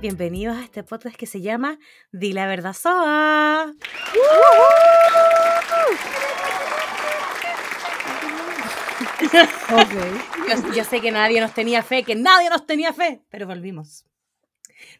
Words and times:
Bienvenidos 0.00 0.56
a 0.56 0.62
este 0.64 0.82
podcast 0.82 1.14
que 1.14 1.26
se 1.26 1.42
llama 1.42 1.78
Di 2.10 2.32
la 2.32 2.46
verdad 2.46 2.72
Soa. 2.72 3.70
Yo, 10.48 10.72
yo 10.72 10.84
sé 10.84 11.00
que 11.02 11.10
nadie 11.12 11.38
nos 11.40 11.52
tenía 11.52 11.82
fe, 11.82 12.02
que 12.02 12.14
nadie 12.14 12.48
nos 12.48 12.66
tenía 12.66 12.94
fe, 12.94 13.20
pero 13.28 13.46
volvimos. 13.46 14.06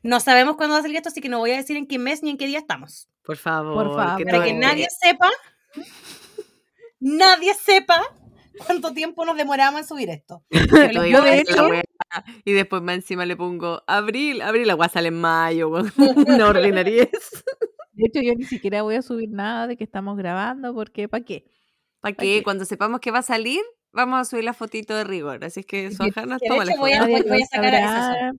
No 0.03 0.21
sabemos 0.21 0.57
cuándo 0.57 0.75
va 0.75 0.81
a 0.81 0.83
salir 0.83 0.99
esto, 0.99 1.09
así 1.09 1.23
que 1.23 1.31
no 1.31 1.39
voy 1.39 1.53
a 1.53 1.57
decir 1.57 1.79
en 1.79 1.87
qué 1.87 1.99
mes 1.99 2.23
ni 2.23 2.31
en 2.31 2.37
qué 2.37 2.47
día 2.47 2.59
estamos. 2.59 3.09
Por 3.25 3.39
favor. 3.39 3.75
Por 3.75 3.97
favor. 3.97 4.25
Para 4.25 4.45
que 4.45 4.53
nadie 4.53 4.87
sepa, 4.91 5.31
nadie 7.01 7.55
sepa 7.55 8.03
cuánto 8.67 8.93
tiempo 8.93 9.25
nos 9.25 9.37
demoramos 9.37 9.81
en 9.81 9.87
subir 9.87 10.11
esto. 10.11 10.45
Que 10.51 11.11
Yo 11.11 11.23
todo 11.57 11.71
les 11.71 11.85
la 12.11 12.25
Y 12.45 12.53
después 12.53 12.83
más 12.83 12.97
encima 12.97 13.27
le 13.27 13.37
pongo 13.37 13.83
abril, 13.87 14.43
abril, 14.43 14.67
la 14.67 14.89
sale 14.89 15.09
en 15.09 15.21
mayo. 15.21 15.71
Una 16.27 16.49
ordinariez. 16.49 17.11
De 17.93 18.07
hecho, 18.07 18.21
yo 18.23 18.35
ni 18.35 18.45
siquiera 18.45 18.83
voy 18.83 18.95
a 18.97 19.03
subir 19.03 19.29
nada 19.31 19.67
de 19.67 19.77
que 19.77 19.85
estamos 19.85 20.17
grabando, 20.17 20.73
porque 20.75 21.09
¿para 21.09 21.25
qué? 21.25 21.45
¿Para 22.01 22.15
¿Pa' 22.17 22.23
qué? 22.23 22.37
qué? 22.39 22.43
Cuando 22.43 22.65
sepamos 22.65 23.01
que 23.01 23.11
va 23.11 23.19
a 23.19 23.23
salir, 23.23 23.61
vamos 23.93 24.21
a 24.21 24.25
subir 24.25 24.45
la 24.45 24.55
fotito 24.55 24.95
de 24.97 25.05
rigor. 25.05 25.45
Así 25.45 25.61
es 25.61 25.67
que, 25.67 25.91
de 26.41 26.49
tómale 26.49 26.73
hecho 26.73 26.81
voy 26.81 26.93
a- 26.93 27.01
foto. 27.01 27.11
Nadie 27.11 27.23
voy 27.23 27.39
lo 27.39 27.45
a 27.45 27.47
sacar 27.47 27.75
a. 27.75 28.33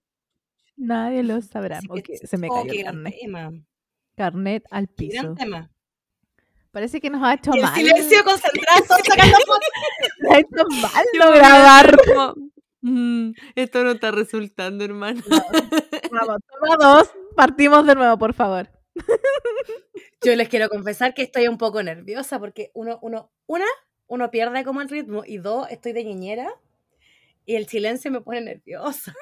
Nadie 0.78 1.24
lo 1.24 1.42
sabrá. 1.42 1.78
Así 1.78 1.88
que- 1.88 2.14
Ok, 2.16 2.20
se 2.28 2.38
me 2.38 2.48
oh, 2.50 2.66
cayó 2.66 2.84
carnet. 2.86 3.16
tema, 3.22 3.52
Carnet 4.16 4.64
al 4.72 4.86
gran 4.86 4.96
piso. 4.96 5.36
tema. 5.36 5.70
Parece 6.72 7.02
que 7.02 7.10
nos 7.10 7.22
ha 7.22 7.34
hecho 7.34 7.52
Y 7.54 7.58
el 7.58 7.64
mal. 7.64 7.76
silencio 7.76 8.24
concentrado, 8.24 8.86
sacando 9.06 9.38
fotos. 9.46 9.70
Nos 10.22 10.32
ha 10.34 10.40
hecho 10.40 10.82
mal 10.82 11.06
no 11.20 11.32
grabar. 11.34 11.98
como, 12.08 12.34
"Mm, 12.82 13.32
esto 13.56 13.84
no 13.84 13.92
está 13.92 14.12
resultando, 14.12 14.84
hermano. 14.84 15.22
Vamos, 16.12 16.38
toma 16.48 16.78
dos. 16.80 17.12
Partimos 17.36 17.86
de 17.86 17.96
nuevo, 17.96 18.18
por 18.18 18.34
favor. 18.34 18.70
Yo 20.24 20.36
les 20.36 20.50
quiero 20.50 20.70
confesar 20.70 21.14
que 21.14 21.24
estoy 21.24 21.48
un 21.48 21.58
poco 21.58 21.82
nerviosa 21.82 22.40
porque 22.40 22.72
uno, 22.74 23.00
uno, 23.02 23.32
una, 23.48 23.66
uno 24.08 24.30
pierde 24.30 24.64
como 24.64 24.82
el 24.82 24.90
ritmo 24.90 25.24
y 25.26 25.38
dos, 25.38 25.68
estoy 25.72 25.94
de 25.94 26.04
ñeñera 26.04 26.48
y 27.46 27.56
el 27.56 27.68
silencio 27.68 28.12
me 28.12 28.22
pone 28.22 28.42
nerviosa. 28.42 29.14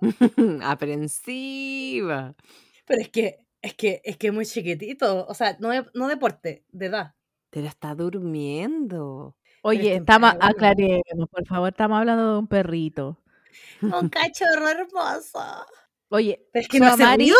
Aprensiva. 0.62 2.34
Pero 2.86 3.02
es 3.02 3.08
que, 3.10 3.46
es 3.62 3.74
que, 3.74 4.00
es 4.04 4.16
que 4.16 4.28
es 4.28 4.32
muy 4.32 4.46
chiquitito, 4.46 5.26
o 5.26 5.34
sea, 5.34 5.56
no, 5.60 5.70
no 5.94 6.08
deporte, 6.08 6.64
de 6.70 6.86
edad. 6.86 7.14
Pero 7.50 7.66
está 7.66 7.94
durmiendo. 7.94 9.36
Oye, 9.66 9.94
es 9.94 10.00
estamos, 10.00 10.32
aclaremos, 10.40 11.28
por 11.30 11.44
favor, 11.46 11.68
estamos 11.70 11.98
hablando 11.98 12.32
de 12.34 12.38
un 12.38 12.46
perrito. 12.46 13.18
Un 13.82 14.08
cachorro 14.10 14.68
hermoso. 14.68 15.40
Oye, 16.08 16.46
es 16.52 16.68
que 16.68 16.78
no 16.78 16.96
Mari- 16.96 17.32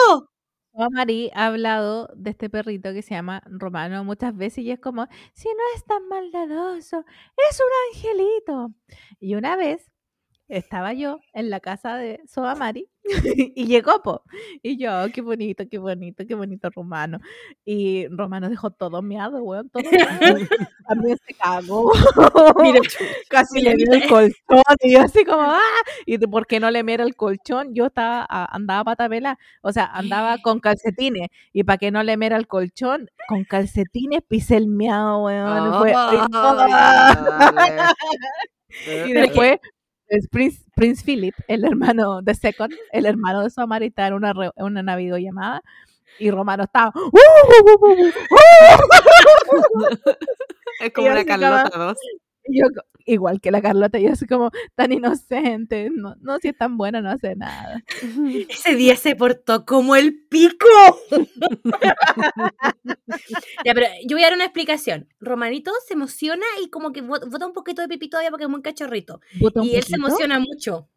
Mari 0.90 1.30
ha 1.34 1.46
hablado 1.46 2.08
de 2.16 2.30
este 2.30 2.50
perrito 2.50 2.92
que 2.92 3.02
se 3.02 3.14
llama 3.14 3.42
Romano 3.46 4.02
muchas 4.04 4.36
veces 4.36 4.64
y 4.64 4.70
es 4.72 4.80
como, 4.80 5.06
si 5.34 5.48
no 5.48 5.62
es 5.76 5.84
tan 5.84 6.06
maldadoso, 6.08 7.04
es 7.48 7.60
un 7.60 7.94
angelito. 7.94 8.72
Y 9.20 9.36
una 9.36 9.56
vez 9.56 9.90
estaba 10.48 10.92
yo 10.92 11.18
en 11.32 11.50
la 11.50 11.60
casa 11.60 11.96
de 11.96 12.20
Soa 12.28 12.54
Mari 12.54 12.88
y 13.54 13.66
llegó, 13.66 14.02
po. 14.02 14.22
Y 14.62 14.78
yo, 14.78 14.90
"Oh, 15.04 15.06
qué 15.12 15.20
bonito, 15.20 15.64
qué 15.70 15.78
bonito, 15.78 16.24
qué 16.26 16.34
bonito 16.34 16.70
Romano. 16.70 17.20
Y 17.64 18.06
Romano 18.08 18.48
dejó 18.48 18.70
todo 18.70 19.00
meado, 19.02 19.42
weón, 19.42 19.68
todo 19.70 19.82
meado. 19.90 20.38
También 20.88 21.16
se 21.26 21.34
cagó. 21.34 21.92
Mira, 22.62 22.80
Casi 23.28 23.60
le 23.60 23.74
dio 23.74 23.92
el 23.92 24.08
colchón 24.08 24.62
y 24.80 24.92
yo 24.92 25.02
así 25.02 25.24
como, 25.24 25.42
¡ah! 25.42 25.60
¿Y 26.04 26.18
por 26.18 26.46
qué 26.46 26.58
no 26.60 26.70
le 26.70 26.82
mira 26.82 27.04
el 27.04 27.14
colchón? 27.16 27.74
Yo 27.74 27.86
estaba, 27.86 28.26
andaba 28.28 28.84
patabela, 28.84 29.38
o 29.62 29.72
sea, 29.72 29.86
andaba 29.86 30.38
con 30.42 30.60
calcetines 30.60 31.28
y 31.52 31.64
para 31.64 31.78
que 31.78 31.90
no 31.90 32.02
le 32.02 32.16
mira 32.16 32.36
el 32.36 32.46
colchón, 32.48 33.08
con 33.28 33.44
calcetines 33.44 34.22
pisé 34.26 34.56
el 34.56 34.66
miado, 34.68 35.24
weón. 35.24 35.68
y 35.68 35.78
fue- 35.78 35.94
y 39.06 39.12
después 39.12 39.58
es 40.08 40.28
Prince, 40.28 40.62
Prince 40.74 41.04
Philip, 41.04 41.34
el 41.48 41.64
hermano 41.64 42.22
de 42.22 42.34
Second, 42.34 42.72
el 42.92 43.06
hermano 43.06 43.42
de 43.42 43.50
su 43.50 43.60
amarita 43.60 44.06
en 44.06 44.14
una, 44.14 44.32
re- 44.32 44.50
una 44.56 44.96
videollamada 44.96 45.62
y 46.18 46.30
Romano 46.30 46.64
estaba, 46.64 46.92
¡uh! 46.94 47.00
uh, 47.00 47.10
uh, 47.10 47.86
uh, 47.86 47.92
uh, 47.92 48.08
uh". 49.58 49.96
Es 50.80 50.92
como 50.92 51.06
una 51.08 51.24
Carlota 51.24 51.78
2. 51.78 51.96
Y 52.48 52.60
yo, 52.60 52.66
igual 53.06 53.40
que 53.40 53.50
la 53.50 53.60
Carlota, 53.62 53.98
yo 53.98 54.12
así 54.12 54.26
como 54.26 54.50
tan 54.74 54.92
inocente, 54.92 55.90
no, 55.92 56.14
no 56.20 56.38
si 56.38 56.48
es 56.48 56.56
tan 56.58 56.76
buena, 56.76 57.00
no 57.00 57.10
hace 57.10 57.34
nada. 57.36 57.82
Ese 58.48 58.74
día 58.74 58.96
se 58.96 59.16
portó 59.16 59.64
como 59.64 59.96
el 59.96 60.26
pico. 60.28 60.66
ya, 63.64 63.74
pero 63.74 63.86
yo 64.06 64.16
voy 64.16 64.22
a 64.22 64.26
dar 64.26 64.34
una 64.34 64.44
explicación. 64.44 65.08
Romanito 65.20 65.70
se 65.86 65.94
emociona 65.94 66.44
y 66.62 66.70
como 66.70 66.92
que 66.92 67.00
bota 67.02 67.46
un 67.46 67.52
poquito 67.52 67.82
de 67.82 67.88
pipí 67.88 68.08
todavía 68.08 68.30
porque 68.30 68.44
es 68.44 68.50
muy 68.50 68.62
cachorrito. 68.62 69.20
Y 69.62 69.76
él 69.76 69.82
se 69.82 69.96
emociona 69.96 70.38
mucho. 70.38 70.88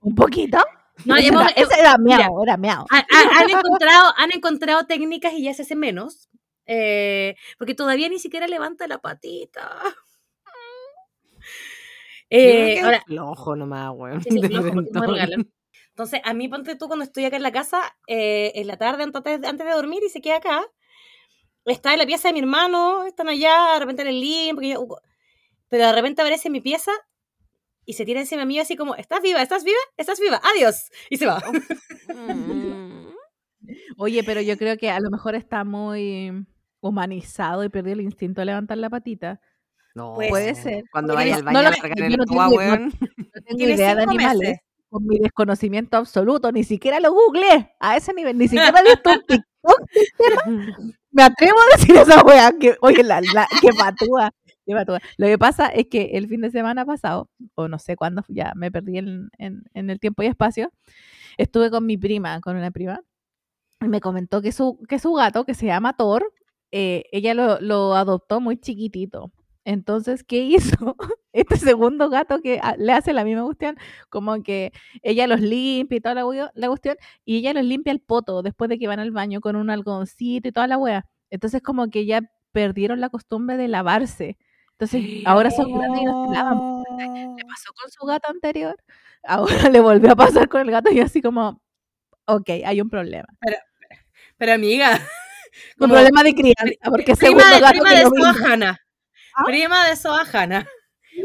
¿Un 0.00 0.14
poquito? 0.14 0.58
No, 1.04 1.16
ese, 1.16 1.28
hemos- 1.28 1.42
era, 1.42 1.50
ese 1.52 1.80
era 1.80 1.96
miau, 1.98 2.42
era 2.42 2.56
miau. 2.56 2.84
Ha- 2.90 2.98
ha- 2.98 3.40
han, 3.40 3.50
encontrado, 3.50 4.12
han 4.16 4.32
encontrado 4.34 4.84
técnicas 4.86 5.32
y 5.34 5.44
ya 5.44 5.54
se 5.54 5.62
hace 5.62 5.76
menos. 5.76 6.28
eh, 6.66 7.34
porque 7.58 7.74
todavía 7.74 8.08
ni 8.08 8.18
siquiera 8.18 8.46
levanta 8.46 8.86
la 8.86 8.98
patita. 8.98 9.80
Eh, 12.30 12.80
ahora, 12.80 13.02
flojo 13.06 13.56
nomás, 13.56 13.90
weón. 13.94 14.22
Sí, 14.22 14.30
sí. 14.48 14.54
Entonces, 15.90 16.20
a 16.24 16.32
mí, 16.34 16.48
ponte 16.48 16.76
tú, 16.76 16.86
cuando 16.86 17.04
estoy 17.04 17.24
acá 17.24 17.36
en 17.36 17.42
la 17.42 17.52
casa, 17.52 17.80
eh, 18.06 18.52
en 18.54 18.66
la 18.66 18.76
tarde, 18.76 19.02
antes, 19.02 19.44
antes 19.44 19.66
de 19.66 19.72
dormir, 19.72 20.02
y 20.06 20.08
se 20.08 20.20
queda 20.20 20.36
acá, 20.36 20.62
está 21.64 21.92
en 21.92 21.98
la 21.98 22.06
pieza 22.06 22.28
de 22.28 22.34
mi 22.34 22.40
hermano, 22.40 23.04
están 23.04 23.28
allá, 23.28 23.74
de 23.74 23.80
repente 23.80 24.02
en 24.02 24.08
el 24.08 24.20
living, 24.20 24.54
porque 24.54 24.68
yo- 24.70 24.86
pero 25.68 25.86
de 25.86 25.92
repente 25.92 26.22
aparece 26.22 26.50
mi 26.50 26.60
pieza 26.60 26.90
y 27.84 27.92
se 27.94 28.04
tira 28.04 28.20
encima 28.20 28.44
mío 28.44 28.62
así 28.62 28.76
como, 28.76 28.94
¿estás 28.94 29.20
viva? 29.22 29.42
¿Estás 29.42 29.62
viva? 29.64 29.78
¿Estás 29.96 30.18
viva? 30.20 30.40
¡Adiós! 30.54 30.90
Y 31.10 31.16
se 31.16 31.26
va. 31.26 31.40
Mm. 32.08 33.08
Oye, 33.98 34.22
pero 34.24 34.40
yo 34.40 34.56
creo 34.56 34.76
que 34.78 34.90
a 34.90 35.00
lo 35.00 35.10
mejor 35.10 35.34
está 35.34 35.64
muy 35.64 36.46
humanizado 36.80 37.62
y 37.64 37.68
perdió 37.68 37.92
el 37.92 38.00
instinto 38.00 38.40
de 38.40 38.46
levantar 38.46 38.78
la 38.78 38.88
patita. 38.90 39.40
No, 39.94 40.14
Puede 40.14 40.54
ser. 40.54 40.84
Cuando 40.92 41.14
vaya 41.14 41.36
al 41.36 41.44
no 41.44 41.52
baño 41.52 41.62
lo- 41.62 41.68
a 41.68 41.70
largar 41.70 41.98
yo 41.98 42.04
el 42.04 42.16
no 42.16 42.24
no- 42.24 42.48
weón. 42.50 42.92
No 43.00 43.42
tengo 43.46 43.64
idea 43.64 43.94
de 43.94 44.02
animales. 44.02 44.40
meses. 44.50 44.60
Con 44.88 45.06
mi 45.06 45.18
desconocimiento 45.20 45.96
absoluto, 45.98 46.50
ni 46.50 46.64
siquiera 46.64 46.98
lo 46.98 47.12
googleé 47.12 47.70
a 47.78 47.96
ese 47.96 48.12
nivel, 48.12 48.36
ni 48.38 48.48
siquiera 48.48 48.72
he 48.80 48.82
visto 48.82 49.10
un 49.10 49.22
TikTok. 49.26 49.46
Me 51.12 51.22
atrevo 51.22 51.58
a 51.60 51.76
decir 51.76 51.96
esa 51.96 52.22
weá, 52.24 52.52
que, 52.58 52.76
oye, 52.80 53.02
la, 53.04 53.20
la, 53.20 53.46
que 53.60 53.68
patúa, 53.72 54.32
que 54.66 54.74
patúa. 54.74 54.98
Lo 55.16 55.26
que 55.28 55.38
pasa 55.38 55.66
es 55.66 55.86
que 55.88 56.10
el 56.14 56.28
fin 56.28 56.40
de 56.40 56.50
semana 56.50 56.84
pasado, 56.84 57.28
o 57.54 57.68
no 57.68 57.78
sé 57.78 57.94
cuándo, 57.96 58.24
ya 58.28 58.52
me 58.56 58.70
perdí 58.72 58.98
en, 58.98 59.28
en, 59.38 59.62
en 59.74 59.90
el 59.90 60.00
tiempo 60.00 60.22
y 60.22 60.26
espacio, 60.26 60.72
estuve 61.36 61.70
con 61.70 61.86
mi 61.86 61.96
prima, 61.96 62.40
con 62.40 62.56
una 62.56 62.70
prima, 62.72 63.00
y 63.80 63.86
me 63.88 64.00
comentó 64.00 64.42
que 64.42 64.50
su, 64.52 64.78
que 64.88 64.98
su 64.98 65.12
gato, 65.14 65.44
que 65.44 65.54
se 65.54 65.66
llama 65.66 65.96
Thor, 65.96 66.32
eh, 66.72 67.04
ella 67.12 67.34
lo, 67.34 67.60
lo 67.60 67.94
adoptó 67.94 68.40
muy 68.40 68.56
chiquitito. 68.56 69.30
Entonces, 69.64 70.24
¿qué 70.24 70.38
hizo? 70.42 70.96
Este 71.32 71.56
segundo 71.56 72.10
gato 72.10 72.40
que 72.40 72.58
a- 72.60 72.76
le 72.76 72.92
hace 72.92 73.12
la 73.12 73.22
misma 73.24 73.44
cuestión, 73.44 73.76
como 74.08 74.42
que 74.42 74.72
ella 75.02 75.28
los 75.28 75.40
limpia 75.40 75.98
y 75.98 76.00
toda 76.00 76.14
la, 76.16 76.50
la 76.54 76.68
cuestión, 76.68 76.96
y 77.24 77.36
ella 77.36 77.52
los 77.54 77.64
limpia 77.64 77.92
el 77.92 78.00
poto 78.00 78.42
después 78.42 78.68
de 78.68 78.78
que 78.80 78.88
van 78.88 78.98
al 78.98 79.12
baño 79.12 79.40
con 79.40 79.54
un 79.54 79.70
algodoncito 79.70 80.48
y 80.48 80.52
toda 80.52 80.66
la 80.66 80.76
wea. 80.76 81.06
Entonces, 81.30 81.62
como 81.62 81.88
que 81.88 82.04
ya 82.06 82.22
perdieron 82.52 83.00
la 83.00 83.10
costumbre 83.10 83.56
de 83.56 83.68
lavarse. 83.68 84.38
Entonces, 84.72 85.02
ahora 85.24 85.50
son 85.52 85.72
grandes 85.72 86.00
y 86.02 86.04
no 86.04 86.26
se 86.26 86.34
lavan. 86.34 86.58
Le 87.36 87.44
pasó 87.44 87.72
con 87.80 87.90
su 87.92 88.04
gato 88.06 88.28
anterior, 88.30 88.76
ahora 89.22 89.68
le 89.70 89.80
volvió 89.80 90.10
a 90.12 90.16
pasar 90.16 90.48
con 90.48 90.62
el 90.62 90.70
gato 90.72 90.90
y 90.90 90.98
así 91.00 91.22
como, 91.22 91.62
ok, 92.26 92.48
hay 92.64 92.80
un 92.80 92.90
problema. 92.90 93.28
Pero 94.36 94.52
amiga, 94.54 94.94
Un 94.94 95.78
como 95.78 95.94
problema 95.94 96.22
de 96.24 96.34
crianza, 96.34 96.90
porque 96.90 97.14
prima, 97.14 97.42
segundo 97.42 97.60
gato 97.60 97.70
prima 97.70 97.90
que 97.90 97.96
de 97.96 98.04
no 98.04 98.10
Prima 99.46 99.88
de 99.88 99.96
Soa 99.96 100.24
Hanna. 100.32 100.66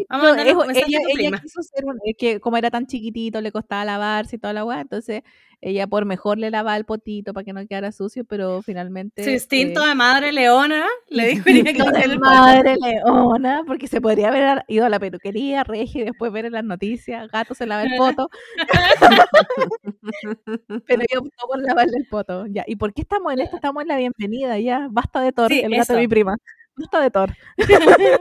Vamos 0.09 0.35
No, 0.35 0.41
a 0.41 0.41
ella, 0.43 0.51
a 0.51 0.65
tu 0.65 0.71
ella 0.71 0.99
prima. 1.13 1.41
quiso 1.41 1.61
ser 1.63 1.85
un, 1.85 1.97
es 2.03 2.15
que 2.17 2.39
como 2.39 2.57
era 2.57 2.69
tan 2.69 2.85
chiquitito, 2.85 3.39
le 3.41 3.51
costaba 3.51 3.85
lavarse 3.85 4.35
y 4.35 4.39
toda 4.39 4.53
la 4.53 4.65
weá, 4.65 4.81
entonces 4.81 5.21
ella 5.61 5.87
por 5.87 6.05
mejor 6.05 6.37
le 6.37 6.51
lavaba 6.51 6.75
el 6.75 6.85
potito 6.85 7.33
para 7.33 7.43
que 7.45 7.53
no 7.53 7.65
quedara 7.65 7.91
sucio, 7.91 8.25
pero 8.25 8.61
finalmente... 8.61 9.23
Su 9.23 9.29
instinto 9.29 9.83
eh, 9.85 9.89
de 9.89 9.95
madre 9.95 10.31
leona 10.31 10.85
le 11.09 11.27
dijo 11.27 11.45
que 11.45 11.63
de 11.63 12.17
madre 12.19 12.75
leona, 12.79 13.63
porque 13.65 13.87
se 13.87 14.01
podría 14.01 14.27
haber 14.29 14.63
ido 14.67 14.85
a 14.85 14.89
la 14.89 14.99
peluquería, 14.99 15.63
regia, 15.63 16.01
y 16.01 16.05
después 16.05 16.31
ver 16.31 16.45
en 16.45 16.53
las 16.53 16.63
noticias, 16.65 17.29
gato 17.31 17.55
se 17.55 17.65
lava 17.65 17.83
el 17.83 17.91
poto, 17.97 18.29
pero 20.85 21.01
ella 21.01 21.19
optó 21.19 21.47
por 21.47 21.61
lavarle 21.61 21.97
el 21.97 22.07
poto. 22.07 22.45
Ya. 22.47 22.63
¿Y 22.67 22.75
por 22.75 22.93
qué 22.93 23.01
estamos 23.01 23.31
en 23.33 23.39
esto? 23.39 23.55
Estamos 23.55 23.81
en 23.83 23.87
la 23.87 23.97
bienvenida, 23.97 24.59
ya. 24.59 24.87
Basta 24.91 25.21
de 25.21 25.31
Thor, 25.31 25.51
Sí, 25.51 25.61
el 25.61 25.75
gato 25.75 25.93
de 25.93 25.99
mi 25.99 26.07
prima. 26.07 26.37
Basta 26.77 26.99
de 27.01 27.11
Thor. 27.11 27.35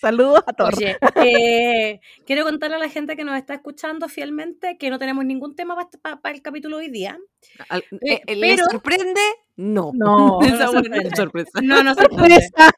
Saludos 0.00 0.42
a 0.46 0.52
todos. 0.54 0.74
Oye, 0.78 0.96
eh, 1.16 2.00
quiero 2.24 2.44
contarle 2.44 2.76
a 2.76 2.78
la 2.78 2.88
gente 2.88 3.16
que 3.16 3.24
nos 3.24 3.36
está 3.36 3.52
escuchando 3.54 4.08
fielmente 4.08 4.78
que 4.78 4.88
no 4.88 4.98
tenemos 4.98 5.26
ningún 5.26 5.54
tema 5.54 5.76
para 6.00 6.34
el 6.34 6.40
capítulo 6.40 6.78
hoy 6.78 6.88
día. 6.88 7.18
Al- 7.68 7.84
Eh, 8.00 8.22
eh, 8.26 8.36
¿Le 8.36 8.56
pero- 8.56 8.64
sorprende? 8.70 9.20
No. 9.56 9.90
No, 9.94 10.40
Esa 10.42 10.66
no 10.66 10.72
buena 10.72 10.82
sorprende. 10.96 11.16
sorpresa. 11.16 11.50
No, 11.62 11.82
no 11.82 11.94
sorpresa. 12.48 12.70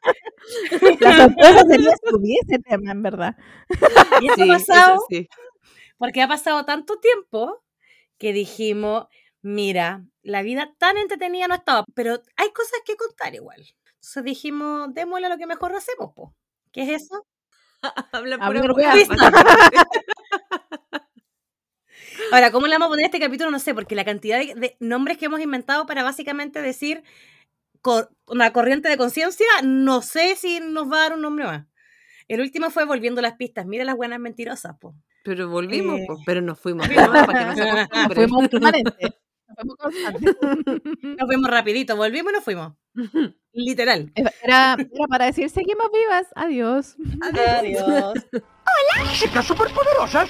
La 0.99 1.15
sorpresa 1.17 1.63
sería 1.69 1.93
subir 2.03 2.37
ese 2.45 2.59
tema, 2.59 2.91
en 2.91 3.01
verdad. 3.01 3.35
Y 4.19 4.27
esto 4.27 4.43
Sí, 4.43 4.51
ha 4.51 4.55
eso 4.57 4.65
pasado 4.67 5.05
sí. 5.09 5.29
porque 5.97 6.21
ha 6.21 6.27
pasado 6.27 6.65
tanto 6.65 6.99
tiempo 6.99 7.63
que 8.17 8.33
dijimos, 8.33 9.05
mira, 9.41 10.03
la 10.23 10.41
vida 10.41 10.73
tan 10.77 10.97
entretenida 10.97 11.47
no 11.47 11.55
estaba, 11.55 11.85
pero 11.95 12.21
hay 12.35 12.49
cosas 12.51 12.81
que 12.85 12.97
contar 12.97 13.33
igual. 13.33 13.63
Entonces 14.03 14.23
dijimos, 14.25 14.93
démosle 14.93 15.29
lo 15.29 15.37
que 15.37 15.47
mejor 15.47 15.73
hacemos, 15.75 16.11
po. 16.13 16.35
¿Qué 16.73 16.81
es 16.83 17.03
eso? 17.03 17.25
Habla 18.11 18.35
pura. 18.37 18.47
Ahora, 22.31 22.51
¿cómo 22.51 22.67
le 22.67 22.73
vamos 22.75 22.87
a 22.87 22.89
poner 22.89 23.05
a 23.05 23.07
este 23.07 23.19
capítulo? 23.19 23.49
No 23.49 23.59
sé, 23.59 23.73
porque 23.73 23.95
la 23.95 24.05
cantidad 24.05 24.39
de, 24.39 24.53
de 24.55 24.75
nombres 24.79 25.17
que 25.17 25.25
hemos 25.25 25.39
inventado 25.39 25.85
para 25.85 26.03
básicamente 26.03 26.61
decir 26.61 27.03
cor- 27.81 28.11
una 28.27 28.51
corriente 28.53 28.89
de 28.89 28.97
conciencia, 28.97 29.45
no 29.63 30.01
sé 30.01 30.35
si 30.35 30.59
nos 30.59 30.91
va 30.91 30.97
a 30.97 31.01
dar 31.01 31.13
un 31.13 31.21
nombre 31.21 31.45
más. 31.45 31.65
El 32.27 32.41
último 32.41 32.69
fue 32.71 32.85
Volviendo 32.85 33.21
las 33.21 33.33
pistas. 33.35 33.65
Mira 33.65 33.83
las 33.85 33.95
buenas 33.95 34.19
mentirosas, 34.19 34.77
po. 34.79 34.95
Pero 35.23 35.47
volvimos, 35.49 35.99
Eh, 35.99 36.05
po, 36.07 36.17
pero 36.25 36.41
nos 36.41 36.59
fuimos 36.59 36.87
para 36.89 37.55
que. 37.55 38.15
Fuimos 38.15 38.47
permanentes. 38.49 39.11
Fuimos 39.55 39.75
constantes. 39.77 40.35
Nos 41.01 41.27
fuimos 41.27 41.49
rapidito, 41.49 41.95
volvimos 41.95 42.31
y 42.31 42.35
nos 42.35 42.43
fuimos. 42.43 42.73
Literal. 43.53 44.11
Era, 44.15 44.73
era 44.73 45.07
para 45.09 45.25
decir, 45.25 45.49
seguimos 45.49 45.87
vivas. 45.91 46.27
Adiós. 46.35 46.95
Adiós. 47.21 48.13
chicas 49.13 49.45
superpoderosas. 49.45 50.29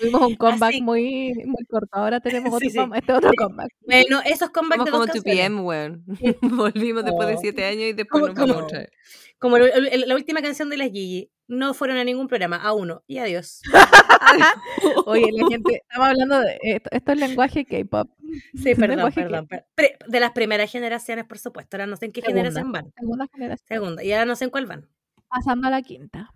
Tuvimos 0.00 0.22
un 0.28 0.34
comeback 0.36 0.70
Así- 0.74 0.82
muy, 0.82 1.32
muy 1.46 1.64
corto. 1.68 1.88
Ahora 1.92 2.20
tenemos 2.20 2.48
otro, 2.52 2.60
Sí, 2.60 2.70
sí. 2.70 2.78
come- 2.78 2.98
este 2.98 3.12
otro 3.12 3.30
comeback. 3.36 3.68
Bueno, 3.86 4.20
esos 4.24 4.50
comebacks 4.50 4.84
de 4.84 4.90
como 4.90 5.06
dos 5.06 5.14
2 5.14 5.22
canciones. 5.22 5.40
PM, 5.40 5.60
weón. 5.62 6.04
Volvimos 6.42 7.04
después 7.04 7.28
de 7.28 7.34
Oh. 7.34 7.38
7 7.40 7.64
años 7.64 7.82
y 7.84 7.92
después 7.92 8.20
¿Cómo- 8.22 8.26
nos 8.28 8.36
vamos 8.36 8.62
otra 8.64 8.78
vez. 8.80 8.90
Como 9.38 9.56
el- 9.58 9.88
el- 9.92 10.08
la 10.08 10.14
última 10.14 10.40
canción 10.42 10.68
de 10.70 10.76
las 10.78 10.88
Gigi. 10.88 11.30
No 11.48 11.74
fueron 11.74 11.96
a 11.96 12.02
ningún 12.04 12.26
programa, 12.26 12.56
a 12.56 12.72
uno. 12.72 13.04
Y 13.06 13.18
adiós. 13.18 13.60
Oye, 15.06 15.30
la 15.32 15.46
gente, 15.48 15.82
estamos 15.88 16.08
hablando 16.08 16.40
de 16.40 16.58
esto, 16.62 16.90
esto 16.92 17.12
es 17.12 17.18
lenguaje 17.18 17.64
K-pop. 17.64 18.10
Sí, 18.54 18.74
perdón, 19.06 19.12
perdón. 19.12 19.46
pre- 19.76 19.96
de 20.08 20.20
las 20.20 20.32
primeras 20.32 20.70
generaciones, 20.72 21.24
por 21.24 21.38
supuesto. 21.38 21.76
Ahora 21.76 21.86
no 21.86 21.96
sé 21.96 22.06
en 22.06 22.12
qué 22.12 22.20
Segunda. 22.20 22.40
generación 22.42 22.72
van. 22.72 22.92
Segunda 22.98 23.26
generación. 23.32 23.66
Segunda. 23.68 24.02
Y 24.04 24.12
ahora 24.12 24.24
no 24.24 24.34
sé 24.36 24.44
en 24.44 24.50
cuál 24.50 24.66
van. 24.66 24.88
Pasando 25.28 25.68
a 25.68 25.70
la 25.70 25.82
quinta. 25.82 26.32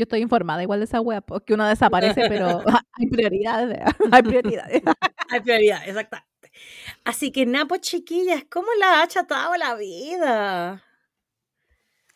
Yo 0.00 0.04
estoy 0.04 0.22
informada 0.22 0.62
igual 0.62 0.80
de 0.80 0.86
esa 0.86 1.02
wea, 1.02 1.20
porque 1.20 1.52
una 1.52 1.68
desaparece, 1.68 2.22
pero 2.26 2.62
hay 2.94 3.06
prioridades. 3.10 3.80
Hay 4.10 4.22
prioridades. 4.22 4.82
Hay 5.28 5.40
prioridad, 5.40 5.86
exactamente. 5.86 6.50
Así 7.04 7.30
que, 7.30 7.44
Napo, 7.44 7.76
chiquillas, 7.76 8.44
¿cómo 8.48 8.68
la 8.78 9.00
ha 9.00 9.02
achatado 9.02 9.54
la 9.58 9.74
vida? 9.74 10.82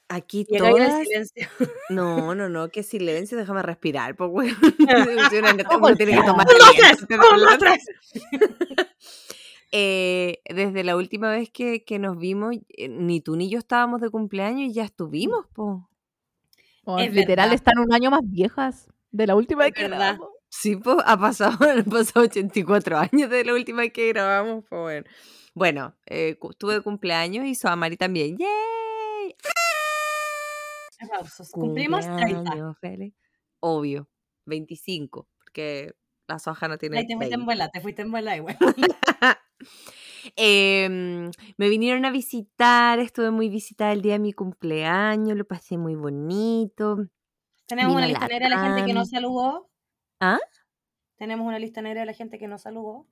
Aquí 0.09 0.47
el 0.49 0.59
todas. 0.61 1.03
silencio. 1.03 1.47
No, 1.91 2.35
no, 2.35 2.49
no, 2.49 2.71
qué 2.71 2.83
silencio, 2.83 3.37
déjame 3.37 3.61
respirar, 3.61 4.17
pues. 4.17 4.55
Si 4.57 5.37
una 5.37 5.65
¿Cómo 5.65 5.87
uno 5.89 5.97
tiene 5.97 6.13
que 6.13 6.23
tomar 6.23 6.47
Un, 6.47 6.59
dos, 6.59 6.69
aliento 6.71 6.79
tres, 6.79 7.03
antes 7.03 7.09
de 7.09 7.15
un, 7.17 7.21
dos, 7.21 7.53
hablar. 7.53 7.59
tres. 7.59 8.89
Eh, 9.73 10.41
desde 10.49 10.85
la 10.85 10.97
última 10.97 11.31
vez 11.31 11.51
que, 11.51 11.85
que 11.85 11.99
nos 11.99 12.17
vimos, 12.17 12.57
eh, 12.71 12.89
ni 12.89 13.21
tú 13.21 13.37
ni 13.37 13.51
yo 13.51 13.59
estábamos 13.59 14.01
de 14.01 14.09
cumpleaños 14.09 14.71
y 14.71 14.73
ya 14.73 14.85
estuvimos, 14.85 15.47
po. 15.49 15.87
Oh, 16.85 16.99
Es 16.99 17.13
literal, 17.13 17.51
verdad. 17.51 17.55
están 17.55 17.79
un 17.79 17.93
año 17.95 18.11
más 18.11 18.21
viejas 18.25 18.89
de 19.11 19.27
la 19.27 19.35
última 19.37 19.65
Es 19.67 19.73
vez 19.73 19.75
que 19.77 19.83
verdad. 19.89 19.99
grabamos. 20.15 20.29
Sí, 20.49 20.77
pues 20.77 20.99
ha 21.05 21.19
pasado, 21.19 21.57
han 21.71 21.85
pasado 21.85 22.25
84 22.27 22.99
años 22.99 23.31
desde 23.31 23.45
la 23.45 23.55
última 23.55 23.83
vez 23.83 23.93
que 23.93 24.09
grabamos, 24.09 24.65
pues 24.69 24.81
bueno. 24.83 25.07
Bueno, 25.55 25.95
eh, 26.07 26.37
tuve 26.59 26.81
cumpleaños 26.83 27.47
y 27.47 27.55
Soamari 27.55 27.97
también. 27.97 28.37
¡Yay! 28.39 29.35
Aplausos. 31.01 31.51
Cumplimos 31.51 32.05
30. 32.05 32.35
Cumpleaños 32.35 32.77
feliz. 32.81 33.15
Obvio, 33.61 34.09
25, 34.47 35.29
porque 35.39 35.95
la 36.29 36.39
soja 36.39 36.69
no 36.69 36.79
tiene 36.79 36.99
Ahí 36.99 37.07
te 37.07 37.17
fuiste 37.17 37.35
en 37.35 37.41
20. 37.47 37.53
bola, 37.55 37.69
te 37.71 37.81
fuiste 37.81 38.03
en 38.03 38.11
bola 38.11 38.37
igual. 38.37 38.57
Em, 40.37 41.31
me 41.57 41.69
vinieron 41.69 42.05
a 42.05 42.11
visitar, 42.11 42.99
estuve 42.99 43.31
muy 43.31 43.49
visitada 43.49 43.93
el 43.93 44.03
día 44.03 44.15
de 44.15 44.19
mi 44.21 44.33
cumpleaños, 44.33 45.37
lo 45.37 45.45
pasé 45.45 45.79
muy 45.79 45.95
bonito. 45.95 46.99
Tenemos 47.67 47.95
una 47.95 48.07
lista 48.07 48.27
negra 48.29 48.49
de 48.49 48.55
la 48.55 48.63
gente 48.65 48.85
que 48.87 48.93
no 48.95 49.05
saludó. 49.07 49.71
¿Ah? 50.21 50.39
Tenemos 51.17 51.47
una 51.47 51.59
lista 51.59 51.83
negra 51.83 52.01
de 52.01 52.07
la 52.07 52.15
gente 52.15 52.39
que 52.39 52.49
no 52.49 52.59
saludó. 52.59 53.07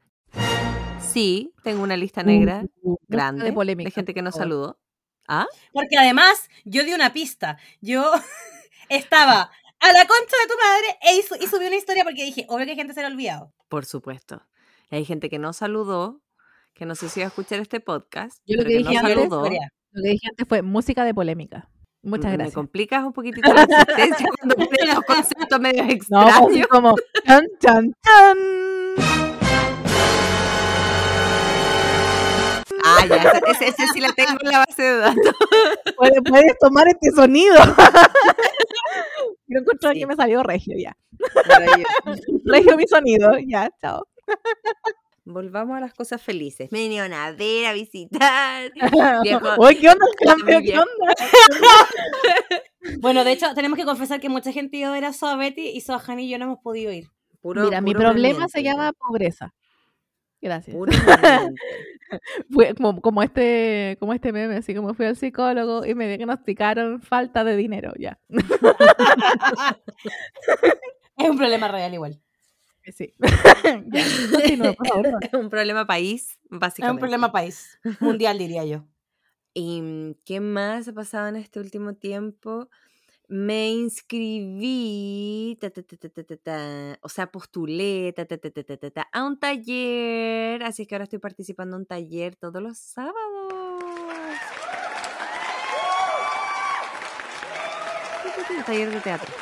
Sí, 1.00 1.52
tengo 1.62 1.82
una 1.82 1.96
lista 1.96 2.22
negra 2.22 2.64
Uh, 2.82 2.96
grande 3.06 3.44
de, 3.44 3.52
polémica, 3.52 3.90
gente 3.90 4.14
que 4.14 4.22
no 4.22 4.32
saludó. 4.32 4.78
¿Ah? 5.28 5.46
Porque 5.72 5.96
además, 5.98 6.48
yo 6.64 6.84
di 6.84 6.92
una 6.92 7.12
pista. 7.12 7.58
Yo 7.80 8.10
estaba 8.88 9.50
a 9.80 9.92
la 9.92 10.06
concha 10.06 10.36
de 10.42 10.48
tu 10.48 10.54
madre 10.58 10.98
e 11.02 11.18
hizo- 11.18 11.36
y 11.36 11.46
subí 11.46 11.66
una 11.66 11.76
historia 11.76 12.04
porque 12.04 12.24
dije, 12.24 12.46
obvio 12.48 12.64
que 12.64 12.72
hay 12.72 12.76
gente 12.76 12.94
se 12.94 13.00
lo 13.02 13.08
ha 13.08 13.10
olvidado. 13.10 13.52
Por 13.68 13.84
supuesto. 13.84 14.42
Hay 14.90 15.04
gente 15.04 15.30
que 15.30 15.38
no 15.38 15.52
saludó, 15.52 16.20
que 16.74 16.86
no 16.86 16.94
sé 16.94 17.08
si 17.08 17.20
va 17.20 17.26
a 17.26 17.28
escuchar 17.28 17.60
este 17.60 17.80
podcast, 17.80 18.38
Yo 18.46 18.56
lo 18.56 18.62
que 18.64 18.70
que, 18.70 18.78
dije 18.78 18.94
no 18.94 19.00
antes-. 19.00 19.28
Lo 19.28 20.02
que 20.02 20.08
dije 20.08 20.26
antes 20.30 20.48
fue 20.48 20.62
música 20.62 21.04
de 21.04 21.14
polémica. 21.14 21.68
Muchas 22.02 22.30
Me 22.32 22.36
gracias. 22.38 22.54
complicas 22.54 23.04
un 23.04 23.12
poquitito 23.12 23.52
la 23.52 23.62
existencia 23.62 24.26
cuando 24.38 24.54
pones 24.56 24.94
los 24.94 25.04
conceptos 25.04 25.60
medio 25.60 25.82
No, 25.82 25.88
pues, 25.88 25.96
extraños. 25.98 26.66
como 26.68 26.94
chan, 27.26 27.44
chan, 27.60 27.92
chan. 28.02 28.38
Ah, 32.84 33.06
ya, 33.08 33.40
ese, 33.60 33.86
sí 33.92 34.00
la 34.00 34.12
tengo 34.12 34.32
en 34.42 34.50
la 34.50 34.58
base 34.66 34.82
de 34.82 34.96
datos. 34.96 35.34
Puedes, 35.96 36.20
puedes 36.28 36.58
tomar 36.58 36.88
este 36.88 37.10
sonido. 37.12 37.54
Quiero 39.46 39.60
encontrar 39.62 39.94
Sí. 39.94 40.00
que 40.00 40.06
me 40.06 40.16
salió 40.16 40.42
regio 40.42 40.74
ya. 40.76 40.96
Regio 42.44 42.76
mi 42.76 42.86
sonido, 42.88 43.30
ya, 43.46 43.70
chao. 43.80 44.04
Volvamos 45.24 45.76
a 45.76 45.80
las 45.80 45.94
cosas 45.94 46.20
felices. 46.20 46.70
Me 46.72 46.80
vinieron 46.80 47.12
a 47.12 47.30
ver, 47.32 47.66
a 47.66 47.72
visitar. 47.72 48.72
Viejo. 49.22 49.46
Oye, 49.58 49.78
¿qué 49.78 49.88
onda 49.88 50.04
el 50.20 50.26
cambio? 50.26 50.60
¿Qué 50.60 50.78
onda? 50.78 51.14
Bueno, 53.00 53.22
de 53.24 53.32
hecho, 53.32 53.54
tenemos 53.54 53.78
que 53.78 53.84
confesar 53.84 54.20
que 54.20 54.28
mucha 54.28 54.50
gente 54.52 54.76
iba 54.78 54.88
a 54.88 54.92
ver 54.92 55.04
a 55.04 55.12
Soa 55.12 55.36
Betty 55.36 55.68
y 55.68 55.80
Soa 55.80 56.00
Jani 56.00 56.24
y 56.24 56.30
yo 56.30 56.38
no 56.38 56.44
hemos 56.46 56.58
podido 56.58 56.90
ir. 56.92 57.06
Puro- 57.40 57.64
Mira, 57.64 57.80
mi 57.80 57.94
problema 57.94 58.48
se 58.48 58.62
llama 58.62 58.92
pobreza. 58.92 59.54
Gracias. 60.40 60.76
Fue 62.50 62.74
como, 62.74 63.00
como 63.00 63.22
este 63.22 63.96
como 64.00 64.12
este 64.12 64.32
meme, 64.32 64.56
así 64.56 64.74
como 64.74 64.92
fui 64.92 65.06
al 65.06 65.16
psicólogo 65.16 65.86
y 65.86 65.94
me 65.94 66.08
diagnosticaron 66.08 67.00
falta 67.00 67.44
de 67.44 67.56
dinero, 67.56 67.92
ya. 67.96 68.18
Es 71.16 71.30
un 71.30 71.36
problema 71.38 71.68
real 71.68 71.94
igual. 71.94 72.20
Sí. 72.94 73.12
ya. 73.92 74.04
Continúa, 74.32 74.72
por 74.72 74.86
favor. 74.88 75.18
un 75.34 75.50
problema 75.50 75.86
país, 75.86 76.38
Es 76.50 76.58
básicamente. 76.58 76.94
un 76.94 76.98
problema 76.98 77.30
país. 77.32 77.78
Mundial, 78.00 78.38
diría 78.38 78.64
yo. 78.64 78.84
¿Y 79.54 79.80
mm, 79.82 80.14
qué 80.24 80.40
más 80.40 80.88
ha 80.88 80.92
pasado 80.92 81.28
en 81.28 81.36
este 81.36 81.60
último 81.60 81.94
tiempo? 81.94 82.68
Me 83.28 83.70
inscribí, 83.70 85.56
ta, 85.60 85.70
ta, 85.70 85.82
ta, 85.82 85.96
ta, 85.96 86.08
ta, 86.10 86.24
ta, 86.24 86.36
ta, 86.36 86.98
o 87.02 87.08
sea, 87.08 87.30
postulé 87.30 88.12
ta, 88.14 88.26
ta, 88.26 88.36
ta, 88.36 88.50
ta, 88.50 88.62
ta, 88.62 88.76
ta, 88.76 88.90
ta, 88.90 89.08
a 89.12 89.24
un 89.24 89.38
taller, 89.38 90.62
así 90.64 90.86
que 90.86 90.94
ahora 90.94 91.04
estoy 91.04 91.18
participando 91.18 91.76
en 91.76 91.82
un 91.82 91.86
taller 91.86 92.36
todos 92.36 92.60
los 92.62 92.76
sábados. 92.78 93.14
Un 98.58 98.64
taller 98.64 98.90
de 98.90 99.00
teatro. 99.00 99.32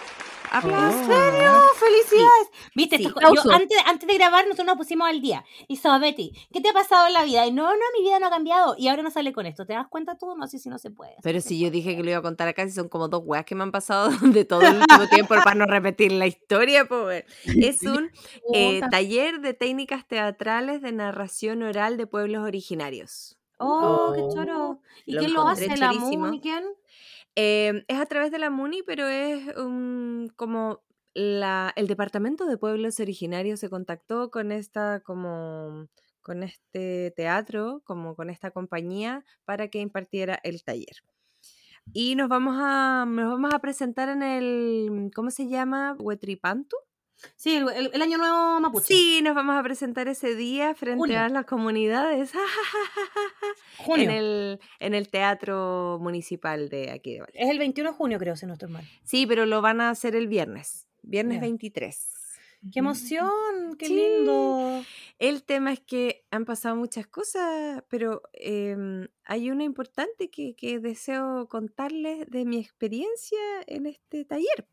¡Aplausos! 0.50 1.09
¡Oh, 1.09 1.75
felicidades! 1.78 2.50
¿Viste? 2.75 2.99
Sí. 2.99 3.04
Yo, 3.04 3.52
antes, 3.52 3.78
antes 3.87 4.09
de 4.09 4.14
grabar, 4.14 4.45
nosotros 4.45 4.66
nos 4.66 4.76
pusimos 4.76 5.09
al 5.09 5.21
día. 5.21 5.45
Y 5.69 5.76
Soa 5.76 5.99
Betty, 5.99 6.33
¿qué 6.52 6.61
te 6.61 6.71
ha 6.71 6.73
pasado 6.73 7.07
en 7.07 7.12
la 7.12 7.23
vida? 7.25 7.47
Y 7.47 7.52
no, 7.52 7.64
no, 7.71 7.80
mi 7.97 8.02
vida 8.04 8.19
no 8.19 8.26
ha 8.26 8.30
cambiado. 8.30 8.75
Y 8.76 8.88
ahora 8.88 9.02
no 9.02 9.11
sale 9.11 9.33
con 9.33 9.47
esto. 9.47 9.64
¿Te 9.64 9.75
das 9.75 9.87
cuenta 9.88 10.19
tú? 10.19 10.35
No 10.37 10.47
sé 10.49 10.59
si 10.59 10.69
no 10.69 10.78
se 10.78 10.90
puede. 10.90 11.14
Pero 11.23 11.40
si 11.40 11.61
yo 11.61 11.71
dije 11.71 11.97
que 11.97 12.02
lo 12.02 12.11
iba 12.11 12.19
a 12.19 12.23
contar 12.23 12.49
acá, 12.49 12.64
si 12.66 12.73
son 12.73 12.88
como 12.88 13.09
dos 13.09 13.23
weas 13.25 13.45
que 13.45 13.54
me 13.54 13.62
han 13.62 13.73
pasado 13.73 14.09
de 14.23 14.45
todo 14.45 14.62
el 14.62 14.78
último 14.78 15.09
tiempo 15.09 15.35
para 15.37 15.54
no 15.54 15.66
repetir 15.66 16.12
la 16.12 16.26
historia, 16.26 16.87
pues. 16.87 17.25
Es 17.45 17.83
un 17.83 18.11
eh, 18.52 18.80
taller 18.90 19.40
de 19.40 19.54
técnicas 19.54 20.07
teatrales 20.07 20.83
de 20.83 20.92
narración 20.92 21.62
oral 21.62 21.97
de 21.97 22.07
pueblos 22.07 22.45
originarios. 22.45 23.37
Oh, 23.59 24.12
qué 24.14 24.23
Oh. 24.23 24.35
choro. 24.35 24.80
¿Y 25.04 25.12
Lo 25.12 25.21
quién 25.21 25.35
lo 25.35 25.47
hace? 25.47 25.69
¿La 25.76 25.92
chorísimo. 25.92 26.26
Eh, 27.37 27.85
es 27.89 27.99
a 27.99 28.07
través 28.07 28.31
de 28.33 28.39
la 28.39 28.51
MUNI, 28.51 28.83
pero 28.83 29.07
es 29.09 29.55
como 30.37 30.83
la, 31.15 31.73
el 31.77 31.87
Departamento 31.87 32.47
de 32.47 32.59
Pueblos 32.59 33.01
Originarios 33.01 33.61
se 33.61 33.71
contactó 33.71 34.31
con 34.31 34.53
esta 34.53 35.01
como 35.01 35.89
con 36.23 36.43
este 36.43 37.13
teatro, 37.17 37.83
como 37.85 38.15
con 38.15 38.31
esta 38.31 38.51
compañía, 38.51 39.25
para 39.45 39.69
que 39.69 39.81
impartiera 39.81 40.39
el 40.45 40.63
taller. 40.63 40.97
y 41.93 42.15
nos 42.17 42.29
vamos 42.29 42.57
a 42.59 43.05
nos 43.09 43.31
vamos 43.31 43.55
a 43.55 43.59
presentar 43.61 44.09
en 44.09 44.23
el 44.23 45.11
¿cómo 45.15 45.31
se 45.31 45.49
llama? 45.49 45.97
Huetripantu. 45.99 46.77
Sí, 47.37 47.57
el, 47.57 47.69
el- 47.93 48.03
año 48.03 48.19
nuevo 48.19 48.61
mapuche. 48.61 48.87
Sí, 48.95 49.21
nos 49.23 49.35
vamos 49.35 49.57
a 49.57 49.62
presentar 49.62 50.09
ese 50.09 50.35
día 50.35 50.75
frente 50.75 50.99
Junio. 50.99 51.21
a 51.21 51.29
las 51.29 51.45
comunidades 51.47 52.33
Junio. 53.79 54.05
en 54.05 54.11
el 54.11 54.61
en 54.79 54.95
el 54.95 55.09
teatro 55.09 55.99
municipal 56.00 56.69
de 56.69 56.91
aquí 56.91 57.15
de 57.15 57.21
Valle. 57.21 57.33
Es 57.35 57.50
el 57.50 57.59
21 57.59 57.91
de 57.91 57.97
junio, 57.97 58.19
creo, 58.19 58.37
si 58.37 58.47
no 58.47 58.55
estoy 58.55 58.71
mal. 58.71 58.85
Sí, 59.05 59.27
pero 59.27 59.47
lo 59.47 59.61
van 59.62 59.81
a 59.81 59.91
hacer 59.91 60.17
el 60.17 60.29
viernes, 60.29 60.87
viernes 61.03 61.37
Ya. 61.37 61.41
23. 61.43 62.07
¡Qué 62.73 62.81
emoción! 62.81 63.75
¡Qué 63.79 63.87
Sí. 63.87 63.95
lindo! 63.97 64.85
El 65.19 65.43
tema 65.45 65.73
es 65.73 65.81
que 65.81 66.27
han 66.31 66.45
pasado 66.45 66.77
muchas 66.77 67.07
cosas, 67.07 67.83
pero 67.89 68.21
em, 68.35 69.09
hay 69.25 69.50
una 69.50 69.65
importante 69.65 70.29
que, 70.31 70.55
que 70.55 70.79
deseo 70.79 71.49
contarles 71.49 72.27
de 72.29 72.45
mi 72.45 72.59
experiencia 72.59 73.39
en 73.67 73.87
este 73.87 74.27
taller. 74.27 74.67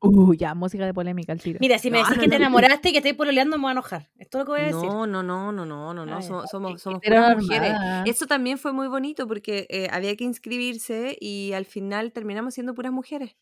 Uh, 0.00 0.32
ya, 0.34 0.54
música 0.54 0.86
de 0.86 0.94
polémica 0.94 1.32
al 1.32 1.42
tiro. 1.42 1.60
Mira, 1.60 1.78
si 1.78 1.90
me 1.90 1.98
No, 1.98 1.98
decís 1.98 2.18
no, 2.18 2.22
que 2.22 2.28
te 2.28 2.36
no. 2.36 2.36
enamoraste 2.36 2.88
y 2.88 2.92
que 2.92 2.98
estoy 2.98 3.12
pololeando, 3.14 3.56
me 3.58 3.62
voy 3.62 3.68
a 3.70 3.72
enojar. 3.72 4.10
Es 4.16 4.28
todo 4.30 4.42
lo 4.42 4.46
que 4.46 4.52
voy 4.52 4.60
a 4.60 4.64
decir. 4.66 4.90
No, 4.90 5.06
no, 5.06 5.22
no, 5.22 5.52
no, 5.52 5.64
no, 5.66 5.94
no, 5.94 6.04
no, 6.06 6.20
Ah, 6.20 6.22
somos, 6.22 6.50
somos, 6.50 6.82
somos 6.82 7.02
mujeres. 7.28 7.76
Eso 8.02 8.26
también 8.26 8.58
fue 8.58 8.72
muy 8.72 8.88
bonito 8.88 9.28
porque 9.28 9.66
eh, 9.70 9.88
había 9.92 10.16
que 10.16 10.24
inscribirse 10.24 11.16
y 11.20 11.52
al 11.52 11.64
final 11.64 12.12
terminamos 12.12 12.54
siendo 12.54 12.74
puras 12.74 12.92
mujeres. 12.92 13.36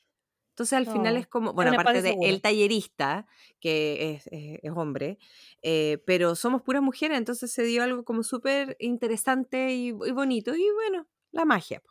Entonces 0.50 0.74
al 0.74 0.86
final 0.86 1.16
Oh, 1.16 1.18
es 1.18 1.26
como, 1.28 1.52
bueno, 1.54 1.72
aparte 1.72 2.02
de 2.02 2.18
seguro. 2.18 2.22
el 2.22 2.42
tallerista, 2.42 3.26
que 3.60 4.14
es, 4.16 4.26
es- 4.28 4.60
es 4.62 4.72
hombre, 4.76 5.18
eh, 5.62 5.98
pero 6.06 6.36
somos 6.36 6.62
puras 6.62 6.82
mujeres, 6.82 7.18
entonces 7.18 7.52
se 7.52 7.64
dio 7.64 7.82
algo 7.84 8.04
como 8.04 8.22
súper 8.24 8.76
interesante 8.80 9.72
y, 9.74 9.88
y 9.90 9.92
bonito. 10.12 10.54
Y 10.56 10.70
bueno, 10.72 11.08
la 11.32 11.44
magia. 11.46 11.82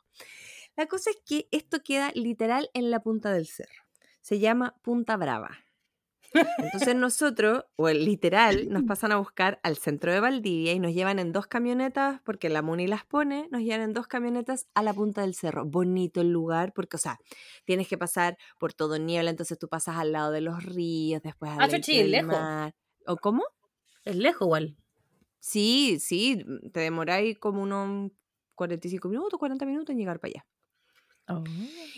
La 0.78 0.88
cosa 0.88 1.12
es 1.12 1.18
que 1.26 1.48
esto 1.52 1.82
queda 1.84 2.12
literal 2.16 2.70
en 2.74 2.92
la 2.92 3.02
punta 3.02 3.34
del 3.34 3.48
cerro. 3.48 3.85
Se 4.25 4.39
llama 4.39 4.74
Punta 4.82 5.17
Brava. 5.17 5.51
Entonces 6.58 6.96
nosotros, 6.96 7.65
o 7.75 7.89
el 7.89 8.05
literal, 8.05 8.70
nos 8.70 8.82
pasan 8.88 9.12
a 9.12 9.17
buscar 9.17 9.60
al 9.62 9.77
centro 9.77 10.12
de 10.12 10.20
Valdivia 10.20 10.74
y 10.74 10.79
nos 10.79 10.96
llevan 10.96 11.20
en 11.20 11.32
dos 11.32 11.46
camionetas, 11.46 12.22
porque 12.24 12.50
la 12.50 12.63
MUNI 12.63 12.88
las 12.88 13.05
pone, 13.05 13.48
nos 13.51 13.62
llevan 13.62 13.82
en 13.82 13.94
dos 13.94 14.08
camionetas 14.08 14.65
a 14.74 14.82
la 14.82 14.96
punta 14.96 15.22
del 15.22 15.36
cerro. 15.36 15.63
Bonito 15.63 16.22
el 16.22 16.32
lugar, 16.32 16.74
porque, 16.74 16.96
o 16.96 17.00
sea, 17.00 17.20
tienes 17.65 17.88
que 17.88 18.00
pasar 18.00 18.36
por 18.58 18.74
todo 18.74 18.98
niebla, 18.98 19.29
entonces 19.29 19.60
tú 19.60 19.67
pasas 19.67 19.98
al 19.98 20.12
lado 20.12 20.32
de 20.32 20.41
los 20.41 20.63
ríos, 20.63 21.22
después 21.22 21.51
al 21.51 21.62
Ah, 21.62 21.70
chuchi, 21.70 21.96
del 22.00 22.10
lejos. 22.10 22.32
mar. 22.32 22.74
¿O 23.05 23.17
cómo? 23.17 23.44
Es 24.05 24.15
lejos 24.15 24.48
igual. 24.48 24.75
Sí, 25.39 26.00
sí, 26.00 26.44
te 26.74 26.79
demoráis 26.79 27.38
como 27.38 27.62
unos 27.62 28.12
45 28.55 29.08
minutos, 29.08 29.38
40 29.38 29.67
minutos 29.67 29.94
en 29.94 30.00
llegar 30.00 30.20
para 30.20 30.32
allá. 30.32 30.46
Oh, 31.27 31.44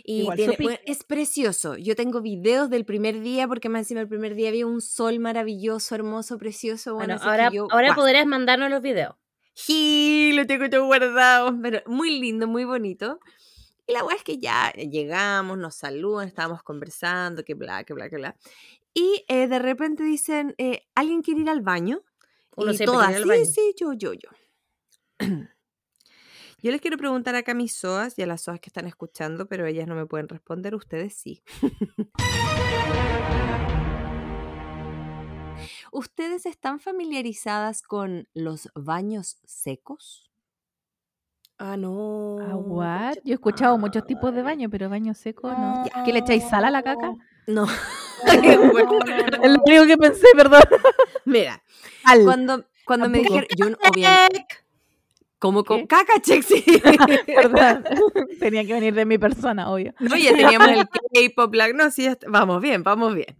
Y 0.05 0.21
igual 0.21 0.37
tiene- 0.37 0.55
bueno, 0.59 0.79
es 0.85 1.03
precioso. 1.03 1.75
Yo 1.75 1.95
tengo 1.95 2.21
videos 2.21 2.69
del 2.69 2.85
primer 2.85 3.19
día 3.19 3.47
porque 3.47 3.67
más 3.67 3.81
encima 3.81 3.99
el 4.01 4.07
primer 4.07 4.35
día 4.35 4.49
había 4.49 4.65
un 4.65 4.79
sol 4.81 5.19
maravilloso, 5.19 5.95
hermoso, 5.95 6.37
precioso. 6.37 6.95
Bueno, 6.95 7.15
Bueno, 7.15 7.29
ahora, 7.29 7.49
yo, 7.51 7.67
ahora 7.69 7.87
¡guau! 7.87 7.97
podrás 8.05 8.25
mandarnos 8.25 8.69
los 8.69 8.81
videos. 8.81 9.15
Sí, 9.53 10.31
lo 10.33 10.45
tengo 10.47 10.69
todo 10.69 10.85
guardado. 10.85 11.53
Pero 11.61 11.81
muy 11.87 12.19
lindo, 12.19 12.47
muy 12.47 12.63
bonito. 12.63 13.19
Y 13.85 13.93
la 13.93 14.03
weá 14.05 14.15
es 14.15 14.23
que 14.23 14.37
ya 14.37 14.71
llegamos, 14.73 15.57
nos 15.57 15.75
saludan, 15.75 16.27
estábamos 16.27 16.63
conversando, 16.63 17.43
que 17.43 17.53
bla, 17.53 17.83
que 17.83 17.93
bla, 17.93 18.09
que 18.09 18.17
bla. 18.17 18.35
Y 18.93 19.25
eh, 19.27 19.47
de 19.47 19.59
repente 19.59 20.03
dicen, 20.03 20.55
eh, 20.57 20.87
¿alguien 20.95 21.21
quiere 21.21 21.41
ir 21.41 21.49
al 21.49 21.61
baño? 21.61 22.01
Uno 22.55 22.71
y 22.73 22.77
todas, 22.77 23.15
sí, 23.21 23.27
baño". 23.27 23.45
sí, 23.45 23.75
yo, 23.77 23.93
yo, 23.93 24.13
yo. 24.13 24.29
Yo 26.59 26.71
les 26.71 26.81
quiero 26.81 26.97
preguntar 26.97 27.35
acá 27.35 27.51
a 27.51 27.55
mis 27.55 27.75
soas 27.75 28.17
y 28.17 28.23
a 28.23 28.25
las 28.25 28.41
soas 28.41 28.59
que 28.59 28.69
están 28.69 28.87
escuchando, 28.87 29.47
pero 29.47 29.67
ellas 29.67 29.87
no 29.87 29.93
me 29.93 30.07
pueden 30.07 30.27
responder, 30.27 30.73
ustedes 30.73 31.13
sí. 31.13 31.43
¿Ustedes 35.91 36.47
están 36.47 36.79
familiarizadas 36.79 37.83
con 37.83 38.27
los 38.33 38.71
baños 38.73 39.37
secos? 39.45 40.31
Ah, 41.59 41.77
no. 41.77 42.39
Ah, 42.41 42.55
what? 42.55 43.17
Yo 43.23 43.33
he 43.33 43.35
escuchado 43.35 43.77
muchos 43.77 44.07
tipos 44.07 44.33
de 44.33 44.41
baño, 44.41 44.67
pero 44.71 44.89
baño 44.89 45.13
seco 45.13 45.51
no. 45.51 45.83
No. 45.83 46.03
¿Qué 46.05 46.11
le 46.11 46.19
echáis 46.19 46.43
sal 46.49 46.65
a 46.65 46.71
la 46.71 46.81
caca? 46.81 47.13
No. 47.45 47.67
Es 48.27 49.51
lo 49.51 49.61
único 49.63 49.85
que 49.85 49.97
pensé, 49.97 50.25
perdón. 50.35 50.63
Mira, 51.25 51.61
cuando, 52.23 52.65
cuando 52.83 53.09
me 53.09 53.19
dijeron, 53.19 53.45
yo 53.55 53.67
obviamente, 53.67 54.47
como 55.39 55.63
con 55.63 55.81
¿Qué? 55.81 55.87
caca. 55.87 56.13
Perdón. 57.25 57.83
Tenía 58.39 58.65
que 58.65 58.73
venir 58.73 58.93
de 58.93 59.05
mi 59.05 59.17
persona, 59.17 59.69
obvio. 59.71 59.93
No, 59.99 60.15
ya 60.17 60.35
teníamos 60.35 60.67
el 60.69 60.87
K-pop, 61.35 61.53
la- 61.53 61.73
no, 61.73 61.91
sí, 61.91 62.03
ya 62.03 62.17
vamos 62.27 62.61
bien, 62.61 62.83
vamos 62.83 63.13
bien. 63.15 63.37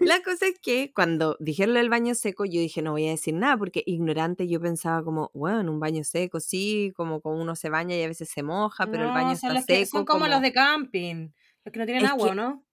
La 0.00 0.22
cosa 0.22 0.46
es 0.46 0.58
que 0.60 0.92
cuando 0.94 1.36
dijeron 1.40 1.74
del 1.74 1.88
baño 1.90 2.14
seco, 2.14 2.44
yo 2.44 2.60
dije, 2.60 2.82
no 2.82 2.92
voy 2.92 3.06
a 3.06 3.10
decir 3.10 3.34
nada, 3.34 3.56
porque 3.56 3.82
ignorante 3.86 4.48
yo 4.48 4.60
pensaba 4.60 5.02
como, 5.02 5.30
bueno, 5.34 5.70
un 5.72 5.80
baño 5.80 6.04
seco, 6.04 6.40
sí, 6.40 6.92
como, 6.96 7.20
como 7.20 7.40
uno 7.40 7.56
se 7.56 7.70
baña 7.70 7.96
y 7.96 8.02
a 8.02 8.08
veces 8.08 8.28
se 8.30 8.42
moja, 8.42 8.86
pero 8.86 9.04
el 9.04 9.10
baño 9.10 9.36
son 9.36 9.50
está 9.50 9.54
los 9.54 9.64
que- 9.66 9.84
seco. 9.86 9.98
son 9.98 10.04
como, 10.06 10.26
los 10.28 10.40
de 10.42 10.52
camping. 10.52 11.28
Los 11.64 11.72
que 11.72 11.78
no 11.78 11.84
tienen 11.86 12.04
Es 12.04 12.10
agua, 12.10 12.28
que- 12.30 12.34
¿no? 12.34 12.64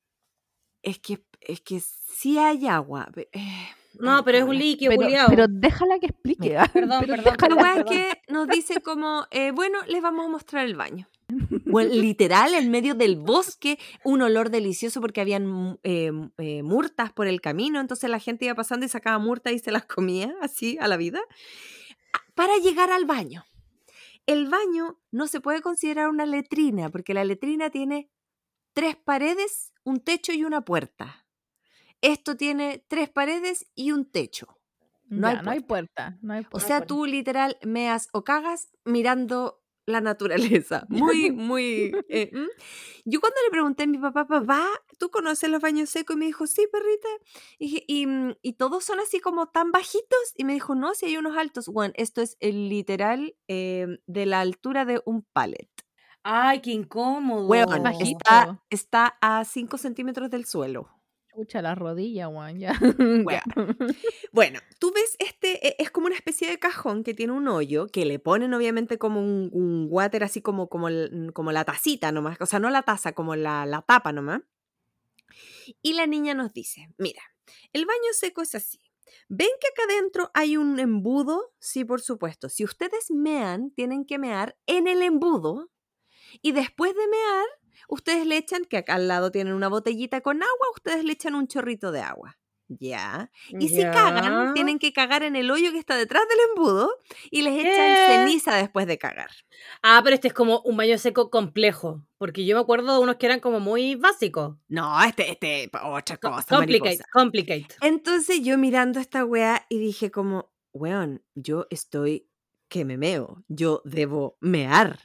Es 0.81 0.99
que, 0.99 1.23
es 1.41 1.61
que 1.61 1.79
sí 1.79 2.37
hay 2.37 2.67
agua. 2.67 3.09
eh, 3.31 3.67
No, 3.99 4.23
pero 4.23 4.37
es 4.39 4.43
un 4.43 4.57
líquido, 4.57 4.89
Pero, 4.91 5.03
culiao. 5.03 5.27
pero 5.29 5.45
déjala 5.47 5.99
que 5.99 6.07
explique. 6.07 6.57
Ah. 6.57 6.69
Perdón, 6.71 6.99
Pero 7.01 7.23
perdón, 7.23 7.57
déjala. 7.57 7.73
Es 7.79 7.83
que 7.85 8.21
nos 8.31 8.47
dice 8.47 8.81
como, 8.81 9.25
eh, 9.31 9.51
bueno, 9.51 9.79
les 9.87 10.01
vamos 10.01 10.25
a 10.25 10.29
mostrar 10.29 10.65
el 10.65 10.75
baño. 10.75 11.07
Bueno, 11.65 11.93
literal, 11.93 12.53
en 12.53 12.69
medio 12.71 12.93
del 12.95 13.15
bosque, 13.17 13.79
un 14.03 14.21
olor 14.21 14.49
delicioso 14.49 15.01
porque 15.01 15.19
habían 15.21 15.79
eh, 15.83 16.11
eh, 16.37 16.63
murtas 16.63 17.11
por 17.11 17.27
el 17.27 17.41
camino, 17.41 17.81
entonces 17.81 18.09
la 18.09 18.19
gente 18.19 18.45
iba 18.45 18.53
pasando 18.55 18.85
y 18.85 18.89
sacaba 18.89 19.17
murtas 19.17 19.51
y 19.53 19.59
se 19.59 19.71
las 19.71 19.85
comía 19.85 20.33
así 20.41 20.77
a 20.79 20.87
la 20.87 20.95
vida. 20.95 21.19
Ah, 22.13 22.19
Para 22.35 22.55
llegar 22.57 22.91
al 22.91 23.05
baño. 23.05 23.43
El 24.27 24.47
baño 24.47 24.99
no 25.11 25.27
se 25.27 25.41
puede 25.41 25.61
considerar 25.61 26.09
una 26.09 26.25
letrina 26.25 26.89
porque 26.89 27.13
la 27.13 27.25
letrina 27.25 27.69
tiene 27.69 28.09
tres 28.73 28.95
paredes, 28.95 29.73
un 29.83 29.99
techo 29.99 30.31
y 30.31 30.43
una 30.43 30.61
puerta. 30.61 31.24
Esto 32.01 32.35
tiene 32.37 32.85
tres 32.87 33.09
paredes 33.09 33.65
y 33.75 33.91
un 33.91 34.09
techo. 34.09 34.57
No 35.07 35.31
Ya, 35.31 35.39
hay 35.39 35.45
no 35.45 35.51
hay 35.51 35.59
puerta. 35.61 36.17
No 36.21 36.33
hay 36.33 36.45
O 36.51 36.59
sea, 36.59 36.85
tú 36.85 37.05
literal 37.05 37.57
meas 37.63 38.09
o 38.11 38.23
cagas 38.23 38.69
mirando 38.83 39.61
la 39.85 40.01
naturaleza. 40.01 40.85
Muy, 40.89 41.31
muy... 41.31 41.91
eh. 42.09 42.31
Yo 43.05 43.19
cuando 43.19 43.37
le 43.45 43.51
pregunté 43.51 43.83
a 43.83 43.87
mi 43.87 43.99
papá, 43.99 44.25
papá, 44.25 44.65
¿tú 44.97 45.09
conoces 45.09 45.49
los 45.49 45.61
baños 45.61 45.89
secos? 45.89 46.15
Y 46.15 46.19
me 46.19 46.25
dijo, 46.25 46.47
sí, 46.47 46.67
perrita. 46.71 47.07
Y, 47.59 47.65
dije, 47.65 47.83
¿y, 47.87 48.07
mm, 48.07 48.35
y 48.41 48.53
todos 48.53 48.83
son 48.83 48.99
así 48.99 49.19
como 49.19 49.47
tan 49.47 49.71
bajitos? 49.71 50.33
Y 50.35 50.43
me 50.43 50.53
dijo, 50.53 50.73
no, 50.73 50.93
si 50.95 51.05
hay 51.05 51.17
unos 51.17 51.37
altos. 51.37 51.67
Bueno, 51.67 51.93
esto 51.97 52.21
es 52.21 52.37
el 52.39 52.69
literal 52.69 53.35
eh, 53.47 53.99
de 54.07 54.25
la 54.25 54.41
altura 54.41 54.85
de 54.85 55.01
un 55.05 55.21
pallet. 55.21 55.69
Ay, 56.23 56.61
qué 56.61 56.71
incómodo. 56.71 57.47
Bajito. 57.47 58.17
está, 58.17 58.63
está 58.71 59.17
a 59.21 59.45
5 59.45 59.77
centímetros 59.77 60.31
del 60.31 60.45
suelo. 60.45 60.89
Escucha 61.35 61.61
la 61.61 61.75
rodilla, 61.75 62.27
Juan, 62.27 62.57
ya. 62.59 62.71
Bueno, 63.25 63.43
Bueno, 64.31 64.59
tú 64.79 64.93
ves 64.93 65.17
este, 65.19 65.67
e- 65.67 65.75
es 65.79 65.91
como 65.91 66.07
una 66.07 66.15
especie 66.15 66.49
de 66.49 66.57
cajón 66.59 67.03
que 67.03 67.13
tiene 67.13 67.33
un 67.33 67.49
hoyo, 67.49 67.87
que 67.87 68.05
le 68.05 68.19
ponen 68.19 68.53
obviamente 68.53 68.97
como 68.97 69.19
un, 69.19 69.49
un 69.51 69.87
water, 69.89 70.23
así 70.23 70.41
como, 70.41 70.69
como, 70.69 70.87
como 71.33 71.51
la 71.51 71.65
tacita 71.65 72.13
nomás, 72.13 72.37
o 72.39 72.45
sea, 72.45 72.59
no 72.59 72.69
la 72.69 72.83
taza, 72.83 73.11
como 73.11 73.35
la, 73.35 73.65
la 73.65 73.81
tapa 73.81 74.13
nomás. 74.13 74.43
Y 75.81 75.91
la 75.91 76.07
niña 76.07 76.35
nos 76.35 76.53
dice, 76.53 76.87
mira, 76.97 77.21
el 77.73 77.85
baño 77.85 78.13
seco 78.13 78.41
es 78.41 78.55
así. 78.55 78.79
¿Ven 79.27 79.49
que 79.59 79.67
acá 79.67 79.91
adentro 79.91 80.31
hay 80.33 80.55
un 80.55 80.79
embudo? 80.79 81.53
Sí, 81.59 81.83
por 81.83 81.99
supuesto. 81.99 82.47
Si 82.47 82.63
ustedes 82.63 83.11
mean, 83.11 83.71
tienen 83.71 84.05
que 84.05 84.19
mear 84.19 84.57
en 84.67 84.87
el 84.87 85.01
embudo 85.01 85.69
y 86.41 86.53
después 86.53 86.93
de 86.95 87.07
mear, 87.07 87.45
ustedes 87.89 88.25
le 88.25 88.37
echan, 88.37 88.65
que 88.65 88.77
acá 88.77 88.95
al 88.95 89.07
lado 89.07 89.31
tienen 89.31 89.53
una 89.53 89.67
botellita 89.67 90.21
con 90.21 90.37
agua, 90.41 90.67
ustedes 90.75 91.03
le 91.03 91.13
echan 91.13 91.35
un 91.35 91.47
chorrito 91.47 91.91
de 91.91 92.01
agua. 92.01 92.37
Ya. 92.67 93.29
Y 93.59 93.69
si 93.69 93.83
cagan, 93.83 94.55
tienen 94.55 94.79
que 94.79 94.91
cagar 94.91 95.21
en 95.21 95.35
el 95.35 95.51
hoyo 95.51 95.71
que 95.71 95.77
está 95.77 95.95
detrás 95.95 96.23
del 96.27 96.39
embudo 96.49 96.89
y 97.29 97.43
les 97.43 97.53
echan 97.59 97.93
¿Qué? 97.93 98.07
ceniza 98.07 98.55
después 98.55 98.87
de 98.87 98.97
cagar. 98.97 99.29
Ah, 99.83 100.01
pero 100.03 100.15
este 100.15 100.29
es 100.29 100.33
como 100.33 100.61
un 100.61 100.75
baño 100.75 100.97
seco 100.97 101.29
complejo. 101.29 102.01
Porque 102.17 102.43
yo 102.43 102.55
me 102.55 102.61
acuerdo 102.63 102.93
de 102.93 102.99
unos 103.03 103.17
que 103.17 103.27
eran 103.27 103.39
como 103.39 103.59
muy 103.59 103.93
básicos. 103.93 104.57
No, 104.67 104.99
este, 105.03 105.29
este, 105.33 105.69
otra 105.83 106.17
Co- 106.17 106.31
cosa. 106.31 106.55
complicate, 106.57 106.89
mariposa. 106.89 107.09
complicate. 107.13 107.67
Entonces 107.81 108.41
yo 108.41 108.57
mirando 108.57 108.99
esta 108.99 109.23
weá 109.25 109.63
y 109.69 109.77
dije 109.77 110.09
como, 110.09 110.51
weón, 110.73 111.23
yo 111.35 111.67
estoy 111.69 112.27
que 112.67 112.83
me 112.83 112.97
meo, 112.97 113.43
yo 113.47 113.83
debo 113.85 114.37
mear. 114.41 114.97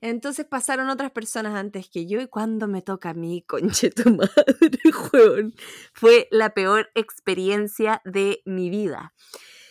Entonces 0.00 0.46
pasaron 0.46 0.88
otras 0.90 1.10
personas 1.10 1.54
antes 1.54 1.88
que 1.88 2.06
yo 2.06 2.20
y 2.20 2.28
cuando 2.28 2.68
me 2.68 2.82
toca 2.82 3.10
a 3.10 3.14
mí, 3.14 3.42
conche 3.42 3.90
tu 3.90 4.10
madre, 4.14 4.78
fue 5.92 6.28
la 6.30 6.54
peor 6.54 6.90
experiencia 6.94 8.00
de 8.04 8.42
mi 8.44 8.70
vida. 8.70 9.12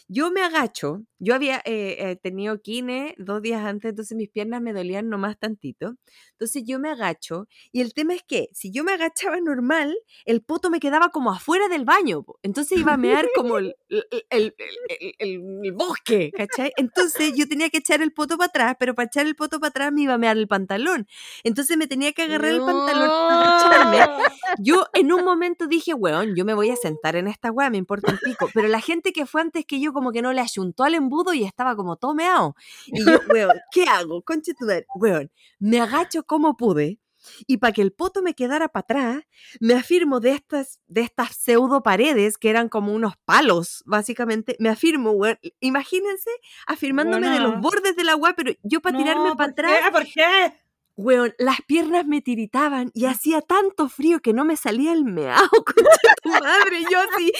Yo 0.09 0.31
me 0.31 0.41
agacho, 0.41 1.03
yo 1.19 1.35
había 1.35 1.57
eh, 1.65 1.97
eh, 1.99 2.15
tenido 2.21 2.61
kine 2.61 3.13
dos 3.17 3.41
días 3.41 3.65
antes, 3.65 3.89
entonces 3.89 4.15
mis 4.15 4.29
piernas 4.29 4.61
me 4.61 4.71
dolían 4.71 5.09
nomás 5.09 5.37
tantito. 5.37 5.95
Entonces 6.31 6.63
yo 6.65 6.79
me 6.79 6.89
agacho 6.89 7.47
y 7.73 7.81
el 7.81 7.93
tema 7.93 8.13
es 8.13 8.23
que 8.23 8.47
si 8.53 8.71
yo 8.71 8.83
me 8.85 8.93
agachaba 8.93 9.39
normal, 9.41 9.97
el 10.25 10.41
poto 10.43 10.69
me 10.69 10.79
quedaba 10.79 11.09
como 11.09 11.31
afuera 11.31 11.67
del 11.67 11.83
baño. 11.83 12.23
Entonces 12.41 12.77
iba 12.79 12.93
a 12.93 12.97
mear 12.97 13.27
como 13.35 13.57
el, 13.57 13.75
el, 13.89 14.05
el- 14.29 14.55
el- 14.99 15.15
el- 15.19 15.59
el 15.65 15.71
bosque, 15.73 16.31
¿cachai? 16.35 16.71
Entonces 16.77 17.33
yo 17.35 17.47
tenía 17.47 17.69
que 17.69 17.79
echar 17.79 18.01
el 18.01 18.13
poto 18.13 18.37
para 18.37 18.47
atrás, 18.47 18.75
pero 18.79 18.95
para 18.95 19.07
echar 19.07 19.25
el 19.25 19.35
poto 19.35 19.59
para 19.59 19.69
atrás 19.69 19.91
me 19.91 20.03
iba 20.03 20.13
a 20.13 20.17
mear 20.17 20.37
el 20.37 20.47
pantalón. 20.47 21.05
Entonces 21.43 21.75
me 21.77 21.87
tenía 21.87 22.13
que 22.13 22.21
agarrar 22.23 22.51
el 22.51 22.59
pantalón 22.61 23.09
para 23.09 23.41
agacharme. 23.81 24.23
Yo 24.59 24.85
en 24.93 25.11
un 25.11 25.25
momento 25.25 25.67
dije, 25.67 25.93
weón, 25.93 26.35
yo 26.35 26.45
me 26.45 26.53
voy 26.53 26.69
a 26.69 26.75
sentar 26.77 27.15
en 27.17 27.27
esta 27.27 27.51
weá, 27.51 27.69
me 27.69 27.77
importa 27.77 28.11
un 28.13 28.19
pico. 28.23 28.49
Pero 28.53 28.67
la 28.69 28.79
gente 28.79 29.11
que 29.11 29.25
fue 29.25 29.41
antes 29.41 29.65
que 29.65 29.79
yo 29.81 29.91
como 29.97 30.11
que 30.11 30.21
no 30.21 30.31
le 30.31 30.41
ayuntó 30.41 30.83
al 30.83 30.93
embudo 30.93 31.33
y 31.33 31.43
estaba 31.43 31.75
como 31.75 31.95
todo 31.95 32.13
meado. 32.13 32.55
Y 32.85 33.03
yo, 33.03 33.19
weón, 33.33 33.57
¿qué 33.71 33.85
hago? 33.85 34.21
Conche 34.21 34.53
tu. 34.53 34.67
Weón, 34.93 35.31
me 35.57 35.81
agacho 35.81 36.23
como 36.23 36.55
pude. 36.55 36.99
Y 37.47 37.57
para 37.57 37.73
que 37.73 37.81
el 37.81 37.91
poto 37.91 38.21
me 38.21 38.35
quedara 38.35 38.69
para 38.69 38.81
atrás, 38.81 39.23
me 39.59 39.73
afirmo 39.73 40.19
de 40.19 40.33
estas, 40.33 40.79
de 40.85 41.01
estas 41.01 41.35
pseudo 41.35 41.81
paredes 41.81 42.37
que 42.37 42.51
eran 42.51 42.69
como 42.69 42.93
unos 42.93 43.15
palos, 43.25 43.81
básicamente. 43.87 44.55
Me 44.59 44.69
afirmo, 44.69 45.09
weón. 45.11 45.39
Imagínense 45.59 46.29
afirmándome 46.67 47.27
de 47.31 47.39
los 47.39 47.59
bordes 47.59 47.95
del 47.95 48.09
agua, 48.09 48.35
pero 48.37 48.53
yo 48.61 48.81
para 48.81 48.99
tirarme 48.99 49.29
No, 49.29 49.35
para 49.35 49.53
¿por 49.55 49.65
atrás 49.65 49.81
qué? 49.83 49.91
¿Por 49.91 50.03
qué? 50.05 50.53
Weón, 50.97 51.35
las 51.37 51.61
piernas 51.61 52.07
me 52.07 52.21
tiritaban 52.21 52.89
y 52.95 53.05
hacía 53.05 53.41
tanto 53.41 53.87
frío 53.87 54.19
que 54.19 54.33
no 54.33 54.45
me 54.45 54.57
salía 54.57 54.93
el 54.93 55.05
meao, 55.05 55.47
concha 55.65 56.13
tu 56.23 56.29
madre. 56.29 56.81
Yo 56.91 56.99
así, 56.99 57.31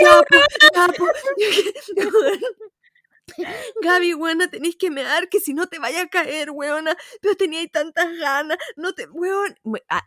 ya, 0.00 0.22
po, 0.22 0.36
ya, 0.74 0.86
po. 0.88 1.04
Weón. 1.96 2.40
Gaby, 3.82 4.14
weona, 4.14 4.48
tenéis 4.48 4.76
que 4.76 4.90
mear, 4.90 5.28
que 5.28 5.40
si 5.40 5.54
no 5.54 5.66
te 5.66 5.78
vaya 5.78 6.02
a 6.02 6.08
caer, 6.08 6.50
weona. 6.50 6.96
Pero 7.20 7.34
teníais 7.36 7.70
tantas 7.70 8.16
ganas, 8.18 8.56
no 8.76 8.94
te, 8.94 9.06
weón. 9.08 9.54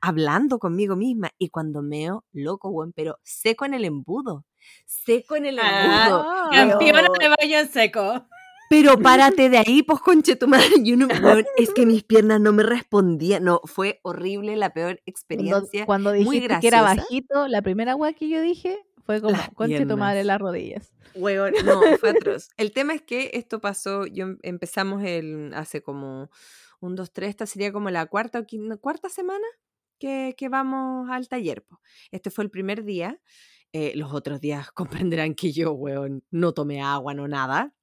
Hablando 0.02 0.58
conmigo 0.58 0.96
misma. 0.96 1.30
Y 1.38 1.50
cuando 1.50 1.84
meo, 1.84 2.26
loco, 2.32 2.70
weón, 2.70 2.94
pero 2.94 3.20
seco 3.24 3.66
en 3.66 3.76
el 3.76 3.86
embudo. 3.86 4.46
Seco 4.86 5.36
en 5.36 5.46
el 5.46 5.60
embudo. 5.60 6.26
Ah. 6.26 6.50
Campeona 6.52 7.08
de 7.20 7.30
baño 7.30 7.60
en 7.60 7.72
seco. 7.72 8.28
Pero 8.70 9.00
párate 9.00 9.50
de 9.50 9.60
ahí, 9.60 9.82
pues 9.84 10.00
conche 10.02 10.36
tu 10.36 10.48
madre. 10.48 10.66
Yo 10.84 10.98
no, 10.98 11.08
es 11.58 11.74
que 11.74 11.86
mis 11.86 12.04
piernas 12.04 12.42
no 12.42 12.52
me 12.52 12.64
respondían. 12.64 13.44
No, 13.44 13.62
fue 13.66 14.00
horrible, 14.04 14.56
la 14.58 14.74
peor 14.74 14.96
Cuando, 14.96 15.02
experiencia. 15.06 15.86
cuando 15.86 16.14
muy 16.14 16.40
dijiste 16.40 16.60
que 16.60 16.68
era 16.68 16.82
bajito, 16.82 17.48
la 17.48 17.62
primera 17.62 17.96
weá 17.96 18.14
que 18.14 18.28
yo 18.30 18.42
dije 18.42 18.78
fue 19.06 19.22
como, 19.22 19.32
Las 19.38 19.50
conche 19.52 19.86
tu 19.86 19.96
madre 19.98 20.24
las 20.26 20.40
rodillas. 20.40 20.92
Weón, 21.16 21.54
no, 21.66 21.82
fue 22.00 22.10
atroz. 22.10 22.50
El 22.58 22.74
tema 22.74 22.94
es 22.94 23.02
que 23.02 23.32
esto 23.34 23.62
pasó, 23.62 24.06
yo 24.06 24.26
em- 24.26 24.38
empezamos 24.44 25.02
el, 25.04 25.54
hace 25.54 25.82
como 25.82 26.30
un, 26.82 26.96
dos, 26.96 27.12
tres, 27.14 27.30
esta 27.30 27.46
sería 27.46 27.72
como 27.72 27.90
la 27.90 28.06
cuarta 28.08 28.40
o 28.40 28.46
quinta, 28.46 28.76
cuarta 28.78 29.08
semana 29.10 29.46
que, 29.98 30.36
que 30.38 30.50
vamos 30.50 31.10
al 31.10 31.28
taller. 31.30 31.64
po. 31.64 31.80
Este 32.12 32.30
fue 32.30 32.44
el 32.44 32.52
primer 32.52 32.84
día. 32.84 33.20
eh, 33.74 33.94
los 33.96 34.14
otros 34.14 34.42
días 34.42 34.72
comprenderán 34.74 35.36
que 35.36 35.52
yo, 35.54 35.72
weón, 35.72 36.24
no 36.32 36.54
tomé 36.54 36.82
agua, 36.82 37.14
no 37.14 37.28
nada. 37.30 37.74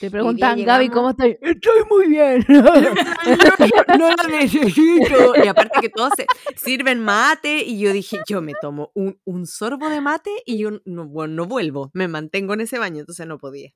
Te 0.00 0.10
preguntan, 0.10 0.62
Gaby, 0.62 0.88
¿cómo 0.88 1.10
estás? 1.10 1.28
Estoy 1.40 1.84
muy 1.90 2.08
bien. 2.08 2.44
no 3.98 4.10
la 4.10 4.28
necesito. 4.28 5.34
Y 5.42 5.46
aparte 5.46 5.80
que 5.80 5.88
todos 5.88 6.12
se 6.16 6.26
sirven 6.56 7.00
mate 7.00 7.62
y 7.64 7.78
yo 7.78 7.92
dije, 7.92 8.20
yo 8.28 8.42
me 8.42 8.54
tomo 8.60 8.90
un, 8.94 9.18
un 9.24 9.46
sorbo 9.46 9.88
de 9.88 10.00
mate 10.00 10.30
y 10.44 10.58
yo 10.58 10.70
no, 10.84 11.06
bueno, 11.06 11.34
no 11.34 11.46
vuelvo, 11.46 11.90
me 11.94 12.08
mantengo 12.08 12.54
en 12.54 12.62
ese 12.62 12.78
baño, 12.78 13.00
entonces 13.00 13.26
no 13.26 13.38
podía. 13.38 13.72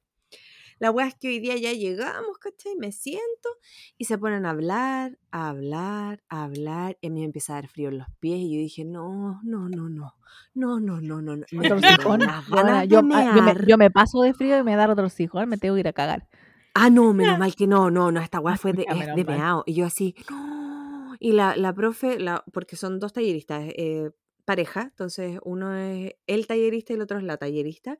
La 0.81 0.91
weá 0.91 1.07
es 1.07 1.15
que 1.15 1.29
hoy 1.29 1.41
día 1.41 1.57
ya 1.59 1.75
llegamos, 1.75 2.39
¿cachai? 2.39 2.75
Me 2.75 2.91
siento 2.91 3.51
y 3.99 4.07
se 4.07 4.17
ponen 4.17 4.47
a 4.47 4.51
hablar, 4.51 5.19
a 5.31 5.51
hablar, 5.51 6.23
a 6.31 6.45
hablar. 6.45 6.97
Y 7.03 7.09
a 7.09 7.11
mí 7.11 7.21
me 7.21 7.27
empieza 7.27 7.53
a 7.53 7.57
dar 7.57 7.69
frío 7.69 7.91
en 7.91 7.99
los 7.99 8.09
pies 8.19 8.39
y 8.39 8.55
yo 8.55 8.59
dije, 8.59 8.87
no, 8.87 9.41
no, 9.43 9.69
no, 9.69 9.91
no, 9.91 10.15
no, 10.55 10.81
no, 10.81 11.01
no, 11.03 11.21
no. 11.21 11.37
no. 11.37 11.45
Weona, 11.53 12.43
ganas 12.51 12.89
yo, 12.89 13.01
yo 13.01 13.03
me, 13.03 13.55
yo 13.67 13.77
me 13.77 13.91
paso 13.91 14.23
de 14.23 14.33
frío 14.33 14.59
y 14.59 14.65
me 14.65 14.75
da 14.75 14.91
otro 14.91 15.11
sijón, 15.11 15.51
me 15.51 15.59
tengo 15.59 15.75
que 15.75 15.81
ir 15.81 15.89
a 15.89 15.93
cagar. 15.93 16.27
Ah, 16.73 16.89
no, 16.89 17.13
menos 17.13 17.39
mal 17.39 17.55
que 17.55 17.67
no, 17.67 17.91
no, 17.91 18.11
no, 18.11 18.19
esta 18.23 18.41
weá 18.41 18.57
fue 18.57 18.73
de, 18.73 18.87
es 18.89 19.15
de 19.15 19.25
meao. 19.25 19.63
Y 19.67 19.75
yo 19.75 19.85
así, 19.85 20.15
no. 20.31 21.15
Y 21.21 21.33
la, 21.33 21.57
la 21.57 21.75
profe, 21.75 22.19
la, 22.19 22.43
porque 22.55 22.77
son 22.77 22.99
dos 22.99 23.13
talleristas, 23.13 23.65
eh, 23.77 24.13
pareja, 24.47 24.85
entonces 24.85 25.39
uno 25.45 25.77
es 25.77 26.15
el 26.27 26.47
tallerista 26.47 26.95
y 26.95 26.97
el 26.97 27.03
otro 27.03 27.19
es 27.19 27.25
la 27.25 27.37
tallerista. 27.37 27.99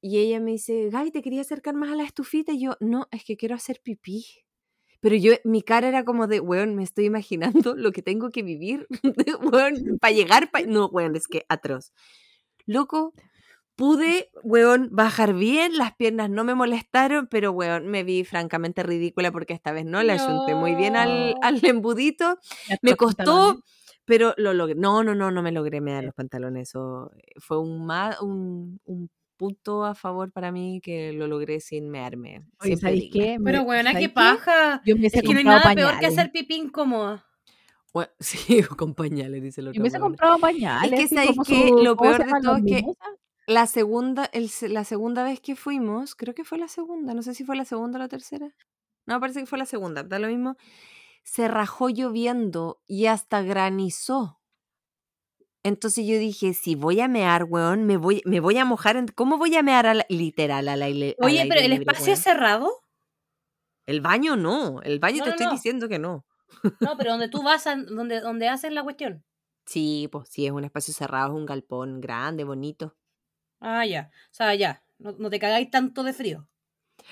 Y 0.00 0.18
ella 0.18 0.40
me 0.40 0.52
dice, 0.52 0.90
Gaby, 0.90 1.10
¿te 1.10 1.22
quería 1.22 1.40
acercar 1.40 1.74
más 1.74 1.90
a 1.90 1.96
la 1.96 2.04
estufita? 2.04 2.52
Y 2.52 2.60
yo, 2.62 2.76
no, 2.80 3.06
es 3.10 3.24
que 3.24 3.36
quiero 3.36 3.54
hacer 3.54 3.80
pipí. 3.82 4.24
Pero 5.00 5.14
yo, 5.16 5.32
mi 5.44 5.62
cara 5.62 5.88
era 5.88 6.04
como 6.04 6.26
de, 6.26 6.40
weón, 6.40 6.74
me 6.74 6.82
estoy 6.82 7.04
imaginando 7.06 7.74
lo 7.76 7.92
que 7.92 8.02
tengo 8.02 8.30
que 8.30 8.42
vivir, 8.42 8.86
weón, 9.42 9.74
para 10.00 10.12
llegar, 10.12 10.50
pa-". 10.50 10.62
no, 10.62 10.86
weón, 10.86 11.16
es 11.16 11.26
que 11.28 11.44
atroz. 11.48 11.92
Loco, 12.66 13.14
pude, 13.76 14.30
weón, 14.42 14.88
bajar 14.92 15.34
bien, 15.34 15.76
las 15.78 15.94
piernas 15.96 16.30
no 16.30 16.44
me 16.44 16.54
molestaron, 16.54 17.28
pero, 17.28 17.52
weón, 17.52 17.86
me 17.88 18.04
vi 18.04 18.24
francamente 18.24 18.82
ridícula 18.82 19.30
porque 19.32 19.54
esta 19.54 19.72
vez 19.72 19.84
no 19.84 20.02
la 20.02 20.14
ayunté 20.14 20.54
muy 20.54 20.74
bien 20.74 20.96
al, 20.96 21.30
No. 21.30 21.36
al 21.42 21.64
embudito. 21.64 22.38
Me 22.82 22.94
costó, 22.96 23.62
pero 24.04 24.34
lo 24.36 24.52
logré. 24.52 24.74
No, 24.74 25.02
no, 25.04 25.14
no, 25.14 25.30
no 25.30 25.42
me 25.42 25.52
logré 25.52 25.80
mear 25.80 26.02
los 26.04 26.14
pantalones. 26.14 26.70
Eso 26.70 27.12
eh, 27.16 27.32
fue 27.38 27.60
un, 27.60 27.86
ma- 27.86 28.16
un, 28.20 28.80
un 28.84 29.08
punto 29.38 29.84
a 29.86 29.94
favor 29.94 30.30
para 30.32 30.52
mí 30.52 30.80
que 30.82 31.12
lo 31.14 31.26
logré 31.26 31.60
sin 31.60 31.88
mearme. 31.88 32.42
Oye, 32.60 32.76
Siempre 32.76 32.80
¿sabéis 32.80 33.02
digna. 33.10 33.24
qué? 33.24 33.38
Pero 33.42 33.64
buena, 33.64 33.92
¿sabéis 33.92 34.08
qué 34.08 34.14
paja. 34.14 34.82
Yo 34.84 34.96
me 34.96 35.06
Es 35.06 35.12
que 35.14 35.22
no 35.32 35.38
hay 35.38 35.44
nada 35.44 35.74
peor 35.74 35.98
que 35.98 36.06
hacer 36.06 36.30
pipí 36.32 36.56
incómodo. 36.56 37.22
Bueno, 37.94 38.10
sí, 38.20 38.62
con 38.64 38.94
pañales, 38.94 39.42
dice 39.42 39.62
el 39.62 39.68
Yo 39.68 39.70
otro. 39.70 39.82
me 39.82 39.88
weón. 39.88 40.02
comprado 40.02 40.38
pañales. 40.38 41.00
que 41.00 41.08
¿sabéis 41.08 41.30
como 41.30 41.44
qué? 41.44 41.68
su- 41.68 41.78
Lo 41.82 41.96
¿cómo 41.96 42.12
se 42.12 42.18
peor 42.18 42.26
de 42.34 42.40
todo 42.42 42.52
¿Los 42.58 42.58
es 42.58 42.64
que-? 42.82 42.92
La 43.46 43.66
segunda, 43.66 44.28
el 44.34 44.50
la 44.68 44.84
segunda 44.84 45.24
vez 45.24 45.40
que 45.40 45.56
fuimos, 45.56 46.14
creo 46.14 46.34
que 46.34 46.44
fue 46.44 46.58
la 46.58 46.68
segunda, 46.68 47.14
no 47.14 47.22
sé 47.22 47.32
si 47.32 47.44
fue 47.44 47.56
la 47.56 47.64
segunda 47.64 47.96
o 47.98 48.02
la 48.02 48.08
tercera. 48.08 48.54
No, 49.06 49.20
parece 49.20 49.40
que 49.40 49.46
fue 49.46 49.56
la 49.58 49.64
segunda, 49.64 50.02
da 50.02 50.18
lo 50.18 50.28
mismo. 50.28 50.56
Se 51.22 51.48
rajó 51.48 51.88
lloviendo 51.88 52.82
y 52.86 53.06
hasta 53.06 53.40
granizó. 53.40 54.37
Entonces 55.64 56.06
yo 56.06 56.18
dije, 56.18 56.54
si 56.54 56.74
voy 56.74 57.00
a 57.00 57.08
mear, 57.08 57.44
weón, 57.44 57.84
me 57.84 57.96
voy, 57.96 58.22
me 58.24 58.40
voy 58.40 58.58
a 58.58 58.64
mojar. 58.64 58.96
en- 58.96 59.08
¿Cómo 59.08 59.38
voy 59.38 59.54
a 59.56 59.62
mear 59.62 59.86
a 59.86 59.94
la- 59.94 60.06
literal 60.08 60.68
al 60.68 60.82
aire? 60.82 61.16
al 61.18 61.26
Oye, 61.26 61.40
aire 61.40 61.48
pero 61.48 61.60
el 61.60 61.70
libre, 61.70 61.82
espacio 61.92 62.12
es 62.12 62.20
cerrado. 62.20 62.70
El 63.86 64.00
baño 64.00 64.36
no, 64.36 64.80
el 64.82 65.00
baño 65.00 65.18
No, 65.18 65.24
te 65.24 65.30
no, 65.30 65.34
estoy 65.34 65.46
no. 65.46 65.52
diciendo 65.52 65.88
que 65.88 65.98
no. 65.98 66.24
No, 66.80 66.96
pero 66.96 67.10
donde 67.12 67.28
tú 67.28 67.42
vas, 67.42 67.66
a- 67.66 67.76
donde, 67.76 68.20
donde 68.20 68.48
hacen 68.48 68.74
la 68.74 68.82
cuestión. 68.84 69.24
Sí, 69.66 70.08
pues 70.10 70.28
sí, 70.30 70.46
es 70.46 70.52
un 70.52 70.64
espacio 70.64 70.92
cerrado, 70.94 71.28
es 71.34 71.34
un 71.40 71.46
galpón 71.46 72.00
grande, 72.00 72.44
bonito. 72.44 72.96
Ah, 73.60 73.84
ya. 73.86 74.10
O 74.30 74.34
sea, 74.34 74.54
ya. 74.54 74.82
No, 74.98 75.12
no 75.18 75.30
te 75.30 75.38
cagáis 75.38 75.70
tanto 75.70 76.02
de 76.02 76.12
frío. 76.12 76.48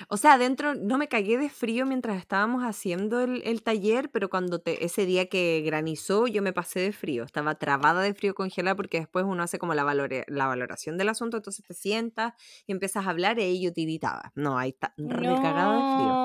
O 0.09 0.17
sea, 0.17 0.35
adentro 0.35 0.75
no 0.75 0.99
me 0.99 1.09
cagué 1.09 1.39
de 1.39 1.49
frío 1.51 1.87
mientras 1.87 2.19
estábamos 2.19 2.63
haciendo 2.65 3.21
el, 3.21 3.43
el 3.45 3.63
taller, 3.63 4.11
pero 4.11 4.29
cuando 4.29 4.61
te, 4.61 4.85
ese 4.85 5.07
día 5.07 5.29
que 5.29 5.63
granizó 5.65 6.27
yo 6.27 6.43
me 6.43 6.53
pasé 6.53 6.81
de 6.81 6.93
frío. 6.93 7.25
Estaba 7.25 7.55
trabada 7.57 8.03
de 8.03 8.15
frío 8.15 8.35
congelada 8.35 8.77
porque 8.77 8.99
después 9.01 9.25
uno 9.27 9.43
hace 9.43 9.59
como 9.59 9.75
la, 9.75 9.85
valore- 9.85 10.25
la 10.29 10.47
valoración 10.47 10.99
del 10.99 11.09
asunto, 11.09 11.37
entonces 11.39 11.65
te 11.67 11.75
sientas 11.75 12.35
y 12.67 12.73
empiezas 12.73 13.07
a 13.07 13.11
hablar 13.11 13.39
y 13.39 13.43
ahí 13.43 13.63
yo 13.63 13.73
tiritaba. 13.73 14.33
No, 14.35 14.59
ahí 14.59 14.71
está 14.71 14.95
recagada 14.99 15.77
de 15.77 15.85
frío. 15.85 16.21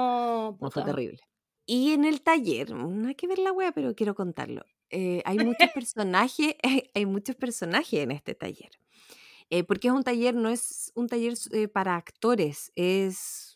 No, 0.60 0.68
No, 0.68 0.72
fue 0.72 0.84
terrible. 0.84 1.20
Y 1.66 1.94
en 1.94 2.06
el 2.06 2.22
taller, 2.22 2.72
no 2.74 3.08
hay 3.08 3.16
que 3.16 3.28
ver 3.28 3.40
la 3.40 3.52
wea, 3.54 3.72
pero 3.72 3.96
quiero 3.96 4.16
contarlo. 4.16 4.64
eh, 4.90 5.22
hay 5.26 5.40
muchos 5.40 5.70
personajes, 5.72 6.56
hay 6.96 7.06
muchos 7.06 7.36
personajes 7.38 8.00
en 8.02 8.12
este 8.12 8.36
taller. 8.36 8.72
Eh, 9.50 9.64
porque 9.64 9.88
es 9.90 9.94
un 9.94 10.04
taller, 10.04 10.36
no 10.36 10.50
es 10.50 10.92
un 10.96 11.08
taller 11.08 11.34
eh, 11.52 11.68
para 11.68 11.96
actores, 11.98 12.72
es 12.76 13.51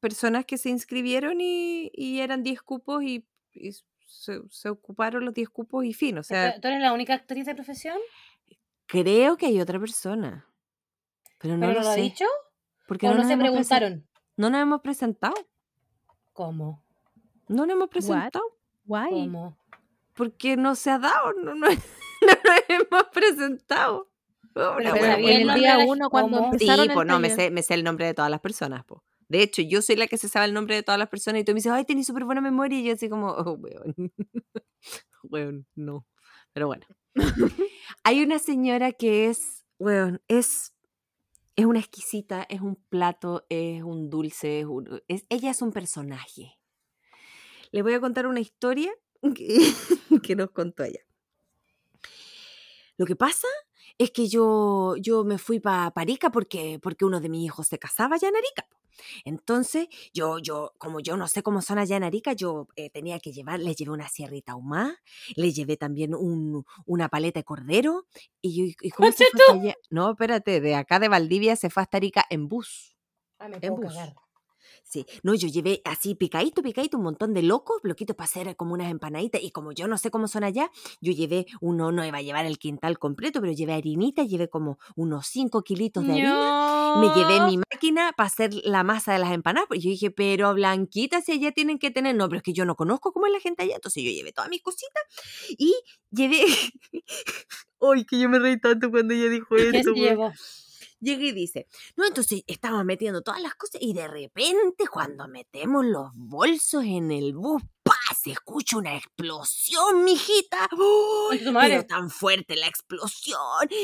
personas 0.00 0.44
que 0.44 0.58
se 0.58 0.70
inscribieron 0.70 1.40
y, 1.40 1.90
y 1.94 2.20
eran 2.20 2.42
10 2.42 2.62
cupos 2.62 3.02
y, 3.02 3.26
y 3.52 3.72
se, 4.06 4.40
se 4.50 4.68
ocuparon 4.68 5.24
los 5.24 5.34
10 5.34 5.48
cupos 5.48 5.84
y 5.84 5.92
fin. 5.92 6.18
O 6.18 6.22
sea, 6.22 6.60
¿Tú 6.60 6.68
eres 6.68 6.80
la 6.80 6.92
única 6.92 7.14
actriz 7.14 7.46
de 7.46 7.54
profesión? 7.54 7.98
creo 8.86 9.36
que 9.36 9.46
hay 9.46 9.60
otra 9.60 9.78
persona. 9.78 10.46
Pero 11.38 11.56
no 11.56 11.66
¿Pero 11.66 11.72
lo 11.72 11.80
no 11.80 11.84
lo 11.86 11.90
ha 11.90 11.96
dicho? 11.96 12.24
Porque 12.86 13.08
¿O 13.08 13.10
no, 13.10 13.18
nos 13.18 13.28
se 13.28 13.36
preguntaron? 13.36 14.06
No 14.36 14.50
nos 14.50 14.62
hemos 14.62 14.80
presentado. 14.80 15.34
¿Cómo? 16.32 16.82
No 17.48 17.66
nos 17.66 17.74
hemos 17.74 17.88
presentado. 17.88 18.44
Guay. 18.84 19.10
¿Cómo? 19.10 19.58
Porque 20.14 20.56
no 20.56 20.74
se 20.74 20.90
ha 20.90 20.98
dado. 20.98 21.32
No, 21.34 21.54
no, 21.54 21.66
no 21.68 21.74
nos 22.26 22.62
hemos 22.68 23.04
presentado. 23.12 24.10
Pero 24.52 24.76
Pero 24.76 24.96
en 24.96 25.48
el 25.50 25.54
día 25.54 25.78
uno, 25.86 26.08
cuando 26.08 26.38
¿cómo? 26.38 26.50
Sí, 26.52 26.64
empezaron 26.64 26.88
el 26.88 26.94
pues 26.94 27.06
no, 27.06 27.18
me 27.18 27.30
sé, 27.30 27.50
me 27.50 27.62
sé 27.62 27.74
el 27.74 27.82
nombre 27.82 28.06
de 28.06 28.14
todas 28.14 28.30
las 28.30 28.40
personas, 28.40 28.84
po. 28.84 29.02
De 29.28 29.42
hecho, 29.42 29.62
yo 29.62 29.82
soy 29.82 29.96
la 29.96 30.06
que 30.06 30.18
se 30.18 30.28
sabe 30.28 30.46
el 30.46 30.54
nombre 30.54 30.74
de 30.76 30.82
todas 30.82 30.98
las 30.98 31.08
personas 31.08 31.40
y 31.42 31.44
tú 31.44 31.52
me 31.52 31.56
dices, 31.56 31.72
ay, 31.72 31.84
tenés 31.84 32.06
súper 32.06 32.24
buena 32.24 32.40
memoria. 32.40 32.78
Y 32.78 32.84
yo 32.84 32.92
así 32.94 33.08
como, 33.08 33.28
oh, 33.30 33.52
weón. 33.52 33.94
weón, 35.24 35.66
no. 35.74 36.06
Pero 36.52 36.66
bueno. 36.66 36.86
Hay 38.04 38.22
una 38.22 38.38
señora 38.38 38.92
que 38.92 39.28
es, 39.28 39.64
weón, 39.78 40.20
es 40.28 40.72
Es 41.56 41.64
una 41.66 41.78
exquisita, 41.80 42.44
es 42.48 42.60
un 42.60 42.76
plato, 42.88 43.46
es 43.48 43.82
un 43.82 44.10
dulce, 44.10 44.60
es 44.60 44.66
un- 44.66 45.00
ella 45.08 45.50
es 45.50 45.62
un 45.62 45.72
personaje. 45.72 46.58
Les 47.70 47.82
voy 47.82 47.94
a 47.94 48.00
contar 48.00 48.26
una 48.26 48.40
historia 48.40 48.92
que, 49.36 49.72
que 50.22 50.36
nos 50.36 50.50
contó 50.50 50.82
ella. 50.84 51.00
Lo 52.96 53.06
que 53.06 53.16
pasa 53.16 53.48
es 53.98 54.10
que 54.10 54.28
yo, 54.28 54.96
yo 54.96 55.24
me 55.24 55.38
fui 55.38 55.60
para 55.60 55.92
Arica 55.94 56.30
porque, 56.30 56.78
porque 56.82 57.04
uno 57.04 57.20
de 57.20 57.28
mis 57.28 57.44
hijos 57.46 57.68
se 57.68 57.78
casaba 57.78 58.16
allá 58.16 58.28
en 58.28 58.36
Arica. 58.36 58.66
Entonces, 59.24 59.88
yo, 60.12 60.38
yo, 60.38 60.72
como 60.78 61.00
yo 61.00 61.16
no 61.16 61.28
sé 61.28 61.42
cómo 61.42 61.62
son 61.62 61.78
allá 61.78 61.96
en 61.96 62.04
Arica, 62.04 62.32
yo 62.32 62.68
eh, 62.76 62.90
tenía 62.90 63.18
que 63.20 63.32
llevar, 63.32 63.60
le 63.60 63.74
llevé 63.74 63.90
una 63.92 64.08
sierrita 64.08 64.52
ahumada, 64.52 64.96
le 65.36 65.52
llevé 65.52 65.76
también 65.76 66.14
un- 66.14 66.64
una 66.86 67.08
paleta 67.08 67.40
de 67.40 67.44
cordero. 67.44 68.06
Y, 68.40 68.68
yo, 68.72 68.74
¿y 68.82 68.90
cómo 68.90 69.12
se 69.12 69.24
¿Conche 69.24 69.30
fue 69.30 69.42
allá? 69.46 69.74
No, 69.90 70.10
espérate, 70.12 70.60
de 70.60 70.74
acá 70.76 70.98
de 70.98 71.08
Valdivia 71.08 71.56
se 71.56 71.70
fue 71.70 71.82
hasta 71.82 71.96
Arica 71.98 72.24
en 72.30 72.48
bus. 72.48 72.96
Ah, 73.38 73.48
me 73.48 73.60
En 73.60 73.74
puedo 73.74 73.80
bus. 73.82 73.94
cagar. 73.94 74.14
Sí, 74.94 75.04
no, 75.24 75.34
yo 75.34 75.48
llevé 75.48 75.82
así 75.84 76.14
picadito, 76.14 76.62
picadito, 76.62 76.98
un 76.98 77.02
montón 77.02 77.34
de 77.34 77.42
locos, 77.42 77.82
bloquitos 77.82 78.14
para 78.14 78.26
hacer 78.26 78.54
como 78.54 78.74
unas 78.74 78.92
empanaditas. 78.92 79.42
Y 79.42 79.50
como 79.50 79.72
yo 79.72 79.88
no 79.88 79.98
sé 79.98 80.12
cómo 80.12 80.28
son 80.28 80.44
allá, 80.44 80.70
yo 81.00 81.12
llevé 81.12 81.46
uno, 81.60 81.90
no 81.90 82.06
iba 82.06 82.18
a 82.18 82.22
llevar 82.22 82.46
el 82.46 82.60
quintal 82.60 83.00
completo, 83.00 83.40
pero 83.40 83.52
llevé 83.52 83.72
harinita, 83.72 84.22
llevé 84.22 84.48
como 84.48 84.78
unos 84.94 85.26
5 85.26 85.62
kilitos 85.64 86.06
de 86.06 86.12
harina. 86.12 86.94
Me 87.00 87.08
llevé 87.08 87.40
mi 87.44 87.58
máquina 87.58 88.12
para 88.16 88.28
hacer 88.28 88.54
la 88.62 88.84
masa 88.84 89.14
de 89.14 89.18
las 89.18 89.32
empanadas. 89.32 89.66
Pues 89.66 89.82
yo 89.82 89.90
dije, 89.90 90.12
pero 90.12 90.54
Blanquita, 90.54 91.20
si 91.22 91.32
allá 91.32 91.50
tienen 91.50 91.80
que 91.80 91.90
tener. 91.90 92.14
No, 92.14 92.28
pero 92.28 92.36
es 92.36 92.44
que 92.44 92.52
yo 92.52 92.64
no 92.64 92.76
conozco 92.76 93.12
cómo 93.12 93.26
es 93.26 93.32
la 93.32 93.40
gente 93.40 93.64
allá. 93.64 93.74
Entonces 93.74 94.04
yo 94.04 94.12
llevé 94.12 94.30
todas 94.30 94.48
mis 94.48 94.62
cositas 94.62 95.02
y 95.58 95.74
llevé. 96.12 96.44
Ay, 97.80 98.04
que 98.04 98.20
yo 98.20 98.28
me 98.28 98.38
reí 98.38 98.60
tanto 98.60 98.92
cuando 98.92 99.12
ella 99.12 99.28
dijo 99.28 99.56
¿Qué 99.56 99.70
esto. 99.70 99.82
se 99.82 99.90
weón 99.90 99.94
llevó? 99.96 100.32
Llega 101.04 101.22
y 101.24 101.32
dice, 101.32 101.66
no, 101.96 102.04
entonces 102.06 102.42
estamos 102.46 102.84
metiendo 102.84 103.22
todas 103.22 103.40
las 103.40 103.54
cosas 103.54 103.80
y 103.80 103.92
de 103.92 104.08
repente 104.08 104.86
cuando 104.90 105.28
metemos 105.28 105.84
los 105.84 106.10
bolsos 106.14 106.82
en 106.84 107.10
el 107.12 107.34
bus, 107.34 107.62
¡pa! 107.82 107.92
Se 108.20 108.30
escucha 108.30 108.78
una 108.78 108.96
explosión, 108.96 110.02
mijita. 110.04 110.68
¡Uy! 110.72 111.40
Madre. 111.52 111.68
Pero 111.70 111.86
tan 111.86 112.10
fuerte 112.10 112.56
la 112.56 112.66
explosión. 112.66 113.38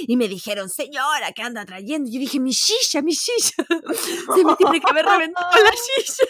Y 0.07 0.17
me 0.17 0.29
dijeron, 0.29 0.69
señora, 0.71 1.33
¿qué 1.35 1.43
anda 1.43 1.65
trayendo? 1.67 2.11
Yo 2.11 2.19
dije, 2.19 2.41
mi 2.41 2.53
silla, 2.55 3.03
mi 3.03 3.15
silla. 3.15 3.53
Se 4.35 4.45
me 4.45 4.57
tiene 4.57 4.81
que 4.81 4.91
haber 4.91 5.05
reventado 5.05 5.51
la 5.63 5.71
silla. 6.07 6.25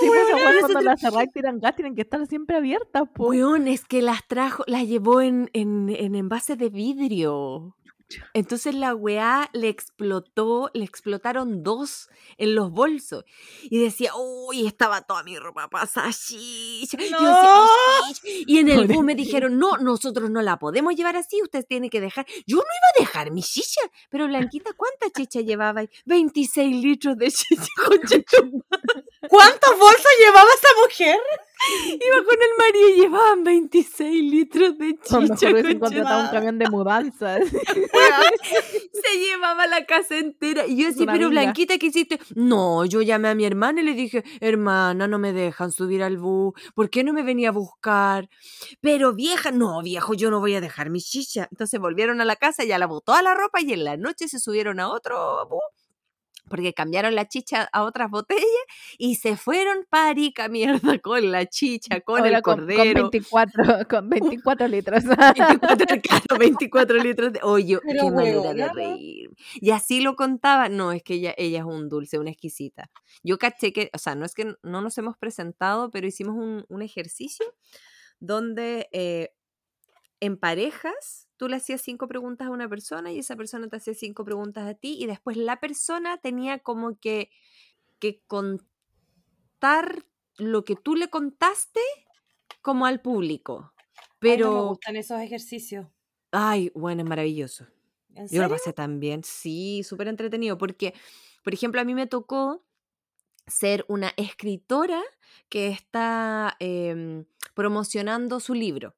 Sí, 0.00 0.06
pues 0.08 0.20
cuando 0.30 0.52
nosotros- 0.60 0.84
las 0.84 1.00
cerráis 1.00 1.30
tiran 1.32 1.60
gas, 1.60 1.76
tienen 1.76 1.94
que 1.94 2.02
estar 2.02 2.26
siempre 2.26 2.56
abiertas, 2.56 3.04
po. 3.14 3.28
Weón, 3.28 3.68
es 3.68 3.84
que 3.84 4.02
las 4.02 4.26
trajo, 4.26 4.64
las 4.66 4.86
llevó 4.88 5.20
en, 5.20 5.50
en, 5.52 5.88
en 5.90 6.14
envase 6.16 6.56
de 6.56 6.68
vidrio. 6.68 7.76
Entonces 8.34 8.74
la 8.74 8.94
weá 8.94 9.48
le 9.52 9.68
explotó, 9.68 10.70
le 10.74 10.84
explotaron 10.84 11.62
dos 11.62 12.08
en 12.36 12.54
los 12.54 12.70
bolsos. 12.70 13.24
Y 13.64 13.78
decía, 13.78 14.12
uy, 14.16 14.66
estaba 14.66 15.02
toda 15.02 15.22
mi 15.22 15.38
ropa 15.38 15.68
pasada. 15.68 16.10
Y 18.46 18.58
en 18.58 18.68
el 18.68 18.86
bus 18.86 19.04
me 19.04 19.14
dijeron, 19.14 19.58
no, 19.58 19.76
nosotros 19.78 20.30
no 20.30 20.42
la 20.42 20.58
podemos 20.58 20.94
llevar 20.94 21.16
así, 21.16 21.40
usted 21.42 21.64
tiene 21.66 21.90
que 21.90 22.00
dejar. 22.00 22.26
Yo 22.46 22.56
no 22.56 22.62
iba 22.62 22.88
a 22.96 23.00
dejar 23.00 23.30
mi 23.30 23.42
chicha. 23.42 23.80
Pero 24.10 24.26
Blanquita, 24.26 24.72
¿cuánta 24.76 25.10
chicha 25.10 25.40
llevaba? 25.40 25.80
ahí? 25.80 25.88
26 26.06 26.76
litros 26.82 27.16
de 27.16 27.30
chicha, 27.30 27.62
madre. 28.70 29.04
¿Cuántos 29.28 29.78
bolsos 29.78 30.12
llevaba 30.18 30.48
esa 30.54 30.68
mujer? 30.82 31.20
Iba 31.88 32.24
con 32.24 32.36
el 32.40 32.56
marido 32.58 32.88
y 32.88 33.00
llevaban 33.00 33.44
26 33.44 34.30
litros 34.30 34.78
de 34.78 34.98
A 35.10 35.20
lo 35.20 35.34
chicha. 35.34 35.50
mejor 35.50 35.62
concha 35.62 35.78
contratado 35.78 36.24
un 36.24 36.30
camión 36.30 36.58
de 36.58 36.68
mudanzas. 36.70 37.40
Se 38.92 39.18
llevaba 39.18 39.66
la 39.66 39.84
casa 39.86 40.18
entera. 40.18 40.66
Y 40.66 40.76
yo 40.76 40.88
Una 41.02 41.12
pero. 41.12 41.30
Blanquita, 41.30 41.78
¿qué 41.78 41.86
hiciste? 41.86 42.18
No, 42.34 42.84
yo 42.84 43.02
llamé 43.02 43.28
a 43.28 43.34
mi 43.34 43.44
hermana 43.44 43.80
y 43.80 43.84
le 43.84 43.94
dije, 43.94 44.24
hermana, 44.40 45.06
no 45.08 45.18
me 45.18 45.32
dejan 45.32 45.72
subir 45.72 46.02
al 46.02 46.18
bus. 46.18 46.54
¿Por 46.74 46.90
qué 46.90 47.04
no 47.04 47.12
me 47.12 47.22
venía 47.22 47.50
a 47.50 47.52
buscar? 47.52 48.28
Pero 48.80 49.12
vieja, 49.14 49.50
no, 49.50 49.82
viejo, 49.82 50.14
yo 50.14 50.30
no 50.30 50.40
voy 50.40 50.54
a 50.54 50.60
dejar 50.60 50.90
mi 50.90 51.00
chicha. 51.00 51.48
Entonces 51.50 51.80
volvieron 51.80 52.20
a 52.20 52.24
la 52.24 52.36
casa, 52.36 52.64
ya 52.64 52.78
lavó 52.78 53.00
toda 53.00 53.22
la 53.22 53.34
ropa 53.34 53.60
y 53.60 53.72
en 53.72 53.84
la 53.84 53.96
noche 53.96 54.28
se 54.28 54.38
subieron 54.38 54.80
a 54.80 54.88
otro 54.88 55.46
bus. 55.48 55.81
Porque 56.52 56.74
cambiaron 56.74 57.14
la 57.14 57.26
chicha 57.26 57.66
a 57.72 57.82
otras 57.84 58.10
botellas 58.10 58.44
y 58.98 59.14
se 59.14 59.38
fueron 59.38 59.86
parica 59.88 60.48
mierda 60.48 60.98
con 60.98 61.32
la 61.32 61.46
chicha, 61.46 62.00
con 62.02 62.18
Ahora 62.18 62.36
el 62.36 62.42
con, 62.42 62.58
con 62.58 62.66
cordero. 62.66 63.08
24, 63.10 63.64
con 63.88 64.10
24 64.10 64.68
litros. 64.68 65.04
24, 65.04 65.86
claro, 66.02 66.38
24 66.38 66.96
litros 66.98 67.32
de... 67.32 67.40
Oye, 67.42 67.78
Pero 67.82 68.04
qué 68.04 68.10
manera 68.10 68.52
de 68.52 68.68
reír. 68.68 69.30
Y 69.54 69.70
así 69.70 70.02
lo 70.02 70.14
contaba. 70.14 70.68
No, 70.68 70.92
es 70.92 71.02
que 71.02 71.14
ella, 71.14 71.34
ella 71.38 71.60
es 71.60 71.64
un 71.64 71.88
dulce, 71.88 72.18
una 72.18 72.30
exquisita. 72.30 72.90
Yo 73.22 73.38
caché 73.38 73.72
que, 73.72 73.88
o 73.94 73.98
sea, 73.98 74.14
no 74.14 74.26
es 74.26 74.34
que 74.34 74.54
no 74.62 74.82
nos 74.82 74.98
hemos 74.98 75.16
presentado, 75.16 75.90
pero 75.90 76.06
hicimos 76.06 76.36
un, 76.36 76.66
un 76.68 76.82
ejercicio 76.82 77.46
donde 78.20 78.90
eh, 78.92 79.32
en 80.20 80.36
parejas 80.36 81.28
tú 81.42 81.48
le 81.48 81.56
hacías 81.56 81.80
cinco 81.80 82.06
preguntas 82.06 82.46
a 82.46 82.50
una 82.52 82.68
persona 82.68 83.10
y 83.10 83.18
esa 83.18 83.34
persona 83.34 83.66
te 83.66 83.74
hacía 83.74 83.94
cinco 83.94 84.24
preguntas 84.24 84.64
a 84.64 84.74
ti 84.74 84.96
y 85.00 85.06
después 85.06 85.36
la 85.36 85.58
persona 85.58 86.16
tenía 86.18 86.60
como 86.60 87.00
que, 87.00 87.30
que 87.98 88.22
contar 88.28 90.06
lo 90.36 90.64
que 90.64 90.76
tú 90.76 90.94
le 90.94 91.10
contaste 91.10 91.80
como 92.60 92.86
al 92.86 93.00
público. 93.00 93.72
Pero... 94.20 94.46
Ay, 94.46 94.54
no 94.54 94.62
me 94.62 94.68
gustan 94.68 94.94
esos 94.94 95.20
ejercicios. 95.20 95.88
Ay, 96.30 96.70
bueno, 96.76 97.02
es 97.02 97.08
maravilloso. 97.08 97.66
¿En 98.14 98.28
Yo 98.28 98.40
lo 98.40 98.48
pasé 98.48 98.72
también, 98.72 99.24
sí, 99.24 99.82
súper 99.82 100.06
entretenido, 100.06 100.56
porque, 100.56 100.94
por 101.42 101.54
ejemplo, 101.54 101.80
a 101.80 101.84
mí 101.84 101.92
me 101.92 102.06
tocó 102.06 102.62
ser 103.48 103.84
una 103.88 104.12
escritora 104.16 105.02
que 105.48 105.70
está 105.70 106.56
em, 106.60 107.24
promocionando 107.56 108.38
su 108.38 108.54
libro. 108.54 108.94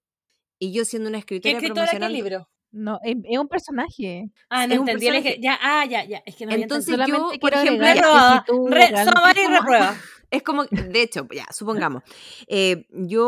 Y 0.65 0.73
yo 0.73 0.85
siendo 0.87 1.11
una 1.11 1.19
¿Qué 1.19 1.37
escritora, 1.37 1.57
escritora, 1.59 1.91
qué 1.91 2.09
libro? 2.09 2.49
No, 2.73 2.99
es, 3.05 3.17
es 3.31 3.39
un 3.39 3.49
personaje. 3.49 4.31
Ah, 4.49 4.67
no 4.67 4.73
Es 4.75 4.81
un 4.81 4.89
entendí. 4.89 5.41
Ya, 5.43 5.59
ah, 5.61 5.85
ya, 5.85 6.05
ya. 6.05 6.23
Es 6.25 6.37
que 6.37 6.47
no 6.47 6.53
había 6.53 6.65
Entonces 6.65 6.95
entendido. 6.95 7.33
yo, 7.33 7.39
por 7.39 7.53
ejemplo, 7.53 7.87
que 7.87 7.93
si 7.93 8.69
Re- 8.71 9.05
Somebody 9.05 9.47
reprueba. 9.47 9.95
Es 10.31 10.43
como, 10.43 10.65
de 10.65 11.03
hecho, 11.03 11.27
ya, 11.33 11.47
supongamos, 11.53 12.03
eh, 12.47 12.87
yo, 12.91 13.25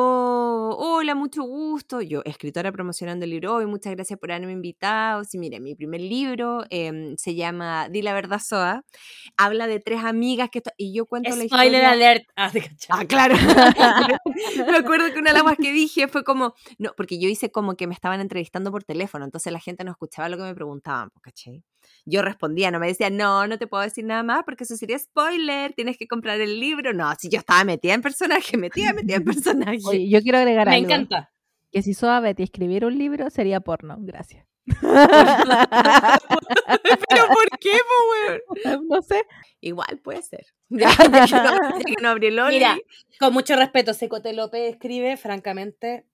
hola, 0.78 1.14
mucho 1.14 1.42
gusto, 1.42 2.00
yo, 2.00 2.22
escritora 2.24 2.72
promocionando 2.72 3.24
el 3.24 3.30
libro 3.30 3.54
hoy, 3.54 3.66
muchas 3.66 3.94
gracias 3.94 4.18
por 4.18 4.32
haberme 4.32 4.52
invitado. 4.52 5.24
Sí, 5.24 5.38
mire, 5.38 5.60
mi 5.60 5.74
primer 5.74 6.00
libro 6.00 6.64
em, 6.70 7.16
se 7.16 7.34
llama 7.34 7.88
Di 7.88 8.02
la 8.02 8.14
verdad, 8.14 8.40
Soa, 8.44 8.84
habla 9.36 9.66
de 9.66 9.80
tres 9.80 10.02
amigas 10.04 10.48
que, 10.50 10.62
y 10.76 10.92
yo 10.94 11.06
cuento 11.06 11.30
la 11.30 11.44
Spoiler 11.44 11.82
historia. 11.82 11.90
alert. 11.90 12.24
Ah. 12.36 12.50
Ah, 12.90 13.04
claro. 13.04 13.34
me 14.70 14.76
acuerdo 14.76 15.12
que 15.12 15.18
una 15.18 15.30
de 15.30 15.34
las 15.34 15.42
cosas 15.42 15.58
que 15.60 15.72
dije 15.72 16.08
fue 16.08 16.22
como, 16.24 16.54
no, 16.78 16.92
porque 16.96 17.18
yo 17.18 17.28
hice 17.28 17.50
como 17.50 17.76
que 17.76 17.86
me 17.86 17.94
estaban 17.94 18.20
entrevistando 18.20 18.70
por 18.70 18.84
teléfono, 18.84 19.24
entonces 19.24 19.52
la 19.52 19.60
gente 19.60 19.84
no 19.84 19.90
escuchaba 19.90 20.28
lo 20.28 20.36
que 20.36 20.42
me 20.44 20.54
preguntaban, 20.54 21.10
pues, 21.10 21.22
¿cachai? 21.22 21.64
Yo 22.04 22.22
respondía, 22.22 22.70
no 22.70 22.78
me 22.78 22.86
decía, 22.88 23.10
no, 23.10 23.46
no 23.46 23.58
te 23.58 23.66
puedo 23.66 23.82
decir 23.82 24.04
nada 24.04 24.22
más 24.22 24.42
porque 24.44 24.64
eso 24.64 24.76
sería 24.76 24.98
spoiler, 24.98 25.72
tienes 25.72 25.96
que 25.98 26.06
comprar 26.06 26.40
el 26.40 26.60
libro. 26.60 26.92
No, 26.92 27.12
si 27.18 27.28
yo 27.28 27.38
estaba 27.38 27.64
metida 27.64 27.94
en 27.94 28.02
personaje, 28.02 28.56
metida, 28.56 28.92
metida 28.92 29.16
en 29.16 29.24
personaje. 29.24 29.78
Oye, 29.86 30.08
yo 30.08 30.20
quiero 30.22 30.38
agregar 30.38 30.68
Me 30.68 30.76
algo. 30.76 30.86
encanta. 30.86 31.32
Que 31.72 31.82
si 31.82 31.94
Soa 31.94 32.20
Betty 32.20 32.42
escribiera 32.44 32.86
un 32.86 32.96
libro, 32.96 33.28
sería 33.30 33.60
porno. 33.60 33.96
Gracias. 34.00 34.46
Pero 37.08 37.26
¿por 37.28 37.58
qué, 37.60 37.72
po, 37.72 38.70
weón? 38.70 38.86
no 38.88 39.02
sé. 39.02 39.24
Igual 39.60 39.98
puede 40.02 40.22
ser. 40.22 40.46
Ya, 40.68 40.90
ya 40.90 41.26
que 41.26 41.34
no, 41.34 41.78
ya 41.78 41.84
que 41.84 42.02
no 42.02 42.08
abrí 42.08 42.26
el 42.28 42.38
Only. 42.38 42.54
Mira, 42.54 42.76
con 43.20 43.32
mucho 43.32 43.56
respeto, 43.56 43.94
Secote 43.94 44.32
López 44.32 44.72
escribe, 44.74 45.16
francamente. 45.16 46.04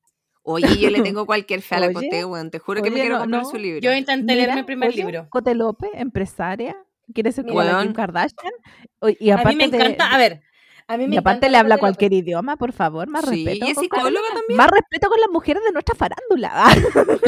Oye, 0.43 0.77
yo 0.79 0.91
le 0.91 1.01
tengo 1.03 1.25
cualquier 1.27 1.63
fe 1.63 1.77
a 1.77 1.81
la 1.81 1.87
Oye, 1.87 1.95
Coté, 1.95 2.25
weón. 2.25 2.51
Te 2.51 2.59
juro 2.59 2.83
que 2.83 2.91
me 2.91 3.01
quiero 3.01 3.15
no, 3.17 3.21
comprar 3.23 3.43
no, 3.43 3.49
su 3.51 3.57
libro. 3.59 3.81
Yo 3.81 3.93
intenté 3.95 4.35
leer 4.35 4.55
mi 4.55 4.63
primer 4.65 4.89
oye, 4.91 4.99
libro. 4.99 5.27
Cote 5.31 5.55
López, 5.55 5.91
empresaria. 5.95 6.77
Quiere 7.15 7.31
ser 7.33 7.45
como. 7.47 7.61
Kim 7.83 7.93
Kardashian. 7.93 8.53
Y 9.21 9.31
A 9.31 9.35
aparte 9.35 9.51
mí 9.51 9.57
me 9.65 9.69
de- 9.69 9.77
encanta, 9.77 10.13
a 10.15 10.19
ver, 10.19 10.43
a 10.89 10.97
mí 10.97 11.07
me 11.07 11.15
y 11.17 11.19
aparte 11.19 11.47
le 11.47 11.53
la 11.53 11.61
habla 11.61 11.77
Cote 11.77 11.87
López. 11.91 11.97
cualquier 11.99 12.13
idioma, 12.13 12.57
por 12.57 12.73
favor, 12.73 13.09
más 13.09 13.25
Sí, 13.29 13.45
respeto. 13.45 13.67
y 13.67 13.71
es 13.71 13.79
psicóloga 13.79 14.29
también. 14.35 14.57
Más 14.57 14.69
respeto 14.71 15.09
con 15.09 15.21
las 15.21 15.29
mujeres 15.31 15.63
de 15.65 15.73
nuestra 15.73 15.95
farándula. 15.95 16.65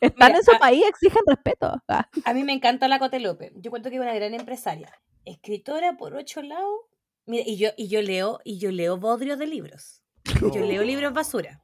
Están 0.00 0.28
Mira, 0.28 0.38
en 0.38 0.44
su 0.44 0.52
a- 0.52 0.58
país, 0.58 0.84
exigen 0.88 1.22
respeto. 1.26 1.82
Ah. 1.88 2.08
A 2.24 2.34
mí 2.34 2.44
me 2.44 2.52
encanta 2.52 2.88
la 2.88 2.98
Cote 2.98 3.20
López. 3.20 3.52
Yo 3.56 3.70
cuento 3.70 3.90
que 3.90 3.96
es 3.96 4.02
una 4.02 4.14
gran 4.14 4.34
empresaria. 4.34 4.90
Escritora 5.24 5.96
por 5.96 6.14
ocho 6.14 6.42
lados. 6.42 6.80
Mira, 7.26 7.44
y 7.46 7.56
yo, 7.56 7.70
y 7.76 7.88
yo 7.88 8.02
leo, 8.02 8.40
y 8.44 8.58
yo 8.58 8.70
leo 8.70 8.98
bodrios 8.98 9.38
de 9.38 9.46
libros. 9.46 10.02
Yo 10.52 10.60
leo 10.60 10.82
libros 10.82 11.12
basura. 11.12 11.62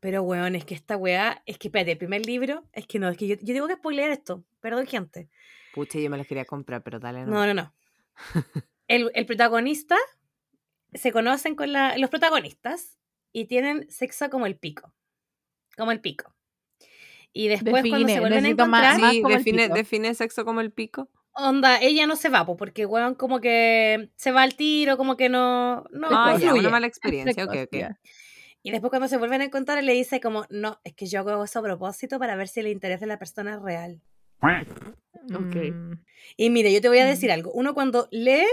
Pero, 0.00 0.22
weón, 0.22 0.54
es 0.54 0.64
que 0.64 0.74
esta 0.74 0.96
weá, 0.96 1.42
es 1.46 1.58
que, 1.58 1.68
espérate, 1.68 1.92
el 1.92 1.98
primer 1.98 2.24
libro, 2.26 2.64
es 2.72 2.86
que 2.86 2.98
no, 2.98 3.08
es 3.08 3.16
que 3.16 3.26
yo, 3.26 3.36
yo 3.40 3.54
tengo 3.54 3.66
que 3.66 3.74
spoilear 3.76 4.10
esto. 4.10 4.44
Perdón, 4.60 4.86
gente. 4.86 5.28
Pucha, 5.74 5.98
yo 5.98 6.10
me 6.10 6.16
los 6.18 6.26
quería 6.26 6.44
comprar, 6.44 6.82
pero 6.82 6.98
dale, 7.00 7.24
no. 7.24 7.32
No, 7.32 7.46
no, 7.46 7.54
no. 7.54 7.74
El, 8.88 9.10
el 9.14 9.26
protagonista, 9.26 9.96
se 10.94 11.10
conocen 11.10 11.56
con 11.56 11.72
la, 11.72 11.98
los 11.98 12.08
protagonistas 12.08 12.98
y 13.32 13.46
tienen 13.46 13.90
sexo 13.90 14.30
como 14.30 14.46
el 14.46 14.56
pico. 14.56 14.94
Como 15.76 15.90
el 15.90 16.00
pico. 16.00 16.32
Y 17.32 17.48
después 17.48 17.82
cuando 17.82 18.06
Define, 18.06 18.14
se 18.14 18.20
vuelven 18.20 18.38
a 18.38 18.42
más- 18.42 18.50
encontrar, 18.52 18.94
Sí, 19.12 19.22
como 19.22 19.34
el 19.36 19.38
define, 19.44 19.68
define 19.68 20.14
sexo 20.14 20.44
como 20.44 20.60
el 20.60 20.70
pico. 20.72 21.10
onda, 21.32 21.80
ella 21.82 22.06
no 22.06 22.14
se 22.16 22.28
va, 22.28 22.46
po, 22.46 22.56
porque 22.56 22.86
weón 22.86 23.14
como 23.16 23.40
que 23.40 24.10
se 24.16 24.30
va 24.30 24.42
al 24.42 24.54
tiro, 24.54 24.96
como 24.96 25.16
que 25.16 25.28
no, 25.28 25.84
no, 25.90 26.08
Ah, 26.10 26.38
ya, 26.40 26.54
una 26.54 26.70
mala 26.70 26.86
experiencia. 26.86 27.44
Ok, 27.44 27.54
ok. 27.66 27.96
Y 28.66 28.72
después 28.72 28.90
cuando 28.90 29.06
se 29.06 29.16
vuelven 29.16 29.42
a 29.42 29.44
encontrar, 29.44 29.82
le 29.84 29.92
dice 29.92 30.20
como, 30.20 30.44
no, 30.50 30.80
es 30.82 30.92
que 30.94 31.06
yo 31.06 31.20
hago 31.20 31.44
eso 31.44 31.60
a 31.60 31.62
propósito 31.62 32.18
para 32.18 32.34
ver 32.34 32.48
si 32.48 32.58
el 32.58 32.66
interés 32.66 32.98
de 32.98 33.06
la 33.06 33.16
persona 33.16 33.54
es 33.54 33.62
real. 33.62 34.00
Ok. 35.34 35.56
Mm, 35.72 35.92
Y 36.36 36.50
mire, 36.50 36.72
yo 36.72 36.80
te 36.80 36.88
voy 36.88 36.98
a 36.98 37.04
Mm. 37.04 37.08
decir 37.08 37.30
algo. 37.30 37.52
Uno 37.52 37.74
cuando 37.74 38.08
lee 38.10 38.44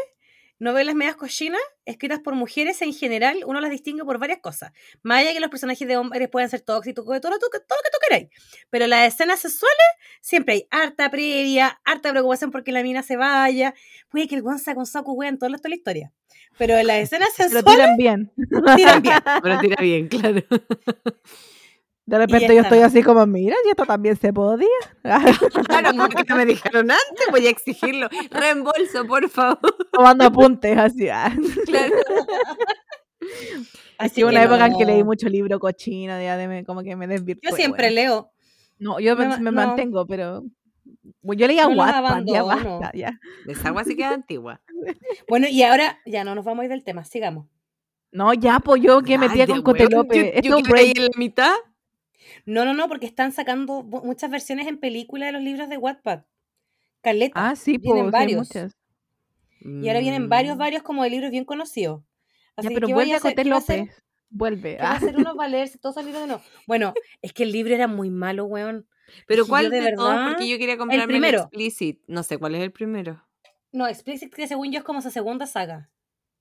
novelas 0.59 0.95
medias 0.95 1.15
cochinas, 1.15 1.59
escritas 1.85 2.19
por 2.19 2.35
mujeres 2.35 2.81
en 2.81 2.93
general, 2.93 3.43
uno 3.45 3.59
las 3.59 3.69
distingue 3.71 4.03
por 4.05 4.17
varias 4.19 4.39
cosas. 4.39 4.71
Más 5.01 5.19
allá 5.19 5.33
que 5.33 5.39
los 5.39 5.49
personajes 5.49 5.87
de 5.87 5.97
hombres 5.97 6.29
puedan 6.29 6.49
ser 6.49 6.61
tóxicos, 6.61 7.03
todo, 7.05 7.31
lo- 7.31 7.39
todo 7.39 7.49
lo 7.49 7.49
que 7.49 7.59
tú 7.91 7.97
queráis. 8.07 8.29
Pero 8.69 8.87
las 8.87 9.13
escenas 9.13 9.39
sexuales, 9.39 9.77
siempre 10.21 10.53
hay 10.55 10.67
harta 10.71 11.09
previa, 11.11 11.81
harta 11.83 12.11
preocupación 12.11 12.51
porque 12.51 12.71
la 12.71 12.83
mina 12.83 13.03
se 13.03 13.17
vaya. 13.17 13.73
Puede 14.09 14.27
que 14.27 14.35
el 14.35 14.41
guan 14.41 14.59
un 14.75 14.85
saco 14.85 15.13
todo 15.37 15.53
esto 15.55 15.67
es 15.67 15.69
la 15.69 15.75
historia. 15.75 16.11
Pero 16.57 16.77
en 16.77 16.87
las 16.87 16.97
escenas 16.97 17.29
Pero 17.37 17.49
sexuales 17.49 17.75
tiran 17.75 17.97
bien. 17.97 18.31
tiran 18.75 19.01
bien. 19.01 19.15
Pero 19.43 19.59
tira 19.59 19.75
bien, 19.81 20.07
claro. 20.07 20.41
De 22.05 22.17
repente 22.17 22.53
yo 22.53 22.61
estoy 22.61 22.79
así 22.79 23.01
como, 23.01 23.25
mira, 23.25 23.55
y 23.65 23.69
esto 23.69 23.85
también 23.85 24.15
se 24.17 24.33
podía. 24.33 24.67
Claro, 25.67 25.91
porque 26.11 26.33
me 26.33 26.45
dijeron 26.45 26.91
antes, 26.91 27.27
voy 27.31 27.47
a 27.47 27.49
exigirlo. 27.49 28.09
Reembolso, 28.29 29.05
por 29.07 29.29
favor. 29.29 29.59
Tomando 29.91 30.25
apuntes 30.25 30.77
así. 30.77 31.07
ah. 31.09 31.33
Claro. 31.65 31.95
Así 33.97 34.15
Sí, 34.15 34.23
una 34.23 34.39
que 34.41 34.45
época 34.45 34.65
en 34.65 34.77
que 34.77 34.85
leí 34.85 35.03
mucho 35.03 35.29
libro 35.29 35.59
cochino, 35.59 36.21
ya 36.21 36.35
de 36.35 36.47
me- 36.47 36.65
como 36.65 36.81
que 36.83 36.95
me 36.95 37.07
desvirtué. 37.07 37.51
Yo 37.51 37.55
siempre 37.55 37.89
leo. 37.91 38.31
No, 38.79 38.99
yo 38.99 39.15
me, 39.15 39.25
no. 39.27 39.51
mantengo, 39.51 40.05
pero... 40.05 40.43
Yo 41.21 41.47
leía 41.47 41.67
No 41.69 41.75
Wattpad, 41.77 42.23
ya 42.25 42.43
basta, 42.43 42.91
ya. 42.93 43.17
Esa 43.47 43.69
agua 43.69 43.85
sí 43.85 43.95
queda 43.95 44.13
antigua. 44.13 44.61
Bueno, 45.29 45.47
y 45.47 45.63
ahora 45.63 45.99
ya 46.05 46.25
no 46.25 46.35
nos 46.35 46.43
vamos 46.43 46.63
a 46.63 46.65
ir 46.65 46.71
del 46.71 46.83
tema, 46.83 47.05
sigamos. 47.05 47.47
No, 48.11 48.33
ya, 48.33 48.59
pues 48.59 48.81
yo 48.81 49.01
que 49.01 49.17
metía 49.17 49.47
con 49.47 49.61
Cote 49.61 49.87
López. 49.89 50.17
Yo, 50.17 50.31
Esto 50.33 50.59
yo 50.59 50.63
break. 50.69 50.97
en 50.97 51.03
la 51.03 51.09
mitad. 51.17 51.53
No, 52.45 52.65
no, 52.65 52.73
no, 52.73 52.87
porque 52.87 53.05
están 53.05 53.31
sacando 53.31 53.83
mu- 53.83 54.03
muchas 54.03 54.29
versiones 54.29 54.67
en 54.67 54.77
película 54.79 55.25
de 55.27 55.31
los 55.31 55.41
libros 55.41 55.69
de 55.69 55.77
Wattpad. 55.77 56.23
Caleta. 57.01 57.33
Ah, 57.49 57.55
sí, 57.55 57.77
vienen 57.77 58.05
pues, 58.05 58.11
varios. 58.11 58.47
muchas. 58.47 58.77
Y 59.61 59.87
ahora 59.87 59.99
vienen 60.01 60.27
varios, 60.29 60.55
Mm. 60.55 60.59
varios 60.59 60.83
como 60.83 61.03
de 61.03 61.09
libros 61.09 61.31
bien 61.31 61.45
conocidos. 61.45 62.03
Así 62.55 62.67
Ya, 62.69 62.73
pero 62.73 62.87
que 62.87 62.93
vuelve 62.93 63.13
a 63.13 63.17
hacer- 63.17 63.31
Cote 63.31 63.43
¿qué 63.43 63.49
va 63.49 63.55
a 63.55 63.59
hacer- 63.59 63.79
López. 63.79 64.03
Vuelve. 64.29 64.75
¿Qué 64.77 64.81
va 64.83 64.89
a 64.89 64.93
Ah. 64.93 64.95
hacer 64.97 65.15
uno 65.15 65.35
para 65.35 65.49
leerse 65.49 65.77
todos 65.77 65.95
libros 66.03 66.21
de 66.21 66.27
nuevo? 66.27 66.41
Bueno, 66.67 66.93
es 67.21 67.33
que 67.33 67.43
el 67.43 67.51
libro 67.51 67.73
era 67.73 67.87
muy 67.87 68.09
malo, 68.09 68.45
weón. 68.45 68.87
Pero 69.27 69.45
¿cuál 69.45 69.69
de, 69.69 69.81
de 69.81 69.93
todos? 69.93 70.09
verdad- 70.09 70.27
Porque 70.29 70.49
yo 70.49 70.57
quería 70.57 70.77
comprarme 70.77 71.03
el 71.03 71.07
primero. 71.09 71.39
Explicit. 71.41 72.01
No 72.07 72.23
sé 72.23 72.37
cuál 72.37 72.55
es 72.55 72.61
el 72.61 72.71
primero. 72.71 73.23
No, 73.71 73.87
Explicit 73.87 74.33
que 74.33 74.47
según 74.47 74.71
yo 74.71 74.79
es 74.79 74.83
como 74.83 75.01
su 75.01 75.11
segunda 75.11 75.45
saga. 75.45 75.89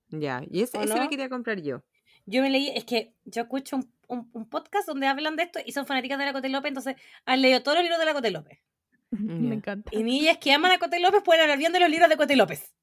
Ya, 0.09 0.43
y 0.49 0.61
ese, 0.61 0.77
¿O 0.77 0.81
ese 0.81 0.93
no? 0.95 1.01
me 1.01 1.09
quería 1.09 1.29
comprar 1.29 1.61
yo. 1.61 1.83
Yo 2.25 2.41
me 2.41 2.49
leí, 2.49 2.69
es 2.69 2.83
que 2.85 3.13
yo 3.25 3.43
escucho 3.43 3.75
un, 3.77 3.91
un- 4.07 4.29
un 4.33 4.49
podcast 4.49 4.87
donde 4.87 5.07
hablan 5.07 5.35
de 5.35 5.43
esto 5.43 5.59
y 5.65 5.71
son 5.71 5.85
fanáticas 5.85 6.17
de 6.19 6.25
la 6.25 6.33
Cote 6.33 6.49
López, 6.49 6.69
entonces 6.69 6.95
han 7.25 7.41
leído 7.41 7.61
todos 7.63 7.75
los 7.77 7.83
libros 7.83 7.99
de 7.99 8.05
la 8.05 8.13
Cote 8.13 8.31
López. 8.31 8.59
Me 9.11 9.55
encanta. 9.55 9.89
Y 9.93 10.03
niñas 10.03 10.37
que 10.39 10.51
aman 10.53 10.71
a 10.71 10.79
Cote 10.79 10.99
López 10.99 11.21
pueden 11.23 11.41
hablar 11.43 11.57
bien 11.57 11.71
de 11.73 11.79
los 11.79 11.89
libros 11.89 12.09
de 12.09 12.17
Cote 12.17 12.35
López. 12.35 12.73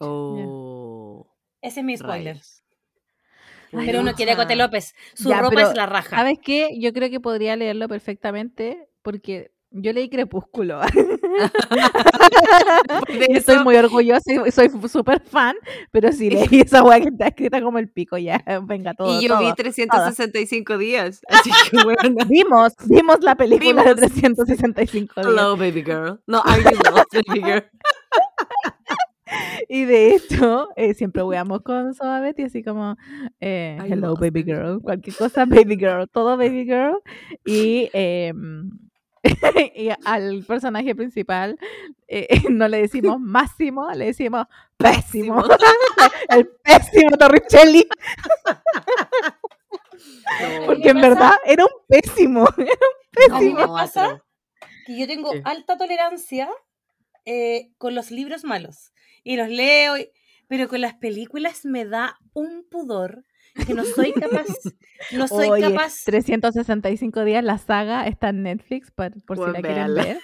Oh. 0.00 1.26
Ese 1.62 1.80
es 1.80 1.86
mi 1.86 1.96
spoiler. 1.96 2.34
rayos. 2.36 2.64
Ay, 3.72 3.86
Pero 3.86 4.00
uno 4.00 4.14
quiere 4.14 4.32
a 4.32 4.36
Cote. 4.36 4.56
López. 4.56 4.94
Su 5.14 5.28
Ya, 5.28 5.38
ropa 5.40 5.54
pero, 5.54 5.68
es 5.70 5.76
la 5.76 5.86
raja. 5.86 6.16
¿Sabes 6.16 6.38
qué? 6.42 6.70
Yo 6.80 6.92
creo 6.92 7.08
que 7.10 7.20
podría 7.20 7.54
leerlo 7.56 7.86
perfectamente 7.88 8.88
porque 9.02 9.52
yo 9.70 9.92
leí 9.92 10.08
Crepúsculo. 10.08 10.80
De 13.08 13.26
estoy 13.30 13.62
muy 13.62 13.76
orgullosa 13.76 14.32
y 14.32 14.50
soy 14.50 14.70
súper 14.88 15.20
fan, 15.20 15.56
pero 15.90 16.12
si 16.12 16.30
leí 16.30 16.60
esa 16.60 16.82
weá 16.82 17.00
que 17.00 17.08
está 17.08 17.28
escrita 17.28 17.62
como 17.62 17.78
el 17.78 17.88
pico, 17.88 18.18
ya, 18.18 18.42
venga, 18.64 18.94
todo. 18.94 19.20
y 19.20 19.28
yo 19.28 19.38
vi 19.38 19.44
todo. 19.46 19.54
365 19.54 20.78
días. 20.78 21.22
Así 21.28 21.50
que 21.70 21.82
bueno. 21.84 22.00
Vimos, 22.28 22.74
vimos 22.86 23.20
la 23.20 23.36
película 23.36 23.84
de 23.84 23.94
Vimos. 23.94 24.12
365 24.12 25.20
días. 25.20 25.32
Hello, 25.32 25.56
baby 25.56 25.82
girl. 25.82 26.20
No, 26.26 26.42
are 26.44 26.62
you 26.62 26.70
lost, 26.70 27.26
baby 27.26 27.42
girl? 27.42 27.64
Y 29.68 29.84
de 29.84 30.14
hecho, 30.14 30.68
eh, 30.74 30.94
siempre 30.94 31.22
weamos 31.22 31.62
con 31.62 31.94
Soda 31.94 32.20
Betty, 32.20 32.42
así 32.42 32.64
como, 32.64 32.96
eh, 33.40 33.78
hello, 33.88 34.16
baby 34.16 34.42
girl, 34.42 34.80
cualquier 34.82 35.14
cosa, 35.14 35.44
baby 35.44 35.76
girl, 35.76 36.08
todo 36.10 36.36
baby 36.36 36.64
girl. 36.64 36.96
Y, 37.44 37.88
em, 37.92 38.70
y 39.74 39.90
al 40.04 40.44
personaje 40.44 40.94
principal 40.94 41.58
eh, 42.08 42.26
no 42.50 42.68
le 42.68 42.82
decimos 42.82 43.20
máximo, 43.20 43.90
le 43.92 44.06
decimos 44.06 44.46
pésimo. 44.76 45.42
el 46.30 46.48
pésimo 46.62 47.16
Torricelli, 47.18 47.86
No, 50.40 50.66
porque 50.66 50.88
en 50.88 50.96
pasa? 50.96 51.08
verdad 51.08 51.32
era 51.44 51.64
un 51.64 51.72
pésimo. 51.88 52.46
A 53.30 53.40
mí 53.40 53.52
me 53.52 53.62
no, 53.66 54.22
que 54.86 54.98
yo 54.98 55.06
tengo 55.06 55.32
alta 55.44 55.76
tolerancia 55.76 56.48
eh, 57.24 57.70
con 57.78 57.94
los 57.94 58.10
libros 58.10 58.44
malos. 58.44 58.92
Y 59.22 59.36
los 59.36 59.48
leo, 59.48 59.98
y- 59.98 60.10
pero 60.48 60.68
con 60.68 60.80
las 60.80 60.94
películas 60.94 61.64
me 61.64 61.84
da 61.84 62.18
un 62.32 62.66
pudor 62.70 63.24
que 63.66 63.74
no 63.74 63.84
soy 63.84 64.12
capaz. 64.12 64.46
No 65.12 65.26
soy 65.28 65.48
Oye, 65.48 65.62
capaz. 65.72 66.04
365 66.04 67.24
días, 67.24 67.42
la 67.44 67.58
saga 67.58 68.06
está 68.06 68.28
en 68.30 68.42
Netflix 68.42 68.90
por, 68.90 69.10
por 69.24 69.36
si 69.36 69.42
Pues 69.42 69.52
la 69.52 69.60
quieren 69.60 69.74
véanla. 69.94 70.02
ver. 70.04 70.18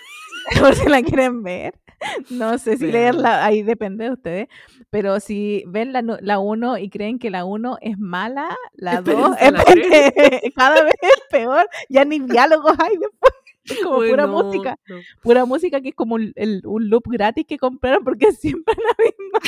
por 0.60 0.74
si 0.74 0.88
la 0.88 1.02
quieren 1.02 1.42
ver. 1.42 1.74
No 2.28 2.58
sé 2.58 2.76
si 2.76 2.86
leerla, 2.92 3.44
ahí 3.44 3.62
depende 3.62 4.04
de 4.04 4.10
ustedes. 4.12 4.48
Pero 4.90 5.18
si 5.18 5.64
ven 5.66 5.92
la, 5.94 6.02
nu- 6.02 6.18
la 6.20 6.38
1 6.38 6.76
y 6.78 6.90
creen 6.90 7.18
que 7.18 7.30
la 7.30 7.44
1 7.46 7.78
es 7.80 7.98
mala, 7.98 8.54
la 8.74 9.00
2 9.00 9.36
Espérense 9.40 10.04
a 10.04 10.40
la 10.44 10.50
cada 10.54 10.82
vez 10.84 10.94
es 11.00 11.22
peor. 11.30 11.66
Ya 11.88 12.04
ni 12.04 12.20
diálogos 12.20 12.76
hay 12.78 12.96
después. 12.98 13.32
Es 13.64 13.80
como 13.82 13.96
Uy, 13.98 14.10
pura 14.10 14.26
no, 14.26 14.42
música. 14.44 14.78
no. 14.86 14.96
Pura 15.22 15.44
música 15.46 15.80
que 15.80 15.88
es 15.88 15.94
como 15.94 16.14
un, 16.16 16.32
el- 16.36 16.62
un 16.66 16.88
loop 16.88 17.04
gratis 17.08 17.46
que 17.48 17.58
compraron 17.58 18.04
porque 18.04 18.26
es 18.28 18.38
siempre 18.38 18.74
la 18.76 19.04
misma. 19.04 19.40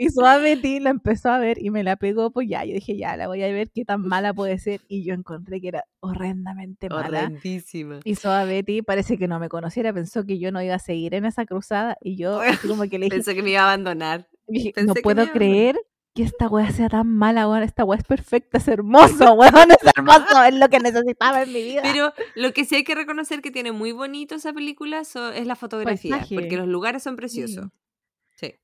Y 0.00 0.10
Suaveti 0.10 0.78
la 0.78 0.90
empezó 0.90 1.28
a 1.28 1.38
ver 1.38 1.60
y 1.60 1.70
me 1.70 1.82
la 1.82 1.96
pegó, 1.96 2.30
pues 2.30 2.48
ya, 2.48 2.64
yo 2.64 2.72
dije, 2.72 2.96
ya, 2.96 3.16
la 3.16 3.26
voy 3.26 3.42
a 3.42 3.52
ver 3.52 3.68
qué 3.72 3.84
tan 3.84 4.00
mala 4.00 4.32
puede 4.32 4.58
ser. 4.60 4.80
Y 4.86 5.04
yo 5.04 5.12
encontré 5.12 5.60
que 5.60 5.68
era 5.68 5.84
horrendamente 5.98 6.88
mala. 6.88 7.24
Horrendísima. 7.24 7.98
Y 8.04 8.14
Betty 8.46 8.82
parece 8.82 9.18
que 9.18 9.26
no 9.26 9.40
me 9.40 9.48
conociera, 9.48 9.92
pensó 9.92 10.24
que 10.24 10.38
yo 10.38 10.52
no 10.52 10.62
iba 10.62 10.76
a 10.76 10.78
seguir 10.78 11.14
en 11.14 11.24
esa 11.24 11.46
cruzada. 11.46 11.98
Y 12.00 12.16
yo, 12.16 12.40
así 12.40 12.68
como 12.68 12.84
que 12.84 12.98
le 13.00 13.06
dije, 13.06 13.16
Pensé 13.16 13.34
que 13.34 13.42
me 13.42 13.50
iba 13.50 13.62
a 13.62 13.64
abandonar. 13.64 14.28
dije, 14.46 14.72
no 14.84 14.94
puedo 14.94 15.28
creer 15.32 15.76
que 16.14 16.22
esta 16.22 16.48
weá 16.48 16.70
sea 16.70 16.88
tan 16.88 17.08
mala, 17.08 17.48
weón. 17.48 17.64
Esta 17.64 17.84
weá 17.84 17.98
es 17.98 18.04
perfecta, 18.04 18.58
es 18.58 18.68
hermoso, 18.68 19.32
weón, 19.34 19.70
es 19.72 19.78
hermoso, 19.96 20.44
es 20.44 20.54
lo 20.54 20.68
que 20.68 20.78
necesitaba 20.78 21.42
en 21.42 21.52
mi 21.52 21.62
vida. 21.62 21.82
Pero 21.82 22.12
lo 22.36 22.52
que 22.52 22.64
sí 22.64 22.76
hay 22.76 22.84
que 22.84 22.94
reconocer 22.94 23.42
que 23.42 23.50
tiene 23.50 23.72
muy 23.72 23.90
bonito 23.90 24.36
esa 24.36 24.52
película 24.52 25.02
so- 25.04 25.32
es 25.32 25.46
la 25.46 25.56
fotografía, 25.56 26.18
Paisaje. 26.18 26.36
porque 26.36 26.56
los 26.56 26.68
lugares 26.68 27.02
son 27.02 27.16
preciosos. 27.16 27.64
Sí. 27.64 27.70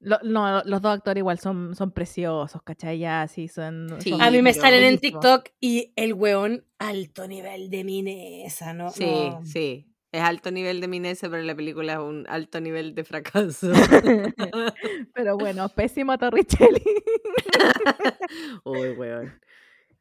Lo- 0.00 0.20
no, 0.22 0.62
los 0.64 0.82
dos 0.82 0.92
actores 0.94 1.20
igual 1.20 1.38
son, 1.38 1.74
son 1.74 1.90
preciosos, 1.90 2.62
¿cachai? 2.62 2.98
Ya, 2.98 3.26
sí, 3.28 3.48
son. 3.48 3.96
Sí, 4.00 4.10
son 4.10 4.22
A 4.22 4.30
mí 4.30 4.40
me 4.42 4.54
salen 4.54 4.84
en. 4.84 4.98
TikTok 4.98 5.48
y 5.60 5.92
el 5.96 6.14
weón 6.14 6.64
alto 6.78 7.26
nivel 7.26 7.70
de 7.70 7.84
minesa, 7.84 8.72
¿no? 8.72 8.90
Sí, 8.90 9.04
no. 9.04 9.40
sí. 9.44 9.90
Es 10.12 10.22
alto 10.22 10.52
nivel 10.52 10.80
de 10.80 10.86
minesa, 10.86 11.28
pero 11.28 11.42
la 11.42 11.56
película 11.56 11.94
es 11.94 11.98
un 11.98 12.24
alto 12.28 12.60
nivel 12.60 12.94
de 12.94 13.02
fracaso. 13.02 13.72
Pero 15.12 15.36
bueno, 15.36 15.68
pésimo 15.70 16.16
Torricelli. 16.16 16.84
Uy, 18.64 18.90
weón. 18.90 19.40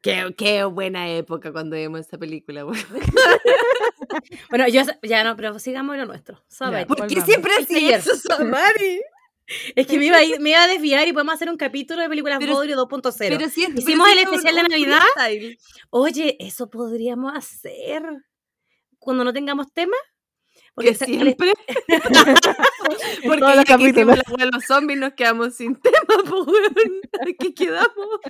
Qué, 0.00 0.32
qué 0.38 0.62
buena 0.64 1.08
época 1.10 1.50
cuando 1.50 1.74
vimos 1.74 1.98
esa 1.98 2.16
película, 2.16 2.64
weón. 2.64 2.78
Bueno, 4.50 4.68
yo 4.68 4.82
ya 5.02 5.24
no, 5.24 5.34
pero 5.34 5.58
sigamos 5.58 5.96
lo 5.96 6.04
nuestro. 6.06 6.40
¿sabes? 6.46 6.86
¿Por 6.86 6.98
¿Por 6.98 7.06
qué 7.08 7.20
siempre 7.22 7.52
así 7.60 7.88
eso, 7.90 8.14
Samari? 8.14 9.02
Es 9.76 9.86
que 9.86 9.98
me 9.98 10.06
iba, 10.06 10.16
a 10.16 10.24
ir- 10.24 10.40
me 10.40 10.50
iba 10.50 10.62
a 10.62 10.66
desviar 10.68 11.06
y 11.06 11.12
podemos 11.12 11.34
hacer 11.34 11.50
un 11.50 11.56
capítulo 11.56 12.00
de 12.02 12.08
películas 12.08 12.38
Pero- 12.40 12.54
Bodrio 12.54 12.76
2.0. 12.76 13.36
Pero 13.38 13.50
si 13.50 13.62
es- 13.62 13.68
pero 13.68 13.80
Hicimos 13.80 14.06
si 14.08 14.12
el 14.12 14.18
especial 14.24 14.54
de 14.56 14.62
Navidad. 14.62 15.00
freestyle. 15.14 15.58
Oye, 15.90 16.36
eso 16.40 16.70
podríamos 16.70 17.32
hacer 17.36 18.02
cuando 18.98 19.22
no 19.24 19.32
tengamos 19.32 19.72
tema. 19.72 19.96
Que 20.76 20.92
sa- 20.94 21.04
siempre. 21.04 21.36
Porque 23.24 23.40
todos 23.40 23.56
los 23.56 23.64
que 23.64 23.72
capítulos. 23.72 24.18
de 24.38 24.46
los 24.52 24.64
zombies 24.64 24.98
nos 24.98 25.12
quedamos 25.14 25.54
sin 25.54 25.76
tema, 25.80 26.24
pues 26.28 27.36
quedamos. 27.54 28.20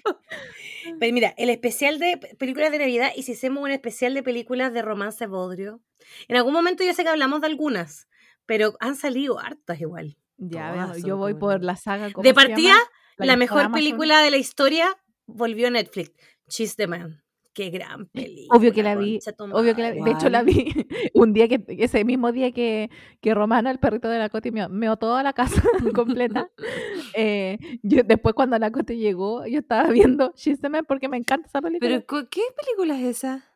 Pero 1.01 1.13
mira, 1.15 1.35
el 1.39 1.49
especial 1.51 1.99
de 1.99 2.19
pe- 2.19 2.35
películas 2.37 2.71
de 2.71 2.79
Navidad 2.79 3.13
y 3.17 3.23
si 3.23 3.33
hacemos 3.33 3.63
un 3.63 3.71
especial 3.71 4.15
de 4.15 4.23
películas 4.23 4.73
de 4.75 4.83
romance 4.83 5.27
bodrio. 5.27 5.81
En 6.29 6.37
algún 6.37 6.53
momento 6.53 6.85
yo 6.85 6.93
sé 6.93 7.03
que 7.03 7.09
hablamos 7.09 7.41
de 7.41 7.47
algunas, 7.47 8.09
pero 8.47 8.75
han 8.81 8.97
salido 8.97 9.39
hartas 9.39 9.81
igual. 9.81 10.19
Ya, 10.37 10.73
Todas 10.73 11.03
yo 11.03 11.17
voy 11.17 11.35
por 11.35 11.63
la 11.63 11.77
saga. 11.77 12.13
¿cómo 12.13 12.23
De 12.23 12.35
partida, 12.35 12.75
la, 13.17 13.27
está 13.27 13.37
mejor 13.37 13.61
Amazon. 13.61 13.75
película 13.75 14.21
de 14.21 14.31
la 14.31 14.37
historia 14.37 14.97
volvió 15.27 15.69
a 15.69 15.71
Netflix, 15.71 16.13
Cheese 16.49 16.77
the 16.77 16.87
Man. 16.87 17.23
qué 17.53 17.71
gran 17.71 18.07
película. 18.07 18.59
Obvio 18.59 18.73
que 18.73 18.83
la 18.83 18.97
vi, 18.97 19.21
Obvio 19.53 19.75
que 19.77 19.83
la 19.83 19.91
vi. 19.93 20.01
De 20.03 20.11
hecho, 20.11 20.29
la 20.29 20.43
vi 20.43 20.67
un 21.15 21.33
día 21.33 21.47
que, 21.47 21.65
ese 21.69 22.05
mismo 22.05 22.33
día 22.33 22.51
que, 22.51 22.91
que 23.21 23.33
Romana, 23.33 23.71
el 23.71 23.79
perrito 23.79 24.09
de 24.09 24.19
la 24.19 24.29
Coti, 24.29 24.51
meó, 24.51 24.69
meó 24.69 24.97
toda 24.97 25.23
la 25.23 25.33
casa 25.33 25.63
completa. 25.95 26.51
eh, 27.15 27.59
yo, 27.83 28.03
después, 28.03 28.35
cuando 28.35 28.59
la 28.59 28.73
Coti 28.73 28.97
llegó, 28.97 29.47
yo 29.47 29.61
estaba 29.61 29.89
viendo 29.89 30.33
She's 30.37 30.61
the 30.61 30.69
Man 30.69 30.85
porque 30.87 31.09
me 31.09 31.17
encanta 31.17 31.47
esa 31.47 31.63
película. 31.63 31.89
¿Pero 31.89 32.29
qué 32.29 32.43
película 32.57 32.99
es 32.99 33.19
esa? 33.19 33.54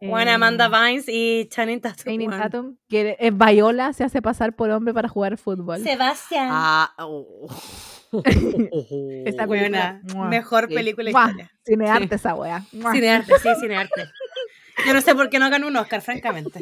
Juana 0.00 0.34
Amanda 0.34 0.66
Eh, 0.66 0.70
Vines 0.70 1.04
y 1.08 1.46
Channing 1.50 1.80
Tatum. 1.80 2.04
Channing. 2.04 2.30
Tatum, 2.30 2.76
que 2.88 3.16
es 3.18 3.36
Viola, 3.36 3.92
se 3.92 4.04
hace 4.04 4.22
pasar 4.22 4.54
por 4.56 4.70
hombre 4.70 4.94
para 4.94 5.08
jugar 5.08 5.36
fútbol. 5.36 5.82
Sebastián. 5.82 6.48
Ah, 6.50 6.94
oh. 6.98 7.46
Esa 9.26 9.46
Buena. 9.46 10.00
Mejor 10.28 10.68
Sí. 10.68 10.74
película 10.74 11.10
historia. 11.10 11.50
Cinearte 11.64 12.14
esa 12.14 12.34
wea. 12.34 12.62
Cinearte, 12.70 13.38
sí, 13.38 13.48
cinearte. 13.60 14.04
Yo 14.86 14.94
no 14.94 15.00
sé 15.02 15.14
por 15.14 15.28
qué 15.28 15.38
no 15.38 15.50
ganó 15.50 15.68
un 15.68 15.76
Oscar, 15.76 16.00
francamente. 16.00 16.60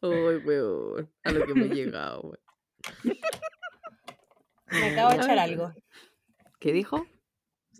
Uy, 0.00 0.36
weón. 0.44 1.10
A 1.24 1.30
lo 1.32 1.44
que 1.46 1.52
hemos 1.52 1.68
llegado, 1.76 2.20
weón. 2.22 2.38
Me 4.70 4.90
acabo 4.90 5.10
de 5.10 5.16
echar 5.16 5.38
algo. 5.38 5.72
¿Qué 6.58 6.72
dijo? 6.72 7.06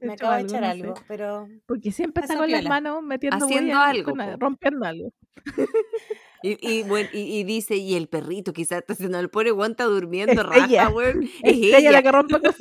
Me 0.06 0.12
acabo 0.14 0.32
de 0.32 0.38
algo, 0.38 0.48
echar 0.48 0.60
no 0.62 0.68
algo, 0.68 0.96
sé. 0.96 1.02
pero 1.08 1.48
Porque 1.66 1.92
siempre 1.92 2.22
está 2.24 2.36
con 2.36 2.50
las 2.50 2.64
manos 2.64 3.02
metiendo 3.02 3.44
Haciendo 3.46 3.78
algo, 3.78 4.12
rompiendo 4.38 4.84
algo. 4.86 5.12
Y, 6.44 6.58
y, 6.60 6.82
bueno, 6.82 7.08
y, 7.12 7.20
y 7.38 7.44
dice, 7.44 7.76
y 7.76 7.94
el 7.94 8.08
perrito 8.08 8.52
quizás 8.52 8.78
está 8.80 8.94
haciendo 8.94 9.20
el 9.20 9.30
pobre 9.30 9.52
weón 9.52 9.70
está 9.72 9.84
durmiendo, 9.84 10.32
Es 10.32 10.42
raja, 10.44 10.66
ella. 10.66 10.88
weón. 10.88 11.22
Es 11.22 11.30
Es 11.44 11.52
ella, 11.56 11.78
ella. 11.78 11.92
la 11.92 12.02
que 12.02 12.10
rompe 12.10 12.40
cosas. 12.40 12.56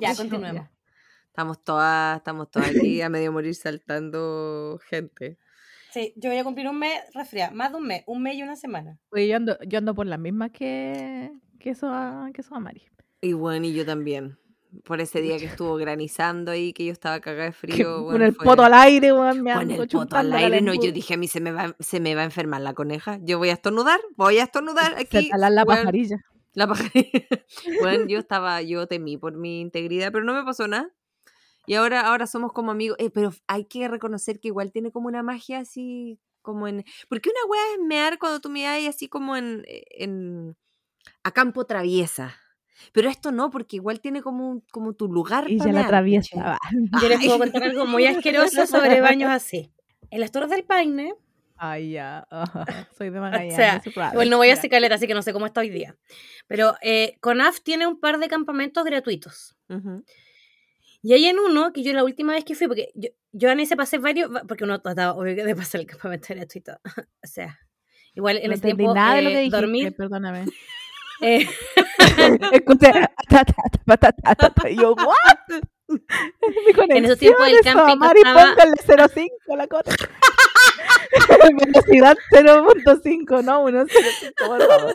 ya 0.00 0.14
continuemos. 0.14 0.66
Estamos 1.28 1.62
todas, 1.64 2.18
estamos 2.18 2.50
todas 2.50 2.68
aquí 2.70 3.00
a 3.02 3.08
medio 3.08 3.32
morir 3.32 3.54
saltando 3.54 4.78
gente. 4.88 5.38
Sí, 5.90 6.12
yo 6.16 6.28
voy 6.30 6.38
a 6.38 6.44
cumplir 6.44 6.68
un 6.68 6.78
mes 6.78 7.00
resfriada, 7.14 7.52
más 7.52 7.70
de 7.72 7.76
un 7.78 7.86
mes, 7.86 8.02
un 8.06 8.22
mes 8.22 8.36
y 8.36 8.42
una 8.42 8.56
semana. 8.56 8.98
Oye, 9.10 9.28
yo 9.28 9.36
ando, 9.36 9.58
yo 9.66 9.78
ando 9.78 9.94
por 9.94 10.06
las 10.06 10.18
mismas 10.18 10.50
que, 10.50 11.30
que 11.58 11.70
eso 11.70 11.88
a, 11.90 12.28
que 12.34 12.40
eso 12.42 12.54
a 12.54 12.60
Mari. 12.60 12.82
Y 13.20 13.32
bueno, 13.32 13.66
y 13.66 13.72
yo 13.74 13.84
también. 13.86 14.38
Por 14.84 15.00
ese 15.00 15.22
día 15.22 15.38
que 15.38 15.46
estuvo 15.46 15.76
granizando 15.76 16.50
ahí, 16.50 16.72
que 16.74 16.84
yo 16.84 16.92
estaba 16.92 17.20
cagada 17.20 17.46
de 17.46 17.52
frío. 17.52 18.04
con 18.04 18.20
el 18.20 18.34
fue- 18.34 18.44
poto 18.44 18.62
al 18.62 18.74
aire, 18.74 19.12
weón, 19.12 19.42
me 19.42 19.54
Con 19.54 19.70
el 19.70 19.88
poto 19.88 20.16
al 20.16 20.32
aire, 20.34 20.60
no, 20.60 20.74
yo 20.74 20.92
dije 20.92 21.14
a 21.14 21.16
mí 21.16 21.28
se 21.28 21.40
me 21.40 21.50
va, 21.52 21.74
se 21.80 21.98
me 21.98 22.14
va 22.14 22.20
a 22.22 22.24
enfermar 22.24 22.60
la 22.60 22.74
coneja. 22.74 23.18
Yo 23.22 23.38
voy 23.38 23.48
a 23.48 23.54
estornudar, 23.54 24.00
voy 24.16 24.38
a 24.38 24.44
estornudar 24.44 24.94
Se 24.96 25.02
aquí. 25.02 25.30
talan 25.30 25.54
la 25.54 25.62
weón, 25.64 25.78
pajarilla. 25.80 26.18
La 26.52 26.66
pajarilla. 26.66 27.26
Bueno, 27.80 28.06
yo 28.06 28.18
estaba, 28.18 28.60
yo 28.62 28.86
temí 28.86 29.16
por 29.16 29.34
mi 29.34 29.60
integridad, 29.60 30.12
pero 30.12 30.24
no 30.24 30.34
me 30.34 30.44
pasó 30.44 30.68
nada. 30.68 30.90
Y 31.66 31.74
ahora, 31.74 32.02
ahora 32.02 32.26
somos 32.26 32.52
como 32.52 32.70
amigos. 32.70 32.96
Eh, 33.00 33.10
pero 33.10 33.32
hay 33.46 33.64
que 33.64 33.88
reconocer 33.88 34.40
que 34.40 34.48
igual 34.48 34.72
tiene 34.72 34.90
como 34.92 35.08
una 35.08 35.22
magia 35.22 35.58
así, 35.60 36.20
como 36.42 36.68
en. 36.68 36.84
Porque 37.08 37.30
una 37.30 37.50
wea 37.50 37.62
es 37.74 37.80
mear 37.86 38.18
cuando 38.18 38.40
tú 38.40 38.50
me 38.50 38.66
hay 38.68 38.86
así 38.86 39.08
como 39.08 39.36
en, 39.36 39.64
en. 39.66 40.56
a 41.24 41.30
campo 41.32 41.64
traviesa. 41.64 42.36
Pero 42.92 43.08
esto 43.08 43.32
no, 43.32 43.50
porque 43.50 43.76
igual 43.76 44.00
tiene 44.00 44.22
como, 44.22 44.48
un- 44.50 44.60
como 44.70 44.92
tu 44.94 45.08
lugar. 45.08 45.46
Ya 45.48 45.72
la 45.72 45.82
atraviesa. 45.82 46.58
Yo 47.00 47.08
les 47.08 47.24
puedo 47.24 47.38
contar 47.38 47.62
algo 47.64 47.86
muy 47.86 48.06
asqueroso 48.06 48.66
sobre 48.66 49.00
baños 49.00 49.30
así. 49.30 49.70
En 50.10 50.20
las 50.20 50.30
Torres 50.30 50.50
del 50.50 50.64
Paine, 50.64 51.14
Ay, 51.58 51.92
ya. 51.92 52.26
Soy 52.98 53.08
de 53.10 53.18
o 53.18 53.22
Magallanes. 53.22 53.56
sea, 53.56 53.82
soy 53.82 53.92
probable. 53.92 54.14
igual 54.16 54.30
no 54.30 54.36
voy 54.36 54.50
a 54.50 54.60
caleta, 54.68 54.96
así 54.96 55.06
que 55.06 55.14
no 55.14 55.22
sé 55.22 55.32
cómo 55.32 55.46
está 55.46 55.62
hoy 55.62 55.70
día. 55.70 55.96
Pero 56.46 56.74
eh, 56.82 57.16
CONAF 57.20 57.60
tiene 57.62 57.86
un 57.86 57.98
par 57.98 58.18
de 58.18 58.28
campamentos 58.28 58.84
gratuitos. 58.84 59.56
Ujú. 59.70 60.04
Y 61.02 61.12
hay 61.14 61.24
en 61.26 61.38
uno 61.38 61.72
que 61.72 61.82
yo 61.82 61.92
la 61.94 62.04
última 62.04 62.32
vez 62.34 62.44
que 62.44 62.54
fui, 62.54 62.66
porque 62.66 62.90
yo, 62.94 63.08
yo 63.32 63.48
en 63.50 63.60
ese 63.60 63.74
pasé 63.76 63.96
varios, 63.98 64.30
porque 64.46 64.64
uno 64.64 64.80
trataba 64.82 65.14
obvio, 65.14 65.34
de 65.34 65.56
pasar 65.56 65.80
el 65.80 65.86
campamento 65.86 66.26
gratuito. 66.34 66.78
o 66.84 67.26
sea, 67.26 67.58
igual 68.14 68.36
en 68.38 68.48
No 68.48 68.54
ese 68.54 68.62
tiempo 68.62 68.92
nada 68.94 69.14
de 69.14 69.22
lo 69.22 69.30
eh, 69.30 69.32
que 69.32 69.38
dijiste, 69.38 69.56
dormir. 69.60 69.96
perdóname. 69.96 70.44
eh, 71.22 71.46
Escuché. 72.52 72.92
ta, 73.28 73.28
ta, 73.28 73.44
ta, 73.44 73.96
ta, 73.96 74.12
ta, 74.12 74.34
ta, 74.34 74.50
ta, 74.50 74.70
y 74.70 74.76
yo, 74.76 74.94
¿what? 74.94 75.62
Mi 75.88 76.96
En 76.96 77.04
esos 77.04 77.18
tiempos 77.18 77.46
el 77.46 77.52
conexión, 77.52 77.60
eso, 77.60 77.78
camping 77.86 77.98
Mari, 77.98 78.22
costaba- 78.22 78.54
póngale 78.54 78.72
0.5 78.86 79.56
la 79.56 79.66
cota. 79.68 79.90
Velocidad 81.56 82.16
0.5, 82.32 83.44
no 83.44 83.64
1.05, 83.64 84.34
por 84.46 84.66
favor. 84.66 84.94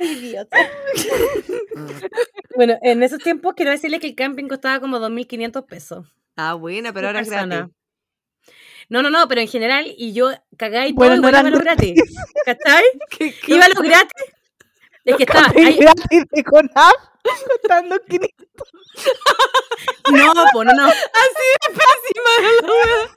idiota. 0.00 0.56
bueno, 2.56 2.78
en 2.82 3.02
esos 3.02 3.18
tiempos 3.20 3.54
quiero 3.56 3.70
decirles 3.70 4.00
que 4.00 4.08
el 4.08 4.14
camping 4.14 4.48
costaba 4.48 4.80
como 4.80 4.98
2.500 4.98 5.66
pesos. 5.66 6.06
Ah, 6.36 6.54
buena, 6.54 6.92
pero 6.92 7.08
ahora 7.08 7.20
es 7.20 7.30
gratis. 7.30 7.64
No, 8.90 9.02
no, 9.02 9.10
no, 9.10 9.28
pero 9.28 9.42
en 9.42 9.48
general, 9.48 9.84
y 9.98 10.14
yo 10.14 10.30
cagaba 10.56 10.86
y 10.86 10.94
todo, 10.94 11.06
Bueno, 11.06 11.16
no 11.16 11.28
igual 11.28 11.34
iba 11.34 11.48
a 11.48 11.50
los 11.50 11.60
gratis. 11.60 12.00
¿Cachai? 12.44 12.84
¿Qué- 13.10 13.34
qué- 13.44 13.54
Iba 13.54 13.66
a 13.66 13.68
los 13.68 13.82
gratis. 13.82 14.24
Es 15.08 15.16
que 15.16 15.26
ahí- 15.60 15.76
gratis 15.78 16.24
de 16.30 16.44
Conaf, 16.44 16.92
costando 17.46 17.96
500. 18.08 18.68
no, 20.10 20.44
pues 20.52 20.66
no, 20.66 20.72
no. 20.74 20.88
Pésima 21.68 22.32
la 22.42 22.72
wea. 22.72 23.10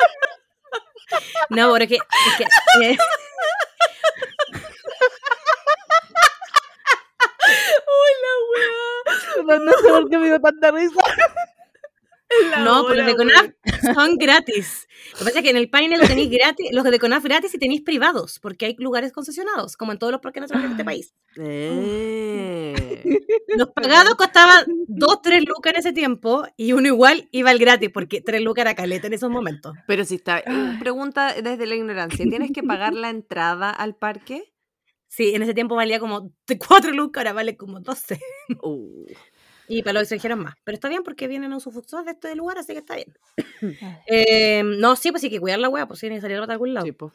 No, 1.49 1.73
pero 1.73 1.83
es 1.83 1.89
que. 1.89 1.95
Es 1.95 2.35
que 2.37 2.43
eh, 2.85 2.97
Uy, 7.97 8.13
la. 8.21 9.57
No, 9.57 9.59
no 9.65 9.71
sé 9.71 9.87
por 9.89 10.09
qué 10.09 10.17
me 10.17 10.27
dio 10.27 10.39
tanta 10.39 10.71
risa. 10.71 11.01
No, 12.59 12.87
los 12.87 13.05
de 13.05 13.15
CONAF 13.15 13.49
son 13.95 14.17
gratis. 14.17 14.87
Lo 15.13 15.19
que 15.19 15.25
pasa 15.25 15.39
es 15.39 15.43
que 15.43 15.49
en 15.49 15.57
el 15.57 15.69
Paine 15.69 15.97
lo 15.97 16.07
tenéis 16.07 16.29
gratis, 16.29 16.69
los 16.71 16.83
de 16.83 16.99
CONAF 16.99 17.23
gratis 17.23 17.53
y 17.53 17.57
tenéis 17.57 17.81
privados, 17.81 18.39
porque 18.39 18.65
hay 18.65 18.75
lugares 18.77 19.11
concesionados, 19.11 19.77
como 19.77 19.91
en 19.91 19.99
todos 19.99 20.11
los 20.11 20.21
parques 20.21 20.41
nacionales 20.41 20.69
de 20.69 20.73
este 20.73 20.85
país. 20.85 21.13
Eh. 21.37 23.03
Los 23.57 23.69
pagados 23.69 24.15
costaban 24.15 24.65
2, 24.87 25.21
3 25.21 25.45
lucas 25.45 25.73
en 25.73 25.79
ese 25.79 25.93
tiempo 25.93 26.45
y 26.57 26.73
uno 26.73 26.87
igual 26.87 27.27
iba 27.31 27.49
al 27.49 27.59
gratis, 27.59 27.89
porque 27.93 28.21
3 28.21 28.41
lucas 28.41 28.63
era 28.63 28.75
caleta 28.75 29.07
en 29.07 29.13
esos 29.13 29.29
momentos. 29.29 29.73
Pero 29.87 30.05
si 30.05 30.15
está. 30.15 30.43
Pregunta 30.79 31.33
desde 31.41 31.65
la 31.65 31.75
ignorancia: 31.75 32.25
¿tienes 32.29 32.51
que 32.51 32.63
pagar 32.63 32.93
la 32.93 33.09
entrada 33.09 33.69
al 33.69 33.95
parque? 33.95 34.53
Sí, 35.07 35.35
en 35.35 35.43
ese 35.43 35.53
tiempo 35.53 35.75
valía 35.75 35.99
como 35.99 36.33
4 36.67 36.91
lucas, 36.93 37.21
ahora 37.21 37.33
vale 37.33 37.57
como 37.57 37.81
12. 37.81 38.19
Uh, 38.63 39.05
Y 39.71 39.83
para 39.83 39.93
los 39.93 40.03
extranjeros 40.03 40.37
más. 40.37 40.55
Pero 40.65 40.75
está 40.75 40.89
bien 40.89 41.01
porque 41.03 41.29
vienen 41.29 41.53
usufructuos 41.53 42.03
de 42.03 42.11
este 42.11 42.35
lugar, 42.35 42.57
así 42.57 42.73
que 42.73 42.79
está 42.79 42.95
bien. 42.95 43.13
Eh, 44.07 44.63
no, 44.63 44.95
sí, 44.95 45.11
pues 45.11 45.21
sí 45.21 45.27
hay 45.27 45.31
que 45.31 45.39
cuidar 45.39 45.59
la 45.59 45.69
hueá, 45.69 45.87
pues 45.87 45.99
sí, 45.99 46.07
hay 46.07 46.15
que 46.15 46.21
salir 46.21 46.39
para 46.39 46.53
algún 46.53 46.73
lado. 46.73 46.85
sí, 46.85 46.91
po. 46.91 47.13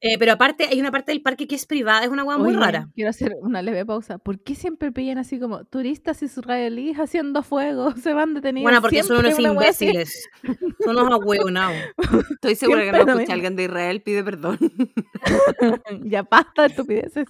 Eh, 0.00 0.18
pero 0.18 0.32
aparte, 0.32 0.66
hay 0.70 0.78
una 0.78 0.90
parte 0.90 1.12
del 1.12 1.22
parque 1.22 1.46
que 1.46 1.54
es 1.54 1.64
privada, 1.64 2.04
es 2.04 2.10
una 2.10 2.24
hueá 2.24 2.36
muy 2.36 2.52
rara. 2.52 2.90
Quiero 2.94 3.08
hacer 3.08 3.36
una 3.40 3.62
leve 3.62 3.86
pausa. 3.86 4.18
¿Por 4.18 4.38
qué 4.42 4.54
siempre 4.54 4.92
pillan 4.92 5.16
así 5.16 5.38
como 5.38 5.64
turistas 5.64 6.22
israelíes 6.22 6.98
haciendo 6.98 7.42
fuego? 7.42 7.94
Se 7.96 8.12
van 8.12 8.34
detenidos. 8.34 8.64
Bueno, 8.64 8.82
porque 8.82 9.02
son 9.02 9.18
unos 9.20 9.38
imbéciles. 9.38 10.28
Son 10.84 10.98
unos 10.98 11.10
ahueonados. 11.10 11.78
Estoy 12.32 12.54
segura 12.54 12.82
que 12.82 12.92
no 12.92 13.12
escucha 13.12 13.32
alguien 13.32 13.56
de 13.56 13.64
Israel, 13.64 14.02
pide 14.02 14.22
perdón. 14.22 14.58
ya 16.02 16.22
basta 16.22 16.62
de 16.62 16.68
estupideces. 16.68 17.28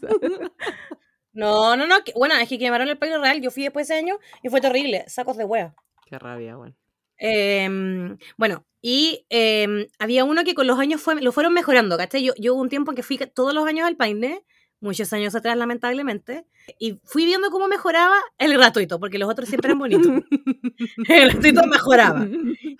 No, 1.34 1.76
no, 1.76 1.86
no. 1.86 1.96
bueno, 2.14 2.36
es 2.36 2.48
que 2.48 2.58
quemaron 2.58 2.88
el 2.88 2.96
país 2.96 3.12
real. 3.20 3.40
Yo 3.40 3.50
fui 3.50 3.64
después 3.64 3.88
de 3.88 3.94
ese 3.94 4.02
año 4.02 4.18
y 4.42 4.48
fue 4.48 4.60
terrible. 4.60 5.04
Sacos 5.08 5.36
de 5.36 5.44
hueá. 5.44 5.74
Qué 6.06 6.18
rabia, 6.18 6.56
weón. 6.56 6.76
Em, 7.16 8.18
bueno, 8.36 8.66
y 8.80 9.26
em, 9.30 9.86
había 9.98 10.24
uno 10.24 10.44
que 10.44 10.54
con 10.54 10.66
los 10.66 10.78
años 10.78 11.00
fue, 11.00 11.20
lo 11.20 11.32
fueron 11.32 11.52
mejorando, 11.52 11.96
¿cachai? 11.96 12.24
Yo, 12.24 12.32
yo 12.38 12.54
hubo 12.54 12.62
un 12.62 12.68
tiempo 12.68 12.90
en 12.90 12.96
que 12.96 13.02
fui 13.02 13.18
todos 13.18 13.54
los 13.54 13.66
años 13.66 13.86
al 13.86 13.96
Paine, 13.96 14.44
muchos 14.84 15.12
años 15.12 15.34
atrás 15.34 15.56
lamentablemente, 15.56 16.44
y 16.78 17.00
fui 17.04 17.24
viendo 17.24 17.50
cómo 17.50 17.66
mejoraba 17.68 18.16
el 18.38 18.52
gratuito, 18.52 19.00
porque 19.00 19.18
los 19.18 19.28
otros 19.28 19.48
siempre 19.48 19.68
eran 19.68 19.78
bonitos. 19.78 20.06
el 21.08 21.30
gratuito 21.30 21.66
mejoraba. 21.66 22.26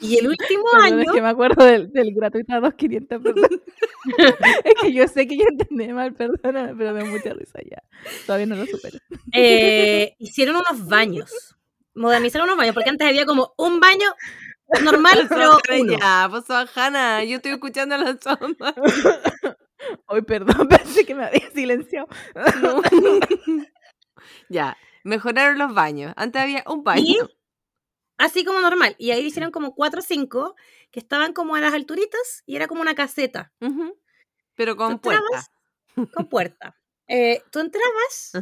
Y 0.01 0.19
el 0.19 0.29
último 0.29 0.65
Perdón, 0.73 0.87
año, 0.87 0.99
es 1.01 1.13
que 1.13 1.23
me 1.23 1.29
acuerdo 1.29 1.65
del, 1.65 1.93
del 1.93 2.15
gratuito 2.15 2.55
a 2.55 2.61
2.500, 2.61 3.23
perdón. 3.23 3.51
es 4.65 4.75
que 4.81 4.93
yo 4.93 5.09
sé 5.09 5.27
que 5.27 5.37
yo 5.37 5.45
entendí 5.49 5.93
mal, 5.93 6.15
perdóname, 6.15 6.75
pero 6.77 6.93
me 6.93 7.01
da 7.01 7.11
mucha 7.11 7.33
risa 7.35 7.59
ya. 7.69 7.83
Todavía 8.27 8.47
no 8.47 8.57
lo 8.57 8.67
supero. 8.67 8.99
eh, 9.33 10.15
hicieron 10.19 10.57
unos 10.57 10.87
baños. 10.87 11.57
Modernizaron 11.95 12.49
unos 12.49 12.59
baños, 12.59 12.75
porque 12.75 12.91
antes 12.91 13.07
había 13.09 13.25
como 13.25 13.55
un 13.57 13.81
baño 13.81 14.09
normal, 14.83 15.27
pero 15.29 15.59
uno. 15.81 15.97
ya, 15.99 16.29
pues 16.31 16.45
Hanna, 16.77 17.25
yo 17.25 17.37
estoy 17.37 17.53
escuchando 17.53 17.97
la 17.97 18.17
sombra. 18.21 18.75
Hoy, 20.07 20.23
perdón, 20.23 20.69
pensé 20.69 21.05
que 21.07 21.15
me 21.15 21.25
había 21.25 21.51
silenciado. 21.51 22.09
ya, 24.49 24.77
mejoraron 25.05 25.59
los 25.59 25.75
baños. 25.75 26.13
Antes 26.17 26.43
había 26.43 26.65
un 26.67 26.81
Y 26.81 26.83
baño. 26.83 27.29
así 28.19 28.45
como 28.45 28.61
normal. 28.61 28.95
Y 28.99 29.11
ahí 29.11 29.25
hicieron 29.27 29.51
como 29.51 29.75
cuatro 29.75 30.01
o 30.01 30.03
cinco 30.03 30.55
que 30.91 31.01
estaban 31.01 31.33
como 31.33 31.55
a 31.57 31.61
las 31.61 31.75
alturitas 31.75 32.43
y 32.47 32.57
era 32.57 32.67
como 32.69 32.81
una 32.81 32.95
caseta. 32.95 33.53
Pero 34.55 34.77
con 34.77 34.99
puerta. 34.99 35.47
con 36.15 36.29
puerta. 36.29 36.77
Eh, 37.07 37.43
tú 37.51 37.59
entrabas 37.61 38.33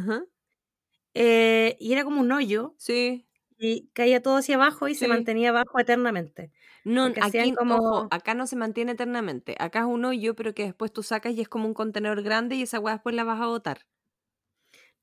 eh, 1.13 1.75
y 1.79 1.93
era 1.93 2.03
como 2.03 2.21
un 2.21 2.31
hoyo 2.31 2.73
Sí. 2.77 3.27
y 3.57 3.89
caía 3.93 4.21
todo 4.21 4.37
hacia 4.37 4.55
abajo 4.55 4.87
y 4.87 4.95
se 4.95 5.07
mantenía 5.07 5.49
abajo 5.49 5.79
eternamente. 5.79 6.51
No, 6.85 7.05
Porque 7.05 7.21
aquí, 7.23 7.53
como- 7.53 7.75
ojo, 7.75 8.07
acá 8.11 8.33
no 8.33 8.45
se 8.45 8.55
mantiene 8.55 8.91
eternamente. 8.91 9.55
Acá 9.59 9.79
es 9.79 9.85
un 9.85 10.03
hoyo, 10.05 10.35
pero 10.35 10.53
que 10.53 10.63
después 10.65 10.91
tú 10.91 11.01
sacas 11.01 11.33
y 11.33 11.41
es 11.41 11.47
como 11.47 11.65
un 11.67 11.73
contenedor 11.73 12.21
grande 12.23 12.55
y 12.55 12.63
esa 12.63 12.79
weá 12.79 12.95
después 12.95 13.15
la 13.15 13.23
vas 13.23 13.39
a 13.41 13.45
botar. 13.47 13.85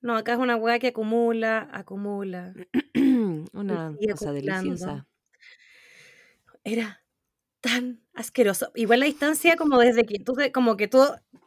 No, 0.03 0.17
acá 0.17 0.33
es 0.33 0.39
una 0.39 0.57
hueá 0.57 0.79
que 0.79 0.89
acumula, 0.89 1.69
acumula. 1.73 2.55
Una 3.53 3.95
cosa 4.13 4.31
acumulando. 4.31 4.71
deliciosa. 4.71 5.07
Era 6.65 7.03
tan 7.61 8.01
asqueroso. 8.15 8.71
Igual 8.75 9.01
la 9.01 9.07
distancia 9.07 9.57
como 9.57 9.79
desde 9.79 10.05
que 10.05 10.19
tú, 10.19 10.35
como 10.53 10.77
que 10.77 10.89
tú 10.89 11.03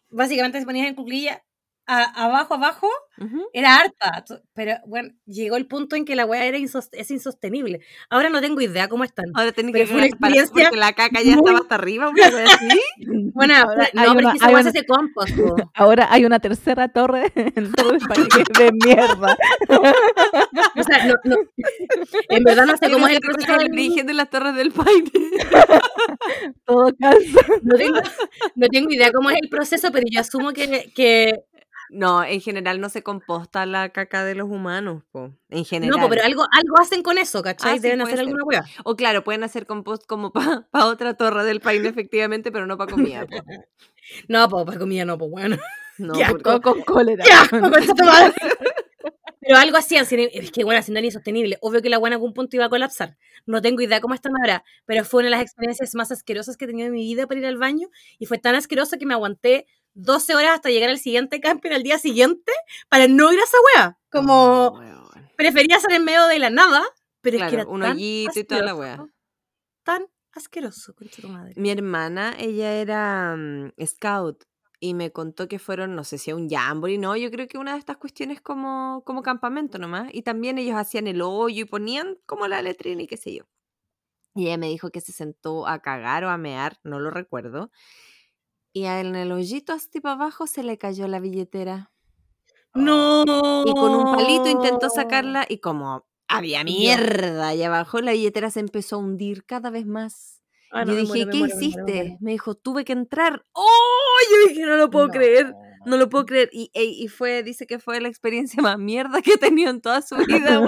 básicamente 0.10 0.60
te 0.60 0.66
ponías 0.66 0.88
en 0.88 0.96
cuclilla 0.96 1.44
a- 1.86 2.26
abajo, 2.26 2.54
abajo, 2.56 2.88
Ujú. 3.20 3.42
era 3.54 3.78
harta. 3.80 4.24
Pero 4.54 4.76
bueno, 4.88 5.10
llegó 5.26 5.56
el 5.58 5.68
punto 5.68 5.96
en 5.96 6.06
que 6.06 6.16
la 6.16 6.26
hueá 6.26 6.46
era 6.46 6.58
insos- 6.58 6.90
es 6.94 7.12
insostenible. 7.12 7.82
Ahora 8.10 8.30
no 8.30 8.40
tengo 8.42 8.62
idea 8.62 8.88
cómo 8.88 9.04
están. 9.04 9.26
Ahora 9.34 9.52
tenés 9.52 9.74
que 9.76 9.86
fue 9.86 9.98
una 9.98 10.06
experiencia 10.06 10.54
porque 10.70 10.78
la 10.78 10.94
caca 10.94 11.22
ya 11.22 11.32
muy- 11.36 11.40
estaba 11.40 11.60
hasta 11.60 11.76
arriba, 11.76 12.10
una 12.10 12.30
wea 12.30 12.46
así. 12.46 12.68
Bueno, 13.34 13.56
Ahora 13.56 13.90
no, 13.94 14.02
hay 14.02 14.08
pero 14.08 14.12
una- 14.20 14.28
es 14.30 14.32
que 14.34 14.38
esa 14.38 14.46
hay 14.48 14.54
una- 14.54 14.70
hace 14.70 14.86
compost. 14.86 15.36
po. 15.36 15.56
Ahora 15.76 16.08
hay 16.12 16.26
una 16.26 16.40
tercera 16.40 16.88
torre 16.90 17.32
en 17.36 17.72
todo 17.74 17.92
el 17.94 18.00
país 18.00 18.28
de 18.58 18.72
mierda. 18.86 19.38
O 20.76 20.84
sea, 20.84 21.06
no, 21.08 21.14
no. 21.24 21.36
En 22.30 22.44
verdad 22.44 22.66
no 22.66 22.78
sé 22.78 22.92
cómo 22.92 23.08
es 23.08 23.16
el 23.16 23.22
proceso 23.22 23.58
del- 23.58 23.72
origen 23.72 24.06
de 24.08 24.14
las 24.14 24.30
torres 24.30 24.56
del 24.56 24.72
Paine. 24.72 25.12
Todo 26.66 26.92
calza. 27.00 27.40
No 27.64 27.76
tengo, 27.76 28.00
no 28.56 28.68
tengo 28.68 28.90
idea 28.92 29.12
cómo 29.12 29.30
es 29.30 29.38
el 29.42 29.50
proceso, 29.50 29.92
pero 29.92 30.06
yo 30.10 30.20
asumo 30.20 30.54
que, 30.54 30.92
que 30.96 31.44
No, 31.94 32.24
en 32.24 32.42
general 32.42 32.82
no 32.82 32.90
se 32.90 33.04
composta 33.04 33.66
la 33.66 33.90
caca 33.90 34.26
de 34.26 34.34
los 34.36 34.50
humanos, 34.50 35.04
po. 35.12 35.32
En 35.50 35.64
general. 35.64 35.96
no, 35.96 36.04
po, 36.04 36.10
pero 36.10 36.24
algo, 36.24 36.44
algo 36.52 36.80
hacen 36.82 37.04
con 37.04 37.18
eso, 37.18 37.44
¿cachai? 37.44 37.78
Ah, 37.78 37.80
Deben 37.80 38.02
hacer 38.02 38.18
ser. 38.18 38.26
alguna 38.26 38.44
hueá. 38.46 38.66
O 38.84 38.96
claro, 38.96 39.24
pueden 39.24 39.44
hacer 39.44 39.66
compost 39.68 40.04
como 40.08 40.32
para 40.32 40.66
otra 40.74 41.14
torre 41.14 41.44
del 41.46 41.62
Paine, 41.62 41.90
efectivamente, 41.90 42.52
pero 42.52 42.66
no 42.66 42.78
para 42.78 42.92
comida. 42.92 43.26
po. 43.28 43.38
No, 44.28 44.50
pues 44.50 44.66
para 44.66 44.80
comida 44.80 45.06
no, 45.06 45.18
pues 45.18 45.30
bueno. 45.32 45.58
No, 46.00 46.14
porque- 46.28 46.44
Todo 46.44 46.62
con 46.62 46.82
cólera. 46.82 47.24
¡Qué 47.24 47.32
asco, 47.32 47.60
concha 47.62 47.94
tu 47.94 48.04
madre! 48.04 48.34
Pero 49.46 49.58
algo 49.58 49.78
hacían, 49.78 50.06
sin- 50.06 50.30
es 50.32 50.52
que 50.52 50.64
bueno, 50.64 50.82
siendo 50.82 51.02
insostenible. 51.02 51.58
Obvio 51.62 51.82
que 51.82 51.90
la 51.90 51.98
buena 51.98 52.16
en 52.16 52.20
algún 52.20 52.34
punto 52.34 52.56
iba 52.56 52.66
a 52.66 52.70
colapsar. 52.70 53.18
No 53.46 53.62
tengo 53.62 53.82
idea 53.82 54.00
cómo 54.00 54.14
están 54.14 54.32
ahora, 54.42 54.64
pero 54.86 55.04
fue 55.04 55.20
una 55.20 55.26
de 55.28 55.32
las 55.32 55.42
experiencias 55.42 55.94
más 55.96 56.12
asquerosas 56.14 56.56
que 56.56 56.64
he 56.66 56.68
tenido 56.70 56.88
en 56.88 56.94
mi 56.94 57.04
vida 57.04 57.28
para 57.28 57.40
ir 57.42 57.46
al 57.46 57.58
baño. 57.58 57.90
Y 58.20 58.26
fue 58.26 58.38
tan 58.38 58.56
asqueroso 58.56 58.98
que 58.98 59.06
me 59.06 59.14
aguanté 59.14 59.68
12 59.94 60.36
horas 60.36 60.52
hasta 60.56 60.70
llegar 60.70 60.90
al 60.90 61.00
siguiente 61.00 61.40
camping 61.40 61.72
al 61.72 61.84
día 61.84 61.98
siguiente 61.98 62.52
para 62.90 63.08
no 63.08 63.32
ir 63.32 63.40
a 63.40 63.44
esa 63.44 63.58
wea. 63.76 64.00
Como 64.12 64.68
Oh, 64.68 65.12
prefería 65.36 65.78
estar 65.78 65.92
en 65.92 66.04
medio 66.04 66.26
de 66.28 66.40
la 66.40 66.50
nada, 66.50 66.84
pero 67.22 67.38
es 67.38 67.44
que 67.44 67.56
era 67.56 67.66
un 67.68 67.82
tan 67.82 67.92
hoyito 67.92 68.40
y 68.40 68.44
toda 68.44 68.62
la 68.62 68.72
asqueroso, 68.72 69.04
wea. 69.04 69.14
Tan 69.84 70.08
asqueroso, 70.34 70.96
concha 70.96 71.22
tu 71.22 71.30
madre. 71.30 71.54
Mi 71.58 71.70
hermana, 71.70 72.36
ella 72.40 72.74
era 72.74 73.36
mm, 73.36 73.74
scout 73.86 74.44
y 74.80 74.94
me 74.94 75.12
contó 75.12 75.48
que 75.48 75.60
fueron, 75.60 75.96
no 75.96 76.04
sé 76.04 76.18
si 76.18 76.32
a 76.32 76.36
un 76.36 76.50
jamboree, 76.50 76.98
no, 76.98 77.16
yo 77.16 77.32
creo 77.32 77.48
que 77.48 77.58
una 77.58 77.74
de 77.74 77.80
estas 77.80 77.98
cuestiones 77.98 78.42
como, 78.42 79.04
como 79.06 79.22
campamento 79.22 79.80
nomás. 79.80 80.10
Y 80.14 80.24
también 80.24 80.58
ellos 80.58 80.76
hacían 80.76 81.08
el 81.08 81.22
hoyo 81.22 81.62
y 81.62 81.66
ponían 81.66 82.18
como 82.26 82.48
la 82.48 82.62
letrina 82.62 83.04
y 83.04 83.08
qué 83.08 83.16
sé 83.18 83.34
yo. 83.34 83.46
Y 84.36 84.48
ella 84.48 84.58
me 84.58 84.68
dijo 84.68 84.90
que 84.90 85.00
se 85.00 85.14
sentó 85.14 85.68
a 85.68 85.80
cagar 85.80 86.26
o 86.26 86.30
a 86.30 86.38
mear, 86.38 86.80
no 86.84 87.00
lo 87.00 87.12
recuerdo. 87.12 87.72
Y 88.74 88.86
en 88.86 89.16
el 89.16 89.32
hoyito 89.32 89.72
así 89.72 90.02
para 90.02 90.16
abajo 90.16 90.48
se 90.48 90.64
le 90.64 90.80
cayó 90.80 91.08
la 91.08 91.20
billetera. 91.20 91.92
No. 92.74 93.24
Y 93.66 93.72
con 93.72 93.94
un 93.94 94.16
palito 94.16 94.50
intentó 94.50 94.90
sacarla 94.90 95.46
y 95.48 95.60
como 95.60 96.08
había 96.28 96.64
mierda 96.64 97.50
allá 97.50 97.68
abajo, 97.68 98.02
la 98.02 98.14
billetera 98.14 98.50
se 98.50 98.60
empezó 98.60 98.96
a 98.96 99.00
hundir 99.00 99.46
cada 99.46 99.70
vez 99.70 99.86
más. 99.86 100.42
Ah, 100.72 100.86
no, 100.86 100.94
yo 100.94 101.00
dije, 101.02 101.08
muero, 101.08 101.32
¿qué 101.32 101.38
muero, 101.38 101.56
me 101.56 101.66
hiciste? 101.66 102.18
Me 102.20 102.32
dijo, 102.32 102.56
tuve 102.56 102.84
que 102.84 102.94
entrar. 102.94 103.46
¡Oh! 103.54 104.18
Yo 104.32 104.50
dije, 104.50 104.66
no 104.66 104.76
lo 104.76 104.90
puedo 104.90 105.08
creer. 105.10 105.54
No 105.86 105.98
lo 105.98 106.10
puedo 106.10 106.26
creer. 106.26 106.50
Y, 106.52 106.70
y 106.74 107.08
fue, 107.08 107.44
dice 107.44 107.68
que 107.68 107.80
fue 107.80 108.00
la 108.00 108.08
experiencia 108.08 108.62
más 108.64 108.78
mierda 108.78 109.22
que 109.22 109.34
he 109.34 109.38
tenido 109.38 109.70
en 109.70 109.82
toda 109.82 110.02
su 110.02 110.16
vida. 110.16 110.62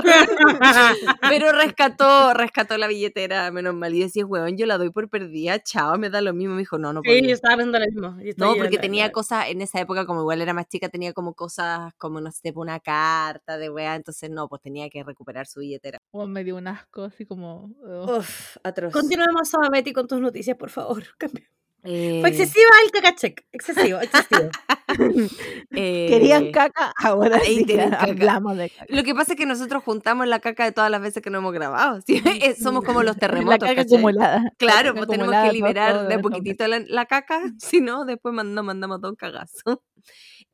Pero 1.29 1.51
rescató, 1.51 2.33
rescató 2.33 2.77
la 2.77 2.87
billetera, 2.87 3.51
menos 3.51 3.75
mal. 3.75 3.93
Y 3.93 4.01
decía, 4.01 4.25
weón, 4.25 4.57
yo 4.57 4.65
la 4.65 4.77
doy 4.77 4.89
por 4.89 5.09
perdida, 5.09 5.59
chao, 5.61 5.97
me 5.97 6.09
da 6.09 6.21
lo 6.21 6.33
mismo. 6.33 6.55
Me 6.55 6.59
dijo, 6.59 6.77
no, 6.77 6.93
no 6.93 7.01
Sí, 7.03 7.21
yo 7.21 7.33
estaba 7.33 7.57
pensando 7.57 7.79
lo 7.79 7.85
mismo. 7.85 8.23
yo 8.23 8.33
No, 8.37 8.55
porque 8.55 8.77
tenía 8.77 9.11
cosas, 9.11 9.47
en 9.49 9.61
esa 9.61 9.79
época, 9.79 10.05
como 10.05 10.21
igual 10.21 10.41
era 10.41 10.53
más 10.53 10.67
chica, 10.67 10.89
tenía 10.89 11.13
como 11.13 11.33
cosas, 11.33 11.93
como 11.97 12.21
no 12.21 12.31
sé, 12.31 12.53
una 12.55 12.79
carta 12.79 13.57
de 13.57 13.69
weá, 13.69 13.95
entonces 13.95 14.29
no, 14.29 14.47
pues 14.47 14.61
tenía 14.61 14.89
que 14.89 15.03
recuperar 15.03 15.47
su 15.47 15.59
billetera. 15.59 15.99
Oh, 16.11 16.25
me 16.27 16.43
dio 16.43 16.55
un 16.55 16.67
asco, 16.67 17.03
así 17.03 17.25
como. 17.25 17.71
ugh. 17.81 18.17
Uf, 18.17 18.57
atroz. 18.63 18.93
Continuemos 18.93 19.51
Betty 19.71 19.93
con 19.93 20.07
tus 20.07 20.19
noticias, 20.19 20.57
por 20.57 20.69
favor. 20.69 21.03
Cambia. 21.17 21.49
Eh, 21.85 22.17
Fue 22.21 22.29
excesiva 22.29 22.69
el 22.83 22.91
cacacheck. 22.91 23.45
Excesivo, 23.51 23.99
excesivo. 23.99 24.49
Querían 25.71 26.45
eh, 26.45 26.51
caca, 26.51 26.93
ahora 27.03 27.39
sí 27.39 27.65
caca. 27.65 27.97
hablamos 28.03 28.57
de 28.57 28.69
caca. 28.69 28.85
Lo 28.89 29.03
que 29.03 29.13
pasa 29.13 29.33
es 29.33 29.37
que 29.37 29.45
nosotros 29.45 29.83
juntamos 29.83 30.27
la 30.27 30.39
caca 30.39 30.65
de 30.65 30.71
todas 30.71 30.89
las 30.91 31.01
veces 31.01 31.21
que 31.21 31.29
no 31.29 31.37
hemos 31.39 31.53
grabado. 31.53 32.01
¿sí? 32.05 32.21
Eh, 32.25 32.55
Somos 32.55 32.83
como 32.83 33.03
los 33.03 33.15
La 33.15 33.19
terremotos. 33.19 33.59
caca 33.69 33.75
¿cachai? 33.75 33.97
acumulada. 33.97 34.39
la 34.43 34.51
Claro, 34.57 34.89
caca 34.93 35.05
pues 35.05 35.09
tenemos 35.09 35.33
acumulada 35.33 35.47
que 35.47 35.53
liberar 35.53 36.07
de 36.07 36.13
a 36.15 36.19
poquitito 36.19 36.67
la, 36.67 36.79
la 36.87 37.05
caca, 37.05 37.41
si 37.59 37.81
no, 37.81 38.05
después 38.05 38.33
mand- 38.33 38.53
nos 38.53 38.63
mandamos 38.65 38.99
todo 39.01 39.11
un 39.11 39.17
cagazo. 39.17 39.83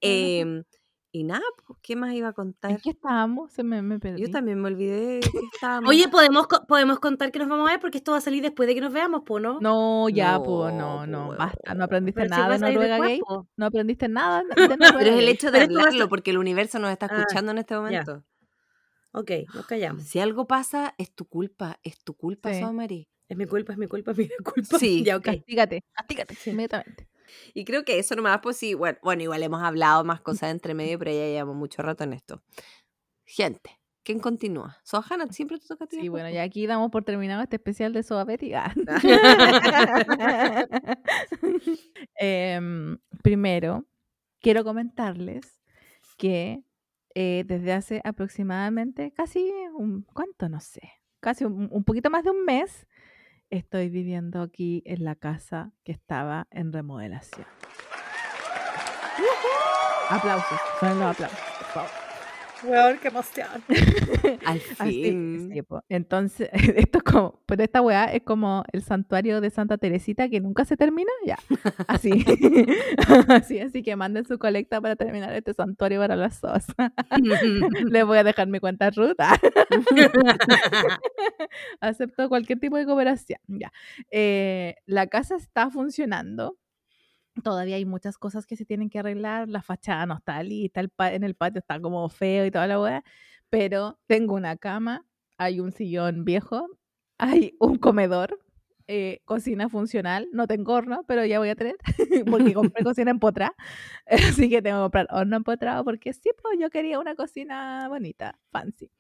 Em, 0.02 0.64
y 1.14 1.24
nada, 1.24 1.44
pues, 1.66 1.78
¿qué 1.82 1.96
más 1.96 2.14
iba 2.14 2.30
a 2.30 2.34
contar? 2.34 2.72
¿En 2.72 2.78
qué 2.78 2.92
estábamos? 2.92 3.52
Se 3.52 3.64
me, 3.64 3.82
me 3.82 4.00
perdí. 4.00 4.22
Yo 4.22 4.32
también 4.32 4.62
me 4.62 4.68
olvidé 4.68 5.20
que 5.20 5.40
estábamos. 5.54 5.90
Oye, 5.90 6.08
¿podemos, 6.08 6.48
podemos 6.68 7.00
contar 7.00 7.32
que 7.32 7.40
nos 7.40 7.50
vamos 7.50 7.68
a 7.68 7.72
ver 7.74 7.80
porque 7.82 7.98
esto 7.98 8.12
va 8.14 8.20
a 8.20 8.22
salir 8.22 8.42
después 8.42 8.68
de 8.68 8.76
que 8.76 8.82
nos 8.82 8.94
veamos, 8.94 9.24
¿po 9.26 9.40
no? 9.40 9.60
No, 9.60 10.08
ya, 10.10 10.34
No, 10.34 10.44
pues, 10.44 10.74
no, 10.74 10.98
po, 11.00 11.06
no, 11.08 11.36
basta. 11.38 11.74
No 11.74 11.84
aprendiste 11.84 12.24
si 12.24 12.30
nada 12.30 12.46
a 12.46 12.58
de 12.58 12.60
Noruega 12.60 12.94
después, 12.96 13.10
Gay. 13.10 13.20
po. 13.20 13.48
No 13.58 13.66
aprendiste 13.66 14.08
nada 14.08 14.44
de 14.56 14.78
Noruega 14.78 14.98
Pero 14.98 15.12
es 15.12 15.18
el 15.20 15.28
hecho 15.28 15.52
de 15.52 15.60
Pero 15.60 15.80
hablarlo, 15.80 16.08
porque 16.10 16.32
el 16.32 16.38
universo 16.38 16.80
nos 16.80 16.92
está 16.92 17.08
Ah, 17.12 17.18
escuchando 17.20 17.52
en 17.52 17.58
este 17.58 17.76
momento. 17.76 18.24
Ok, 19.14 19.32
nos 19.54 19.66
callamos. 19.66 20.04
Si 20.04 20.20
algo 20.20 20.48
pasa, 20.48 20.96
es 20.98 21.14
tu 21.14 21.26
culpa, 21.26 21.80
es 21.84 22.02
tu 22.04 22.16
culpa, 22.16 22.54
Sí. 22.54 22.64
Mari. 22.64 23.10
Es 23.28 23.38
mi 23.38 23.46
culpa, 23.46 23.74
es 23.74 23.80
mi 23.80 23.88
culpa, 23.88 24.12
es 24.12 24.18
mi 24.18 24.30
culpa. 24.44 24.80
Sí. 24.80 25.04
Ya, 25.04 25.18
ok. 25.18 25.24
Castígate, 25.26 25.84
castígate 25.94 26.38
inmediatamente. 26.46 27.08
Y 27.54 27.66
creo 27.66 27.84
que 27.84 28.00
eso 28.00 28.16
nomás, 28.16 28.40
pues 28.42 28.58
sí, 28.58 28.74
bueno, 28.74 28.98
bueno, 29.02 29.24
igual 29.24 29.44
hemos 29.44 29.62
hablado 29.62 30.04
más 30.04 30.22
cosas 30.22 30.52
entre 30.52 30.74
medio, 30.74 30.98
pero 31.00 31.12
ya 31.12 31.26
llevamos 31.26 31.56
mucho 31.56 31.82
rato 31.82 32.04
en 32.04 32.14
esto. 32.14 32.42
Gente, 33.26 33.80
¿quién 34.04 34.20
continúa? 34.20 34.78
Sohana, 34.84 35.28
siempre 35.32 35.60
te 35.60 35.68
toca 35.68 35.86
a 35.86 35.88
ti. 35.88 35.98
Sí, 36.02 36.10
bueno, 36.10 36.30
ya 36.30 36.44
aquí 36.44 36.68
damos 36.68 36.92
por 36.92 37.04
terminado 37.04 37.44
este 37.44 37.58
especial 37.58 37.94
de 37.94 38.04
Soda 38.04 38.26
Betty. 38.26 38.54
Ah. 38.54 38.74
Em, 42.16 42.98
primero, 43.24 43.86
quiero 44.42 44.64
comentarles 44.64 45.60
que 46.18 46.64
eh, 47.16 47.44
desde 47.48 47.74
hace 47.74 48.02
aproximadamente 48.04 49.12
casi 49.12 49.52
un, 49.76 50.04
¿cuánto? 50.14 50.50
No 50.50 50.60
sé, 50.60 50.82
casi 51.20 51.46
un, 51.46 51.68
un 51.72 51.84
poquito 51.84 52.10
más 52.10 52.24
de 52.24 52.32
un 52.32 52.46
mes, 52.46 52.88
estoy 53.52 53.90
viviendo 53.90 54.42
aquí 54.42 54.82
en 54.86 55.04
la 55.04 55.16
casa 55.16 55.74
que 55.84 55.92
estaba 55.92 56.48
en 56.50 56.74
remodelación. 56.74 57.46
Aplausos, 60.10 60.60
son 60.80 61.00
los 61.00 61.12
aplausos, 61.12 61.40
por 61.60 61.68
favor. 61.68 62.01
Weón, 62.64 63.00
qué 63.02 63.08
emoción. 63.08 63.48
Al 64.46 64.62
Así, 64.78 65.04
fin. 65.04 65.50
sí, 65.52 65.62
po. 65.62 65.84
Entonces, 65.90 66.50
esto 66.76 67.00
es 67.00 67.04
como, 67.04 67.42
pero 67.46 67.64
esta 67.64 67.82
weá 67.82 68.06
es 68.06 68.22
como 68.24 68.64
el 68.72 68.84
santuario 68.84 69.42
de 69.42 69.50
Santa 69.50 69.78
Teresita 69.78 70.30
que 70.30 70.40
nunca 70.40 70.66
se 70.66 70.78
termina, 70.78 71.12
ya. 71.26 71.38
Así. 71.88 72.12
así, 73.30 73.60
así 73.60 73.84
que 73.84 73.96
manden 73.96 74.26
su 74.26 74.38
colecta 74.38 74.80
para 74.80 74.96
terminar 74.96 75.34
este 75.34 75.54
santuario 75.54 76.00
para 76.00 76.16
las 76.16 76.38
SOS. 76.40 76.68
Les 77.90 78.06
voy 78.06 78.18
a 78.18 78.24
dejar 78.24 78.48
mi 78.48 78.60
cuenta 78.60 78.90
ruta. 78.92 79.40
Acepto 81.80 82.30
cualquier 82.30 82.60
tipo 82.60 82.78
de 82.78 82.86
cooperación. 82.86 83.40
Ya. 83.48 83.72
Eh, 84.12 84.76
la 84.86 85.08
casa 85.08 85.36
está 85.36 85.70
funcionando. 85.70 86.58
Todavía 87.44 87.78
hay 87.78 87.86
muchas 87.86 88.18
cosas 88.18 88.46
que 88.46 88.56
se 88.56 88.66
tienen 88.66 88.90
que 88.90 89.00
arreglar. 89.00 89.48
La 89.50 89.62
fachada 89.62 90.06
no 90.06 90.16
está 90.16 90.42
lista. 90.44 90.80
El 90.82 90.90
pa- 90.90 91.14
en 91.14 91.24
el 91.24 91.36
patio 91.36 91.60
está 91.60 91.80
como 91.80 92.08
feo 92.10 92.46
y 92.46 92.52
toda 92.52 92.68
la 92.68 92.80
weá. 92.80 93.04
Pero 93.50 94.00
tengo 94.08 94.36
una 94.36 94.58
cama, 94.58 95.06
hay 95.38 95.60
un 95.60 95.72
sillón 95.72 96.24
viejo, 96.26 96.68
hay 97.18 97.56
un 97.60 97.78
comedor, 97.78 98.40
eh, 98.88 99.22
cocina 99.26 99.70
funcional. 99.70 100.28
No 100.34 100.46
tengo 100.48 100.74
horno, 100.74 101.04
pero 101.08 101.26
ya 101.26 101.40
voy 101.40 101.50
a 101.50 101.56
tener. 101.56 101.78
porque 102.30 102.54
compré 102.54 102.84
cocina 102.84 103.12
empotrada. 103.12 103.56
Así 104.46 104.50
que 104.50 104.62
tengo 104.62 104.78
que 104.80 104.82
comprar 104.84 105.08
horno 105.12 105.38
empotrado 105.38 105.84
porque 105.86 106.14
sí, 106.14 106.30
pues 106.42 106.58
yo 106.60 106.70
quería 106.70 107.00
una 107.00 107.16
cocina 107.16 107.88
bonita, 107.90 108.38
fancy. 108.52 108.92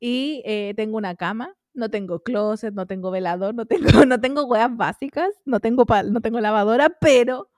Y 0.00 0.42
eh, 0.44 0.72
tengo 0.76 0.96
una 0.96 1.14
cama, 1.16 1.54
no 1.74 1.90
tengo 1.90 2.20
closet, 2.22 2.74
no 2.74 2.86
tengo 2.86 3.10
velador, 3.10 3.54
no 3.54 3.66
tengo, 3.66 4.06
no 4.06 4.20
tengo 4.20 4.44
weas 4.46 4.74
básicas, 4.74 5.30
no 5.44 5.60
tengo, 5.60 5.84
no 6.10 6.20
tengo 6.20 6.40
lavadora, 6.40 6.90
pero 7.00 7.50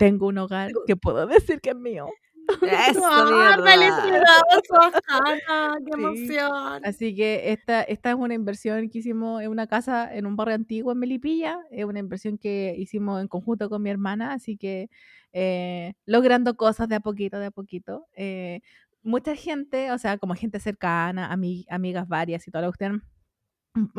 tengo 0.00 0.28
un 0.28 0.38
hogar 0.38 0.72
que 0.86 0.96
puedo 0.96 1.26
decir 1.26 1.60
que 1.60 1.70
es 1.70 1.76
mío. 1.76 2.08
Eso, 2.98 3.02
¡Ah, 3.04 3.56
felicidades, 3.62 4.62
Susana! 4.66 5.76
¡Qué 5.84 5.92
Sí. 5.94 6.02
emoción! 6.02 6.80
Así 6.84 7.14
que 7.14 7.52
esta, 7.52 7.82
esta 7.82 8.10
es 8.10 8.16
una 8.16 8.32
inversión 8.34 8.88
que 8.88 8.98
hicimos 8.98 9.42
en 9.42 9.50
una 9.50 9.66
casa 9.66 10.12
en 10.12 10.24
un 10.26 10.36
barrio 10.36 10.54
antiguo 10.54 10.90
en 10.92 10.98
Melipilla. 10.98 11.58
Es 11.70 11.84
una 11.84 11.98
inversión 12.00 12.38
que 12.38 12.74
hicimos 12.78 13.20
en 13.20 13.28
conjunto 13.28 13.68
con 13.68 13.82
mi 13.82 13.90
hermana. 13.90 14.32
Así 14.32 14.56
que 14.56 14.88
eh, 15.32 15.92
logrando 16.06 16.56
cosas 16.56 16.88
de 16.88 16.96
a 16.96 17.00
poquito, 17.00 17.38
de 17.38 17.46
a 17.46 17.50
poquito. 17.50 18.06
Eh, 18.16 18.62
mucha 19.02 19.36
gente, 19.36 19.92
o 19.92 19.98
sea, 19.98 20.16
como 20.18 20.34
gente 20.34 20.58
cercana, 20.60 21.30
ami- 21.32 21.66
amigas 21.68 22.08
varias 22.08 22.48
y 22.48 22.50
toda 22.50 22.62
la 22.62 22.68
cuestión, 22.68 23.04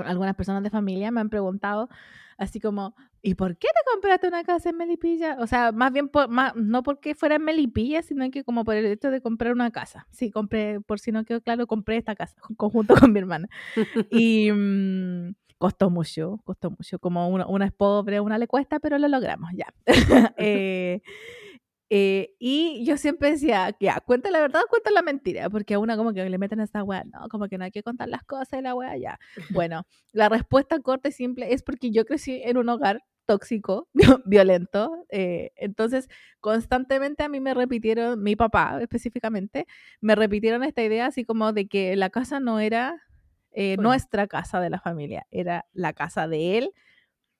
algunas 0.03 0.35
personas 0.35 0.63
de 0.63 0.69
familia 0.71 1.11
me 1.11 1.21
han 1.21 1.29
preguntado 1.29 1.87
así 2.37 2.59
como, 2.59 2.95
¿y 3.21 3.35
por 3.35 3.57
qué 3.57 3.67
te 3.67 3.91
compraste 3.91 4.27
una 4.27 4.43
casa 4.43 4.69
en 4.69 4.77
Melipilla? 4.77 5.37
O 5.39 5.47
sea, 5.47 5.71
más 5.71 5.91
bien, 5.91 6.09
por, 6.09 6.27
más, 6.29 6.55
no 6.55 6.83
porque 6.83 7.15
fuera 7.15 7.35
en 7.35 7.43
Melipilla, 7.43 8.01
sino 8.01 8.29
que 8.31 8.43
como 8.43 8.63
por 8.63 8.75
el 8.75 8.85
hecho 8.85 9.11
de 9.11 9.21
comprar 9.21 9.53
una 9.53 9.71
casa. 9.71 10.07
Sí, 10.11 10.31
compré, 10.31 10.81
por 10.81 10.99
si 10.99 11.11
no 11.11 11.23
quedó 11.25 11.41
claro, 11.41 11.67
compré 11.67 11.97
esta 11.97 12.15
casa 12.15 12.35
en 12.49 12.55
conjunto 12.57 12.95
con 12.95 13.13
mi 13.13 13.19
hermana. 13.19 13.47
Y 14.09 14.51
mm, 14.51 15.33
costó 15.57 15.89
mucho, 15.89 16.41
costó 16.43 16.71
mucho. 16.71 16.99
Como 16.99 17.29
una, 17.29 17.47
una 17.47 17.65
es 17.65 17.71
pobre, 17.71 18.19
una 18.19 18.37
le 18.37 18.47
cuesta, 18.47 18.79
pero 18.79 18.97
lo 18.97 19.07
logramos, 19.07 19.51
ya. 19.55 19.73
Eh, 20.37 21.01
eh, 21.93 22.35
y 22.39 22.85
yo 22.85 22.95
siempre 22.95 23.31
decía, 23.31 23.75
ya, 23.77 23.99
cuenta 23.99 24.31
la 24.31 24.39
verdad, 24.39 24.61
cuenta 24.69 24.91
la 24.91 25.01
mentira, 25.01 25.49
porque 25.49 25.73
a 25.73 25.79
una 25.79 25.97
como 25.97 26.13
que 26.13 26.27
le 26.29 26.37
meten 26.37 26.61
a 26.61 26.63
esta 26.63 26.83
weá, 26.83 27.03
no, 27.03 27.27
como 27.27 27.49
que 27.49 27.57
no 27.57 27.65
hay 27.65 27.71
que 27.71 27.83
contar 27.83 28.07
las 28.07 28.23
cosas 28.23 28.59
y 28.59 28.61
la 28.61 28.73
weá, 28.73 28.95
ya. 28.95 29.19
Bueno, 29.67 29.85
la 30.13 30.29
respuesta 30.29 30.79
corta 30.79 31.09
y 31.09 31.11
simple 31.11 31.53
es 31.53 31.63
porque 31.63 31.91
yo 31.91 32.05
crecí 32.05 32.41
en 32.45 32.55
un 32.55 32.69
hogar 32.69 33.03
tóxico, 33.31 33.87
violento, 34.25 35.05
eh, 35.09 35.51
entonces 35.55 36.09
constantemente 36.41 37.23
a 37.23 37.29
mí 37.29 37.39
me 37.39 37.53
repitieron, 37.53 38.21
mi 38.21 38.35
papá 38.35 38.79
específicamente, 38.81 39.65
me 40.01 40.15
repitieron 40.15 40.63
esta 40.63 40.81
idea 40.83 41.05
así 41.07 41.23
como 41.23 41.53
de 41.53 41.67
que 41.67 41.95
la 41.95 42.09
casa 42.09 42.39
no 42.39 42.59
era 42.59 43.01
eh, 43.53 43.75
Bueno. 43.77 43.89
nuestra 43.89 44.27
casa 44.27 44.59
de 44.59 44.69
la 44.69 44.79
familia, 44.79 45.27
era 45.31 45.65
la 45.73 45.93
casa 45.93 46.27
de 46.27 46.57
él, 46.57 46.71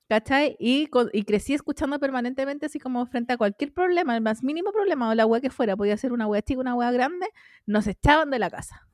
¿cachai? 0.10 0.56
Y, 0.60 0.88
crecí 1.26 1.54
escuchando 1.54 2.00
permanentemente 2.00 2.66
así 2.66 2.80
como 2.80 3.06
frente 3.06 3.34
a 3.34 3.38
cualquier 3.38 3.74
problema, 3.74 4.16
el 4.16 4.22
más 4.22 4.44
mínimo 4.44 4.72
problema 4.72 5.10
o 5.10 5.16
la 5.16 5.26
wea 5.26 5.42
que 5.42 5.50
fuera, 5.50 5.76
podía 5.78 5.98
ser 5.98 6.12
una 6.14 6.28
wea 6.28 6.42
chica, 6.42 6.60
una 6.62 6.76
wea 6.76 6.92
grande, 6.92 7.28
nos 7.66 7.88
echaban 7.88 8.30
de 8.30 8.40
la 8.40 8.50
casa. 8.50 8.88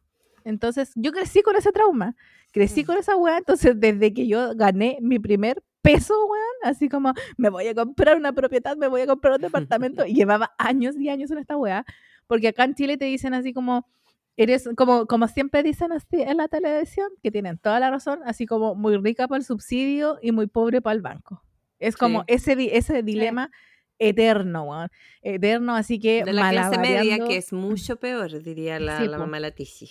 Entonces 0.45 0.91
yo 0.95 1.11
crecí 1.11 1.41
con 1.41 1.55
ese 1.55 1.71
trauma, 1.71 2.15
crecí 2.53 2.83
Mm. 2.83 2.85
con 2.85 2.97
esa 2.97 3.15
wea, 3.17 3.37
entonces 3.39 3.73
desde 3.79 4.13
que 4.13 4.27
yo 4.27 4.55
gané 4.55 4.97
mi 5.01 5.19
primer 5.19 5.61
peso, 5.81 6.13
weón, 6.31 6.46
así 6.63 6.89
como 6.89 7.13
me 7.37 7.49
voy 7.49 7.67
a 7.67 7.75
comprar 7.75 8.17
una 8.17 8.33
propiedad, 8.33 8.75
me 8.77 8.87
voy 8.87 9.01
a 9.01 9.07
comprar 9.07 9.33
un 9.35 9.41
departamento, 9.41 10.05
y 10.07 10.13
llevaba 10.13 10.51
años 10.57 10.95
y 10.97 11.09
años 11.09 11.31
en 11.31 11.37
esta 11.39 11.57
wea, 11.57 11.85
porque 12.27 12.49
acá 12.49 12.63
en 12.65 12.75
Chile 12.75 12.97
te 12.97 13.05
dicen 13.05 13.33
así 13.33 13.53
como, 13.53 13.87
eres, 14.35 14.69
como, 14.75 15.05
como 15.07 15.27
siempre 15.27 15.63
dicen 15.63 15.91
así 15.91 16.21
en 16.21 16.37
la 16.37 16.47
televisión, 16.47 17.09
que 17.23 17.31
tienen 17.31 17.57
toda 17.57 17.79
la 17.79 17.89
razón, 17.89 18.19
así 18.25 18.45
como 18.45 18.75
muy 18.75 18.97
rica 18.97 19.27
para 19.27 19.39
el 19.39 19.45
subsidio 19.45 20.17
y 20.21 20.31
muy 20.31 20.47
pobre 20.47 20.81
para 20.81 20.93
el 20.95 21.01
banco. 21.01 21.41
Es 21.79 21.95
como 21.97 22.19
Sí. 22.21 22.25
ese, 22.35 22.77
ese 22.77 23.03
dilema 23.03 23.51
eterno, 23.99 24.63
weón, 24.63 24.89
eterno, 25.23 25.75
así 25.75 25.99
que 25.99 26.23
De 26.23 26.31
la 26.33 26.49
clase 26.51 26.77
media, 26.77 27.17
que 27.25 27.37
es 27.37 27.51
mucho 27.51 27.95
peor, 27.95 28.43
diría 28.43 28.79
la, 28.79 28.99
Sí, 28.99 29.07
la 29.07 29.17
mamá 29.17 29.39
Latici. 29.39 29.89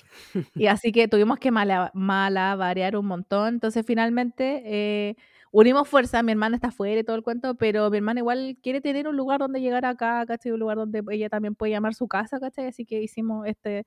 y 0.54 0.66
así 0.66 0.92
que 0.92 1.08
tuvimos 1.08 1.38
que 1.40 1.50
mala, 1.52 1.90
malabarear 1.94 2.96
un 2.96 3.06
montón. 3.06 3.54
Entonces, 3.54 3.84
finalmente, 3.86 4.62
eh, 4.64 5.16
unimos 5.60 5.88
fuerza. 5.88 6.22
Mi 6.22 6.32
hermana 6.32 6.56
está 6.56 6.68
afuera 6.68 7.00
y 7.00 7.04
todo 7.04 7.16
el 7.16 7.22
cuento, 7.22 7.54
pero 7.54 7.90
mi 7.90 7.96
hermana 7.98 8.20
igual 8.20 8.56
quiere 8.62 8.80
tener 8.80 9.08
un 9.08 9.16
lugar 9.16 9.40
donde 9.40 9.60
llegar 9.60 9.84
acá, 9.86 10.24
¿cachai? 10.26 10.52
Un 10.52 10.60
lugar 10.60 10.76
donde 10.76 11.02
ella 11.10 11.28
también 11.28 11.54
puede 11.54 11.72
llamar 11.72 11.94
su 11.94 12.08
casa, 12.08 12.38
¿cachai? 12.40 12.66
Así 12.66 12.84
que 12.84 13.02
hicimos 13.02 13.46
este, 13.46 13.84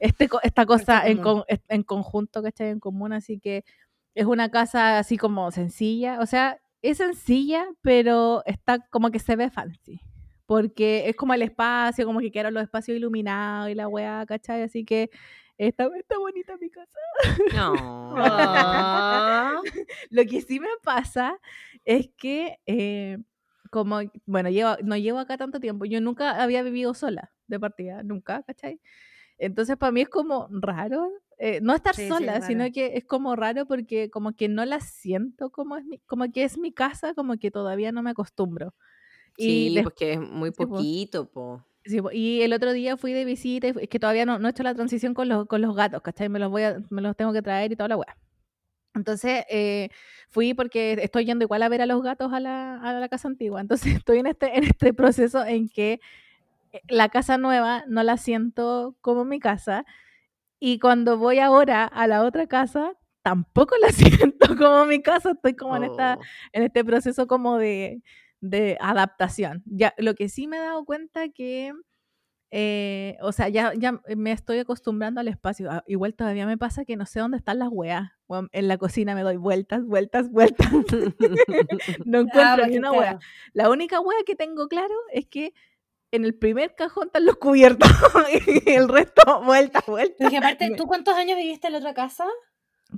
este, 0.00 0.28
esta 0.42 0.66
cosa 0.66 1.06
en, 1.06 1.18
con- 1.18 1.44
en 1.68 1.82
conjunto, 1.84 2.42
¿cachai? 2.42 2.70
En 2.70 2.80
común. 2.80 3.12
Así 3.12 3.38
que 3.38 3.64
es 4.14 4.26
una 4.26 4.50
casa 4.50 4.98
así 4.98 5.16
como 5.16 5.50
sencilla. 5.52 6.18
O 6.20 6.26
sea, 6.26 6.58
es 6.82 6.98
sencilla, 6.98 7.66
pero 7.82 8.42
está 8.46 8.80
como 8.90 9.10
que 9.10 9.18
se 9.20 9.36
ve 9.36 9.50
fancy. 9.50 10.00
Porque 10.46 11.08
es 11.08 11.16
como 11.16 11.32
el 11.34 11.42
espacio, 11.42 12.04
como 12.04 12.18
que 12.20 12.30
quedaron 12.32 12.52
los 12.54 12.64
espacios 12.64 12.96
iluminados 12.96 13.70
y 13.70 13.74
la 13.74 13.88
weá, 13.88 14.26
¿cachai? 14.26 14.62
Así 14.62 14.84
que 14.84 15.08
está, 15.58 15.88
está 15.96 16.18
bonita 16.18 16.56
mi 16.58 16.70
casa. 16.70 16.98
No. 17.50 17.72
Lo 20.10 20.24
que 20.26 20.40
sí 20.42 20.60
me 20.60 20.68
pasa 20.82 21.38
es 21.84 22.10
que, 22.16 22.58
eh, 22.66 23.18
como, 23.70 24.00
bueno, 24.26 24.50
llevo, 24.50 24.76
no 24.84 24.96
llevo 24.96 25.18
acá 25.18 25.36
tanto 25.38 25.60
tiempo, 25.60 25.84
yo 25.86 26.00
nunca 26.00 26.42
había 26.42 26.62
vivido 26.62 26.94
sola 26.94 27.32
de 27.46 27.58
partida, 27.60 28.02
nunca, 28.02 28.42
¿cachai? 28.44 28.80
Entonces 29.38 29.76
para 29.76 29.92
mí 29.92 30.02
es 30.02 30.08
como 30.10 30.48
raro, 30.50 31.10
eh, 31.38 31.60
no 31.62 31.74
estar 31.74 31.96
Sí, 31.96 32.12
sí, 32.14 32.24
sola, 32.24 32.40
es 32.40 32.42
sino 32.42 32.70
que 32.72 32.96
es 32.96 33.04
como 33.04 33.36
raro 33.36 33.66
porque 33.66 34.10
como 34.10 34.34
que 34.34 34.48
no 34.48 34.64
la 34.66 34.80
siento 34.80 35.50
como, 35.50 35.76
es 35.78 35.84
mi, 35.86 35.98
como 36.00 36.30
que 36.32 36.44
es 36.44 36.58
mi 36.58 36.72
casa, 36.72 37.14
como 37.14 37.36
que 37.38 37.50
todavía 37.50 37.92
no 37.92 38.02
me 38.02 38.10
acostumbro. 38.10 38.74
Y 39.36 39.70
Sí, 39.70 39.80
porque 39.82 40.14
es 40.14 40.20
muy 40.20 40.50
po. 40.56 40.88
poquito, 40.92 41.30
po. 41.30 41.64
Sí, 41.84 41.98
y 42.12 42.42
el 42.42 42.52
otro 42.52 42.72
día 42.72 42.96
fui 42.96 43.12
de 43.12 43.24
visita, 43.24 43.68
es 43.68 43.88
que 43.88 43.98
todavía 43.98 44.24
no, 44.24 44.38
no 44.38 44.46
he 44.48 44.50
hecho 44.52 44.62
la 44.62 44.74
transición 44.74 45.14
con 45.14 45.28
los, 45.28 45.46
con 45.46 45.60
los 45.62 45.74
gatos, 45.74 46.00
¿cachai? 46.02 46.28
Me 46.28 46.38
los, 46.38 46.50
voy 46.50 46.62
a, 46.62 46.78
me 46.90 47.02
los 47.02 47.16
tengo 47.16 47.32
que 47.32 47.42
traer 47.42 47.72
y 47.72 47.76
toda 47.76 47.88
la 47.88 47.96
weá. 47.96 48.16
Entonces 48.94 49.44
eh, 49.50 49.90
fui 50.30 50.54
porque 50.54 50.94
estoy 51.02 51.24
yendo 51.26 51.44
igual 51.44 51.62
a 51.62 51.68
ver 51.68 51.82
a 51.82 51.86
los 51.86 52.02
gatos 52.02 52.32
a 52.32 52.40
la, 52.40 52.76
a 52.82 52.92
la 52.94 53.08
casa 53.08 53.28
antigua. 53.28 53.60
Entonces 53.60 53.94
estoy 54.04 54.18
en 54.18 54.26
este, 54.26 54.56
en 54.58 54.64
este 54.64 54.94
proceso 54.94 55.44
en 55.44 55.68
que 55.68 56.00
eh, 56.72 56.80
la 56.88 57.08
casa 57.08 57.38
nueva 57.38 57.84
no 57.88 58.02
la 58.02 58.16
siento 58.18 58.96
como 59.00 59.24
mi 59.24 59.40
casa. 59.40 59.84
Y 60.60 60.78
cuando 60.78 61.18
voy 61.18 61.38
ahora 61.40 61.84
a 61.84 62.06
la 62.06 62.22
otra 62.24 62.46
casa, 62.46 62.92
tampoco 63.22 63.76
la 63.80 63.88
siento 63.92 64.56
como 64.56 64.86
mi 64.86 65.02
casa. 65.02 65.32
Estoy 65.32 65.54
como 65.56 65.76
en 65.76 65.84
esta 65.84 66.18
Oh. 66.20 66.22
en 66.52 66.62
este 66.64 66.84
proceso 66.84 67.26
como 67.26 67.58
de, 67.58 68.02
de 68.42 68.76
adaptación. 68.80 69.62
Ya, 69.64 69.94
lo 69.96 70.14
que 70.14 70.28
sí 70.28 70.46
me 70.46 70.58
he 70.58 70.60
dado 70.60 70.84
cuenta 70.84 71.28
que, 71.28 71.72
eh, 72.50 73.16
o 73.22 73.32
sea, 73.32 73.48
ya, 73.48 73.72
ya 73.74 74.00
me 74.16 74.32
estoy 74.32 74.58
acostumbrando 74.58 75.20
al 75.20 75.28
espacio. 75.28 75.70
Ah, 75.70 75.84
Igual 75.86 76.14
todavía 76.14 76.44
me 76.44 76.58
pasa 76.58 76.84
que 76.84 76.96
no 76.96 77.06
sé 77.06 77.20
dónde 77.20 77.38
están 77.38 77.60
las 77.60 77.68
weas. 77.70 78.10
En 78.50 78.66
la 78.68 78.78
cocina 78.78 79.14
me 79.14 79.22
doy 79.22 79.36
vueltas, 79.36 79.84
vueltas, 79.84 80.28
vueltas. 80.28 80.68
no 82.04 82.18
encuentro 82.18 82.42
Ah, 82.42 82.56
ni 82.56 82.62
porque, 82.62 82.78
una 82.78 82.92
wea. 82.92 83.18
La 83.52 83.70
única 83.70 84.00
wea 84.00 84.18
que 84.26 84.34
tengo 84.34 84.68
claro 84.68 84.94
es 85.12 85.26
que 85.26 85.54
en 86.10 86.24
el 86.24 86.34
primer 86.34 86.74
cajón 86.74 87.06
están 87.06 87.24
los 87.24 87.36
cubiertos 87.36 87.88
y 88.66 88.70
el 88.70 88.88
resto 88.88 89.42
vueltas, 89.44 89.86
vueltas. 89.86 90.16
Pero 90.18 90.30
que 90.30 90.36
aparte, 90.38 90.74
¿tú 90.76 90.86
cuántos 90.86 91.14
años 91.14 91.38
viviste 91.38 91.68
en 91.68 91.74
la 91.74 91.78
otra 91.78 91.94
casa? 91.94 92.26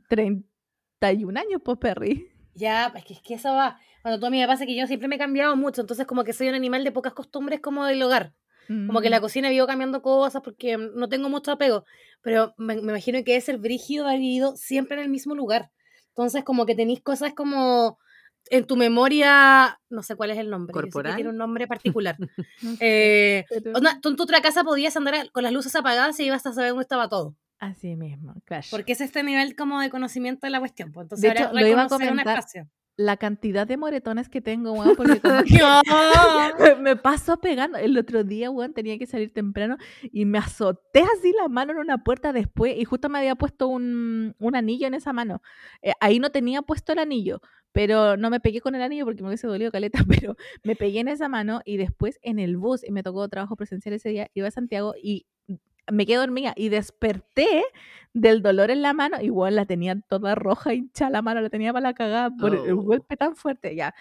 31 0.08 1.38
años, 1.38 1.60
pues, 1.62 1.78
Perry. 1.78 2.30
Ya, 2.54 2.92
es 2.96 3.04
que, 3.04 3.12
es 3.12 3.20
que 3.20 3.34
eso 3.34 3.52
va. 3.52 3.78
Cuando 4.04 4.20
tú 4.20 4.26
a 4.26 4.30
mí 4.30 4.38
me 4.38 4.46
pasa 4.46 4.66
que 4.66 4.76
yo 4.76 4.86
siempre 4.86 5.08
me 5.08 5.14
he 5.14 5.18
cambiado 5.18 5.56
mucho, 5.56 5.80
entonces 5.80 6.06
como 6.06 6.24
que 6.24 6.34
soy 6.34 6.50
un 6.50 6.54
animal 6.54 6.84
de 6.84 6.92
pocas 6.92 7.14
costumbres 7.14 7.60
como 7.60 7.86
del 7.86 8.02
hogar. 8.02 8.34
Como 8.68 9.00
que 9.00 9.08
la 9.08 9.18
Mm. 9.18 9.22
cocina 9.22 9.48
vivo 9.48 9.66
cambiando 9.66 10.02
cosas 10.02 10.42
porque 10.42 10.76
no 10.76 11.08
tengo 11.08 11.30
mucho 11.30 11.52
apego, 11.52 11.86
pero 12.20 12.52
me, 12.58 12.74
me 12.82 12.92
imagino 12.92 13.24
que 13.24 13.36
es 13.36 13.44
ser 13.44 13.56
brígido 13.56 14.06
haber 14.06 14.20
vivido 14.20 14.56
siempre 14.56 14.98
en 14.98 15.04
el 15.04 15.08
mismo 15.08 15.34
lugar. 15.34 15.70
Entonces 16.08 16.44
como 16.44 16.66
que 16.66 16.74
tenéis 16.74 17.00
cosas 17.00 17.32
como 17.32 17.98
en 18.50 18.66
tu 18.66 18.76
memoria, 18.76 19.80
no 19.88 20.02
sé 20.02 20.16
cuál 20.16 20.32
es 20.32 20.38
el 20.38 20.50
nombre, 20.50 20.74
sé 20.74 20.78
que 20.80 20.82
¿Corporal? 20.90 21.14
tiene 21.14 21.30
un 21.30 21.38
nombre 21.38 21.66
particular. 21.66 22.18
Eh, 22.80 23.46
pero- 23.48 23.72
onda, 23.72 23.98
tú 24.02 24.10
en 24.10 24.16
tu 24.16 24.24
otra 24.24 24.42
casa 24.42 24.64
podías 24.64 24.94
andar 24.98 25.30
con 25.32 25.44
las 25.44 25.52
luces 25.54 25.74
apagadas 25.76 26.20
y 26.20 26.24
ibas 26.26 26.44
a 26.44 26.52
saber 26.52 26.70
dónde 26.72 26.82
estaba 26.82 27.08
todo. 27.08 27.34
Así 27.58 27.96
mismo, 27.96 28.34
Crash. 28.44 28.68
Porque 28.70 28.92
es 28.92 29.00
este 29.00 29.22
nivel 29.22 29.56
como 29.56 29.80
de 29.80 29.88
conocimiento 29.88 30.46
de 30.46 30.50
la 30.50 30.58
cuestión. 30.60 30.92
pues, 30.92 31.04
Entonces 31.06 31.22
De 31.22 31.28
ahora 31.28 31.40
hecho, 31.40 31.52
lo 31.54 31.66
iba 31.66 31.80
a 31.80 31.84
reconocer 31.84 32.08
un 32.12 32.18
comentar. 32.18 32.38
espacio. 32.38 32.68
La 32.96 33.16
cantidad 33.16 33.66
de 33.66 33.76
moretones 33.76 34.28
que 34.28 34.40
tengo, 34.40 34.72
weón, 34.72 34.94
porque 34.96 35.20
como 35.20 35.42
que 36.58 36.74
me 36.76 36.96
paso 36.96 37.38
pegando. 37.40 37.78
El 37.78 37.98
otro 37.98 38.24
día, 38.24 38.50
weón, 38.50 38.72
tenía 38.72 38.98
que 38.98 39.06
salir 39.06 39.32
temprano 39.32 39.76
y 40.02 40.24
me 40.24 40.38
azoté 40.38 41.00
así 41.00 41.32
la 41.36 41.48
mano 41.48 41.72
en 41.72 41.78
una 41.78 42.04
puerta 42.04 42.32
después 42.32 42.76
y 42.76 42.84
justo 42.84 43.08
me 43.08 43.18
había 43.18 43.34
puesto 43.34 43.68
un, 43.68 44.34
un 44.38 44.56
anillo 44.56 44.86
en 44.86 44.94
esa 44.94 45.12
mano. 45.12 45.42
Eh, 45.82 45.92
ahí 46.00 46.18
no 46.18 46.30
tenía 46.30 46.62
puesto 46.62 46.92
el 46.92 47.00
anillo, 47.00 47.40
pero 47.72 48.16
no 48.16 48.30
me 48.30 48.38
pegué 48.38 48.60
con 48.60 48.76
el 48.76 48.82
anillo 48.82 49.04
porque 49.04 49.22
me 49.22 49.28
hubiese 49.28 49.48
dolido 49.48 49.72
caleta, 49.72 49.98
pero 50.08 50.36
me 50.62 50.76
pegué 50.76 51.00
en 51.00 51.08
esa 51.08 51.28
mano 51.28 51.60
y 51.64 51.76
después 51.76 52.18
en 52.22 52.38
el 52.38 52.56
bus, 52.56 52.84
y 52.84 52.92
me 52.92 53.02
tocó 53.02 53.28
trabajo 53.28 53.56
presencial 53.56 53.94
ese 53.94 54.10
día, 54.10 54.30
iba 54.34 54.46
a 54.48 54.52
Santiago 54.52 54.94
y 55.02 55.26
me 55.92 56.06
quedé 56.06 56.16
dormida 56.18 56.52
y 56.56 56.68
desperté 56.70 57.62
del 58.14 58.42
dolor 58.42 58.70
en 58.70 58.82
la 58.82 58.92
mano. 58.92 59.20
Igual 59.20 59.56
la 59.56 59.66
tenía 59.66 59.98
toda 60.08 60.34
roja, 60.34 60.74
hincha 60.74 61.10
la 61.10 61.22
mano, 61.22 61.40
la 61.40 61.50
tenía 61.50 61.72
para 61.72 61.88
la 61.88 61.94
cagada 61.94 62.30
por 62.30 62.54
el 62.54 62.72
Oh. 62.72 62.82
golpe 62.82 63.16
tan 63.16 63.36
fuerte, 63.36 63.74
ya. 63.76 63.94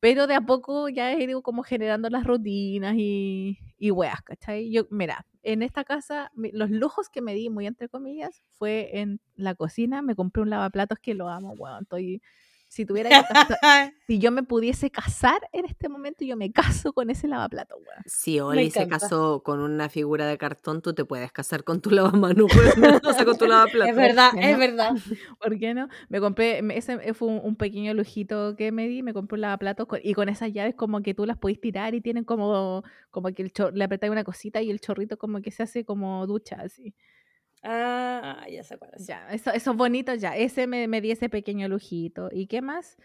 Pero 0.00 0.26
de 0.28 0.34
a 0.34 0.40
poco 0.42 0.88
ya 0.88 1.12
he 1.12 1.24
ido 1.24 1.42
como 1.42 1.62
generando 1.64 2.08
las 2.10 2.24
rutinas 2.24 2.94
y, 2.96 3.58
y 3.78 3.90
weas, 3.90 4.22
¿cachai? 4.22 4.70
Yo, 4.70 4.84
mira, 4.90 5.26
en 5.42 5.62
esta 5.62 5.84
casa, 5.84 6.30
los 6.36 6.70
lujos 6.70 7.08
que 7.10 7.20
me 7.22 7.34
di, 7.34 7.50
muy 7.50 7.66
entre 7.66 7.88
comillas, 7.88 8.42
fue 8.52 8.90
en 9.00 9.20
la 9.36 9.54
cocina. 9.56 10.02
Me 10.02 10.14
compré 10.14 10.42
un 10.42 10.50
lavaplatos 10.50 10.98
que 11.00 11.14
lo 11.14 11.28
amo, 11.28 11.52
weón. 11.58 11.82
Estoy 11.82 12.22
Si 12.68 12.84
tuviera 12.84 13.08
que 13.08 13.16
si 14.06 14.18
yo 14.18 14.30
me 14.30 14.42
pudiese 14.42 14.90
casar 14.90 15.40
en 15.52 15.64
este 15.64 15.88
momento, 15.88 16.24
yo 16.24 16.36
me 16.36 16.52
caso 16.52 16.92
con 16.92 17.08
ese 17.10 17.26
lavaplato, 17.26 17.76
weón. 17.76 18.02
Si 18.04 18.38
Oli 18.40 18.70
se 18.70 18.80
casó 18.88 19.42
con 19.42 19.60
una 19.60 19.88
figura 19.88 20.26
de 20.26 20.36
cartón, 20.36 20.82
tú 20.82 20.92
te 20.94 21.04
puedes 21.06 21.32
casar 21.32 21.64
con 21.64 21.80
tu 21.80 21.90
lavamanos, 21.90 22.46
weón. 22.54 23.00
O 23.04 23.12
sea, 23.12 23.24
con 23.24 23.38
tu 23.38 23.46
lavaplatos. 23.46 23.88
es 23.90 23.96
verdad, 23.96 24.32
¿no? 24.34 24.40
es 24.40 24.58
verdad. 24.58 24.96
¿Por 25.40 25.58
qué 25.58 25.72
no? 25.74 25.88
Me 26.10 26.20
compré, 26.20 26.60
ese 26.76 27.14
fue 27.14 27.28
un, 27.28 27.40
un 27.42 27.56
pequeño 27.56 27.94
lujito 27.94 28.54
que 28.54 28.70
me 28.70 28.86
di, 28.86 29.02
me 29.02 29.14
compré 29.14 29.36
un 29.36 29.40
lavaplatos 29.40 29.86
con- 29.86 30.00
y 30.02 30.12
con 30.14 30.28
esas 30.28 30.52
llaves 30.52 30.74
como 30.74 31.00
que 31.02 31.14
tú 31.14 31.24
las 31.24 31.38
podés 31.38 31.60
tirar 31.60 31.94
y 31.94 32.00
tienen 32.02 32.24
como, 32.24 32.84
como 33.10 33.32
que 33.32 33.42
el 33.42 33.52
chor- 33.52 33.72
le 33.74 33.84
apretáis 33.84 34.12
una 34.12 34.24
cosita 34.24 34.60
y 34.60 34.70
el 34.70 34.80
chorrito 34.80 35.16
como 35.16 35.40
que 35.40 35.50
se 35.50 35.62
hace 35.62 35.84
como 35.86 36.26
ducha, 36.26 36.56
así. 36.62 36.94
Ah, 37.62 38.46
ya 38.50 38.62
se 38.62 38.74
acuerda. 38.74 38.96
Ya, 38.98 39.28
eso, 39.32 39.50
eso 39.52 39.70
es 39.72 39.76
bonito 39.76 40.14
ya. 40.14 40.36
Ese 40.36 40.66
me, 40.66 40.86
me 40.88 41.00
di 41.00 41.10
ese 41.10 41.28
pequeño 41.28 41.68
lujito. 41.68 42.28
¿Y 42.32 42.46
qué 42.46 42.62
más? 42.62 42.96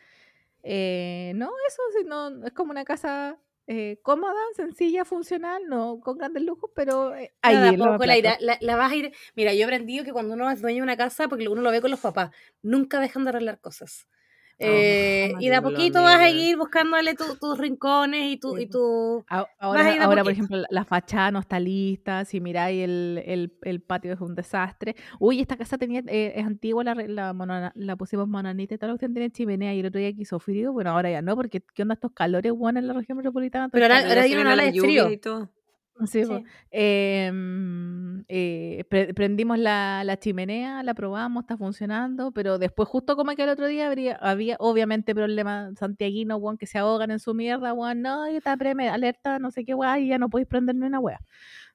Eh, 0.63 1.33
no, 1.35 1.51
eso 1.67 1.81
no, 2.07 2.45
es 2.45 2.53
como 2.53 2.71
una 2.71 2.85
casa 2.85 3.39
eh, 3.67 3.99
cómoda, 4.03 4.33
sencilla, 4.55 5.05
funcional, 5.05 5.63
no 5.67 5.99
con 6.01 6.17
grandes 6.17 6.43
lujos, 6.43 6.71
pero 6.75 7.15
eh, 7.15 7.33
ahí 7.41 7.77
Nada, 7.77 7.77
poco 7.77 8.05
la, 8.05 8.17
irá- 8.17 8.37
la, 8.39 8.57
la 8.61 8.75
vas 8.75 8.91
a 8.91 8.95
ir. 8.95 9.13
Mira, 9.35 9.53
yo 9.53 9.61
he 9.61 9.63
aprendido 9.65 10.05
que 10.05 10.13
cuando 10.13 10.33
uno 10.35 10.49
es 10.51 10.61
dueño 10.61 10.77
de 10.77 10.83
una 10.83 10.97
casa, 10.97 11.27
porque 11.29 11.47
uno 11.49 11.61
lo 11.61 11.71
ve 11.71 11.81
con 11.81 11.91
los 11.91 11.99
papás, 11.99 12.31
nunca 12.61 12.99
dejan 12.99 13.23
de 13.25 13.29
arreglar 13.31 13.59
cosas. 13.59 14.07
Eh, 14.67 15.27
jamás 15.29 15.43
y 15.43 15.49
de 15.49 15.55
a 15.55 15.61
poquito 15.61 16.01
vas 16.03 16.19
a 16.19 16.29
ir 16.29 16.57
buscándole 16.57 17.15
tu- 17.15 17.35
tus 17.35 17.57
rincones 17.57 18.31
y 18.31 18.37
tu, 18.37 18.57
y 18.57 18.65
tu 18.67 19.23
Vas 19.29 19.85
a 19.87 20.03
Ahora, 20.03 20.23
por 20.23 20.31
ejemplo, 20.31 20.57
la- 20.57 20.67
la 20.69 20.85
fachada 20.85 21.31
no 21.31 21.39
está 21.39 21.59
lista. 21.59 22.25
Si 22.25 22.39
miráis 22.41 22.83
el, 22.83 23.21
el, 23.25 23.53
el 23.63 23.81
patio 23.81 24.13
es 24.13 24.21
un 24.21 24.35
desastre. 24.35 24.95
Uy, 25.19 25.39
esta 25.41 25.57
casa 25.57 25.77
tenía 25.77 26.01
eh, 26.07 26.33
es 26.35 26.45
antigua, 26.45 26.83
la, 26.83 26.93
re- 26.93 27.07
la, 27.07 27.33
monona- 27.33 27.71
la 27.75 27.95
pusimos 27.95 28.27
monanita 28.27 28.75
y 28.75 28.77
tal. 28.77 28.91
Usted 28.93 29.09
tiene 29.11 29.29
chimenea 29.31 29.73
y 29.73 29.79
el 29.79 29.85
otro 29.87 29.99
día 29.99 30.13
quiso 30.13 30.39
frío. 30.39 30.71
Bueno, 30.73 30.91
ahora 30.91 31.09
ya 31.11 31.21
no, 31.21 31.35
porque 31.35 31.61
¿qué 31.73 31.81
onda 31.81 31.93
estos 31.95 32.11
calores, 32.11 32.51
bueno, 32.53 32.79
en 32.79 32.87
la 32.87 32.93
región 32.93 33.17
metropolitana? 33.17 33.69
Pero 33.69 33.85
ahora- 33.85 33.99
ahora 34.09 34.23
viene 34.25 34.41
una 34.41 34.53
ola 34.53 34.63
la 34.63 34.71
de 34.71 34.73
lluvia 34.77 35.03
frío. 35.03 35.11
y 35.13 35.17
todo. 35.17 35.49
Sí. 36.39 36.43
Em, 36.71 38.23
eh, 38.27 38.83
pre- 38.89 39.13
prendimos 39.13 39.57
la, 39.59 40.03
la 40.03 40.17
chimenea, 40.17 40.83
la 40.83 40.93
probamos, 40.93 41.43
está 41.43 41.57
funcionando, 41.57 42.31
pero 42.31 42.57
después 42.57 42.89
justo 42.89 43.15
como 43.15 43.33
que 43.35 43.43
el 43.43 43.49
otro 43.49 43.67
día 43.67 43.87
habría, 43.87 44.15
había 44.15 44.55
obviamente 44.59 45.13
problemas 45.15 45.77
santiaguinos, 45.77 46.39
weón, 46.41 46.57
que 46.57 46.65
se 46.67 46.77
ahogan 46.79 47.11
en 47.11 47.19
su 47.19 47.33
mierda, 47.33 47.73
weón, 47.73 48.01
no, 48.01 48.29
y 48.29 48.35
está 48.37 48.57
preme, 48.57 48.89
alerta, 48.89 49.39
no 49.39 49.51
sé 49.51 49.65
qué, 49.65 49.73
weón, 49.75 49.99
y 49.99 50.07
ya 50.09 50.17
no 50.17 50.29
podéis 50.29 50.47
prender 50.47 50.75
ni 50.75 50.85
una 50.87 50.99
weá. 50.99 51.19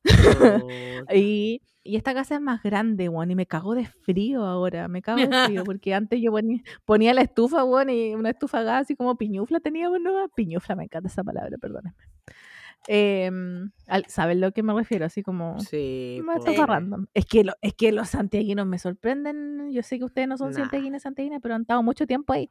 Y, 1.14 1.62
y 1.84 1.96
esta 1.96 2.12
casa 2.14 2.34
es 2.36 2.40
más 2.40 2.62
grande, 2.62 3.08
weón, 3.08 3.30
y 3.30 3.34
me 3.34 3.46
cago 3.46 3.74
de 3.74 3.86
frío 3.86 4.44
ahora, 4.44 4.88
me 4.88 5.00
cago 5.02 5.18
de 5.26 5.32
frío, 5.46 5.64
porque 5.64 5.94
antes 5.94 6.20
yo 6.20 6.30
ponía, 6.32 6.62
ponía 6.84 7.14
la 7.14 7.22
estufa, 7.22 7.64
weón, 7.64 7.90
y 7.90 8.14
una 8.14 8.30
estufa 8.30 8.62
gas 8.62 8.82
así 8.82 8.96
como 8.96 9.16
piñufla 9.16 9.60
teníamos, 9.60 10.00
¿no? 10.00 10.28
Piñufla, 10.34 10.76
me 10.76 10.84
encanta 10.84 11.08
esa 11.08 11.24
palabra, 11.24 11.56
perdónenme. 11.58 11.96
Em, 12.86 13.70
al- 13.86 14.06
¿Saben 14.06 14.40
lo 14.40 14.52
que 14.52 14.62
me 14.62 14.72
refiero? 14.72 15.04
Así 15.04 15.22
como... 15.22 15.58
Sí, 15.60 16.22
po. 16.24 16.32
estufa 16.32 16.66
random. 16.66 17.06
Es 17.12 17.26
que, 17.26 17.44
lo- 17.44 17.54
es 17.60 17.74
que 17.74 17.92
los 17.92 18.08
santiaguinos 18.10 18.66
me 18.66 18.78
sorprenden. 18.78 19.70
Yo 19.72 19.82
sé 19.82 19.98
que 19.98 20.04
ustedes 20.04 20.28
no 20.28 20.38
son 20.38 20.50
Nah. 20.50 20.56
santiaguinos, 20.56 21.02
santiaguinas, 21.02 21.40
pero 21.42 21.54
han 21.54 21.62
estado 21.62 21.82
mucho 21.82 22.06
tiempo 22.06 22.32
ahí. 22.32 22.48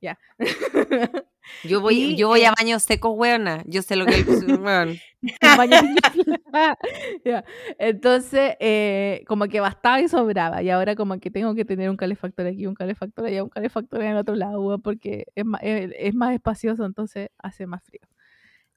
Ya. 0.00 0.18
Yo 1.64 1.80
voy, 1.80 2.12
Y, 2.12 2.16
yo 2.16 2.28
voy 2.28 2.42
eh, 2.42 2.46
a 2.46 2.52
baños 2.56 2.82
secos, 2.82 3.12
weona. 3.16 3.62
Yo 3.66 3.80
sé 3.82 3.96
lo 3.96 4.04
que 4.04 4.20
es, 4.20 4.44
weón. 4.46 4.96
Ya. 7.24 7.44
Entonces, 7.78 8.54
eh, 8.60 9.24
como 9.26 9.46
que 9.46 9.60
bastaba 9.60 10.00
y 10.00 10.08
sobraba. 10.08 10.62
Y 10.62 10.70
ahora 10.70 10.94
como 10.94 11.18
que 11.18 11.30
tengo 11.30 11.54
que 11.54 11.64
tener 11.64 11.90
un 11.90 11.96
calefactor 11.96 12.46
aquí, 12.46 12.66
un 12.66 12.74
calefactor 12.74 13.26
allá, 13.26 13.42
un 13.42 13.48
calefactor 13.48 14.02
en 14.02 14.08
el 14.12 14.16
otro 14.18 14.34
lado, 14.34 14.60
weón, 14.60 14.82
porque 14.82 15.26
es 15.34 15.44
más, 15.44 15.60
es, 15.62 15.90
es 15.98 16.14
más 16.14 16.34
espacioso, 16.34 16.84
entonces 16.84 17.30
hace 17.38 17.66
más 17.66 17.82
frío. 17.82 18.02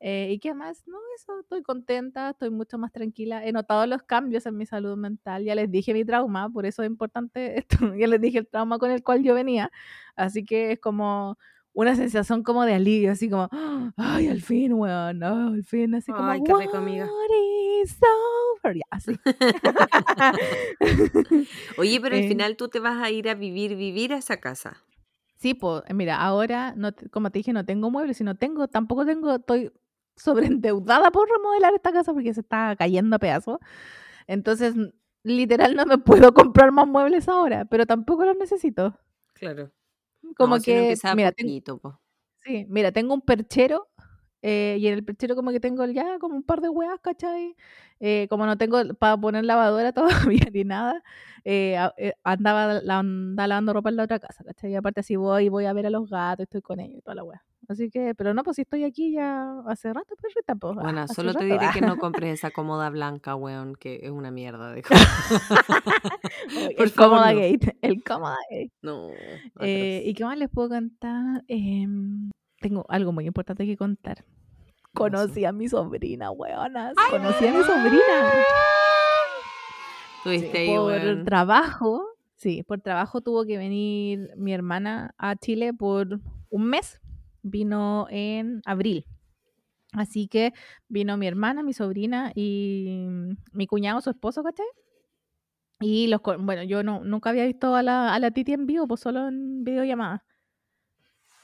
Eh, 0.03 0.29
¿Y 0.31 0.39
qué 0.39 0.53
más? 0.55 0.87
No, 0.87 0.97
eso, 1.15 1.39
estoy 1.41 1.61
contenta, 1.61 2.31
estoy 2.31 2.49
mucho 2.49 2.77
más 2.79 2.91
tranquila. 2.91 3.45
He 3.45 3.51
notado 3.51 3.85
los 3.85 4.01
cambios 4.03 4.45
en 4.47 4.57
mi 4.57 4.65
salud 4.65 4.97
mental. 4.97 5.43
Ya 5.43 5.53
les 5.53 5.69
dije 5.69 5.93
mi 5.93 6.03
trauma, 6.03 6.49
por 6.49 6.65
eso 6.65 6.81
es 6.83 6.89
importante 6.89 7.59
esto. 7.59 7.93
Ya 7.95 8.07
les 8.07 8.19
dije 8.19 8.39
el 8.39 8.47
trauma 8.47 8.79
con 8.79 8.89
el 8.91 9.03
cual 9.03 9.21
yo 9.23 9.35
venía. 9.35 9.71
Así 10.15 10.43
que 10.43 10.71
es 10.73 10.79
como 10.79 11.37
una 11.73 11.95
sensación 11.95 12.41
como 12.43 12.65
de 12.65 12.73
alivio, 12.73 13.11
así 13.11 13.29
como, 13.29 13.47
ay, 13.95 14.27
al 14.27 14.41
fin, 14.41 14.73
weón, 14.73 15.19
no, 15.19 15.49
al 15.53 15.63
fin, 15.63 15.93
así 15.95 16.11
como, 16.11 16.29
Ay, 16.31 16.41
qué 16.43 16.53
rico, 16.53 16.77
amiga. 16.77 17.05
"What 17.05 17.83
is 17.85 17.97
over?" 18.65 18.75
Ya, 18.75 18.83
así. 18.89 19.17
Oye, 21.77 21.99
pero 22.01 22.15
al 22.15 22.23
Eh. 22.23 22.27
final 22.27 22.55
tú 22.57 22.67
te 22.69 22.79
vas 22.79 23.01
a 23.01 23.09
ir 23.11 23.29
a 23.29 23.35
vivir, 23.35 23.75
vivir 23.75 24.13
a 24.13 24.17
esa 24.17 24.37
casa. 24.37 24.77
Sí, 25.37 25.53
pues, 25.55 25.81
mira, 25.93 26.17
ahora, 26.21 26.73
no, 26.77 26.89
como 27.11 27.31
te 27.31 27.39
dije, 27.39 27.53
no 27.53 27.65
tengo 27.65 27.89
muebles, 27.89 28.17
sino 28.17 28.35
tengo, 28.35 28.67
tampoco 28.67 29.05
tengo, 29.05 29.33
estoy 29.35 29.71
sobreendeudada 30.15 31.11
por 31.11 31.29
remodelar 31.29 31.73
esta 31.73 31.91
casa 31.91 32.13
porque 32.13 32.33
se 32.33 32.41
está 32.41 32.75
cayendo 32.75 33.15
a 33.15 33.19
pedazos. 33.19 33.59
Entonces, 34.27 34.75
literal, 35.23 35.75
no 35.75 35.85
me 35.85 35.97
puedo 35.99 36.33
comprar 36.33 36.71
más 36.71 36.87
muebles 36.87 37.29
ahora, 37.29 37.65
pero 37.65 37.85
tampoco 37.85 38.25
los 38.25 38.37
necesito. 38.37 38.97
Claro. 39.33 39.71
Como 40.37 40.55
No, 40.55 40.59
si 40.59 40.65
que, 40.65 40.95
mira, 41.15 41.31
ten- 41.31 41.45
poquito, 41.47 41.77
po. 41.79 41.99
sí, 42.43 42.65
mira, 42.69 42.91
tengo 42.91 43.13
un 43.13 43.21
perchero 43.21 43.89
eh, 44.43 44.77
y 44.79 44.87
en 44.87 44.93
el 44.95 45.05
perchero 45.05 45.35
como 45.35 45.51
que 45.51 45.59
tengo 45.59 45.85
ya 45.87 46.19
como 46.19 46.35
un 46.35 46.43
par 46.43 46.61
de 46.61 46.69
huevas, 46.69 46.99
¿cachai? 47.01 47.55
Eh, 47.99 48.27
como 48.29 48.45
no 48.45 48.57
tengo 48.57 48.79
para 48.95 49.17
poner 49.17 49.45
lavadora 49.45 49.93
todavía 50.39 50.47
ni 50.53 50.63
nada, 50.63 51.03
eh, 51.45 51.77
andaba, 52.23 52.81
la, 52.81 52.99
andaba 52.99 53.47
lavando 53.47 53.73
ropa 53.73 53.89
en 53.89 53.97
la 53.97 54.03
otra 54.03 54.19
casa, 54.19 54.43
¿cachai? 54.43 54.71
Y 54.71 54.75
aparte 54.75 55.01
así 55.01 55.15
voy, 55.15 55.49
voy 55.49 55.65
a 55.65 55.73
ver 55.73 55.87
a 55.87 55.89
los 55.91 56.09
gatos, 56.09 56.43
estoy 56.45 56.61
con 56.61 56.79
ellos 56.79 56.99
y 56.99 57.01
toda 57.01 57.15
la 57.15 57.23
hueá. 57.23 57.43
Así 57.71 57.89
que, 57.89 58.13
pero 58.15 58.33
no, 58.33 58.43
pues 58.43 58.55
si 58.57 58.63
estoy 58.63 58.83
aquí 58.83 59.13
ya 59.13 59.59
hace 59.65 59.93
rato, 59.93 60.15
perrita, 60.21 60.55
pues. 60.55 60.75
ah, 60.77 60.81
Bueno, 60.81 61.07
solo 61.07 61.33
te 61.33 61.45
diré 61.45 61.67
ah. 61.67 61.71
que 61.73 61.79
no 61.81 61.97
compres 61.97 62.33
esa 62.33 62.51
cómoda 62.51 62.89
blanca, 62.89 63.35
weón, 63.35 63.75
que 63.75 63.99
es 64.03 64.11
una 64.11 64.29
mierda. 64.29 64.71
de 64.73 64.81
por 64.81 64.91
el 66.85 66.89
favor, 66.89 67.17
cómoda 67.19 67.33
no. 67.33 67.39
gate, 67.39 67.77
el 67.81 68.03
cómoda 68.03 68.37
gate. 68.49 68.71
No. 68.81 69.09
Eh. 69.61 70.03
¿Y 70.05 70.13
qué 70.13 70.25
más 70.25 70.37
les 70.37 70.49
puedo 70.49 70.69
contar? 70.69 71.43
Em, 71.47 72.29
tengo 72.59 72.85
algo 72.89 73.11
muy 73.11 73.25
importante 73.25 73.65
que 73.65 73.77
contar. 73.77 74.25
Conocí 74.93 75.45
a 75.45 75.53
mi 75.53 75.69
sobrina, 75.69 76.31
weonas. 76.31 76.93
Conocí 77.09 77.47
a 77.47 77.53
mi 77.53 77.63
sobrina. 77.63 78.31
Tuviste 80.23 80.51
Sí, 80.51 80.57
ahí, 80.57 80.75
por 80.75 80.85
weón. 80.87 81.25
trabajo, 81.25 82.05
sí, 82.35 82.63
por 82.63 82.81
trabajo 82.81 83.21
tuvo 83.21 83.45
que 83.45 83.57
venir 83.57 84.29
mi 84.37 84.53
hermana 84.53 85.15
a 85.17 85.35
Chile 85.35 85.73
por 85.73 86.19
un 86.49 86.65
mes. 86.65 87.00
Vino 87.43 88.07
en 88.09 88.61
abril. 88.65 89.05
Así 89.93 90.27
que 90.27 90.53
vino 90.87 91.17
mi 91.17 91.27
hermana, 91.27 91.63
mi 91.63 91.73
sobrina 91.73 92.31
y 92.33 93.09
mi 93.51 93.67
cuñado, 93.67 94.01
su 94.01 94.09
esposo, 94.09 94.43
¿cachai? 94.43 94.65
Y 95.81 96.07
los, 96.07 96.21
bueno, 96.21 96.63
yo 96.63 96.83
no, 96.83 97.03
nunca 97.03 97.31
había 97.31 97.45
visto 97.45 97.75
a 97.75 97.83
la, 97.83 98.13
a 98.13 98.19
la 98.19 98.31
Titi 98.31 98.53
en 98.53 98.67
vivo, 98.67 98.87
pues 98.87 99.01
solo 99.01 99.27
en 99.27 99.63
videollamada. 99.63 100.23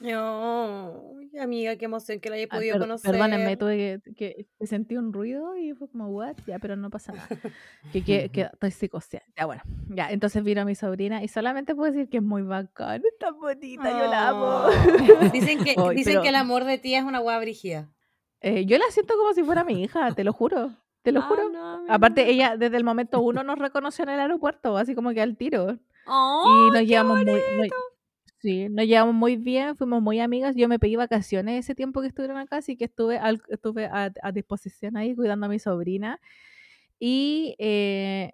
No, 0.00 1.12
amiga, 1.40 1.76
qué 1.76 1.84
emoción 1.86 2.20
que 2.20 2.30
la 2.30 2.36
haya 2.36 2.46
Ah, 2.50 2.56
podido 2.56 2.74
per- 2.74 2.80
conocer. 2.82 3.10
Perdónenme, 3.10 3.56
tuve 3.56 3.76
que, 4.04 4.14
que- 4.14 4.46
que 4.58 4.66
sentí 4.66 4.96
un 4.96 5.12
ruido 5.12 5.56
y 5.56 5.72
fue 5.74 5.88
como, 5.88 6.08
what? 6.08 6.36
Ya, 6.46 6.58
pero 6.58 6.76
no 6.76 6.90
pasa 6.90 7.12
nada. 7.12 7.28
Que, 7.92 8.02
que, 8.04 8.28
que 8.30 8.42
estoy 8.52 8.70
psicoseada. 8.70 9.26
Ya, 9.36 9.46
bueno. 9.46 9.62
Ya, 9.88 10.10
entonces 10.10 10.42
vino 10.44 10.64
mi 10.64 10.74
sobrina 10.74 11.22
y 11.22 11.28
solamente 11.28 11.74
puedo 11.74 11.90
decir 11.92 12.08
que 12.08 12.18
es 12.18 12.22
muy 12.22 12.42
bacán, 12.42 13.02
es 13.04 13.18
tan 13.18 13.38
bonita, 13.38 13.90
yo 13.90 14.10
la 14.10 14.28
amo. 14.28 14.46
Oh. 14.46 14.70
Dicen 15.32 15.58
que, 15.64 15.74
dicen 15.94 16.12
pero- 16.14 16.22
que 16.22 16.28
el 16.28 16.36
amor 16.36 16.64
de 16.64 16.78
tía 16.78 16.98
es 16.98 17.04
una 17.04 17.18
guava 17.18 17.40
brígida. 17.40 17.88
Eh, 18.40 18.66
yo 18.66 18.78
la 18.78 18.84
siento 18.90 19.14
como 19.16 19.32
si 19.34 19.42
fuera 19.42 19.64
mi 19.64 19.82
hija, 19.82 20.12
te 20.14 20.22
lo 20.22 20.32
juro. 20.32 20.70
Te 21.02 21.10
lo 21.12 21.20
Ah, 21.20 21.26
juro. 21.28 21.48
no, 21.50 21.84
Aparte, 21.88 22.28
ella 22.30 22.56
desde 22.56 22.76
el 22.76 22.84
momento 22.84 23.20
uno 23.20 23.42
nos 23.42 23.58
reconoció 23.58 24.02
en 24.04 24.10
el 24.10 24.20
aeropuerto, 24.20 24.76
así 24.76 24.94
como 24.94 25.10
que 25.12 25.22
al 25.22 25.36
tiro. 25.36 25.78
¡Ay, 26.06 26.68
y 26.68 26.70
nos 26.70 26.82
llevamos 26.82 27.16
muy, 27.24 27.40
muy-! 27.56 27.70
Sí, 28.40 28.68
nos 28.68 28.86
llevamos 28.86 29.14
muy 29.14 29.36
bien, 29.36 29.76
fuimos 29.76 30.02
muy 30.02 30.20
amigas. 30.20 30.54
Yo 30.56 30.68
me 30.68 30.78
pedí 30.78 30.96
vacaciones 30.96 31.64
ese 31.64 31.74
tiempo 31.74 32.00
que 32.00 32.08
estuvieron 32.08 32.36
acá, 32.38 32.58
así 32.58 32.76
que 32.76 32.84
estuve, 32.86 33.18
al- 33.18 33.42
estuve 33.48 33.86
a, 33.86 34.12
a 34.22 34.32
disposición 34.32 34.96
ahí 34.96 35.14
cuidando 35.14 35.46
a 35.46 35.48
mi 35.48 35.58
sobrina. 35.58 36.20
Y 36.98 37.56
eh, 37.58 38.32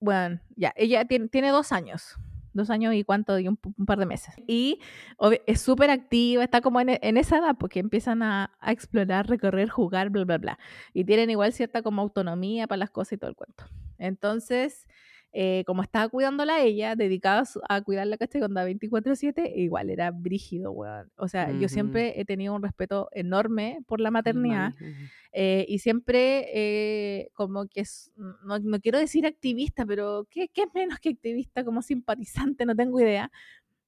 bueno, 0.00 0.40
ya, 0.56 0.72
ella 0.76 1.04
tiene, 1.06 1.28
tiene 1.28 1.50
dos 1.50 1.72
años. 1.72 2.16
Dos 2.52 2.70
años 2.70 2.94
y 2.94 3.04
cuánto, 3.04 3.38
y 3.38 3.48
un, 3.48 3.58
un 3.78 3.86
par 3.86 3.98
de 3.98 4.06
meses. 4.06 4.34
Y 4.46 4.80
es 5.46 5.60
súper 5.60 5.90
activa, 5.90 6.44
está 6.44 6.60
como 6.60 6.80
en, 6.80 6.98
en 7.02 7.16
esa 7.16 7.38
edad, 7.38 7.56
porque 7.58 7.80
empiezan 7.80 8.22
a, 8.22 8.56
a 8.60 8.72
explorar, 8.72 9.28
recorrer, 9.28 9.68
jugar, 9.70 10.10
bla, 10.10 10.24
bla, 10.24 10.38
bla. 10.38 10.58
Y 10.92 11.04
tienen 11.04 11.30
igual 11.30 11.52
cierta 11.52 11.82
como 11.82 12.02
autonomía 12.02 12.66
para 12.68 12.78
las 12.78 12.90
cosas 12.90 13.14
y 13.14 13.18
todo 13.18 13.30
el 13.30 13.36
cuento. 13.36 13.64
Entonces, 13.98 14.86
eh, 15.34 15.64
como 15.66 15.82
estaba 15.82 16.08
cuidándola 16.08 16.62
ella, 16.62 16.96
dedicada 16.96 17.44
a 17.68 17.82
cuidarla, 17.82 18.16
¿cachai? 18.18 18.40
Cuando 18.40 18.64
24-7, 18.64 19.52
igual 19.56 19.90
era 19.90 20.10
brígido, 20.12 20.72
weón. 20.72 21.10
O 21.16 21.28
sea, 21.28 21.52
yo 21.52 21.66
Ujú. 21.66 21.68
siempre 21.68 22.20
he 22.20 22.24
tenido 22.24 22.54
un 22.54 22.62
respeto 22.62 23.08
enorme 23.12 23.80
por 23.86 24.00
la 24.00 24.10
maternidad. 24.12 24.74
Eh, 25.32 25.66
y 25.68 25.80
siempre 25.80 26.46
eh, 26.54 27.30
como 27.34 27.66
que 27.68 27.80
es, 27.82 28.12
no, 28.44 28.58
no 28.60 28.80
quiero 28.80 28.98
decir 28.98 29.26
activista, 29.26 29.84
pero 29.86 30.26
¿qué, 30.30 30.48
qué 30.48 30.62
es 30.62 30.68
menos 30.74 30.98
que 31.00 31.10
activista? 31.10 31.64
Como 31.64 31.82
simpatizante, 31.82 32.66
no 32.66 32.76
tengo 32.76 33.00
idea. 33.00 33.30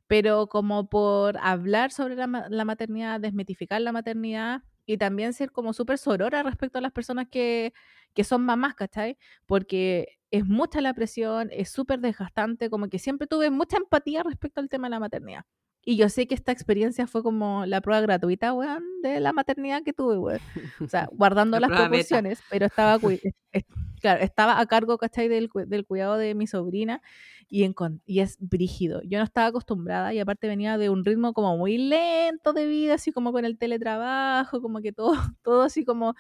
pero 0.07 0.47
como 0.49 0.89
por 0.89 1.37
hablar 1.39 1.91
sobre 1.93 2.15
la, 2.17 2.47
la 2.51 2.65
maternidad, 2.65 3.21
desmitificar 3.21 3.81
la 3.81 3.93
maternidad 3.93 4.63
y 4.87 4.99
también 4.99 5.33
ser 5.35 5.53
como 5.53 5.73
súper 5.73 5.99
sorora 5.99 6.43
respecto 6.43 6.79
a 6.79 6.83
las 6.83 6.93
personas 6.93 7.27
que, 7.31 7.73
que 8.15 8.25
son 8.25 8.45
mamás, 8.45 8.75
¿cachai? 8.75 9.19
Porque 9.47 10.19
es 10.31 10.45
mucha 10.47 10.81
la 10.81 10.95
presión, 10.95 11.49
es 11.53 11.71
súper 11.71 12.01
desgastante, 12.01 12.71
como 12.71 12.89
que 12.89 12.99
siempre 12.99 13.27
tuve 13.27 13.51
mucha 13.51 13.77
empatía 13.79 14.23
respecto 14.23 14.61
al 14.61 14.69
tema 14.69 14.87
de 14.89 14.91
la 14.93 15.01
maternidad. 15.01 15.45
Y 15.89 15.97
yo 15.97 16.09
sé 16.09 16.27
que 16.27 16.35
esta 16.35 16.51
experiencia 16.51 17.07
fue 17.07 17.23
como 17.23 17.65
la 17.65 17.81
prueba 17.81 18.01
gratuita, 18.01 18.53
weón, 18.53 18.83
de 19.03 19.21
la 19.21 19.33
maternidad 19.33 19.85
que 19.85 19.93
tuve, 19.93 20.19
weón. 20.19 20.41
O 20.85 20.89
sea, 20.89 21.09
guardando 21.13 21.61
La 21.61 21.69
las 21.69 21.71
beta. 21.71 21.89
proporciones, 21.89 22.43
pero 22.51 22.67
estaba, 22.67 22.99
claro, 24.01 24.21
estaba 24.21 24.59
a 24.61 24.67
cargo, 24.67 24.99
¿cachai? 24.99 25.29
Del, 25.29 25.49
del 25.69 25.87
cuidado 25.87 26.17
de 26.17 26.35
mi 26.35 26.49
sobrina 26.49 27.01
y, 27.49 27.63
encon- 27.65 28.01
y 28.05 28.19
es 28.19 28.37
brígido. 28.41 29.01
Yo 29.05 29.19
no 29.19 29.25
estaba 29.25 29.47
acostumbrada 29.47 30.13
y 30.13 30.19
aparte 30.19 30.49
venía 30.49 30.77
de 30.77 30.91
un 30.91 31.05
ritmo 31.05 31.33
como 31.33 31.57
muy 31.57 31.79
lento 31.79 32.53
de 32.53 32.67
vida, 32.67 32.95
así 32.95 33.13
como 33.13 33.31
con 33.31 33.45
el 33.45 33.57
teletrabajo, 33.57 34.61
como 34.61 34.81
que 34.81 34.93
todo, 34.93 35.13
todo 35.45 35.63
así 35.63 35.85
como, 35.85 36.15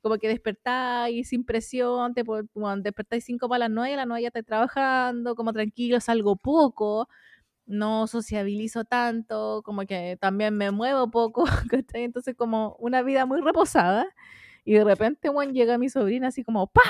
como 0.00 0.16
que 0.16 0.28
despertáis 0.28 1.28
sin 1.28 1.44
presión, 1.44 2.14
te, 2.14 2.22
bueno, 2.22 2.46
despertáis 2.82 3.24
cinco 3.26 3.50
para 3.50 3.60
las 3.60 3.70
nueve, 3.70 3.92
a 3.92 3.96
las 3.98 4.06
nueve 4.06 4.22
ya 4.22 4.28
estáis 4.28 4.46
trabajando, 4.46 5.34
como 5.34 5.52
tranquilo, 5.52 6.00
salgo 6.00 6.36
poco, 6.36 7.06
no 7.70 8.06
sociabilizo 8.06 8.84
tanto, 8.84 9.62
como 9.64 9.86
que 9.86 10.18
también 10.20 10.56
me 10.56 10.70
muevo 10.70 11.10
poco, 11.10 11.44
¿cachai? 11.70 12.04
Entonces 12.04 12.34
como 12.36 12.76
una 12.78 13.02
vida 13.02 13.26
muy 13.26 13.40
reposada. 13.40 14.06
Y 14.64 14.74
de 14.74 14.84
repente, 14.84 15.30
bueno, 15.30 15.52
llega 15.52 15.78
mi 15.78 15.88
sobrina 15.88 16.28
así 16.28 16.44
como 16.44 16.66
¡pa! 16.66 16.82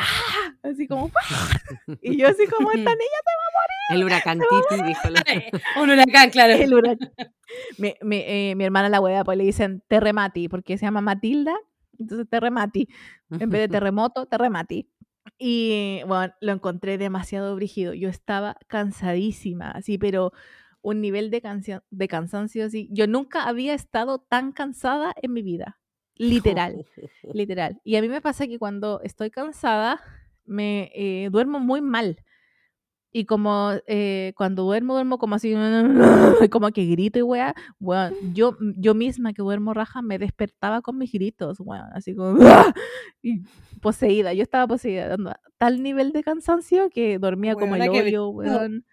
Así 0.62 0.89
como 0.89 1.09
¡pa! 1.09 1.20
Y 2.03 2.16
yo 2.16 2.26
así 2.26 2.47
como 2.47 2.72
esta 2.72 2.91
niña 2.91 3.20
El 3.91 4.05
huracán 4.05 4.41
Titi, 4.41 4.83
dijo 4.83 5.09
la... 5.09 5.22
Un 5.81 5.91
huracán, 5.91 6.31
claro. 6.31 6.55
el 6.55 6.74
huracán. 6.74 7.12
mi, 7.78 7.95
mi, 8.03 8.16
eh, 8.26 8.55
mi 8.57 8.64
hermana 8.64 8.89
la 8.89 9.01
hueá, 9.01 9.22
pues 9.22 9.39
le 9.39 9.45
dicen 9.45 9.83
terremati, 9.87 10.49
porque 10.49 10.78
se 10.78 10.87
llama 10.87 11.01
Matilda, 11.01 11.55
entonces 11.99 12.28
terremati. 12.28 12.89
En 13.31 13.51
vez 13.51 13.61
de 13.61 13.68
terremoto, 13.68 14.26
terremati. 14.26 14.89
Y 15.39 16.01
bueno, 16.07 16.35
lo 16.41 16.53
encontré 16.53 16.99
demasiado 16.99 17.55
brígido. 17.55 17.95
Yo 17.95 18.09
estaba 18.09 18.57
cansadísima, 18.66 19.70
así, 19.70 19.97
pero 19.97 20.33
un 20.83 21.01
nivel 21.01 21.31
de, 21.31 21.41
cansancio 22.09 22.64
así. 22.64 22.89
Yo 22.93 23.07
nunca 23.07 23.45
había 23.45 23.74
estado 23.74 24.18
tan 24.18 24.53
cansada 24.53 25.14
en 25.20 25.33
mi 25.33 25.43
vida. 25.43 25.78
Literal, 26.16 26.85
literal. 27.33 27.81
Y 27.85 27.97
a 27.97 28.03
mí 28.03 28.09
me 28.09 28.20
pasa 28.20 28.47
que 28.47 28.59
cuando 28.59 29.01
estoy 29.03 29.31
cansada, 29.31 30.01
me 30.45 30.91
eh, 30.95 31.28
duermo 31.31 31.61
muy 31.61 31.81
mal. 31.81 32.22
Y 33.12 33.24
como 33.24 33.72
eh, 33.89 34.35
cuando 34.37 34.62
duermo, 34.62 34.95
duermo 34.95 35.18
como 35.18 35.35
así, 35.35 35.53
como 36.51 36.70
que 36.70 36.87
grito 36.87 37.18
y 37.18 37.22
weá, 37.22 37.55
yo, 38.33 38.57
yo 38.76 38.95
misma 38.95 39.33
que 39.33 39.43
duermo 39.43 39.74
raja 39.74 40.01
me 40.01 40.18
despertaba 40.18 40.81
con 40.81 40.97
mis 40.97 41.11
gritos, 41.11 41.59
weón, 41.59 41.89
así 41.93 42.14
como, 42.14 42.39
y 43.22 43.43
poseída, 43.81 44.33
yo 44.33 44.43
estaba 44.43 44.68
poseída, 44.68 45.09
dando 45.09 45.33
tal 45.59 45.83
nivel 45.83 46.12
de 46.12 46.22
cansancio 46.22 46.89
que 46.89 47.18
dormía 47.18 47.57
como 47.57 47.74
el 47.74 47.89
hoyo, 47.89 48.28
weón. 48.28 48.85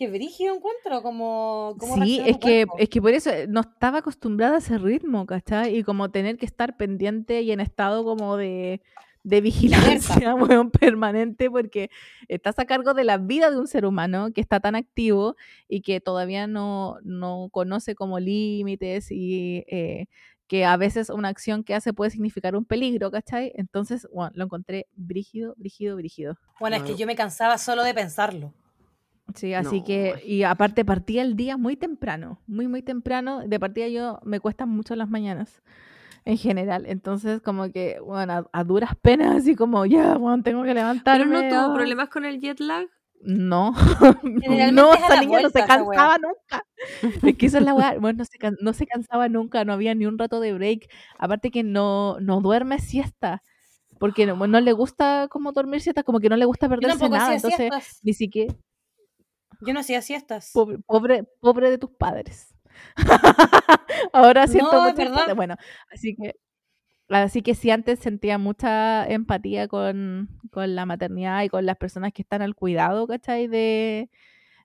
Qué 0.00 0.08
brígido 0.08 0.54
encuentro, 0.54 1.02
como... 1.02 1.76
como 1.78 2.02
Sí, 2.02 2.22
es 2.24 2.38
que, 2.38 2.64
cuerpo. 2.64 2.78
es 2.78 2.88
que 2.88 3.02
por 3.02 3.12
eso 3.12 3.28
eh, 3.28 3.46
no 3.46 3.60
estaba 3.60 3.98
acostumbrada 3.98 4.54
a 4.54 4.58
ese 4.60 4.78
ritmo, 4.78 5.26
¿cachai? 5.26 5.76
Y 5.76 5.82
como 5.82 6.10
tener 6.10 6.38
que 6.38 6.46
estar 6.46 6.78
pendiente 6.78 7.42
y 7.42 7.52
en 7.52 7.60
estado 7.60 8.02
como 8.02 8.38
de, 8.38 8.80
de 9.24 9.40
vigilancia, 10.22 10.34
weón, 10.34 10.70
permanente, 10.70 11.50
porque 11.50 11.90
estás 12.28 12.58
a 12.58 12.64
cargo 12.64 12.94
de 12.94 13.04
la 13.04 13.18
vida 13.18 13.50
de 13.50 13.58
un 13.58 13.66
ser 13.66 13.84
humano 13.84 14.32
que 14.34 14.40
está 14.40 14.58
tan 14.58 14.74
activo 14.74 15.36
y 15.68 15.82
que 15.82 16.00
todavía 16.00 16.46
no, 16.46 16.96
no 17.02 17.50
conoce 17.52 17.94
como 17.94 18.18
límites 18.18 19.10
y 19.10 19.66
eh, 19.68 20.06
que 20.46 20.64
a 20.64 20.78
veces 20.78 21.10
una 21.10 21.28
acción 21.28 21.62
que 21.62 21.74
hace 21.74 21.92
puede 21.92 22.10
significar 22.10 22.56
un 22.56 22.64
peligro, 22.64 23.10
¿cachai? 23.10 23.52
Entonces, 23.54 24.08
bueno, 24.14 24.32
lo 24.34 24.44
encontré 24.44 24.86
brígido, 24.96 25.52
brígido, 25.58 25.96
brígido. 25.96 26.38
Bueno, 26.58 26.76
es 26.76 26.84
que 26.84 26.96
yo 26.96 27.06
me 27.06 27.16
cansaba 27.16 27.58
solo 27.58 27.84
de 27.84 27.92
pensarlo. 27.92 28.54
Sí, 29.34 29.54
así 29.54 29.78
No, 29.80 29.84
que, 29.84 30.14
ay. 30.16 30.22
y 30.24 30.42
aparte 30.44 30.84
partía 30.84 31.22
el 31.22 31.36
día 31.36 31.56
muy 31.56 31.76
temprano, 31.76 32.40
muy, 32.46 32.68
muy 32.68 32.82
temprano. 32.82 33.40
De 33.46 33.58
partida 33.60 33.88
yo 33.88 34.20
me 34.24 34.40
cuestan 34.40 34.68
mucho 34.70 34.94
las 34.96 35.08
mañanas, 35.10 35.62
en 36.24 36.38
general. 36.38 36.84
Entonces, 36.86 37.40
como 37.42 37.70
que, 37.72 38.00
bueno, 38.00 38.32
a, 38.34 38.60
a 38.60 38.64
duras 38.64 38.94
penas, 39.00 39.36
así 39.36 39.54
como, 39.56 39.86
ya, 39.86 40.16
bueno, 40.18 40.42
tengo 40.42 40.64
que 40.64 40.74
¿Pero 41.12 41.26
levantarme. 41.26 41.26
no 41.28 41.48
tuvo 41.48 41.72
ah". 41.72 41.74
problemas 41.74 42.08
con 42.10 42.24
el 42.24 42.40
jet 42.40 42.60
lag? 42.60 42.86
No, 43.22 43.72
no, 44.72 44.94
esa 44.94 45.16
niña 45.16 45.40
no 45.40 45.50
se 45.50 45.60
vuelta 45.60 45.60
esa 45.60 45.82
weá. 45.82 46.00
cansaba 46.00 46.18
nunca. 46.18 46.64
Es 47.22 47.36
que 47.36 47.46
esa 47.46 47.58
es 47.58 47.64
la 47.64 47.74
weá, 47.74 47.98
bueno, 48.00 48.18
no 48.18 48.24
se, 48.24 48.38
no 48.60 48.72
se 48.72 48.86
cansaba 48.86 49.28
nunca, 49.28 49.64
no 49.64 49.72
había 49.74 49.94
ni 49.94 50.06
un 50.06 50.18
rato 50.18 50.40
de 50.40 50.54
break. 50.54 50.88
Aparte 51.18 51.50
que 51.50 51.62
no, 51.62 52.18
no 52.20 52.40
duerme 52.40 52.78
siesta, 52.78 53.42
porque 53.98 54.26
no, 54.26 54.46
no 54.46 54.60
le 54.60 54.72
gusta 54.72 55.28
como 55.30 55.52
dormir 55.52 55.82
siesta, 55.82 56.02
como 56.02 56.20
que 56.20 56.30
no 56.30 56.36
le 56.36 56.46
gusta 56.46 56.68
perderse 56.68 57.08
nada. 57.10 57.34
Entonces, 57.34 57.56
siestas. 57.70 58.00
ni 58.02 58.14
siquiera, 58.14 58.54
Yo 59.60 59.72
no 59.74 59.80
hacía 59.80 60.02
siestas. 60.02 60.50
Pobre, 60.52 60.78
pobre, 60.86 61.24
pobre 61.40 61.70
de 61.70 61.78
tus 61.78 61.90
padres. 61.90 62.54
Ahora 64.12 64.46
siento 64.46 64.72
No, 64.72 64.90
mucha. 64.90 65.34
Bueno, 65.34 65.56
así 65.92 66.14
que, 66.16 66.34
así 67.08 67.42
que 67.42 67.54
si 67.54 67.70
antes 67.70 67.98
sentía 68.00 68.38
mucha 68.38 69.06
empatía 69.06 69.68
con, 69.68 70.28
con 70.50 70.74
la 70.74 70.86
maternidad 70.86 71.42
y 71.42 71.48
con 71.48 71.66
las 71.66 71.76
personas 71.76 72.12
que 72.12 72.22
están 72.22 72.42
al 72.42 72.54
cuidado, 72.54 73.06
¿cachai? 73.06 73.48
De, 73.48 74.10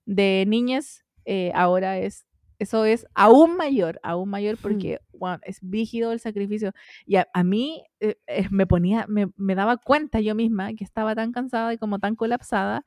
de 0.05 0.45
niñas, 0.47 1.03
eh, 1.25 1.51
ahora 1.55 1.97
es, 1.99 2.25
eso 2.59 2.85
es 2.85 3.05
aún 3.15 3.57
mayor, 3.57 3.99
aún 4.03 4.29
mayor 4.29 4.57
porque 4.61 4.99
bueno, 5.13 5.39
es 5.43 5.59
brígido 5.61 6.11
el 6.13 6.19
sacrificio. 6.19 6.73
Y 7.05 7.17
a, 7.17 7.27
a 7.33 7.43
mí 7.43 7.83
eh, 7.99 8.17
eh, 8.27 8.47
me 8.51 8.67
ponía, 8.67 9.05
me, 9.07 9.27
me 9.37 9.55
daba 9.55 9.77
cuenta 9.77 10.19
yo 10.21 10.35
misma 10.35 10.73
que 10.75 10.83
estaba 10.83 11.15
tan 11.15 11.31
cansada 11.31 11.73
y 11.73 11.77
como 11.77 11.99
tan 11.99 12.15
colapsada 12.15 12.85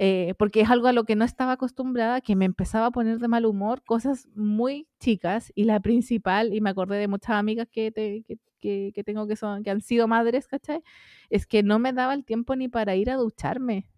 eh, 0.00 0.34
porque 0.38 0.60
es 0.60 0.70
algo 0.70 0.86
a 0.86 0.92
lo 0.92 1.02
que 1.04 1.16
no 1.16 1.24
estaba 1.24 1.52
acostumbrada, 1.52 2.20
que 2.20 2.36
me 2.36 2.44
empezaba 2.44 2.86
a 2.86 2.90
poner 2.92 3.18
de 3.18 3.26
mal 3.28 3.44
humor, 3.46 3.82
cosas 3.84 4.28
muy 4.36 4.86
chicas, 5.00 5.50
y 5.56 5.64
la 5.64 5.80
principal, 5.80 6.54
y 6.54 6.60
me 6.60 6.70
acordé 6.70 6.96
de 6.98 7.08
muchas 7.08 7.30
amigas 7.32 7.66
que, 7.70 7.90
te- 7.90 8.22
que, 8.26 8.38
que- 8.60 8.92
que 8.94 9.04
tengo 9.04 9.26
que, 9.26 9.34
son, 9.36 9.62
que 9.64 9.70
han 9.70 9.80
sido 9.80 10.06
madres, 10.08 10.46
¿cachai? 10.46 10.82
Es 11.30 11.46
que 11.46 11.62
no 11.62 11.78
me 11.78 11.92
daba 11.92 12.14
el 12.14 12.24
tiempo 12.24 12.54
ni 12.56 12.68
para 12.68 12.94
ir 12.96 13.10
a 13.10 13.16
ducharme. 13.16 13.88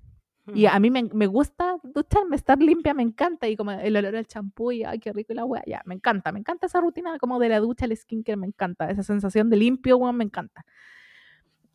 Y 0.54 0.66
a 0.66 0.80
mí 0.80 0.90
me, 0.90 1.04
me 1.12 1.26
gusta 1.26 1.76
ducharme, 1.84 2.34
estar 2.34 2.58
limpia, 2.60 2.92
me 2.94 3.02
encanta, 3.04 3.46
y 3.46 3.54
como 3.56 3.70
el 3.70 3.94
olor 3.96 4.16
al 4.16 4.26
champú, 4.26 4.72
y 4.72 4.82
ay, 4.84 4.98
qué 4.98 5.12
rico 5.12 5.32
y 5.32 5.36
la 5.36 5.44
wea, 5.44 5.62
ya, 5.66 5.80
me 5.84 5.94
encanta, 5.94 6.32
me 6.32 6.40
encanta 6.40 6.66
esa 6.66 6.80
rutina 6.80 7.18
como 7.18 7.38
de 7.38 7.50
la 7.50 7.60
ducha, 7.60 7.84
el 7.84 7.96
skincare, 7.96 8.36
me 8.36 8.46
encanta, 8.46 8.90
esa 8.90 9.02
sensación 9.04 9.48
de 9.50 9.58
limpio, 9.58 9.96
weón, 9.98 10.16
me 10.16 10.24
encanta. 10.24 10.64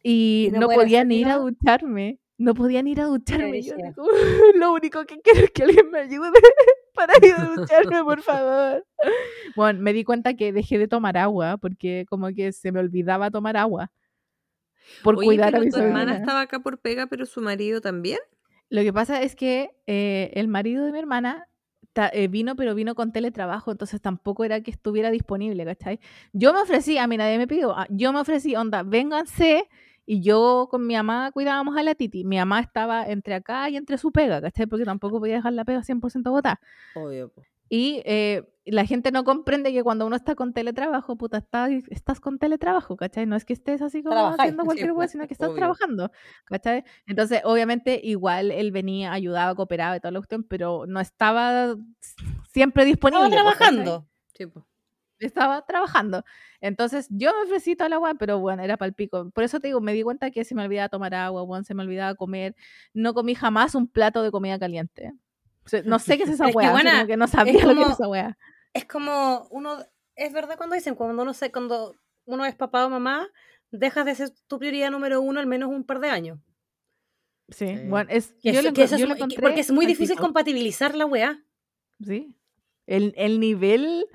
Y 0.03 0.49
no 0.51 0.59
no 0.61 0.65
poder 0.67 0.80
podían 0.82 1.11
ir 1.11 1.28
a 1.28 1.38
ducharme, 1.38 2.19
no 2.38 2.53
podían 2.53 2.88
ir 2.88 2.99
a 3.01 3.05
ducharme. 3.05 3.61
Yo 3.61 3.75
digo, 3.75 4.05
lo 4.55 4.73
único 4.73 5.05
que 5.05 5.19
quiero 5.21 5.41
es 5.45 5.51
que 5.51 5.63
alguien 5.63 5.89
me 5.91 5.99
ayude 5.99 6.31
para 6.93 7.13
ir 7.21 7.33
a 7.33 7.45
ducharme, 7.55 8.03
por 8.03 8.21
favor. 8.21 8.86
Bueno, 9.55 9.79
me 9.81 9.93
di 9.93 10.03
cuenta 10.03 10.33
que 10.36 10.51
dejé 10.53 10.77
de 10.77 10.88
tomar 10.88 11.17
agua 11.17 11.57
porque 11.57 12.05
como 12.09 12.27
que 12.29 12.51
se 12.51 12.71
me 12.71 12.79
olvidaba 12.79 13.31
tomar 13.31 13.57
agua 13.57 13.91
por 15.03 15.17
Oye, 15.17 15.27
cuidar 15.27 15.49
a 15.49 15.51
pero 15.51 15.63
mi 15.63 15.69
tu 15.71 15.77
hermana 15.77 16.15
estaba 16.17 16.41
acá 16.41 16.59
por 16.59 16.79
pega, 16.79 17.07
pero 17.07 17.25
su 17.25 17.41
marido 17.41 17.81
también. 17.81 18.19
Lo 18.69 18.81
que 18.81 18.91
pasa 18.93 19.21
es 19.21 19.36
que 19.36 19.71
eh, 19.88 20.31
el 20.33 20.47
marido 20.47 20.86
de 20.86 20.91
mi 20.91 20.99
hermana 20.99 21.47
ta- 21.93 22.09
eh, 22.13 22.27
vino, 22.27 22.55
pero 22.55 22.75
vino 22.75 22.95
con 22.95 23.11
teletrabajo, 23.11 23.71
entonces 23.71 24.01
tampoco 24.01 24.43
era 24.43 24.61
que 24.61 24.71
estuviera 24.71 25.11
disponible, 25.11 25.63
¿cachai? 25.65 25.99
Yo 26.33 26.53
me 26.53 26.59
ofrecí, 26.61 26.97
a 26.97 27.07
mí 27.07 27.17
nadie 27.17 27.38
me 27.38 27.47
pidió, 27.47 27.71
ah, 27.77 27.88
yo 27.89 28.11
me 28.11 28.19
ofrecí, 28.19 28.55
onda, 28.55 28.83
vénganse, 28.83 29.67
y 30.06 30.22
yo 30.22 30.68
con 30.70 30.86
mi 30.88 30.95
mamá 30.95 31.32
cuidábamos 31.32 31.76
a 31.78 31.84
la 31.84 31.95
Titi. 31.95 32.24
Mi 32.24 32.38
mamá 32.38 32.60
estaba 32.60 33.06
entre 33.08 33.34
acá 33.36 33.70
y 33.70 33.78
entre 33.78 33.97
su 33.97 34.12
pega, 34.12 34.41
¿cachai? 34.41 34.66
Porque 34.68 34.86
tampoco 34.86 35.20
podía 35.20 35.36
dejar 35.36 35.53
la 35.53 35.66
pega 35.66 35.82
100% 35.82 36.30
botada. 36.32 36.60
Obvio. 36.95 37.32
Y 37.68 38.03
eh, 38.06 38.43
la 38.66 38.86
gente 38.86 39.12
no 39.12 39.24
comprende 39.24 39.74
que 39.74 39.82
cuando 39.82 40.06
uno 40.06 40.16
está 40.16 40.36
con 40.36 40.53
teletrabajo, 40.53 41.16
puta, 41.16 41.38
está- 41.39 41.68
estás 41.89 42.20
con 42.20 42.38
teletrabajo, 42.38 42.95
¿cachai? 42.95 43.26
No 43.26 43.36
es 43.36 43.43
que 43.43 43.53
estés 43.53 43.82
así 43.82 44.03
como 44.03 44.14
Trabajáis, 44.14 44.39
haciendo 44.41 44.64
cualquier 44.66 44.93
cosa, 44.93 45.08
sino 45.08 45.26
que 45.28 45.34
estás 45.34 45.49
obvio. 45.49 45.58
trabajando, 45.58 46.12
¿cachai? 46.45 46.84
Entonces, 47.08 47.41
obviamente, 47.43 47.99
igual 48.03 48.51
él 48.51 48.72
venía, 48.72 49.14
ayudaba, 49.14 49.56
cooperaba 49.56 49.97
y 49.97 49.99
toda 49.99 50.12
la 50.12 50.20
cuestión, 50.20 50.43
pero 50.43 50.86
no 50.86 50.99
estaba 50.99 51.76
siempre 52.51 52.86
disponible. 52.86 53.30
Estaba 53.36 53.53
trabajando. 53.56 54.08
Sí, 54.36 54.45
po. 54.45 54.64
Estaba 55.20 55.66
trabajando. 55.66 56.24
Entonces 56.61 57.07
yo 57.09 57.32
me 57.34 57.43
ofrecí 57.43 57.76
toda 57.76 57.89
la 57.89 57.95
agua, 57.97 58.16
pero 58.16 58.39
bueno, 58.39 58.63
era 58.63 58.78
para 58.78 58.88
el 58.88 58.93
pico. 58.93 59.30
Por 59.32 59.43
eso 59.43 59.59
te 59.59 59.68
digo, 59.68 59.82
me 59.82 59.93
di 59.93 60.03
cuenta 60.03 60.32
que 60.32 60.43
se 60.43 60.55
me 60.55 60.63
olvidaba 60.63 60.89
tomar 60.89 61.13
agua, 61.16 61.43
bueno, 61.43 61.63
se 61.63 61.74
me 61.74 61.84
olvidaba 61.84 62.16
comer. 62.16 62.55
No 62.93 63.13
comí 63.13 63.36
jamás 63.36 63.76
un 63.76 63.88
plato 63.88 64.24
de 64.24 64.32
comida 64.32 64.57
caliente. 64.59 65.13
O 65.66 65.70
sea, 65.70 65.82
no 65.84 65.99
sé 65.99 66.18
qué 66.18 66.24
es 66.24 66.30
esa 66.41 66.49
Es 66.49 66.55
que, 66.55 66.61
buena, 66.70 66.91
como 66.93 67.07
que 67.07 67.18
no 67.18 67.28
sabía 67.28 67.53
lo 67.53 67.59
que 67.59 67.66
como- 67.66 67.82
era 67.84 67.93
esa 67.93 68.07
weá. 68.07 68.38
Es 68.74 68.86
como 68.86 69.47
uno, 69.51 69.78
es 70.16 70.34
verdad 70.34 70.57
cuando 70.57 70.76
dicen, 70.76 70.95
cuando 70.95 71.22
uno 71.24 71.34
se, 71.34 71.51
cuando 71.51 71.95
uno 72.26 72.45
es 72.45 72.55
papá 72.55 72.86
o 72.86 72.89
mamá, 72.89 73.28
dejas 73.72 74.05
de 74.05 74.16
ser 74.16 74.30
tu 74.47 74.59
prioridad 74.59 74.91
número 74.91 75.22
uno 75.22 75.39
al 75.39 75.47
menos 75.47 75.70
un 75.70 75.84
par 75.86 75.99
de 75.99 76.09
años. 76.09 76.39
Sí, 77.49 77.68
Sí. 77.68 77.88
bueno, 77.88 78.09
es, 78.11 78.34
Que 78.41 78.51
yo 78.53 78.59
eso- 78.59 78.72
lo 78.72 78.84
es 78.84 78.91
yo 78.91 78.97
lo 78.97 79.07
muy- 79.07 79.07
que- 79.07 79.24
encontré 79.24 79.41
porque 79.41 79.59
es 79.61 79.72
muy 79.72 79.86
difícil 79.86 80.16
palpico. 80.16 80.24
compatibilizar 80.24 80.95
la 80.95 81.05
weá. 81.05 81.43
Sí. 82.01 82.36
El, 82.88 83.13
el 83.18 83.39
nivel. 83.39 84.05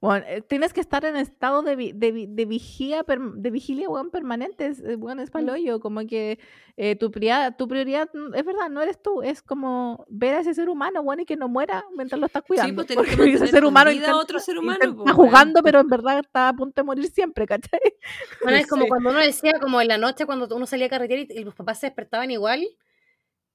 Bueno, 0.00 0.24
eh, 0.28 0.42
tienes 0.42 0.72
que 0.72 0.80
estar 0.80 1.04
en 1.04 1.16
estado 1.16 1.62
de, 1.62 1.74
vi- 1.74 1.92
de, 1.92 2.26
de 2.28 2.44
vigía, 2.44 3.04
de 3.04 3.50
vigilia, 3.50 3.88
weón, 3.88 4.10
permanente. 4.10 4.66
Es, 4.66 4.78
eh, 4.78 4.94
weón, 4.94 5.18
es 5.18 5.28
paloyo. 5.30 5.80
Como 5.80 6.06
que 6.06 6.38
eh, 6.76 6.94
tu, 6.94 7.10
prioridad, 7.10 7.56
tu 7.56 7.66
prioridad, 7.66 8.08
mm, 8.14 8.32
es 8.36 8.44
verdad, 8.44 8.68
no 8.70 8.80
eres 8.80 9.02
tú. 9.02 9.22
Es 9.22 9.42
como 9.42 10.06
ver 10.08 10.34
a 10.36 10.40
ese 10.40 10.54
ser 10.54 10.68
humano, 10.68 11.00
weón, 11.00 11.18
y 11.20 11.24
que 11.26 11.34
no 11.36 11.48
muera 11.48 11.84
mientras 11.96 12.20
lo 12.20 12.26
estás 12.26 12.44
cuidando. 12.44 12.76
pues 12.76 12.86
tenés 12.86 13.08
que 13.08 13.16
porque 13.16 13.32
ese 13.34 13.46
ser 13.48 13.64
humano 13.64 13.90
intenta- 13.90 14.16
otro 14.16 14.38
ser 14.38 14.56
humano, 14.58 14.78
weón. 14.92 15.16
jugando, 15.16 15.64
pero 15.64 15.80
en 15.80 15.88
verdad 15.88 16.20
está 16.20 16.48
a 16.50 16.52
punto 16.52 16.80
de 16.80 16.84
morir 16.86 17.06
siempre, 17.10 17.44
¿cachai? 17.46 17.80
Bueno, 18.44 18.56
es 18.56 18.68
como 18.68 18.82
Sí. 18.84 18.88
cuando 18.88 19.10
uno 19.10 19.18
decía, 19.18 19.54
como 19.60 19.80
en 19.80 19.88
la 19.88 19.98
noche, 19.98 20.26
cuando 20.26 20.46
uno 20.54 20.66
salía 20.66 20.86
a 20.86 20.90
carretera 20.90 21.22
y, 21.22 21.26
y 21.40 21.42
los 21.42 21.56
papás 21.56 21.80
se 21.80 21.86
despertaban 21.86 22.30
igual. 22.30 22.64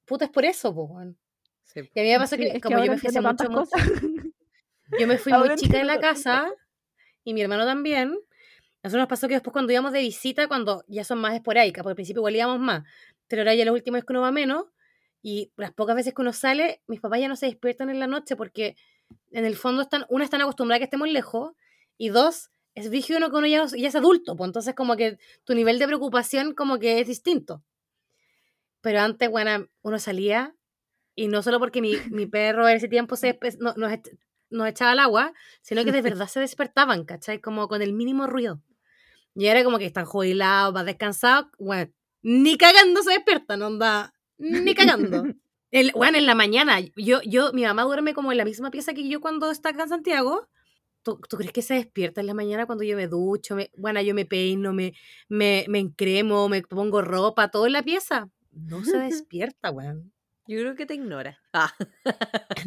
Puta, 0.04 0.26
es 0.26 0.30
por 0.30 0.44
eso, 0.44 0.74
po, 0.74 0.84
weón. 0.84 1.16
Sí. 1.62 1.80
Y 1.94 2.00
a 2.00 2.02
mí 2.02 2.10
me 2.10 2.18
pasó 2.18 2.36
Sí, 2.36 2.42
que, 2.42 2.48
es 2.48 2.52
que 2.54 2.60
como 2.60 2.76
yo 2.76 2.80
ahora 2.82 2.90
me 2.92 2.94
entiendo 2.96 3.22
mucho, 3.30 3.48
mucho- 3.50 3.70
cosas. 3.70 3.90
Yo 4.98 5.06
me 5.06 5.18
fui 5.18 5.32
Ahora 5.32 5.54
muy 5.54 5.56
chica 5.56 5.78
de 5.78 5.84
la 5.84 6.00
casa 6.00 6.52
y 7.24 7.34
mi 7.34 7.42
hermano 7.42 7.64
también. 7.64 8.18
Nosotros 8.82 9.00
nos 9.00 9.08
pasó 9.08 9.28
que 9.28 9.34
después 9.34 9.52
cuando 9.52 9.72
íbamos 9.72 9.92
de 9.92 10.00
visita, 10.00 10.46
cuando 10.46 10.84
ya 10.88 11.04
son 11.04 11.18
más 11.18 11.34
esporádicas, 11.34 11.82
porque 11.82 11.92
al 11.92 11.96
principio 11.96 12.20
igual 12.20 12.36
íbamos 12.36 12.60
más, 12.60 12.84
pero 13.28 13.42
ahora 13.42 13.54
ya 13.54 13.64
los 13.64 13.72
últimos 13.74 13.98
es 13.98 14.04
que 14.04 14.12
uno 14.12 14.20
va 14.20 14.30
menos, 14.30 14.66
y 15.22 15.50
las 15.56 15.72
pocas 15.72 15.96
veces 15.96 16.12
que 16.12 16.20
uno 16.20 16.34
sale, 16.34 16.82
mis 16.86 17.00
papás 17.00 17.18
ya 17.20 17.28
no 17.28 17.36
se 17.36 17.46
despiertan 17.46 17.88
en 17.88 17.98
la 17.98 18.06
noche 18.06 18.36
porque 18.36 18.76
en 19.30 19.46
el 19.46 19.56
fondo 19.56 19.80
están, 19.80 20.04
una, 20.10 20.24
están 20.24 20.42
acostumbradas 20.42 20.78
a 20.78 20.80
que 20.80 20.84
estemos 20.84 21.08
lejos, 21.08 21.54
y 21.96 22.10
dos, 22.10 22.50
es 22.74 22.90
vigio 22.90 23.16
uno 23.16 23.30
que 23.30 23.36
uno 23.36 23.46
ya, 23.46 23.64
ya 23.66 23.88
es 23.88 23.94
adulto, 23.94 24.36
pues 24.36 24.48
entonces 24.48 24.74
como 24.74 24.96
que 24.96 25.18
tu 25.44 25.54
nivel 25.54 25.78
de 25.78 25.86
preocupación 25.86 26.54
como 26.54 26.78
que 26.78 27.00
es 27.00 27.06
distinto. 27.06 27.62
Pero 28.82 29.00
antes, 29.00 29.30
bueno, 29.30 29.66
uno 29.80 29.98
salía 29.98 30.54
y 31.14 31.28
no 31.28 31.42
solo 31.42 31.58
porque 31.58 31.80
mi, 31.80 31.96
mi 32.10 32.26
perro 32.26 32.68
en 32.68 32.76
ese 32.76 32.88
tiempo 32.88 33.16
se 33.16 33.38
no- 33.60 33.72
nos, 33.76 33.92
nos 34.54 34.68
echaba 34.68 34.92
al 34.92 34.98
agua, 35.00 35.32
sino 35.60 35.84
que 35.84 35.92
de 35.92 36.02
verdad 36.18 36.28
se 36.28 36.40
despertaban, 36.40 37.04
¿cachai? 37.04 37.40
Como 37.40 37.68
con 37.68 37.82
el 37.82 37.92
mínimo 37.92 38.26
ruido. 38.26 38.62
Y 39.34 39.46
era 39.46 39.64
como 39.64 39.78
que 39.78 39.86
están 39.86 40.04
jubilados, 40.04 40.72
más 40.72 40.86
descansados, 40.86 41.50
bueno, 41.58 41.92
ni 42.22 42.56
cagando 42.56 43.02
se 43.02 43.10
despiertan, 43.10 43.62
onda, 43.62 44.14
ni 44.38 44.74
cagando. 44.74 45.24
El, 45.70 45.90
bueno, 45.92 46.18
en 46.18 46.26
la 46.26 46.36
mañana, 46.36 46.78
yo, 46.94 47.20
yo, 47.22 47.52
mi 47.52 47.64
mamá 47.64 47.82
duerme 47.82 48.14
como 48.14 48.30
en 48.30 48.38
la 48.38 48.44
misma 48.44 48.70
pieza 48.70 48.94
que 48.94 49.08
yo 49.08 49.20
cuando 49.20 49.50
está 49.50 49.70
acá 49.70 49.82
en 49.82 49.88
Santiago. 49.88 50.48
¿Tú, 51.02 51.18
tú 51.28 51.36
crees 51.36 51.52
que 51.52 51.62
se 51.62 51.74
despierta 51.74 52.20
en 52.20 52.28
la 52.28 52.34
mañana 52.34 52.64
cuando 52.64 52.84
yo 52.84 52.96
me 52.96 53.08
ducho? 53.08 53.56
Me, 53.56 53.72
bueno, 53.76 54.00
yo 54.00 54.14
me 54.14 54.24
peino, 54.24 54.72
me, 54.72 54.94
me, 55.28 55.64
me 55.68 55.80
encremo, 55.80 56.48
me 56.48 56.62
pongo 56.62 57.02
ropa, 57.02 57.48
todo 57.48 57.66
en 57.66 57.72
la 57.72 57.82
pieza. 57.82 58.30
No 58.52 58.84
se 58.84 58.98
despierta, 58.98 59.72
weón. 59.72 60.13
Yo 60.46 60.58
creo 60.60 60.74
que 60.74 60.86
te 60.86 60.94
ignora. 60.94 61.38
Ah. 61.52 61.72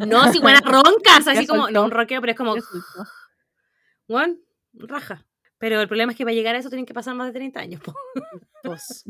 No, 0.08 0.32
si 0.32 0.40
buenas 0.40 0.62
roncas, 0.66 1.28
así 1.28 1.46
como, 1.46 1.70
no 1.70 1.84
un 1.84 1.92
roqueo, 1.92 2.22
pero 2.22 2.32
es 2.32 2.38
como, 2.38 2.56
weón, 4.08 4.40
raja. 4.74 5.26
Pero 5.58 5.82
el 5.82 5.88
problema 5.88 6.12
es 6.12 6.18
que 6.18 6.24
para 6.24 6.36
llegar 6.36 6.56
a 6.56 6.60
eso 6.60 6.70
tienen 6.70 6.86
que 6.86 6.94
pasar 6.94 7.16
más 7.16 7.28
de 7.28 7.34
30 7.34 7.60
años. 7.60 7.82
Pues, 8.64 9.06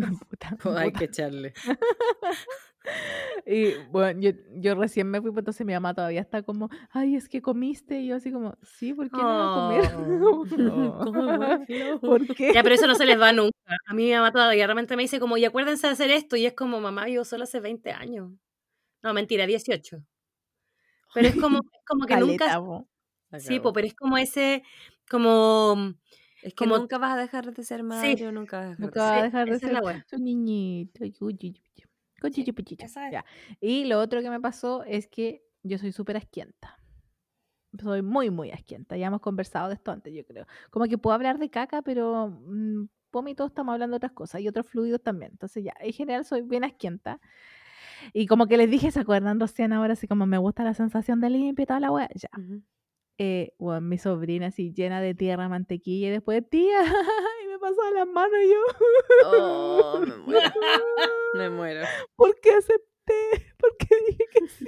hay 0.76 0.91
que 0.91 1.05
echarle. 1.05 1.51
Y 3.45 3.74
bueno, 3.91 4.20
yo, 4.22 4.32
yo 4.55 4.76
recién 4.76 5.09
me 5.09 5.20
fui, 5.20 5.32
pues 5.32 5.41
entonces 5.41 5.65
mi 5.65 5.74
mamá 5.74 5.95
todavía 5.95 6.22
está 6.22 6.43
como, 6.43 6.70
ay, 6.91 7.15
es 7.15 7.28
que 7.28 7.41
comiste. 7.41 8.01
Y 8.01 8.07
yo 8.07 8.18
así 8.18 8.32
como, 8.32 8.55
sí, 8.61 8.93
¿por 8.93 9.09
qué 9.09 9.18
no 9.18 9.24
iba 9.24 9.51
a 9.51 9.55
comer? 9.55 10.22
Oh. 10.22 10.45
Flow. 10.45 11.99
¿Por 12.01 12.28
qué? 12.36 12.53
Ya, 12.53 12.61
pero 12.61 12.76
eso 12.76 12.86
no 12.86 12.93
se 12.93 13.07
les 13.07 13.20
va 13.20 13.32
nunca. 13.34 13.57
A 13.88 13.93
mí 13.93 14.05
mi 14.05 14.11
mamá 14.13 14.32
todavía 14.32 14.68
realmente 14.68 14.95
me 14.95 15.03
dice 15.03 15.20
como, 15.20 15.38
y 15.38 15.45
acuérdense 15.45 15.88
de 15.88 15.93
hacer 15.93 16.11
esto. 16.11 16.36
Y 16.36 16.45
es 16.45 16.53
como, 16.53 16.80
mamá, 16.80 17.09
yo 17.09 17.26
solo 17.26 17.45
hace 17.45 17.59
20 17.59 17.93
años. 17.93 18.34
No, 19.08 19.14
mentira, 19.14 19.45
18. 19.45 20.03
Pero 21.14 21.30
es 21.30 21.36
como, 21.38 21.60
es 21.74 21.86
como 21.88 22.05
que 22.05 22.16
Caleta, 22.16 22.60
nunca... 22.60 23.39
Sí, 23.39 23.62
po, 23.62 23.72
pero 23.72 23.88
es 23.88 23.93
como 23.95 24.18
ese, 24.18 24.64
como... 25.10 25.93
Es 26.43 26.53
que 26.53 26.66
como- 26.66 26.78
nunca 26.78 26.97
vas 26.97 27.14
a 27.14 27.22
dejar 27.22 27.53
de 27.53 27.64
ser 27.64 27.84
madre 27.84 28.28
o 28.28 28.34
nunca 28.34 28.58
vas 28.58 28.66
a 28.66 28.70
dejar 28.72 28.86
Nunca 28.86 29.01
de 29.05 29.10
va 29.10 29.18
a 29.20 29.24
dejar 29.24 29.47
de 29.47 29.60
ser 29.60 29.78
su 30.08 30.18
niñito. 30.18 31.05
Ya. 33.14 33.24
Y 33.62 33.86
lo 33.86 33.97
otro 34.01 34.22
que 34.22 34.30
me 34.30 34.41
pasó 34.41 34.84
es 34.84 35.08
que 35.08 35.41
yo 35.64 35.78
soy 35.78 35.93
súper 35.93 36.18
asquienta. 36.18 36.78
Soy 37.82 38.01
muy, 38.01 38.30
muy 38.30 38.51
asquienta. 38.51 38.97
Ya 38.97 39.08
hemos 39.08 39.22
conversado 39.22 39.70
de 39.70 39.76
esto 39.76 39.91
antes, 39.91 40.14
yo 40.14 40.26
creo. 40.26 40.47
Como 40.70 40.84
que 40.88 40.97
puedo 40.97 41.14
hablar 41.14 41.39
de 41.39 41.49
caca, 41.49 41.82
pero 41.82 42.28
mm, 42.28 42.88
vómito 43.10 43.45
estamos 43.45 43.72
hablando 43.72 43.93
de 43.93 43.99
otras 43.99 44.12
cosas 44.12 44.41
y 44.41 44.49
otros 44.49 44.68
fluidos 44.68 45.01
también. 45.01 45.32
Entonces 45.32 45.64
ya, 45.64 45.74
en 45.80 45.93
general 45.93 46.26
soy 46.26 46.41
bien 46.41 46.66
asquienta. 46.66 47.22
Y 48.13 48.27
como 48.27 48.47
que 48.47 48.57
les 48.57 48.69
dije, 48.69 48.91
¿se 48.91 48.99
acuerdan 48.99 49.39
recién 49.39 49.73
ahora? 49.73 49.93
Así 49.93 50.07
como 50.07 50.25
me 50.25 50.37
gusta 50.37 50.63
la 50.63 50.73
sensación 50.73 51.21
de 51.21 51.29
limpio 51.29 51.63
y 51.63 51.65
toda 51.65 51.79
la 51.79 51.91
wea. 51.91 52.09
Ya. 52.15 52.29
Eh, 53.19 53.53
bueno, 53.57 53.81
mi 53.81 53.97
sobrina 53.97 54.47
así 54.47 54.73
llena 54.73 55.01
de 55.01 55.15
tierra, 55.15 55.49
mantequilla 55.49 56.07
y 56.07 56.11
después, 56.11 56.47
tía, 56.47 56.81
y 57.43 57.47
me 57.47 57.57
pasaba 57.59 57.89
las 57.91 58.07
manos 58.07 58.37
y 58.43 58.49
yo, 58.49 58.59
Oh, 59.25 59.99
me 60.05 60.17
muero. 60.25 60.51
Me 61.33 61.49
muero. 61.49 61.81
¿por 62.15 62.39
qué 62.39 62.51
acepté? 62.51 62.85
¿Por 63.57 63.75
qué 63.77 63.95
dije 64.07 64.23
que 64.31 64.47
sí? 64.49 64.65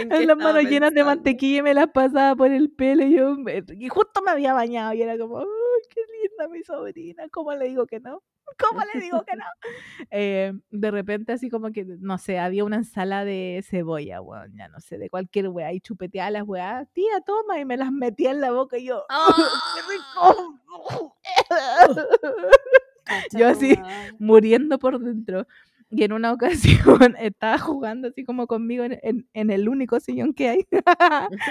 ¿En 0.00 0.26
las 0.26 0.36
manos 0.36 0.62
llenas 0.64 0.94
de 0.94 1.04
mantequilla 1.04 1.58
y 1.58 1.62
me 1.62 1.74
las 1.74 1.88
pasaba 1.88 2.34
por 2.36 2.50
el 2.50 2.70
pelo 2.70 3.04
y 3.04 3.16
yo, 3.16 3.36
y 3.78 3.88
justo 3.88 4.22
me 4.22 4.30
había 4.30 4.54
bañado 4.54 4.94
y 4.94 5.02
era 5.02 5.18
como, 5.18 5.40
¡ay, 5.40 5.46
qué 5.88 6.00
linda 6.22 6.48
mi 6.48 6.62
sobrina! 6.62 7.28
¿Cómo 7.30 7.52
le 7.54 7.68
digo 7.68 7.86
que 7.86 8.00
no? 8.00 8.22
¿Cómo 8.58 8.82
le 8.92 9.00
digo 9.00 9.24
que 9.24 9.36
no? 9.36 9.44
Eh, 10.10 10.52
de 10.70 10.90
repente 10.90 11.32
así 11.32 11.48
como 11.48 11.72
que, 11.72 11.84
no 11.84 12.18
sé, 12.18 12.38
había 12.38 12.64
una 12.64 12.76
ensalada 12.76 13.24
de 13.24 13.64
cebolla, 13.66 14.20
weón, 14.20 14.52
ya 14.56 14.68
no 14.68 14.80
sé, 14.80 14.98
de 14.98 15.08
cualquier 15.08 15.48
weá, 15.48 15.72
y 15.72 15.80
chupeteaba 15.80 16.30
las 16.30 16.42
weá, 16.46 16.86
tía, 16.92 17.20
toma, 17.24 17.58
y 17.60 17.64
me 17.64 17.76
las 17.76 17.92
metía 17.92 18.30
en 18.30 18.40
la 18.40 18.50
boca 18.50 18.76
y 18.78 18.86
yo, 18.86 19.04
¡qué 19.74 19.80
rico! 19.92 20.58
Yo 23.32 23.48
así, 23.48 23.76
muriendo 24.18 24.78
por 24.78 24.98
dentro. 24.98 25.46
Y 25.92 26.04
en 26.04 26.12
una 26.12 26.32
ocasión 26.34 27.16
estaba 27.18 27.58
jugando 27.58 28.08
así 28.08 28.24
como 28.24 28.46
conmigo 28.46 28.84
en, 28.84 28.98
en- 29.02 29.28
en 29.34 29.50
el 29.50 29.68
único 29.68 30.00
sillón 30.00 30.32
que 30.34 30.48
hay. 30.48 30.66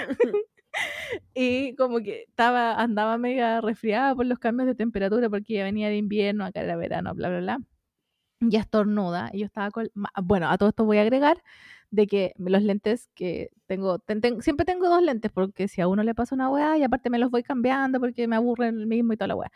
y 1.34 1.74
como 1.76 2.00
que 2.00 2.24
estaba, 2.28 2.74
andaba 2.80 3.18
mega 3.18 3.60
resfriada 3.60 4.14
por 4.14 4.26
los 4.26 4.38
cambios 4.38 4.66
de 4.68 4.74
temperatura 4.74 5.28
porque 5.30 5.54
ya 5.54 5.64
venía 5.64 5.88
de 5.88 5.96
invierno, 5.96 6.44
acá 6.44 6.62
era 6.62 6.76
verano, 6.76 7.14
bla, 7.14 7.28
bla, 7.28 7.40
bla. 7.40 7.58
Ya 8.40 8.60
estornuda. 8.60 9.30
Y 9.32 9.40
yo 9.40 9.46
estaba 9.46 9.70
con... 9.70 9.90
Bueno, 10.24 10.50
a 10.50 10.58
todo 10.58 10.70
esto 10.70 10.84
voy 10.84 10.98
a 10.98 11.02
agregar 11.02 11.42
de 11.90 12.06
que 12.08 12.34
los 12.38 12.62
lentes 12.62 13.08
que 13.14 13.50
tengo, 13.66 13.98
ten- 14.00 14.20
ten- 14.22 14.42
siempre 14.42 14.66
tengo 14.66 14.88
dos 14.90 15.02
lentes 15.02 15.32
porque 15.32 15.68
si 15.68 15.80
a 15.82 15.88
uno 15.88 16.02
le 16.04 16.14
pasa 16.14 16.34
una 16.36 16.50
weá 16.50 16.78
y 16.78 16.84
aparte 16.84 17.10
me 17.10 17.18
los 17.20 17.30
voy 17.30 17.42
cambiando 17.44 18.00
porque 18.00 18.28
me 18.28 18.36
aburre 18.36 18.68
el 18.68 18.86
mismo 18.86 19.12
y 19.14 19.16
toda 19.18 19.28
la 19.28 19.36
weá. 19.36 19.52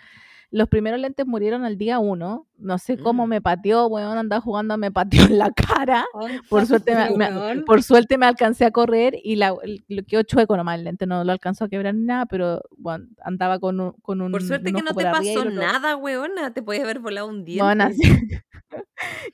Los 0.50 0.68
primeros 0.68 1.00
lentes 1.00 1.26
murieron 1.26 1.64
al 1.64 1.76
día 1.76 1.98
uno. 1.98 2.46
No 2.58 2.78
sé 2.78 2.96
cómo 2.96 3.26
Mm. 3.26 3.30
me 3.30 3.40
pateó, 3.42 3.86
weón, 3.88 4.16
andaba 4.16 4.40
jugando, 4.40 4.78
me 4.78 4.90
pateó 4.90 5.24
en 5.24 5.38
la 5.38 5.50
cara. 5.52 6.04
Por 6.48 6.66
suerte, 6.66 6.94
me, 7.16 7.62
por 7.66 7.82
suerte 7.82 8.16
me 8.16 8.26
alcancé 8.26 8.64
a 8.64 8.70
correr 8.70 9.14
y 9.22 9.36
la, 9.36 9.54
lo 9.88 10.02
quedó 10.04 10.22
chueco 10.22 10.56
nomás 10.56 10.78
el 10.78 10.84
lente, 10.84 11.06
no 11.06 11.24
lo 11.24 11.32
alcanzó 11.32 11.64
a 11.64 11.68
quebrar 11.68 11.94
ni 11.94 12.04
nada, 12.04 12.26
pero 12.26 12.62
bueno, 12.78 13.06
andaba 13.22 13.58
con 13.58 13.80
un, 13.80 13.92
con 14.02 14.20
un 14.20 14.32
Por 14.32 14.42
suerte 14.42 14.70
un 14.70 14.76
que 14.76 14.82
no 14.82 14.94
te 14.94 15.04
pasó 15.04 15.44
nada, 15.46 15.96
weona. 15.96 16.54
Te 16.54 16.62
podía 16.62 16.82
haber 16.82 17.00
volado 17.00 17.26
un 17.28 17.44
diente. 17.44 17.64
Bueno, 17.64 17.84
así- 17.90 18.02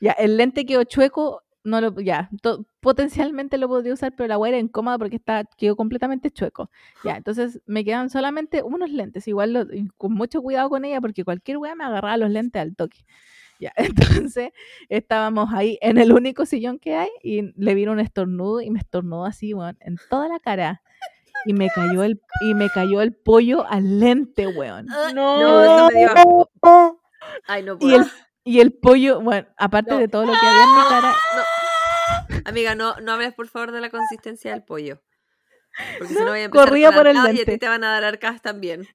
ya, 0.01 0.13
el 0.13 0.37
lente 0.37 0.65
quedó 0.67 0.85
chueco, 0.85 1.43
no 1.65 1.81
lo, 1.81 1.99
ya, 2.01 2.29
to- 2.43 2.67
potencialmente 2.81 3.57
lo 3.59 3.69
podría 3.69 3.95
usar, 3.95 4.13
pero 4.17 4.27
la 4.29 4.39
weá 4.39 4.51
era 4.51 4.59
incómoda 4.59 4.99
porque 4.99 5.17
está, 5.17 5.45
quedó 5.57 5.77
completamente 5.77 6.31
chueco. 6.31 6.71
Ya, 7.05 7.17
entonces 7.17 7.61
me 7.67 7.85
quedan 7.85 8.11
solamente 8.11 8.63
unos 8.63 8.91
lentes, 8.91 9.29
igual 9.29 9.53
lo- 9.53 9.73
y 9.75 9.89
con 9.97 10.13
mucho 10.13 10.43
cuidado 10.43 10.69
con 10.71 10.85
ella 10.85 11.01
porque 11.01 11.25
cualquier 11.25 11.59
weá 11.59 11.75
me 11.75 11.85
agarraba 11.85 12.17
los 12.17 12.31
lentes 12.31 12.61
al 12.61 12.75
toque. 12.75 13.05
Ya, 13.61 13.73
entonces 14.33 14.51
estábamos 14.89 15.51
ahí 15.55 15.79
en 15.83 15.99
el 15.99 16.13
único 16.13 16.47
sillón 16.47 16.79
que 16.81 16.97
hay 16.97 17.11
y 17.23 17.53
le 17.57 17.75
vino 17.75 17.93
un 17.93 18.01
estornudo 18.01 18.61
y 18.61 18.71
me 18.71 18.81
estornudó 18.81 19.25
así, 19.25 19.55
weón, 19.55 19.77
en 19.81 19.97
toda 20.11 20.29
la 20.29 20.41
cara. 20.41 20.83
Y 21.45 21.55
me 21.55 21.69
cayó 21.71 22.03
el, 22.05 22.21
y 22.49 22.55
me 22.55 22.69
cayó 22.71 23.03
el 23.03 23.13
pollo 23.15 23.65
al 23.69 23.99
lente, 24.01 24.47
weón. 24.47 24.87
Ah, 24.91 25.11
No. 25.15 25.77
No, 25.77 25.89
me 25.89 25.99
dio. 25.99 26.49
Ay, 27.47 27.63
no 27.65 27.75
Y 27.75 27.77
puedo. 27.79 27.97
el, 27.97 28.05
y 28.45 28.61
el 28.61 28.72
pollo, 28.72 29.20
bueno, 29.20 29.49
aparte 29.57 29.93
No. 29.93 29.99
de 29.99 30.09
todo 30.09 30.26
lo 30.26 30.32
que 30.32 30.38
había 30.47 30.64
en 30.64 30.74
mi 30.74 30.82
cara, 30.88 31.14
Amiga, 32.45 32.74
no, 32.74 32.97
no 32.97 33.12
hables 33.12 33.34
por 33.34 33.49
favor 33.49 33.72
de 33.72 33.80
la 33.80 33.90
consistencia 33.90 34.51
del 34.53 34.64
pollo. 34.64 35.01
Porque 35.99 36.14
si 36.14 36.20
No, 36.20 36.28
voy 36.30 36.40
a 36.40 36.45
empezar 36.45 36.66
corría 36.68 36.88
con 36.88 36.97
por 36.99 37.07
el 37.07 37.16
arcada 37.16 37.32
y 37.32 37.36
a 37.36 37.45
ti 37.45 37.47
lente. 37.47 37.59
te 37.59 37.68
van 37.68 37.84
a 37.84 37.93
dar 37.93 38.05
arcadas 38.05 38.43
también. 38.43 38.86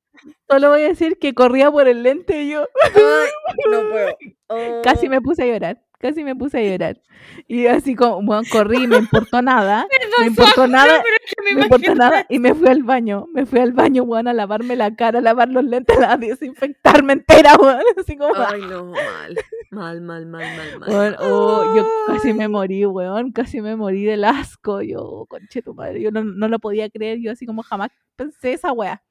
solo 0.50 0.70
voy 0.70 0.84
a 0.84 0.88
decir 0.90 1.18
que 1.20 1.34
corría 1.34 1.72
por 1.72 1.88
el 1.88 2.04
lente 2.04 2.42
y 2.44 2.52
yo 2.52 2.68
Ay, 2.94 3.30
no 3.72 3.90
puedo. 3.90 4.18
casi 4.84 5.08
Oh. 5.08 5.10
me 5.10 5.22
puse 5.22 5.44
a 5.44 5.46
llorar, 5.48 5.82
casi 6.00 6.24
me 6.24 6.36
puse 6.36 6.60
a 6.60 6.62
llorar. 6.64 7.02
Y 7.48 7.68
así 7.68 7.96
como, 7.96 8.22
bueno, 8.22 8.44
corrí, 8.52 8.88
me 8.88 8.98
importó 8.98 9.42
nada. 9.42 9.88
Perdón, 9.92 10.12
me 10.20 10.28
importó 10.28 10.52
Sofía, 10.52 10.68
nada, 10.68 11.02
pero 11.04 11.16
es 11.24 11.36
que 11.36 11.44
me 11.44 11.56
me 11.56 11.64
importó 11.64 11.96
nada 11.96 12.26
y 12.30 12.40
me 12.40 12.54
fui 12.54 12.68
al 12.68 12.84
baño. 12.84 13.26
Me 13.34 13.46
fui 13.46 13.60
al 13.60 13.74
baño, 13.74 14.04
weón, 14.04 14.28
a 14.28 14.34
lavarme 14.34 14.76
la 14.76 14.96
cara, 14.96 15.20
a 15.20 15.22
lavar 15.22 15.50
los 15.50 15.64
lentes, 15.64 15.98
a 16.00 16.18
desinfectarme 16.18 17.14
entera, 17.14 17.56
weón. 17.56 17.82
Así 17.98 18.18
como, 18.18 18.34
Ay, 18.36 18.62
no, 18.62 18.86
mal. 18.86 19.38
Mal, 19.72 20.02
mal, 20.02 20.26
mal, 20.26 20.46
mal, 20.58 20.80
mal. 20.80 20.90
weón, 20.90 21.16
oh, 21.20 21.76
yo 21.76 21.86
casi 22.08 22.34
me 22.34 22.48
morí, 22.48 22.86
weón, 22.86 23.32
casi 23.32 23.62
me 23.62 23.76
morí 23.76 24.04
del 24.06 24.24
asco. 24.24 24.82
Yo, 24.82 25.26
conche 25.28 25.62
tu 25.62 25.74
madre, 25.74 26.02
yo 26.02 26.12
no, 26.12 26.24
no 26.24 26.48
lo 26.48 26.60
podía 26.60 26.90
creer. 26.90 27.20
Yo 27.20 27.32
así 27.32 27.46
como 27.46 27.64
jamás 27.64 27.90
pensé 28.16 28.54
esa 28.54 28.72
weá. 28.72 29.02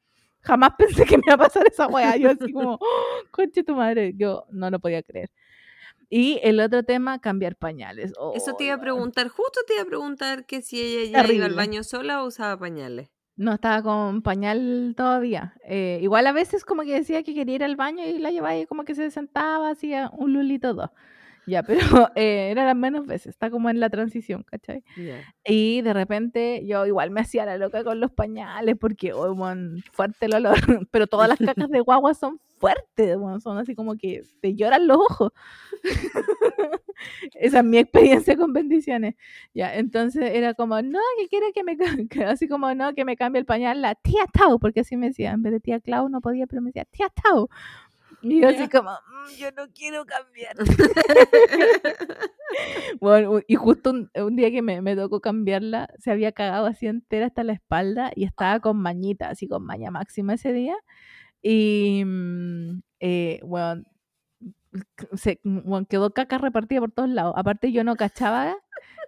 Jamás 0.41 0.71
pensé 0.79 1.05
que 1.05 1.17
me 1.17 1.23
iba 1.27 1.35
a 1.35 1.39
pasar 1.39 1.67
esa 1.67 1.89
weá. 1.89 2.17
Yo 2.17 2.31
así 2.31 2.53
como, 2.53 2.75
"Oh, 2.75 2.79
conche 3.33 3.65
tu 3.65 3.75
madre, 3.75 4.15
yo 4.17 4.45
no 4.51 4.71
lo 4.71 4.79
podía 4.79 5.03
creer. 5.03 5.31
Y 6.09 6.39
el 6.43 6.61
otro 6.61 6.83
tema, 6.85 7.21
cambiar 7.21 7.57
pañales. 7.57 8.13
Eso 8.35 8.55
te 8.55 8.65
Oh, 8.65 8.67
iba 8.67 8.75
a 8.75 8.81
preguntar, 8.81 9.29
justo 9.29 9.61
te 9.67 9.75
iba 9.75 9.83
a 9.83 9.87
preguntar 9.87 10.47
que 10.47 10.63
si 10.63 10.81
ella 10.81 11.23
ya 11.25 11.33
iba 11.33 11.47
al 11.47 11.55
baño 11.55 11.83
sola 11.83 12.23
o 12.23 12.27
usaba 12.27 12.59
pañales. 12.59 13.11
No 13.37 13.53
estaba 13.53 13.83
con 13.83 14.23
pañal 14.23 14.95
todavía. 14.97 15.55
Eh, 15.65 15.99
igual 16.01 16.27
a 16.27 16.33
veces 16.33 16.65
como 16.65 16.83
que 16.83 16.95
decía 16.95 17.23
que 17.23 17.35
quería 17.35 17.57
ir 17.57 17.65
al 17.65 17.77
baño 17.77 18.05
y 18.07 18.19
la 18.19 18.31
llevaba 18.31 18.57
y 18.57 18.67
como 18.67 18.85
que 18.85 18.95
se 18.95 19.11
sentaba, 19.11 19.71
hacía 19.71 20.11
un 20.17 20.33
lulito 20.33 20.73
dos. 20.73 20.91
Ya, 21.47 21.63
pero 21.63 21.79
eh, 22.17 22.51
eran 22.51 22.67
las 22.67 22.77
menos 22.77 23.07
veces. 23.07 23.29
Está 23.29 23.51
como 23.51 23.71
en 23.71 23.81
la 23.81 23.89
transición, 23.89 24.43
¿cachai? 24.43 24.83
Ya. 24.97 25.23
Y 25.45 25.81
de 25.83 25.93
repente 25.93 26.67
yo 26.67 26.87
igual 26.87 27.11
me 27.11 27.21
hacía 27.21 27.47
la 27.47 27.57
loca 27.57 27.85
con 27.85 28.01
los 28.01 28.11
pañales 28.11 28.77
porque, 28.79 29.13
oh, 29.13 29.33
weón, 29.33 29.83
fuerte 29.93 30.27
el 30.27 30.35
olor. 30.35 30.57
Pero 30.91 31.07
todas 31.07 31.29
las 31.29 31.39
cacas 31.39 31.71
de 31.71 31.81
guagua 31.81 32.15
son 32.15 32.41
fuertes, 32.59 33.17
weón, 33.17 33.41
son 33.41 33.59
así 33.59 33.75
como 33.75 33.97
que 33.97 34.23
te 34.41 34.55
lloran 34.55 34.87
los 34.87 34.99
ojos. 34.99 35.33
Esa 37.35 37.59
es 37.59 37.65
mi 37.65 37.79
experiencia 37.79 38.37
con 38.37 38.53
bendiciones. 38.53 39.15
Ya, 39.55 39.75
entonces 39.77 40.31
era 40.35 40.55
como, 40.55 40.81
no, 40.83 40.99
que 41.19 41.29
quiere 41.29 41.53
que 41.53 41.63
me, 41.63 41.77
así 42.27 42.49
como, 42.49 42.75
no, 42.75 42.95
que 42.95 43.05
me 43.05 43.17
cambie 43.17 43.41
el 43.41 43.47
pañal 43.47 43.83
la 43.83 43.95
tía 43.95 44.27
Tau, 44.33 44.59
porque 44.59 44.81
así 44.81 44.97
me 44.97 45.09
decía, 45.09 45.33
en 45.33 45.43
vez 45.43 45.53
de 45.53 45.61
tía 45.61 45.81
Clau 45.81 46.09
no 46.09 46.21
podía, 46.21 46.47
pero 46.47 46.63
me 46.63 46.71
decía 46.71 46.87
tía 46.87 47.09
Tau. 47.11 47.49
Y 48.23 48.41
yo 48.43 48.49
así 48.49 48.69
como, 48.69 48.91
"Mm, 48.91 49.37
yo 49.39 49.53
no 49.53 49.69
quiero 49.75 50.05
cambiar. 50.07 50.57
Bueno, 53.01 53.41
y 53.47 53.55
justo 53.57 53.91
un, 53.91 54.11
un 54.15 54.37
día 54.37 54.51
que 54.51 54.63
me, 54.63 54.81
me 54.83 54.97
tocó 54.97 55.21
cambiarla, 55.21 55.89
se 55.99 56.11
había 56.11 56.33
cagado 56.33 56.67
así 56.67 56.87
entera 56.87 57.27
hasta 57.27 57.45
la 57.45 57.53
espalda 57.55 58.13
y 58.15 58.25
estaba 58.25 58.61
con 58.61 58.79
mañita, 58.79 59.29
así 59.31 59.49
con 59.49 59.65
maña 59.65 59.91
máxima 59.91 60.35
ese 60.35 60.53
día. 60.53 60.77
Y, 61.43 62.05
mm, 62.07 62.81
eh, 63.01 63.41
bueno, 63.45 63.85
se, 65.15 65.41
bueno, 65.45 65.87
quedó 65.89 66.13
caca 66.13 66.39
repartida 66.39 66.81
por 66.81 66.93
todos 66.93 67.09
lados. 67.09 67.35
Aparte 67.37 67.73
yo 67.73 67.85
no 67.85 67.97
cachaba 67.97 68.57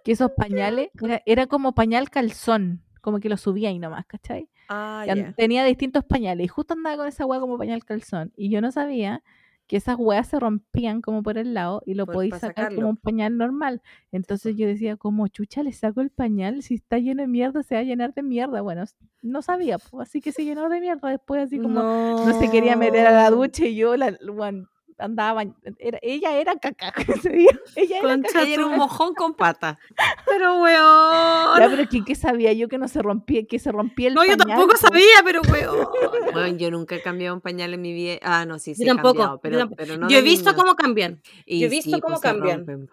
que 0.03 0.11
esos 0.13 0.31
pañales, 0.37 0.89
era, 1.01 1.21
era 1.25 1.47
como 1.47 1.73
pañal 1.75 2.09
calzón, 2.09 2.83
como 3.01 3.19
que 3.19 3.29
lo 3.29 3.37
subía 3.37 3.69
ahí 3.69 3.79
nomás, 3.79 4.05
¿cachai? 4.07 4.49
Ah, 4.69 5.05
tenía 5.35 5.65
distintos 5.65 6.03
pañales 6.05 6.45
y 6.45 6.47
justo 6.47 6.73
andaba 6.75 6.97
con 6.97 7.07
esa 7.07 7.25
hueá 7.25 7.39
como 7.39 7.57
pañal 7.57 7.83
calzón 7.83 8.31
y 8.37 8.49
yo 8.51 8.61
no 8.61 8.71
sabía 8.71 9.23
que 9.67 9.77
esas 9.77 9.97
hueas 9.99 10.27
se 10.27 10.39
rompían 10.39 11.01
como 11.01 11.21
por 11.23 11.37
el 11.37 11.53
lado 11.53 11.81
y 11.85 11.93
lo 11.93 12.05
Por- 12.05 12.15
podéis 12.15 12.33
sacar 12.35 12.55
sacarlo. 12.55 12.75
como 12.77 12.89
un 12.89 12.97
pañal 12.97 13.37
normal. 13.37 13.81
Entonces 14.11 14.55
yo 14.57 14.65
decía, 14.65 14.97
como 14.97 15.27
chucha, 15.27 15.61
le 15.61 15.71
saco 15.73 16.01
el 16.01 16.09
pañal, 16.09 16.63
si 16.63 16.73
está 16.75 16.97
lleno 16.97 17.21
de 17.21 17.27
mierda, 17.27 17.61
se 17.61 17.75
va 17.75 17.81
a 17.81 17.83
llenar 17.83 18.13
de 18.15 18.23
mierda. 18.23 18.61
Bueno, 18.61 18.83
no 19.21 19.41
sabía, 19.43 19.77
pues, 19.77 20.09
así 20.09 20.21
que 20.21 20.31
se 20.31 20.43
llenó 20.43 20.69
de 20.69 20.79
mierda 20.81 21.09
después, 21.09 21.43
así 21.43 21.59
como 21.59 21.81
no, 21.83 22.33
se 22.33 22.49
quería 22.49 22.75
meter 22.75 23.05
a 23.05 23.11
la 23.11 23.29
ducha 23.29 23.65
y 23.65 23.75
yo 23.75 23.95
la, 23.95 24.17
weón, 24.27 24.67
andaba, 24.99 25.43
era, 25.79 25.99
ella 26.01 26.35
era 26.37 26.55
caca 26.57 26.93
ese 27.07 27.29
día, 27.29 27.51
ella 27.75 27.99
era 27.99 28.07
Concha 28.09 28.41
Ella 28.43 28.53
era 28.53 28.65
un 28.65 28.75
mojón 28.77 29.13
con 29.15 29.33
pata. 29.35 29.79
Pero, 30.25 30.61
weón. 30.61 31.59
Ya, 31.59 31.67
pero 31.69 31.89
¿qué, 31.89 32.03
qué 32.05 32.15
sabía 32.15 32.53
yo 32.53 32.67
que 32.67 32.77
no 32.77 32.87
se 32.87 33.01
rompía, 33.01 33.45
que 33.47 33.59
se 33.59 33.71
rompía 33.71 34.09
el 34.09 34.13
No, 34.13 34.25
yo 34.25 34.37
tampoco 34.37 34.69
po? 34.73 34.77
sabía, 34.77 35.21
pero 35.23 35.41
weón. 35.51 35.87
Weón, 36.35 36.57
yo 36.59 36.69
nunca 36.71 36.95
he 36.95 37.01
cambiado 37.01 37.35
un 37.35 37.41
pañal 37.41 37.73
en 37.73 37.81
mi 37.81 37.93
vida. 37.93 38.19
Ah, 38.21 38.45
no, 38.45 38.59
sí, 38.59 38.75
sí. 38.75 38.85
Yo 38.85 38.91
he 38.91 38.95
tampoco. 38.95 39.13
cambiado, 39.19 39.35
yo 39.37 39.41
pero, 39.41 39.57
tampoco. 39.59 39.77
pero 39.77 39.97
no 39.97 40.09
Yo 40.09 40.17
he 40.17 40.21
visto 40.21 40.55
cómo 40.55 40.75
cambian. 40.75 41.21
Y 41.45 41.59
yo 41.59 41.67
he 41.67 41.69
visto 41.69 41.95
sí, 41.95 42.01
cómo 42.01 42.15
pues, 42.15 42.21
cambian. 42.21 42.89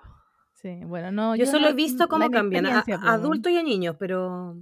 Sí, 0.55 0.81
bueno, 0.85 1.13
no, 1.13 1.37
Yo 1.37 1.47
solo 1.47 1.61
no- 1.61 1.69
he 1.69 1.75
visto 1.75 2.09
cómo 2.09 2.31
cambian. 2.31 2.67
A, 2.67 2.85
weón. 2.87 3.05
adultos 3.07 3.53
y 3.53 3.59
a 3.59 3.63
niños, 3.63 3.97
pero. 3.99 4.57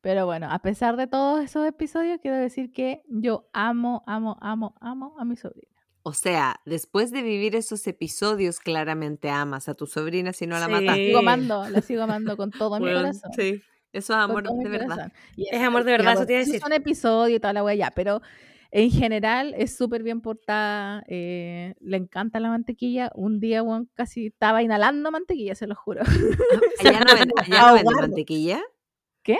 Pero 0.00 0.26
bueno, 0.26 0.48
a 0.50 0.60
pesar 0.60 0.96
de 0.96 1.08
todos 1.08 1.42
esos 1.42 1.66
episodios, 1.66 2.20
quiero 2.22 2.36
decir 2.36 2.72
que 2.72 3.02
yo 3.08 3.48
amo, 3.52 4.04
amo, 4.06 4.38
amo, 4.40 4.74
amo 4.80 5.16
a 5.18 5.24
mi 5.24 5.36
sobrina. 5.36 5.74
O 6.02 6.12
sea, 6.14 6.60
después 6.64 7.10
de 7.10 7.22
vivir 7.22 7.54
esos 7.56 7.86
episodios, 7.86 8.60
claramente 8.60 9.28
amas 9.30 9.68
a 9.68 9.74
tu 9.74 9.86
sobrina 9.86 10.32
si 10.32 10.46
no 10.46 10.58
la 10.58 10.66
Sí. 10.66 10.72
La 10.72 10.80
matas. 10.80 10.96
sigo 10.96 11.18
amando, 11.18 11.68
la 11.68 11.80
sigo 11.82 12.02
amando 12.02 12.36
con 12.36 12.50
todo 12.50 12.78
mi 12.80 12.86
corazón. 12.86 13.30
Sí, 13.36 13.62
eso 13.92 14.12
es 14.14 14.18
amor 14.18 14.44
de 14.44 14.68
verdad. 14.68 15.12
Es 15.36 15.60
amor 15.60 15.84
de 15.84 15.92
verdad, 15.92 16.14
eso 16.14 16.24
te 16.26 16.32
iba 16.34 16.42
a 16.42 16.44
decir. 16.44 16.60
Son 16.60 16.72
episodios 16.72 17.36
y 17.36 17.40
toda 17.40 17.52
la 17.52 17.62
wea 17.64 17.74
ya, 17.74 17.90
pero 17.90 18.22
en 18.70 18.90
general 18.90 19.54
es 19.58 19.76
súper 19.76 20.02
bien 20.02 20.20
portada. 20.22 21.02
eh, 21.08 21.74
le 21.80 21.96
encanta 21.96 22.38
la 22.40 22.48
mantequilla. 22.48 23.10
Un 23.14 23.40
día, 23.40 23.62
weón, 23.62 23.90
casi 23.94 24.26
estaba 24.26 24.62
inhalando 24.62 25.10
mantequilla, 25.10 25.54
se 25.54 25.66
lo 25.66 25.74
juro. 25.74 26.02
¿Allá 26.80 27.00
no, 27.00 27.14
ven- 27.14 27.32
allá 27.36 27.66
no 27.68 27.74
venden 27.74 27.96
mantequilla? 27.96 28.62
¿Qué? 29.22 29.38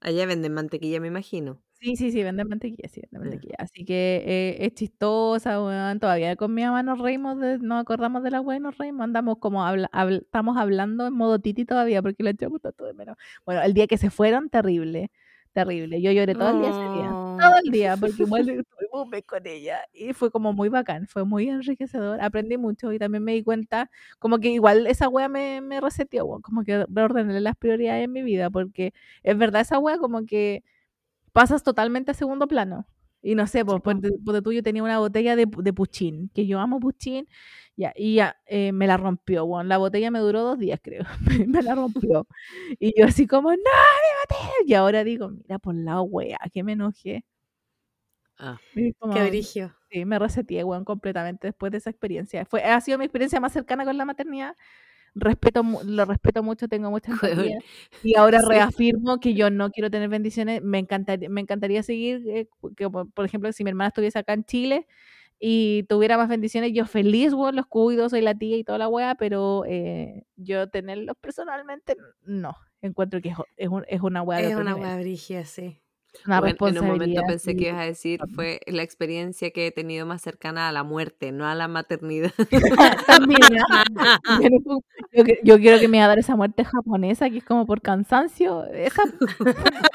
Allá 0.00 0.24
venden 0.26 0.52
mantequilla, 0.54 1.00
me 1.00 1.08
imagino. 1.08 1.60
Sí, 1.78 1.94
sí, 1.96 2.10
sí, 2.10 2.22
venden 2.24 2.48
mantequilla, 2.48 2.88
sí, 2.88 3.02
venden 3.02 3.20
mantequilla. 3.20 3.54
Así 3.58 3.84
que 3.84 4.22
eh, 4.26 4.56
es 4.64 4.72
chistosa, 4.74 5.62
weón. 5.62 6.00
Todavía 6.00 6.34
con 6.34 6.54
mi 6.54 6.62
mamá 6.64 6.82
nos 6.82 6.98
reímos, 6.98 7.38
de, 7.38 7.58
nos 7.58 7.82
acordamos 7.82 8.22
de 8.22 8.30
la 8.30 8.40
weá 8.40 8.56
y 8.56 8.60
nos 8.60 8.78
reímos. 8.78 9.04
Andamos 9.04 9.36
como, 9.38 9.62
habla- 9.64 9.90
habl- 9.92 10.22
estamos 10.22 10.56
hablando 10.56 11.06
en 11.06 11.12
modo 11.12 11.38
titi 11.38 11.66
todavía 11.66 12.00
porque 12.00 12.22
la 12.22 12.30
echamos 12.30 12.62
tanto 12.62 12.86
de 12.86 12.94
menos. 12.94 13.16
Bueno, 13.44 13.60
el 13.62 13.74
día 13.74 13.86
que 13.86 13.98
se 13.98 14.08
fueron, 14.10 14.48
terrible, 14.48 15.10
terrible. 15.52 16.00
Yo 16.00 16.10
lloré 16.12 16.34
todo 16.34 16.48
el 16.48 16.58
día 16.58 16.70
ese 16.70 16.88
día. 16.88 17.14
Todo 17.38 17.52
el 17.62 17.70
día, 17.70 17.96
porque 17.98 18.22
igual 18.22 18.48
estuvimos 18.64 19.04
un 19.04 19.10
mes 19.10 19.24
con 19.26 19.46
ella. 19.46 19.80
Y 19.92 20.14
fue 20.14 20.30
como 20.30 20.54
muy 20.54 20.70
bacán, 20.70 21.06
fue 21.06 21.24
muy 21.26 21.48
enriquecedor. 21.50 22.20
Aprendí 22.22 22.56
mucho 22.56 22.90
y 22.94 22.98
también 22.98 23.22
me 23.22 23.32
di 23.34 23.44
cuenta, 23.44 23.90
como 24.18 24.38
que 24.38 24.48
igual 24.48 24.86
esa 24.86 25.08
wea 25.10 25.28
me, 25.28 25.60
me 25.60 25.80
reseteó, 25.82 26.24
weón, 26.24 26.40
como 26.40 26.64
que 26.64 26.86
reordené 26.88 27.38
las 27.40 27.54
prioridades 27.56 28.04
en 28.06 28.12
mi 28.12 28.22
vida, 28.22 28.48
porque 28.48 28.94
es 29.22 29.36
verdad, 29.36 29.60
esa 29.60 29.78
wea 29.78 29.98
como 29.98 30.24
que 30.24 30.64
pasas 31.36 31.62
totalmente 31.62 32.12
a 32.12 32.14
segundo 32.14 32.48
plano. 32.48 32.86
Y 33.22 33.34
no 33.34 33.46
sé, 33.46 33.64
pues, 33.64 33.80
ponte 33.82 34.10
tú, 34.42 34.52
yo 34.52 34.62
tenía 34.62 34.82
una 34.82 34.98
botella 35.00 35.36
de, 35.36 35.46
pu- 35.48 35.62
de 35.62 35.72
puchín, 35.72 36.30
que 36.34 36.46
yo 36.46 36.60
amo 36.60 36.80
puchín, 36.80 37.28
ya, 37.76 37.92
y 37.96 38.14
ya, 38.16 38.36
eh, 38.46 38.72
me 38.72 38.86
la 38.86 38.96
rompió, 38.96 39.44
weón. 39.44 39.68
La 39.68 39.78
botella 39.78 40.10
me 40.12 40.20
duró 40.20 40.42
dos 40.42 40.58
días, 40.58 40.80
creo. 40.82 41.04
me, 41.48 41.62
la 41.62 41.74
rompió. 41.74 42.26
Y 42.78 42.98
yo 43.00 43.06
así 43.06 43.26
como, 43.26 43.50
no, 43.50 43.56
mi 43.56 44.36
botella. 44.36 44.54
Y 44.66 44.74
ahora 44.74 45.04
digo, 45.04 45.30
mira, 45.30 45.58
por 45.58 45.74
la 45.74 46.00
wea, 46.02 46.38
que 46.52 46.62
me 46.64 46.72
enojé. 46.72 47.24
Ah. 48.38 48.58
Como- 48.98 49.14
Qué 49.14 49.28
brigio. 49.28 49.74
Sí, 49.90 50.04
me 50.04 50.18
reseteé, 50.18 50.64
weón, 50.64 50.84
completamente 50.84 51.48
después 51.48 51.72
de 51.72 51.78
esa 51.78 51.90
experiencia. 51.90 52.44
Fue, 52.44 52.62
ha 52.62 52.80
sido 52.80 52.98
mi 52.98 53.04
experiencia 53.04 53.40
más 53.40 53.52
cercana 53.52 53.84
con 53.84 53.96
la 53.96 54.04
maternidad. 54.04 54.56
Respeto, 55.18 55.62
lo 55.84 56.04
respeto 56.04 56.42
mucho, 56.42 56.68
tengo 56.68 56.90
mucha 56.90 57.10
empatía. 57.52 57.60
Y 58.02 58.16
ahora 58.16 58.40
sí. 58.40 58.46
reafirmo 58.48 59.18
que 59.18 59.34
yo 59.34 59.50
no 59.50 59.70
quiero 59.70 59.90
tener 59.90 60.08
bendiciones. 60.10 60.62
Me 60.62 60.78
encantaría, 60.78 61.28
me 61.30 61.40
encantaría 61.40 61.82
seguir, 61.82 62.22
eh, 62.28 62.48
que, 62.76 62.88
por 62.90 63.24
ejemplo, 63.24 63.50
si 63.52 63.64
mi 63.64 63.70
hermana 63.70 63.88
estuviese 63.88 64.18
acá 64.18 64.34
en 64.34 64.44
Chile 64.44 64.86
y 65.38 65.84
tuviera 65.84 66.16
más 66.18 66.28
bendiciones, 66.28 66.72
yo 66.74 66.86
feliz, 66.86 67.32
weón, 67.34 67.56
los 67.56 67.66
cuido, 67.66 68.08
soy 68.08 68.20
la 68.22 68.34
tía 68.34 68.56
y 68.58 68.64
toda 68.64 68.78
la 68.78 68.88
wea, 68.88 69.14
pero 69.16 69.64
eh, 69.66 70.24
yo 70.36 70.68
tenerlos 70.68 71.16
personalmente, 71.20 71.96
no. 72.22 72.54
Encuentro 72.82 73.20
que 73.22 73.30
es, 73.30 73.36
es, 73.56 73.68
un- 73.68 73.84
es 73.88 74.00
una 74.02 74.22
wea 74.22 74.40
de 74.42 74.48
Es 74.48 74.54
una 74.56 74.76
hueá 74.76 74.96
brigia, 74.98 75.44
sí. 75.46 75.80
Una 76.26 76.40
Bueno, 76.40 76.56
en 76.60 76.78
un 76.78 76.86
momento 76.86 77.20
pensé 77.26 77.56
que 77.56 77.64
ibas 77.68 77.80
a 77.80 77.84
decir 77.84 78.20
fue 78.34 78.60
la 78.66 78.82
experiencia 78.82 79.50
que 79.50 79.66
he 79.66 79.72
tenido 79.72 80.06
más 80.06 80.22
cercana 80.22 80.68
a 80.68 80.72
la 80.72 80.82
muerte, 80.84 81.32
no 81.32 81.46
a 81.46 81.54
la 81.54 81.68
maternidad. 81.68 82.32
También, 83.06 83.40
¿ah? 83.70 83.84
Yo, 84.42 84.48
no- 84.64 84.80
yo 85.42 85.56
quiero 85.58 85.78
que 85.78 85.88
me 85.88 85.98
va 85.98 86.04
a 86.04 86.08
dar 86.08 86.18
esa 86.18 86.36
muerte 86.36 86.64
japonesa 86.64 87.30
que 87.30 87.38
es 87.38 87.44
como 87.44 87.66
por 87.66 87.80
cansancio. 87.82 88.64
Esa 88.66 89.02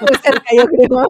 muy 0.02 0.16
cerca, 0.24 0.56
yo 0.56 0.66
creo. 0.68 1.08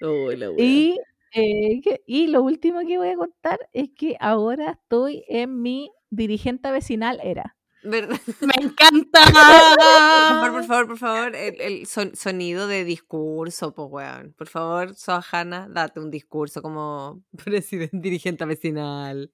Uy, 0.00 0.36
la 0.36 0.50
wea. 0.50 0.64
Y, 0.64 1.00
eh, 1.34 2.00
y 2.06 2.26
lo 2.28 2.42
último 2.42 2.80
que 2.86 2.98
voy 2.98 3.08
a 3.08 3.16
contar 3.16 3.58
es 3.72 3.90
que 3.96 4.16
ahora 4.20 4.72
estoy 4.82 5.24
en 5.28 5.62
mi 5.62 5.90
dirigente 6.10 6.70
vecinal 6.70 7.20
era. 7.22 7.56
¿Verdad? 7.84 8.18
¡Me 8.40 8.64
encanta! 8.64 9.20
Por 9.24 9.34
favor, 9.34 10.52
por 10.52 10.64
favor, 10.64 10.86
por 10.88 10.98
favor, 10.98 11.36
el, 11.36 11.60
el 11.60 11.86
son- 11.86 12.16
sonido 12.16 12.66
de 12.66 12.84
discurso, 12.84 13.74
pues, 13.74 13.88
weón. 13.90 14.32
Por 14.36 14.48
favor, 14.48 14.94
Sohana, 14.94 15.68
date 15.70 16.00
un 16.00 16.10
discurso 16.10 16.62
como 16.62 17.22
presidente, 17.44 17.96
dirigente 17.98 18.44
vecinal. 18.46 19.30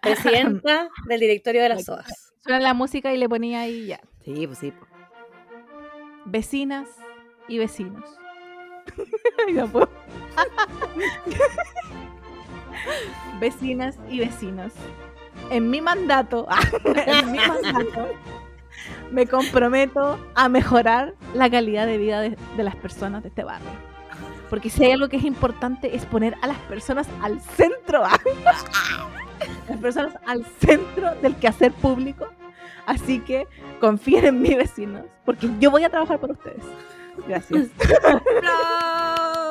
Presidenta 0.00 0.88
del 1.08 1.20
directorio 1.20 1.62
de 1.62 1.68
las. 1.68 1.84
SOAS. 1.84 2.32
Suena 2.40 2.60
la 2.60 2.74
música 2.74 3.12
y 3.12 3.18
le 3.18 3.28
ponía 3.28 3.60
ahí 3.60 3.86
ya. 3.86 4.00
Sí, 4.24 4.46
pues 4.46 4.58
sí. 4.58 4.70
pues. 4.72 4.90
Vecinas 6.26 6.88
y 7.48 7.58
vecinos. 7.58 8.04
Vecinas 13.40 13.98
y 14.10 14.20
vecinos. 14.20 14.72
en 15.50 15.70
mi 15.70 15.80
mandato, 15.80 16.46
me 19.10 19.26
comprometo 19.26 20.18
a 20.34 20.48
mejorar 20.48 21.14
la 21.34 21.50
calidad 21.50 21.86
de 21.86 21.98
vida 21.98 22.20
de, 22.20 22.36
las 22.56 22.76
personas 22.76 23.22
de 23.22 23.28
este 23.28 23.44
barrio. 23.44 23.70
Porque 24.50 24.70
si 24.70 24.84
hay 24.84 24.92
algo 24.92 25.08
que 25.08 25.16
es 25.16 25.24
importante 25.24 25.96
es 25.96 26.04
poner 26.06 26.36
a 26.42 26.46
las 26.46 26.58
personas 26.58 27.08
al 27.22 27.40
centro. 27.40 28.02
las 29.68 29.78
personas 29.78 30.16
al 30.26 30.44
centro 30.60 31.14
del 31.16 31.36
quehacer 31.36 31.72
público. 31.72 32.26
Así 32.86 33.20
que 33.20 33.46
confíen 33.80 34.26
en 34.26 34.42
mí, 34.42 34.54
vecinos, 34.54 35.04
porque 35.24 35.48
yo 35.58 35.70
voy 35.70 35.84
a 35.84 35.90
trabajar 35.90 36.18
por 36.20 36.32
ustedes. 36.32 36.62
Gracias. 37.26 37.68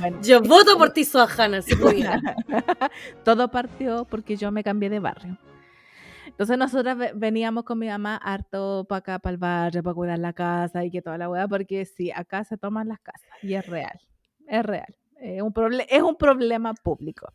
Bueno, 0.00 0.20
Yo 0.22 0.40
voto 0.42 0.76
por 0.78 0.90
ti, 0.92 1.04
Sohana, 1.04 1.62
si 1.62 1.74
pudiera. 1.76 2.20
todo 3.24 3.50
partió 3.50 4.04
porque 4.08 4.36
yo 4.36 4.50
me 4.52 4.62
cambié 4.64 4.90
de 4.90 5.00
barrio. 5.00 5.38
Entonces 6.26 6.56
nosotras 6.56 6.96
ve- 6.96 7.12
veníamos 7.14 7.64
con 7.64 7.78
mi 7.78 7.88
mamá 7.88 8.16
harto 8.16 8.86
para 8.88 8.98
acá, 9.00 9.18
para 9.18 9.32
el 9.32 9.38
barrio, 9.38 9.82
para 9.82 9.94
cuidar 9.94 10.18
la 10.18 10.32
casa 10.32 10.84
y 10.84 10.90
que 10.90 11.02
toda 11.02 11.18
la 11.18 11.28
weá, 11.28 11.46
porque 11.48 11.84
sí, 11.84 12.10
acá 12.14 12.44
se 12.44 12.56
toman 12.56 12.88
las 12.88 13.00
casas 13.00 13.28
y 13.42 13.54
es 13.54 13.66
real, 13.66 14.00
es 14.46 14.62
real. 14.64 14.94
Es 15.16 15.42
un, 15.42 15.52
proble- 15.52 15.86
es 15.90 16.02
un 16.02 16.16
problema 16.16 16.72
público. 16.74 17.30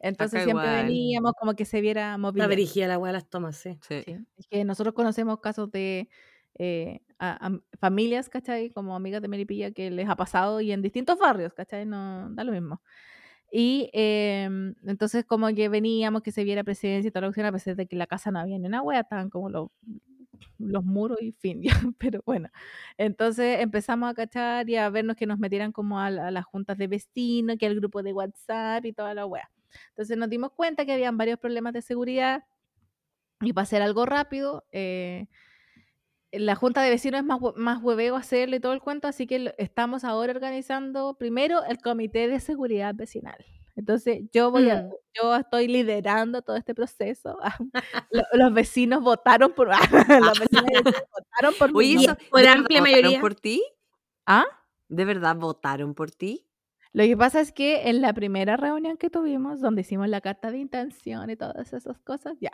Entonces 0.00 0.40
Acá 0.42 0.44
siempre 0.44 0.66
igual. 0.68 0.86
veníamos 0.86 1.32
como 1.38 1.54
que 1.54 1.64
se 1.64 1.80
viera 1.80 2.10
La 2.12 2.18
movilidad. 2.18 2.48
verigía 2.48 2.88
la 2.88 2.98
weá 2.98 3.12
de 3.12 3.18
las 3.18 3.28
tomas, 3.28 3.56
sí. 3.56 3.78
Sí. 3.86 4.02
Sí, 4.04 4.16
Es 4.36 4.46
que 4.48 4.64
nosotros 4.64 4.94
conocemos 4.94 5.38
casos 5.40 5.70
de 5.70 6.08
eh, 6.58 7.00
a- 7.18 7.46
am- 7.46 7.62
familias, 7.80 8.28
¿cachai? 8.28 8.70
Como 8.70 8.96
amigas 8.96 9.22
de 9.22 9.28
Melipilla 9.28 9.70
que 9.72 9.90
les 9.90 10.08
ha 10.08 10.16
pasado 10.16 10.60
y 10.60 10.72
en 10.72 10.82
distintos 10.82 11.18
barrios, 11.18 11.54
¿cachai? 11.54 11.86
No 11.86 12.30
da 12.30 12.44
lo 12.44 12.52
mismo. 12.52 12.82
Y 13.52 13.90
em, 13.92 14.74
entonces 14.86 15.24
como 15.26 15.48
que 15.54 15.68
veníamos 15.68 16.22
que 16.22 16.32
se 16.32 16.44
viera 16.44 16.64
presencia 16.64 17.08
y 17.08 17.10
toda 17.12 17.22
la 17.22 17.28
cuestión, 17.28 17.46
a 17.46 17.52
pesar 17.52 17.76
de 17.76 17.86
que 17.86 17.96
la 17.96 18.06
casa 18.08 18.30
no 18.32 18.40
había 18.40 18.58
ni 18.58 18.66
una 18.66 18.82
wea, 18.82 19.00
estaban 19.00 19.30
como 19.30 19.48
los, 19.50 19.68
los 20.58 20.84
muros 20.84 21.18
y 21.22 21.32
fin, 21.32 21.62
ya, 21.62 21.72
pero 21.98 22.20
bueno. 22.26 22.48
Entonces 22.98 23.60
empezamos 23.60 24.10
a 24.10 24.14
cachar 24.14 24.68
y 24.70 24.76
a 24.76 24.88
vernos 24.90 25.16
que 25.16 25.26
nos 25.26 25.38
metieran 25.38 25.72
como 25.72 26.00
a, 26.00 26.06
a 26.06 26.30
las 26.30 26.44
juntas 26.44 26.78
de 26.78 26.86
vecinos, 26.88 27.56
que 27.58 27.66
al 27.66 27.76
grupo 27.76 28.02
de 28.02 28.12
WhatsApp 28.12 28.84
y 28.86 28.92
toda 28.92 29.14
la 29.14 29.26
wea. 29.26 29.50
Entonces 29.90 30.16
nos 30.16 30.30
dimos 30.30 30.52
cuenta 30.52 30.84
que 30.86 30.92
habían 30.92 31.16
varios 31.18 31.38
problemas 31.38 31.72
de 31.72 31.82
seguridad 31.82 32.44
y 33.40 33.52
para 33.52 33.64
hacer 33.64 33.82
algo 33.82 34.06
rápido, 34.06 34.64
eh, 34.72 35.26
la 36.38 36.54
junta 36.54 36.82
de 36.82 36.90
vecinos 36.90 37.20
es 37.20 37.26
más, 37.26 37.40
más 37.56 37.82
hueveo 37.82 38.16
hacerle 38.16 38.60
todo 38.60 38.72
el 38.72 38.80
cuento, 38.80 39.08
así 39.08 39.26
que 39.26 39.54
estamos 39.58 40.04
ahora 40.04 40.32
organizando 40.32 41.14
primero 41.18 41.64
el 41.64 41.78
comité 41.78 42.28
de 42.28 42.40
seguridad 42.40 42.94
vecinal. 42.94 43.44
Entonces 43.76 44.22
yo 44.32 44.50
voy 44.52 44.70
a, 44.70 44.82
Mm. 44.82 44.90
yo 45.20 45.34
estoy 45.36 45.66
liderando 45.68 46.42
todo 46.42 46.56
este 46.56 46.74
proceso. 46.74 47.38
Lo- 48.12 48.22
los 48.32 48.54
vecinos 48.54 49.02
votaron 49.02 49.52
por, 49.52 49.68
los 50.36 50.38
vecinos 50.38 50.64
votaron 51.12 51.54
por 51.58 51.70
Oye, 51.76 51.96
mí. 51.96 52.04
eso, 52.04 52.16
por 52.30 52.40
¿de 52.40 52.46
verdad 52.46 52.58
amplia 52.60 52.80
votaron 52.80 53.02
mayoría. 53.02 53.20
por 53.20 53.34
ti? 53.34 53.62
¿Ah? 54.26 54.44
¿De 54.88 55.04
verdad 55.04 55.36
votaron 55.36 55.94
por 55.94 56.10
ti? 56.12 56.46
Lo 56.92 57.02
que 57.02 57.16
pasa 57.16 57.40
es 57.40 57.50
que 57.50 57.88
en 57.88 58.00
la 58.00 58.12
primera 58.12 58.56
reunión 58.56 58.96
que 58.96 59.10
tuvimos, 59.10 59.60
donde 59.60 59.80
hicimos 59.80 60.08
la 60.08 60.20
carta 60.20 60.52
de 60.52 60.58
intención 60.58 61.28
y 61.28 61.34
todas 61.34 61.72
esas 61.72 61.98
cosas, 61.98 62.34
ya, 62.40 62.52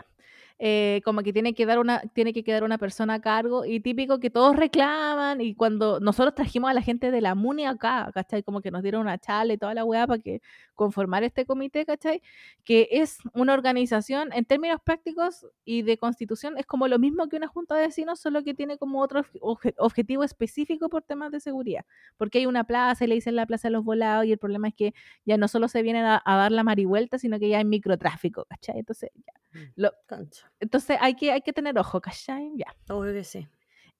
eh, 0.63 1.01
como 1.07 1.23
que 1.23 1.33
tiene 1.33 1.55
que, 1.55 1.65
dar 1.65 1.79
una, 1.79 2.01
tiene 2.13 2.35
que 2.35 2.45
quedar 2.45 2.65
una 2.65 2.77
persona 2.77 3.15
a 3.15 3.21
cargo 3.23 3.65
y 3.65 3.81
típico 3.81 4.21
que 4.21 4.29
todos 4.29 4.55
reclaman 4.57 5.41
y 5.41 5.55
cuando 5.55 6.01
nosotros 6.01 6.35
trajimos 6.35 6.71
a 6.71 6.75
la 6.75 6.83
gente 6.83 7.11
de 7.11 7.21
la 7.23 7.35
MUNI 7.35 7.65
acá, 7.65 8.11
¿cachai? 8.13 8.43
Como 8.43 8.61
que 8.61 8.71
nos 8.71 8.83
dieron 8.83 9.01
una 9.03 9.17
charla 9.19 9.55
y 9.55 9.59
toda 9.59 9.73
la 9.73 9.85
weá 9.85 10.07
para 10.07 10.21
que 10.21 10.43
conformar 10.75 11.25
este 11.25 11.47
comité, 11.47 11.87
¿cachai? 11.87 12.21
Que 12.65 12.89
es 12.91 13.19
una 13.33 13.55
organización 13.55 14.31
en 14.35 14.45
términos 14.45 14.81
prácticos 14.85 15.47
y 15.65 15.81
de 15.83 15.97
constitución, 15.97 16.59
es 16.59 16.67
como 16.67 16.89
lo 16.89 16.99
mismo 16.99 17.29
que 17.29 17.37
una 17.37 17.49
junta 17.49 17.75
de 17.77 17.87
vecinos, 17.87 18.21
solo 18.21 18.43
que 18.45 18.53
tiene 18.53 18.77
como 18.77 19.01
otro 19.01 19.25
obje- 19.41 19.75
objetivo 19.79 20.25
específico 20.25 20.89
por 20.91 21.03
temas 21.03 21.33
de 21.33 21.41
seguridad 21.41 21.85
porque 22.19 22.39
hay 22.39 22.47
una 22.47 22.65
plaza 22.65 23.05
y 23.05 23.09
le 23.09 23.15
dicen 23.15 23.35
la 23.37 23.47
plaza 23.47 23.69
de 23.69 23.73
los 23.73 23.85
volados 23.85 24.27
y 24.27 24.33
el 24.33 24.39
problema 24.39 24.69
es 24.69 24.75
que 24.75 24.95
ya 25.25 25.37
no 25.39 25.49
solo 25.49 25.69
se 25.69 25.83
vienen 25.83 26.05
a, 26.05 26.21
a 26.25 26.37
dar 26.37 26.53
la 26.53 26.65
marivuelta, 26.65 27.19
sino 27.19 27.39
que 27.39 27.49
ya 27.49 27.59
hay 27.59 27.65
microtráfico, 27.65 28.45
¿cachai? 28.45 28.79
Entonces, 28.79 29.11
ya. 29.27 29.33
Lo- 29.77 29.93
Concha. 30.09 30.50
Entonces 30.59 30.97
hay, 31.01 31.15
que, 31.15 31.33
hay 31.33 31.41
que 31.43 31.53
tener 31.53 31.79
ojo, 31.79 32.01
¿cachai? 32.01 32.53
Ya. 32.57 32.75
Obvio 32.93 33.13
que 33.13 33.25
sí. 33.25 33.49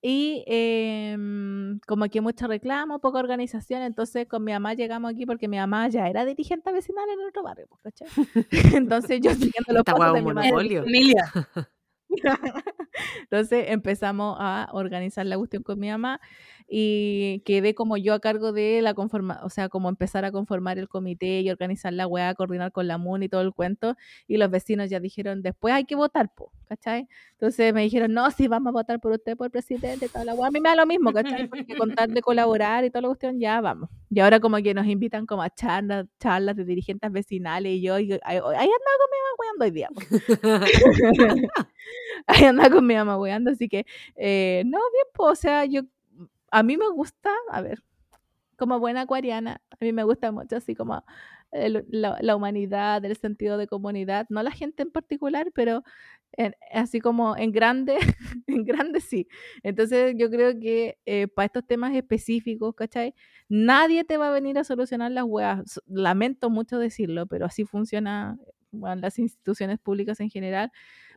Y 0.03 0.45
em, 0.47 1.79
como 1.87 2.07
que 2.07 2.23
mucho 2.23 2.47
reclamo, 2.47 3.01
poca 3.01 3.19
organización, 3.19 3.83
entonces 3.83 4.27
con 4.27 4.43
mi 4.43 4.53
mamá 4.53 4.73
llegamos 4.73 5.13
aquí 5.13 5.27
porque 5.27 5.47
mi 5.47 5.59
mamá 5.59 5.89
ya 5.89 6.09
era 6.09 6.25
dirigente 6.25 6.73
vecinal 6.73 7.05
en 7.11 7.27
otro 7.29 7.43
barrio, 7.43 7.67
pues, 7.69 7.83
¿cachai? 7.83 8.09
entonces 8.83 9.21
yo 9.21 9.33
siguiendo 9.33 9.75
los 9.75 9.85
pasos 9.85 10.15
de 10.15 10.21
mi 10.21 10.33
monopolio. 10.33 10.83
Familia. 10.85 11.31
Entonces 13.21 13.67
empezamos 13.69 14.37
a 14.41 14.69
organizar 14.73 15.25
la 15.27 15.39
cuestión 15.39 15.63
con 15.63 15.79
mi 15.79 15.89
mamá 15.89 16.21
y 16.73 17.41
quedé 17.45 17.75
como 17.75 17.97
yo 17.97 18.15
a 18.15 18.21
cargo 18.21 18.53
de 18.53 18.81
la 18.81 18.95
conforma, 18.95 19.41
o 19.43 19.51
sea, 19.51 19.69
como 19.69 19.89
empezar 19.89 20.25
a 20.25 20.31
conformar 20.31 20.79
el 20.79 20.89
comité 20.89 21.41
y 21.41 21.51
organizar 21.51 21.93
la 21.93 22.07
weá, 22.07 22.33
coordinar 22.37 22.71
con 22.71 22.87
la 22.87 22.97
MUN 22.97 23.25
y 23.25 23.29
todo 23.29 23.41
el 23.41 23.53
cuento. 23.53 23.97
Y 24.29 24.37
los 24.37 24.51
vecinos 24.53 24.89
ya 24.89 25.01
dijeron, 25.01 25.43
después 25.43 25.75
hay 25.75 25.85
que 25.85 25.97
votar, 25.97 26.33
po, 26.33 26.53
¿cachai? 26.69 27.09
Entonces 27.33 27.75
me 27.75 27.83
dijeron, 27.83 28.15
no, 28.15 28.31
sí, 28.31 28.47
vamos 28.47 28.69
a 28.69 28.73
votar 28.73 29.01
por 29.01 29.11
usted, 29.11 29.37
por 29.37 29.47
el 29.47 29.51
presidente, 29.51 30.09
toda 30.09 30.25
la 30.25 30.35
weá. 30.35 30.47
A 30.47 30.51
mí 30.53 30.61
me 30.61 30.69
da 30.69 30.77
lo 30.77 30.87
mismo, 30.87 31.13
¿cachai? 31.13 31.49
Porque 31.49 31.77
con 31.77 31.93
tal 31.93 32.15
de 32.15 32.23
colaborar 32.23 32.85
y 32.85 32.91
toda 32.91 33.03
la 33.03 33.09
cuestión, 33.09 33.41
ya 33.41 33.61
vamos. 33.61 33.91
Y 34.09 34.21
ahora 34.21 34.39
como 34.39 34.57
que 34.59 34.73
nos 34.73 34.87
invitan 34.87 35.27
como 35.27 35.43
a 35.43 35.51
charlas, 35.51 36.07
charlas 36.21 36.55
de 36.55 36.65
dirigentes 36.65 37.11
vecinales 37.11 37.73
y 37.73 37.83
yo, 37.83 37.99
y, 37.99 38.13
ahí 38.13 38.37
andaba 38.37 38.97
con 39.01 39.11
mi 39.11 39.19
mamá 39.19 39.35
weando 39.41 39.65
hoy 39.65 39.71
día. 39.73 39.89
ahí 42.29 42.45
andaba 42.45 42.71
con 42.71 42.87
mi 42.87 42.95
mamá 42.95 43.19
weando, 43.19 43.51
así 43.51 43.69
que, 43.69 43.85
eh, 44.15 44.63
no, 44.67 44.79
bien, 44.79 45.07
pues, 45.15 45.33
o 45.33 45.35
sea, 45.35 45.65
yo, 45.65 45.83
a 46.51 46.63
mí 46.63 46.77
me 46.77 46.89
gusta, 46.91 47.31
a 47.51 47.61
ver, 47.63 47.83
como 48.59 48.81
buena 48.81 49.03
acuariana, 49.03 49.63
a 49.71 49.85
mí 49.85 49.93
me 49.93 50.05
gusta 50.05 50.33
mucho 50.33 50.57
así 50.57 50.75
como 50.75 51.05
el- 51.53 51.87
la, 51.91 52.37
humanidad, 52.37 53.05
el 53.05 53.17
sentido 53.17 53.59
de 53.59 53.67
comunidad, 53.69 54.27
no 54.31 54.43
la 54.43 54.51
gente 54.53 54.83
en 54.85 54.91
particular, 54.93 55.51
pero 55.55 55.83
así 56.73 57.01
como 57.01 57.37
en 57.37 57.53
grande, 57.53 57.97
en 58.47 58.65
grande 58.65 59.01
sí. 59.01 59.29
Entonces 59.63 60.15
yo 60.17 60.31
creo 60.31 60.59
que 60.59 60.99
eh, 61.07 61.29
para 61.29 61.47
estos 61.47 61.67
temas 61.67 61.95
específicos, 61.95 62.75
¿cachai? 62.75 63.15
Nadie 63.49 64.05
te 64.05 64.17
va 64.17 64.29
a 64.29 64.33
venir 64.33 64.59
a 64.59 64.65
solucionar 64.65 65.11
las 65.13 65.25
weas. 65.27 65.61
S- 65.67 65.81
Lamento 65.87 66.51
mucho 66.51 66.79
decirlo, 66.79 67.27
pero 67.27 67.47
así 67.47 67.65
funciona 67.65 68.39
las 68.73 69.19
instituciones 69.19 69.79
públicas 69.81 70.21
en 70.21 70.31
general, 70.31 70.71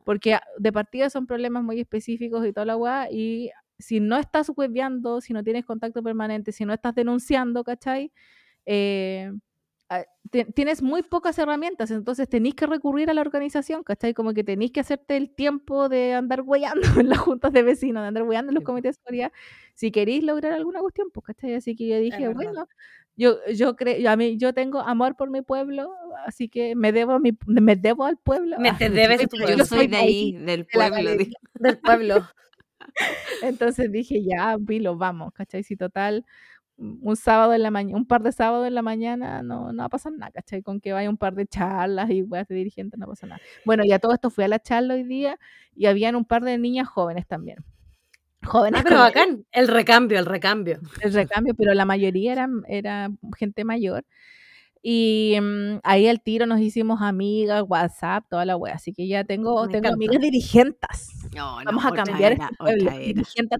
porque 0.05 0.35
a- 0.35 0.43
de 0.57 0.71
partida 0.73 1.09
son 1.09 1.27
problemas 1.27 1.63
muy 1.63 1.79
específicos 1.79 2.45
y 2.47 2.53
toda 2.53 2.65
la 2.65 2.77
wea, 2.77 3.07
y 3.11 3.51
si 3.79 3.99
no 3.99 4.17
estás 4.17 4.51
webbeando, 4.55 5.21
si 5.21 5.33
no 5.33 5.43
tienes 5.43 5.65
contacto 5.65 6.01
permanente, 6.03 6.51
si 6.51 6.65
no 6.65 6.73
estás 6.73 6.95
denunciando, 6.95 7.63
¿cachai? 7.63 8.11
Eh, 8.65 9.31
a- 9.89 10.05
te- 10.31 10.45
tienes 10.45 10.81
muy 10.81 11.03
pocas 11.03 11.37
herramientas, 11.37 11.91
entonces 11.91 12.27
tenéis 12.29 12.55
que 12.55 12.65
recurrir 12.65 13.09
a 13.09 13.13
la 13.13 13.21
organización, 13.21 13.83
¿cachai? 13.83 14.13
Como 14.13 14.33
que 14.33 14.43
tenéis 14.43 14.71
que 14.71 14.79
hacerte 14.79 15.17
el 15.17 15.29
tiempo 15.35 15.89
de 15.89 16.13
andar 16.13 16.41
weyando 16.41 16.81
en 17.05 17.09
las 17.09 17.19
juntas 17.19 17.51
de 17.53 17.63
vecinos, 17.63 18.01
de 18.03 18.07
andar 18.07 18.23
weyando 18.23 18.51
en 18.51 18.55
los 18.55 18.63
comités 18.63 18.95
de 18.97 19.01
seguridad, 19.03 19.31
si 19.73 19.91
queréis 19.91 20.23
lograr 20.23 20.53
alguna 20.53 20.79
cuestión, 20.79 21.09
pues, 21.11 21.25
¿cachai? 21.25 21.55
Así 21.55 21.75
que 21.75 21.87
yo 21.87 21.97
dije, 21.99 22.29
bueno, 22.29 22.67
yo, 23.15 23.37
yo 23.53 23.75
creo, 23.75 24.09
a 24.09 24.15
mí, 24.15 24.37
yo 24.37 24.53
tengo 24.53 24.79
amor 24.79 25.15
por 25.15 25.29
mi 25.29 25.41
pueblo, 25.41 25.93
así 26.25 26.47
que 26.49 26.75
me 26.75 26.91
debo 26.91 27.11
a 27.11 27.19
mi, 27.19 27.37
me 27.45 27.75
debo 27.75 28.05
al 28.05 28.17
pueblo. 28.17 28.57
Me 28.59 28.71
te 28.79 28.89
debes 28.89 29.21
Yo 29.21 29.27
pueblo. 29.27 29.65
soy 29.65 29.87
de 29.87 29.97
ahí, 29.97 30.31
del 30.33 30.59
de 30.59 30.65
pueblo. 30.71 31.15
dijo. 31.17 31.31
Del 31.55 31.77
pueblo. 31.79 32.27
Entonces 33.43 33.91
dije, 33.91 34.23
ya, 34.23 34.57
Pilo, 34.65 34.95
vamos, 34.97 35.33
¿cachai? 35.33 35.63
Si 35.63 35.75
total, 35.75 36.25
un 36.77 37.15
sábado 37.15 37.53
en 37.53 37.63
la 37.63 37.71
mañana, 37.71 37.97
un 37.97 38.05
par 38.05 38.23
de 38.23 38.31
sábados 38.31 38.67
en 38.67 38.75
la 38.75 38.81
mañana, 38.81 39.43
no, 39.43 39.71
no 39.71 39.77
va 39.83 39.85
a 39.85 39.89
pasar 39.89 40.11
nada, 40.13 40.31
¿cachai? 40.31 40.61
Con 40.63 40.79
que 40.81 40.93
vaya 40.93 41.09
un 41.09 41.17
par 41.17 41.35
de 41.35 41.45
charlas 41.45 42.09
y 42.09 42.23
weas 42.23 42.47
de 42.47 42.55
dirigentes, 42.55 42.99
no 42.99 43.07
pasa 43.07 43.27
nada. 43.27 43.41
Bueno, 43.65 43.83
ya 43.85 43.99
todo 43.99 44.13
esto 44.13 44.29
fui 44.29 44.43
a 44.43 44.47
la 44.47 44.59
charla 44.59 44.95
hoy 44.95 45.03
día 45.03 45.37
y 45.75 45.85
habían 45.85 46.15
un 46.15 46.25
par 46.25 46.43
de 46.43 46.57
niñas 46.57 46.87
jóvenes 46.87 47.27
también. 47.27 47.57
Jóvenes 48.43 48.81
Ah, 48.81 48.83
pero 48.83 48.95
con 48.97 49.05
bacán. 49.05 49.45
El 49.51 49.67
recambio, 49.67 50.19
el 50.19 50.25
recambio. 50.25 50.79
el 51.01 51.13
recambio, 51.13 51.53
pero 51.55 51.73
la 51.73 51.85
mayoría 51.85 52.33
eran, 52.33 52.63
era 52.67 53.09
gente 53.37 53.63
mayor. 53.63 54.03
Y 54.85 55.37
mm, 55.41 55.79
ahí 55.83 56.07
al 56.07 56.21
tiro 56.21 56.45
nos 56.45 56.59
hicimos 56.59 57.01
amigas, 57.01 57.63
WhatsApp, 57.67 58.25
toda 58.29 58.45
la 58.45 58.57
wea. 58.57 58.75
Así 58.75 58.93
que 58.93 59.07
ya 59.07 59.23
tengo, 59.23 59.55
Me 59.65 59.71
tengo 59.71 59.77
encanta. 59.87 59.93
amigas 59.95 60.19
dirigentes. 60.21 61.09
No, 61.33 61.59
no, 61.59 61.65
Vamos 61.65 61.85
a 61.85 61.91
cambiar 61.93 62.33
era, 62.33 62.45
este 62.45 62.55
pueblo. 62.57 62.91
Dirigente. 62.91 63.55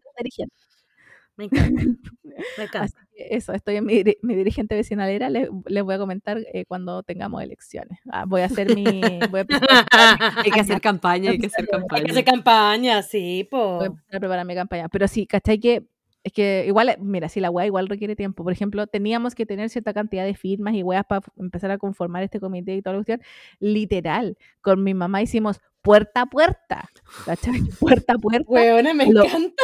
Me 1.37 1.45
encanta. 1.45 1.81
Me 2.57 2.63
Así 2.63 2.63
encanta. 2.63 3.07
que 3.15 3.27
eso, 3.35 3.53
estoy 3.53 3.77
en 3.77 3.85
mi, 3.85 4.03
mi 4.21 4.35
dirigente 4.35 4.75
vecinalera. 4.75 5.29
Les, 5.29 5.49
les 5.67 5.83
voy 5.83 5.95
a 5.95 5.97
comentar 5.97 6.37
eh, 6.53 6.65
cuando 6.65 7.03
tengamos 7.03 7.41
elecciones. 7.41 7.99
Ah, 8.11 8.25
voy 8.27 8.41
a 8.41 8.45
hacer 8.45 8.75
mi. 8.75 8.83
Voy 9.31 9.41
a, 9.41 9.45
Hay 10.45 10.51
que 10.51 10.59
hacer 10.59 10.81
campaña, 10.81 11.31
hay 11.31 11.39
que 11.39 11.47
hacer 11.47 11.61
Hay 11.61 11.65
que 11.67 11.71
campaña. 11.71 12.05
hacer 12.11 12.25
campaña, 12.25 13.01
sí, 13.03 13.47
voy 13.51 13.61
a 13.61 13.79
po. 13.79 13.83
empezar 13.85 14.15
a 14.15 14.19
preparar 14.19 14.45
mi 14.45 14.55
campaña. 14.55 14.89
Pero 14.89 15.07
sí, 15.07 15.25
¿cachai? 15.25 15.59
Que 15.59 15.83
Es 16.23 16.31
que 16.31 16.63
igual, 16.67 16.87
eh, 16.89 16.97
mira, 17.01 17.27
si 17.27 17.39
la 17.41 17.49
weá 17.49 17.65
igual 17.65 17.89
requiere 17.89 18.15
tiempo. 18.15 18.43
Por 18.43 18.53
ejemplo, 18.53 18.87
teníamos 18.87 19.35
que 19.35 19.45
tener 19.45 19.69
cierta 19.69 19.93
cantidad 19.93 20.23
de 20.23 20.33
firmas 20.35 20.73
y 20.73 20.81
weas 20.81 21.05
para 21.05 21.21
empezar 21.37 21.69
a 21.71 21.77
conformar 21.77 22.23
este 22.23 22.39
comité 22.39 22.75
y 22.75 22.81
toda 22.81 22.93
la 22.93 22.99
cuestión. 22.99 23.21
Literal, 23.59 24.37
con 24.61 24.83
mi 24.83 24.93
mamá 24.93 25.21
hicimos 25.21 25.59
puerta 25.81 26.21
a 26.21 26.25
puerta. 26.27 26.89
¿Cachai? 27.25 27.53
Puerta 27.81 28.13
a 28.13 28.17
puerta. 28.17 28.49
Weona, 28.49 28.93
me 28.93 29.05
Lo- 29.11 29.25
encanta. 29.25 29.63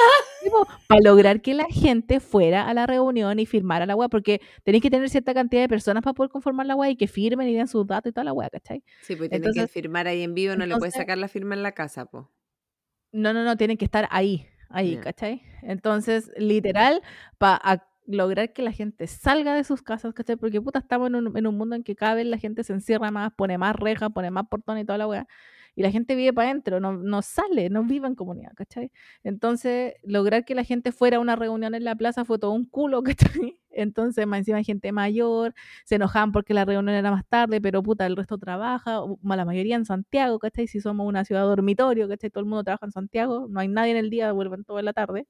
Para 0.88 1.00
lograr 1.02 1.42
que 1.42 1.54
la 1.54 1.66
gente 1.70 2.20
fuera 2.20 2.68
a 2.68 2.74
la 2.74 2.86
reunión 2.86 3.40
y 3.40 3.46
firmara 3.46 3.86
la 3.86 3.96
weá. 3.96 4.10
Porque 4.10 4.42
tenéis 4.64 4.82
que 4.84 4.90
tener 4.90 5.10
cierta 5.10 5.34
cantidad 5.34 5.62
de 5.62 5.70
personas 5.70 6.04
para 6.04 6.14
poder 6.14 6.30
conformar 6.30 6.66
la 6.66 6.76
weá 6.76 6.90
y 6.90 6.98
que 6.98 7.08
firmen 7.08 7.48
y 7.48 7.54
den 7.54 7.70
sus 7.70 7.88
datos 7.88 8.10
y 8.10 8.14
toda 8.14 8.26
la 8.26 8.34
weá, 8.34 8.50
¿cachai? 8.50 8.84
Sí, 9.02 9.16
pues 9.16 9.30
tiene 9.30 9.50
que 9.54 9.68
firmar 9.70 10.08
ahí 10.08 10.24
en 10.24 10.34
vivo, 10.34 10.58
no 10.58 10.66
le 10.66 10.76
puedes 10.76 10.94
sacar 10.96 11.18
la 11.18 11.30
firma 11.30 11.56
en 11.56 11.64
la 11.64 11.72
casa, 11.72 12.06
pues. 12.06 12.26
No, 13.14 13.34
no, 13.34 13.44
no, 13.46 13.56
tienen 13.56 13.78
que 13.78 13.86
estar 13.86 14.08
ahí, 14.12 14.46
ahí, 14.70 14.98
Ya. 14.98 15.02
¿cachai? 15.02 15.44
Entonces, 15.62 16.32
literal, 16.38 17.02
para 17.38 17.88
lograr 18.06 18.54
que 18.54 18.62
la 18.64 18.72
gente 18.72 19.08
salga 19.08 19.54
de 19.56 19.64
sus 19.64 19.82
casas, 19.84 20.14
¿cachai? 20.14 20.36
Porque 20.36 20.62
puta, 20.62 20.80
estamos 20.80 21.08
en 21.10 21.16
un, 21.16 21.38
en 21.38 21.48
un 21.48 21.58
mundo 21.58 21.76
en 21.76 21.84
que 21.84 21.96
cada 21.96 22.16
vez 22.16 22.26
la 22.26 22.38
gente 22.38 22.64
se 22.64 22.74
encierra 22.74 23.12
más, 23.12 23.32
pone 23.36 23.58
más 23.58 23.76
rejas, 23.76 24.10
pone 24.14 24.32
más 24.32 24.48
portones 24.50 24.84
y 24.84 24.86
toda 24.86 24.98
la 24.98 25.08
weá. 25.08 25.28
Y 25.76 25.82
la 25.84 25.92
gente 25.92 26.16
vive 26.16 26.34
para 26.34 26.50
adentro, 26.50 26.80
no, 26.80 26.94
no 26.94 27.22
sale, 27.22 27.70
no 27.70 27.84
vive 27.84 28.08
en 28.08 28.16
comunidad, 28.16 28.52
¿cachai? 28.56 28.92
Entonces, 29.24 29.94
lograr 30.04 30.46
que 30.46 30.56
la 30.56 30.64
gente 30.64 30.92
fuera 30.92 31.18
a 31.18 31.20
una 31.20 31.36
reunión 31.36 31.76
en 31.76 31.84
la 31.84 31.96
plaza 31.96 32.26
fue 32.26 32.40
todo 32.40 32.52
un 32.52 32.66
culo, 32.66 33.04
¿cachai? 33.44 33.60
Entonces, 33.72 34.26
más 34.28 34.40
encima 34.40 34.64
gente 34.64 34.92
mayor, 34.92 35.54
se 35.86 35.96
enojaban 35.96 36.32
porque 36.32 36.54
la 36.54 36.66
reunión 36.66 36.96
era 36.96 37.12
más 37.12 37.26
tarde, 37.28 37.62
pero 37.62 37.84
puta, 37.84 38.06
el 38.06 38.16
resto 38.16 38.38
trabaja, 38.38 39.02
o 39.02 39.18
la 39.24 39.46
mayoría 39.46 39.76
en 39.76 39.86
Santiago, 39.86 40.40
¿cachai? 40.40 40.68
Si 40.68 40.80
somos 40.82 41.08
una 41.08 41.24
ciudad 41.26 41.44
dormitorio, 41.44 42.08
¿cachai? 42.10 42.30
Todo 42.30 42.42
el 42.42 42.48
mundo 42.50 42.64
trabaja 42.64 42.86
en 42.86 42.92
Santiago, 42.92 43.48
no 43.50 43.60
hay 43.60 43.68
nadie 43.68 43.92
en 43.92 43.98
el 43.98 44.10
día, 44.10 44.32
vuelven 44.32 44.64
todo 44.64 44.80
en 44.80 44.86
la 44.86 44.94
tarde. 44.94 45.28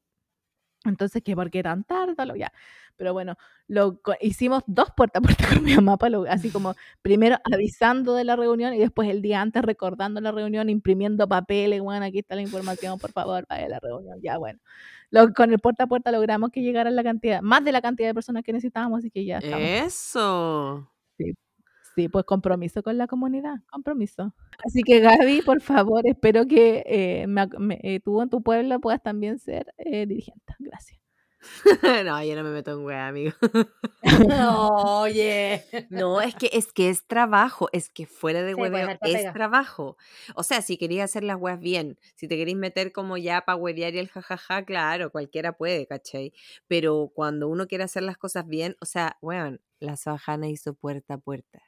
Entonces, 0.85 1.21
¿qué? 1.23 1.35
¿Por 1.35 1.51
qué 1.51 1.61
tan 1.63 1.83
tarde? 1.83 2.15
Ya. 2.37 2.51
Pero 2.99 3.13
bueno, 3.13 3.35
lo, 3.67 4.01
hicimos 4.19 4.61
dos 4.67 4.89
puertas 4.95 5.21
a 5.21 5.23
puerta 5.23 5.43
con 5.61 5.63
mi 5.63 5.73
mamá, 5.73 5.97
lo- 6.09 6.25
así 6.29 6.49
como 6.51 6.75
primero 7.01 7.37
avisando 7.51 8.13
de 8.13 8.25
la 8.25 8.35
reunión 8.35 8.73
y 8.73 8.77
después 8.77 9.09
el 9.09 9.21
día 9.21 9.41
antes 9.41 9.63
recordando 9.63 10.19
la 10.21 10.31
reunión, 10.33 10.69
imprimiendo 10.69 11.27
papeles, 11.27 11.81
bueno, 11.81 12.05
aquí 12.05 12.19
está 12.19 12.35
la 12.35 12.41
información, 12.41 12.99
por 12.99 13.11
favor, 13.13 13.45
vaya 13.49 13.65
a 13.65 13.69
la 13.69 13.79
reunión. 13.79 14.19
Ya, 14.21 14.37
bueno. 14.37 14.59
Lo- 15.11 15.33
con 15.33 15.51
el 15.51 15.59
puerta 15.59 15.85
a 15.85 15.87
puerta 15.87 16.11
logramos 16.11 16.51
que 16.51 16.61
llegara 16.61 16.91
la 16.91 17.03
cantidad, 17.03 17.41
más 17.41 17.63
de 17.63 17.71
la 17.71 17.81
cantidad 17.81 18.09
de 18.09 18.13
personas 18.13 18.43
que 18.43 18.51
necesitábamos, 18.53 18.99
así 18.99 19.09
que 19.09 19.23
ya 19.25 19.37
estamos. 19.39 19.59
Eso. 19.65 20.91
Sí, 21.95 22.07
pues 22.07 22.23
compromiso 22.25 22.83
con 22.83 22.97
la 22.97 23.07
comunidad, 23.07 23.55
compromiso. 23.71 24.33
Así 24.65 24.83
que 24.83 24.99
Gaby, 24.99 25.41
por 25.41 25.59
favor, 25.61 26.05
espero 26.07 26.45
que 26.45 26.83
eh, 26.85 27.27
me- 27.27 27.47
eh, 27.81 27.99
tú 27.99 28.21
en 28.21 28.29
tu 28.29 28.41
pueblo 28.43 28.79
puedas 28.79 29.01
también 29.01 29.39
ser 29.39 29.73
eh, 29.77 30.05
dirigente. 30.05 30.53
Gracias. 30.59 30.98
no, 32.05 32.23
yo 32.23 32.35
no 32.35 32.43
me 32.43 32.51
meto 32.51 32.71
en 32.71 32.85
wea, 32.85 33.07
amigo. 33.07 33.33
Oye. 34.03 35.65
No, 35.89 36.21
es 36.21 36.35
que 36.35 36.49
es 36.53 36.71
que 36.73 36.89
es 36.89 37.05
trabajo, 37.07 37.69
es 37.73 37.89
que 37.89 38.05
fuera 38.05 38.43
de 38.43 38.55
Sí, 38.55 38.55
pues, 38.55 38.71
hueveo 38.71 38.89
es 38.89 38.99
pega. 38.99 39.33
trabajo. 39.33 39.97
O 40.35 40.43
sea, 40.43 40.61
si 40.61 40.77
querías 40.77 41.09
hacer 41.09 41.23
las 41.23 41.37
weas 41.37 41.59
bien, 41.59 41.97
si 42.15 42.27
te 42.27 42.37
queréis 42.37 42.57
meter 42.57 42.91
como 42.91 43.17
ya 43.17 43.41
para 43.41 43.55
huevear 43.57 43.93
y 43.95 43.99
el 43.99 44.09
jajaja, 44.09 44.63
claro, 44.65 45.11
cualquiera 45.11 45.53
puede, 45.53 45.87
¿cachai? 45.87 46.33
Pero 46.67 47.11
cuando 47.13 47.47
uno 47.47 47.67
quiere 47.67 47.83
hacer 47.83 48.03
las 48.03 48.17
cosas 48.17 48.45
bien, 48.47 48.75
o 48.81 48.85
sea, 48.85 49.17
weón, 49.21 49.61
la 49.79 49.97
Sojana 49.97 50.47
hizo 50.49 50.73
puerta 50.73 51.15
a 51.15 51.17
puerta. 51.19 51.61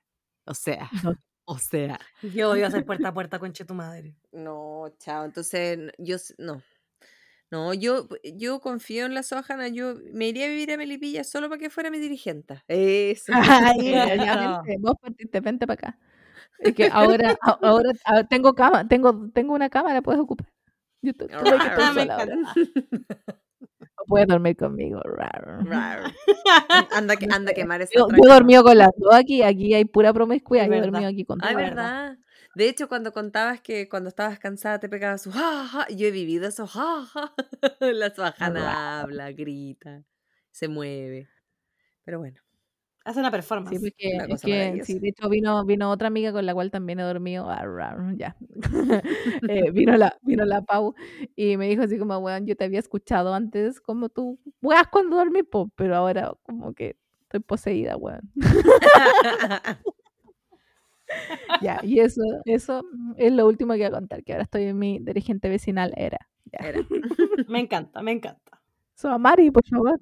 O 0.45 0.53
sea, 0.53 0.89
No. 1.03 1.15
o 1.45 1.57
sea, 1.57 1.99
Yo 2.21 2.55
iba 2.55 2.65
a 2.65 2.69
hacer 2.69 2.85
puerta 2.85 3.09
a 3.09 3.13
puerta 3.13 3.39
con 3.39 3.53
tu 3.53 3.73
madre. 3.73 4.15
no, 4.31 4.93
chao. 4.99 5.25
Entonces, 5.25 5.79
yo 5.97 6.17
no. 6.37 6.61
No, 7.51 7.73
yo, 7.73 8.07
yo 8.23 8.61
confío 8.61 9.05
en 9.05 9.13
la 9.13 9.23
Sojana, 9.23 9.67
yo 9.67 9.95
me 10.13 10.29
iría 10.29 10.45
a 10.45 10.49
vivir 10.49 10.71
a 10.71 10.77
Melipilla 10.77 11.25
solo 11.25 11.49
para 11.49 11.59
que 11.59 11.69
fuera 11.69 11.91
mi 11.91 11.99
dirigente. 11.99 12.63
Eso. 12.69 13.33
Ay, 13.35 13.75
ya, 14.15 14.15
ya, 14.15 14.35
vente, 14.63 14.77
vos 14.79 14.95
partiste, 15.01 15.39
vente 15.41 15.67
para 15.67 15.89
acá. 15.89 15.99
Es 16.59 16.73
que 16.73 16.87
ahora, 16.91 17.37
ahora 17.41 17.91
tengo 18.29 18.53
cama, 18.53 18.87
tengo, 18.87 19.29
tengo 19.33 19.53
una 19.53 19.69
cámara, 19.69 20.01
puedes 20.01 20.21
ocupar. 20.21 20.47
Yo 21.01 21.13
que 21.13 21.27
Ah, 21.33 21.91
me 21.93 22.01
sola 22.01 22.15
ahora. 22.15 22.33
encanta. 22.33 22.53
O 23.97 24.05
puedes 24.05 24.27
dormir 24.27 24.55
conmigo. 24.55 24.99
rar. 25.03 25.63
Rar. 25.63 26.11
Anda, 26.91 27.13
a 27.13 27.53
quemar 27.53 27.81
esa 27.81 27.91
Yo, 27.95 28.07
yo 28.09 28.15
he 28.15 28.33
dormido 28.33 28.63
con 28.63 28.75
las 28.77 28.89
dos 28.97 29.13
aquí, 29.13 29.43
aquí 29.43 29.75
hay 29.75 29.85
pura 29.85 30.11
promiscuidad. 30.11 30.65
Yo 30.67 30.73
he 30.73 30.81
dormido 30.81 31.07
aquí 31.07 31.23
con 31.23 31.39
todas. 31.39 31.55
verdad. 31.55 32.17
De 32.55 32.67
hecho, 32.67 32.89
cuando 32.89 33.13
contabas 33.13 33.61
que 33.61 33.87
cuando 33.87 34.09
estabas 34.09 34.39
cansada 34.39 34.79
te 34.79 34.89
pegabas 34.89 35.21
su 35.21 35.31
ja, 35.31 35.67
ja, 35.67 35.87
yo 35.89 36.07
he 36.07 36.11
vivido 36.11 36.47
eso, 36.47 36.67
ja, 36.67 37.05
ja. 37.05 37.33
La 37.79 38.13
Sojana 38.13 39.01
habla, 39.01 39.31
grita, 39.31 40.03
se 40.51 40.67
mueve. 40.67 41.29
Pero 42.03 42.19
bueno. 42.19 42.41
Hace 43.03 43.19
una 43.19 43.31
performance. 43.31 43.79
Sí, 43.79 43.89
porque 43.89 44.15
Una 44.15 44.27
cosa 44.27 44.45
que 44.45 44.81
sí, 44.83 44.99
de 44.99 45.09
hecho 45.09 45.27
vino, 45.27 45.65
vino 45.65 45.89
otra 45.89 46.07
amiga 46.07 46.31
con 46.31 46.45
la 46.45 46.53
cual 46.53 46.69
también 46.69 46.99
he 46.99 47.03
dormido. 47.03 47.49
ah, 47.49 47.65
Ya. 48.15 48.35
Eh, 49.49 49.71
vino, 49.73 49.97
la, 49.97 50.15
vino 50.21 50.45
la 50.45 50.61
Pau 50.61 50.93
y 51.35 51.57
me 51.57 51.67
dijo 51.67 51.81
así 51.81 51.97
como, 51.97 52.17
weón, 52.19 52.45
yo 52.45 52.55
te 52.55 52.65
había 52.65 52.79
escuchado 52.79 53.33
antes 53.33 53.81
como 53.81 54.09
tú, 54.09 54.39
weas 54.61 54.87
cuando 54.87 55.15
dormí, 55.15 55.41
po, 55.41 55.71
pero 55.75 55.95
ahora 55.95 56.33
como 56.43 56.73
que 56.73 56.95
estoy 57.23 57.39
poseída, 57.39 57.97
weón. 57.97 58.31
Ya, 61.61 61.79
y 61.83 61.99
eso, 61.99 62.21
eso 62.45 62.83
es 63.17 63.31
lo 63.31 63.47
último 63.47 63.73
que 63.73 63.79
voy 63.79 63.87
a 63.87 63.91
contar, 63.91 64.23
que 64.23 64.33
ahora 64.33 64.43
estoy 64.43 64.63
en 64.63 64.79
mi 64.79 64.99
dirigente 64.99 65.49
vecinal 65.49 65.93
era. 65.97 66.19
Ya. 66.45 66.67
Era. 66.67 66.79
Me 67.47 67.59
encanta, 67.59 68.01
me 68.01 68.11
encanta. 68.11 68.61
So, 68.95 69.17
Mari, 69.17 69.51
por 69.51 69.65
favor. 69.65 69.99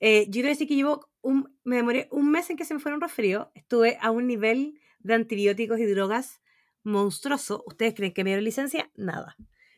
Eh, 0.00 0.24
yo 0.26 0.32
quiero 0.32 0.48
decir 0.48 0.66
que 0.66 0.74
llevo 0.74 1.06
un, 1.22 1.54
me 1.62 1.76
demoré 1.76 2.08
un 2.10 2.30
mes 2.30 2.48
en 2.50 2.56
que 2.56 2.64
se 2.64 2.74
me 2.74 2.80
fuera 2.80 2.96
un 2.96 3.02
resfrío. 3.02 3.50
Estuve 3.54 3.98
a 4.00 4.10
un 4.10 4.26
nivel 4.26 4.80
de 5.00 5.14
antibióticos 5.14 5.78
y 5.78 5.84
drogas 5.84 6.40
monstruoso. 6.82 7.62
¿Ustedes 7.66 7.94
creen 7.94 8.12
que 8.12 8.24
me 8.24 8.30
dieron 8.30 8.44
licencia? 8.44 8.90
Nada. 8.96 9.36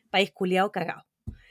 País 0.09 0.31
culiado 0.31 0.71
cagado. 0.71 1.03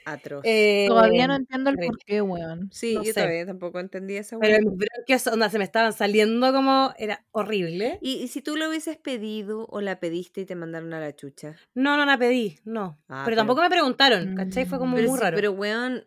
Atroz. 0.05 0.41
Eh, 0.45 0.85
Todavía 0.87 1.27
no 1.27 1.35
entiendo 1.35 1.69
el 1.69 1.77
por 1.77 1.97
qué, 1.99 2.21
weón. 2.21 2.69
sí, 2.71 2.95
no 2.95 3.03
yo 3.03 3.13
sé. 3.13 3.21
todavía 3.21 3.45
tampoco 3.45 3.79
entendí 3.79 4.15
esa 4.17 4.37
Pero 4.39 4.53
wea. 4.57 4.59
mis 4.61 4.77
bronquios 4.77 5.27
onda, 5.27 5.49
se 5.49 5.57
me 5.57 5.63
estaban 5.63 5.93
saliendo 5.93 6.51
como... 6.53 6.93
Era 6.97 7.25
horrible. 7.31 7.99
¿Y, 8.01 8.15
y 8.23 8.27
si 8.27 8.41
tú 8.41 8.55
lo 8.57 8.67
hubieses 8.69 8.97
pedido 8.97 9.65
o 9.69 9.81
la 9.81 9.99
pediste 9.99 10.41
y 10.41 10.45
te 10.45 10.55
mandaron 10.55 10.93
a 10.93 10.99
la 10.99 11.15
chucha? 11.15 11.55
No, 11.73 11.97
no 11.97 12.05
la 12.05 12.17
pedí, 12.17 12.59
no. 12.65 12.97
Ah, 13.07 13.23
pero 13.23 13.25
pero- 13.25 13.35
tampoco 13.37 13.61
me 13.61 13.69
preguntaron, 13.69 14.35
¿cachai? 14.35 14.65
Fue 14.65 14.79
como 14.79 14.95
Pero, 14.95 15.07
muy 15.09 15.17
sí, 15.17 15.23
raro. 15.23 15.35
pero 15.35 15.51
weón, 15.51 16.03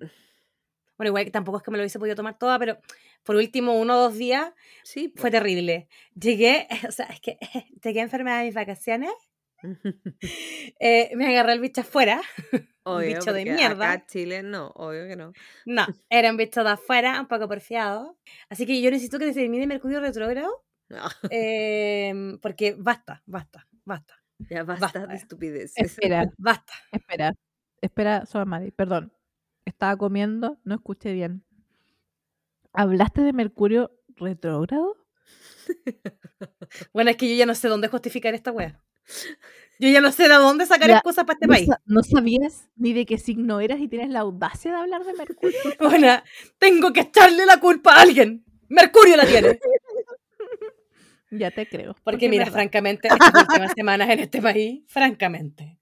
Bueno, 0.99 1.09
igual 1.11 1.25
que 1.25 1.31
tampoco 1.31 1.59
es 1.59 1.63
que 1.63 1.71
me 1.71 1.77
lo 1.79 1.83
hubiese 1.83 1.99
podido 1.99 2.17
tomar 2.17 2.39
toda, 2.39 2.59
pero 2.59 2.79
por 3.23 3.37
último 3.37 3.79
uno 3.79 3.99
o 3.99 4.03
dos 4.03 4.15
días 4.17 4.53
sí. 4.83 5.13
fue 5.17 5.31
terrible. 5.31 5.89
Llegué, 6.15 6.67
o 6.89 6.93
sea, 6.93 7.07
es 7.07 7.21
que 7.21 7.39
llegué 7.85 8.01
enferma 8.01 8.39
de 8.39 8.47
mis 8.47 8.55
vacaciones, 8.55 9.11
eh, 10.81 11.11
me 11.17 11.27
agarré 11.29 11.53
el 11.55 11.61
bicho 11.61 11.81
afuera. 11.81 12.21
Obvio, 12.85 13.19
bicho 13.19 13.33
de 13.33 13.45
mierda. 13.45 13.93
Acá 13.93 14.07
Chile 14.07 14.43
no, 14.43 14.69
obvio 14.77 15.09
que 15.09 15.17
no. 15.17 15.33
No, 15.65 15.87
era 16.09 16.31
un 16.31 16.37
bicho 16.37 16.63
de 16.63 16.71
afuera, 16.71 17.21
un 17.21 17.27
poco 17.27 17.49
porfiado. 17.49 18.17
Así 18.49 18.65
que 18.65 18.81
yo 18.81 18.91
necesito 18.91 19.19
que 19.19 19.33
se 19.33 19.41
termine 19.41 19.67
Mercurio 19.67 20.01
retrógrado, 20.01 20.65
No, 20.89 20.99
em, 21.33 22.39
porque 22.39 22.77
basta, 22.79 23.23
basta, 23.27 23.67
basta, 23.85 24.15
ya 24.39 24.63
basta, 24.63 24.87
Basta. 24.87 25.07
de 25.09 25.17
estupideces. 25.17 25.75
Espera, 25.77 26.31
basta. 26.39 26.73
espera, 26.93 27.33
espera, 27.81 28.25
Soa 28.27 28.45
Mari, 28.45 28.71
perdón. 28.71 29.13
Estaba 29.65 29.97
comiendo, 29.97 30.61
no 30.63 30.77
escuché 30.77 31.13
bien. 31.13 31.45
¿Hablaste 32.73 33.23
de 33.23 33.33
Mercurio 33.33 33.91
retrógrado? 34.17 34.97
Bueno, 36.93 37.11
es 37.11 37.17
que 37.17 37.29
yo 37.29 37.35
ya 37.37 37.47
no 37.47 37.55
sé 37.55 37.69
dónde 37.69 37.89
justificar 37.89 38.35
esta 38.35 38.53
wea. 38.53 38.81
Yo 39.79 39.89
ya 39.91 40.01
no 40.01 40.11
sé 40.11 40.23
de 40.29 40.35
dónde 40.37 40.65
sacar 40.67 40.89
Ya, 40.89 40.95
excusas 40.97 41.25
para 41.25 41.35
este 41.35 41.47
no, 41.47 41.53
país. 41.53 41.67
sa- 41.67 41.83
no 41.85 42.03
sabías 42.03 42.69
ni 42.77 42.93
de 42.95 43.05
qué 43.05 43.19
signo 43.19 43.61
eras 43.61 43.79
y 43.81 43.89
tienes 43.89 44.09
la 44.09 44.21
audacia 44.21 44.71
de 44.73 44.77
hablar 44.79 45.05
de 45.05 45.13
Mercurio. 45.13 45.59
Bueno, 45.81 46.23
tengo 46.59 46.93
que 46.93 47.01
echarle 47.01 47.45
la 47.45 47.61
culpa 47.61 47.95
a 47.95 48.01
alguien. 48.03 48.45
Mercurio 48.69 49.17
la 49.17 49.27
tiene. 49.27 49.59
ya 51.31 51.51
te 51.51 51.67
creo. 51.69 51.95
Porque 52.05 52.29
mira, 52.29 52.47
francamente, 52.47 53.09
estas 53.09 53.35
últimas 53.43 53.73
semanas 53.77 54.09
en 54.11 54.21
este 54.21 54.41
país, 54.41 54.83
francamente. 54.89 55.76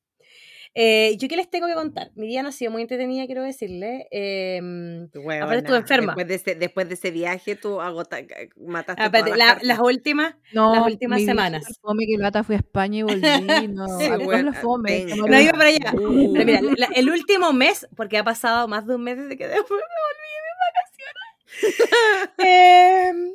Eh, 0.77 1.17
¿Yo 1.19 1.29
qué 1.29 1.37
les 1.37 1.49
tengo 1.49 1.69
que 1.69 1.75
contar? 1.75 2.11
Mi 2.17 2.27
día 2.27 2.43
no 2.43 2.49
ha 2.49 2.53
sido 2.53 2.73
muy 2.73 2.83
entretenida, 2.83 3.27
quiero 3.27 3.43
decirle. 3.45 4.09
em, 4.11 5.09
Weona, 5.15 5.55
estuve 5.57 5.77
enferma. 5.77 6.15
Después 6.17 6.27
de, 6.29 6.35
ese, 6.35 6.55
después 6.59 6.89
de 6.89 6.95
ese 6.95 7.11
viaje, 7.13 7.55
tú 7.55 7.81
agota, 7.81 8.19
mataste 8.57 9.03
aparte, 9.03 9.31
todas 9.31 9.39
las 9.39 9.63
la- 9.63 9.75
las 9.75 9.79
últimas, 9.79 10.35
No, 10.53 10.75
las 10.75 10.87
últimas 10.87 11.21
mi 11.21 11.27
semanas. 11.27 11.79
Fome 11.81 12.07
que 12.07 12.19
lata 12.19 12.43
fui 12.43 12.57
a 12.57 12.59
España 12.59 12.99
y 12.99 13.03
volví. 13.63 13.69
No, 13.69 13.87
Sí, 14.01 14.09
bueno, 14.25 14.53
fome. 14.53 15.05
No 15.17 15.27
no 15.29 15.41
iba 15.41 15.53
para 15.53 15.69
allá. 15.69 15.93
Uh. 15.95 16.33
Pero 16.33 16.45
mira, 16.45 16.61
la- 16.77 16.89
el 16.95 17.09
último 17.09 17.53
mes, 17.53 17.87
porque 17.97 18.19
ha 18.19 18.25
pasado 18.25 18.67
más 18.67 18.85
de 18.87 18.97
un 18.97 19.05
mes 19.05 19.17
desde 19.17 19.37
que 19.37 19.47
después 19.47 19.71
me 19.71 19.77
volví 20.09 20.31
de 20.43 21.79
vacaciones. 21.79 22.35
Em, 22.39 23.33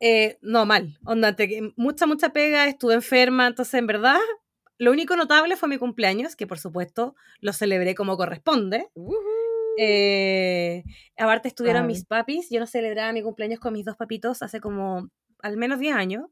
eh, 0.00 0.38
no, 0.42 0.66
mal. 0.66 0.98
Onda, 1.06 1.34
te- 1.34 1.72
mucha, 1.76 2.06
mucha 2.06 2.28
pega, 2.30 2.66
estuve 2.66 2.92
enferma, 2.94 3.46
entonces 3.46 3.72
en 3.74 3.86
verdad, 3.86 4.18
lo 4.82 4.90
único 4.90 5.14
notable 5.14 5.56
fue 5.56 5.68
mi 5.68 5.78
cumpleaños, 5.78 6.34
que 6.34 6.48
por 6.48 6.58
supuesto 6.58 7.14
lo 7.38 7.52
celebré 7.52 7.94
como 7.94 8.16
corresponde. 8.16 8.88
Eh, 9.78 10.82
aparte 11.16 11.46
estuvieron 11.46 11.82
Ay. 11.82 11.86
mis 11.86 12.04
papis. 12.04 12.48
Yo 12.50 12.58
no 12.58 12.66
celebraba 12.66 13.12
mi 13.12 13.22
cumpleaños 13.22 13.60
con 13.60 13.74
mis 13.74 13.84
dos 13.84 13.96
papitos 13.96 14.42
hace 14.42 14.60
como 14.60 15.08
al 15.40 15.56
menos 15.56 15.78
10 15.78 15.94
años. 15.94 16.24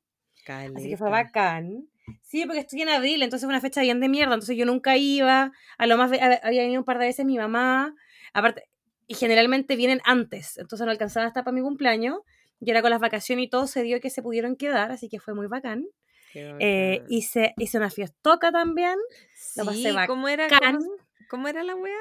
Así 0.76 0.88
que 0.88 0.96
fue 0.96 1.10
bacán. 1.10 1.88
Sí, 2.22 2.44
porque 2.44 2.58
estoy 2.58 2.82
en 2.82 2.88
abril, 2.88 3.22
entonces 3.22 3.46
fue 3.46 3.52
una 3.52 3.60
fecha 3.60 3.82
bien 3.82 4.00
de 4.00 4.08
mierda. 4.08 4.34
Entonces 4.34 4.56
yo 4.56 4.66
nunca 4.66 4.96
iba. 4.96 5.52
A 5.78 5.86
lo 5.86 5.96
más 5.96 6.10
había 6.10 6.62
venido 6.62 6.80
un 6.80 6.84
par 6.84 6.98
de 6.98 7.06
veces 7.06 7.24
mi 7.24 7.38
mamá. 7.38 7.94
Aparte, 8.34 8.64
y 9.06 9.14
generalmente 9.14 9.76
vienen 9.76 10.00
antes. 10.04 10.58
Entonces 10.58 10.84
no 10.84 10.90
alcanzaba 10.90 11.26
hasta 11.26 11.44
para 11.44 11.54
mi 11.54 11.62
cumpleaños. 11.62 12.18
Y 12.58 12.68
ahora 12.70 12.82
con 12.82 12.90
las 12.90 13.00
vacaciones 13.00 13.44
y 13.44 13.48
todo 13.48 13.68
se 13.68 13.84
dio 13.84 14.00
que 14.00 14.10
se 14.10 14.22
pudieron 14.22 14.56
quedar, 14.56 14.90
así 14.90 15.08
que 15.08 15.20
fue 15.20 15.34
muy 15.34 15.46
bacán. 15.46 15.86
Eh, 16.34 16.98
bacán. 16.98 17.06
hice, 17.12 17.54
hice 17.58 17.78
una 17.78 17.90
fiestoca 17.90 18.52
también. 18.52 18.96
lo 19.56 19.64
pasé 19.64 19.90
Sí, 19.90 19.96
¿cómo 20.06 20.28
era, 20.28 20.48
bacán. 20.48 20.76
cómo, 20.78 20.90
cómo 21.28 21.48
era 21.48 21.62
la 21.64 21.74
weá? 21.74 21.94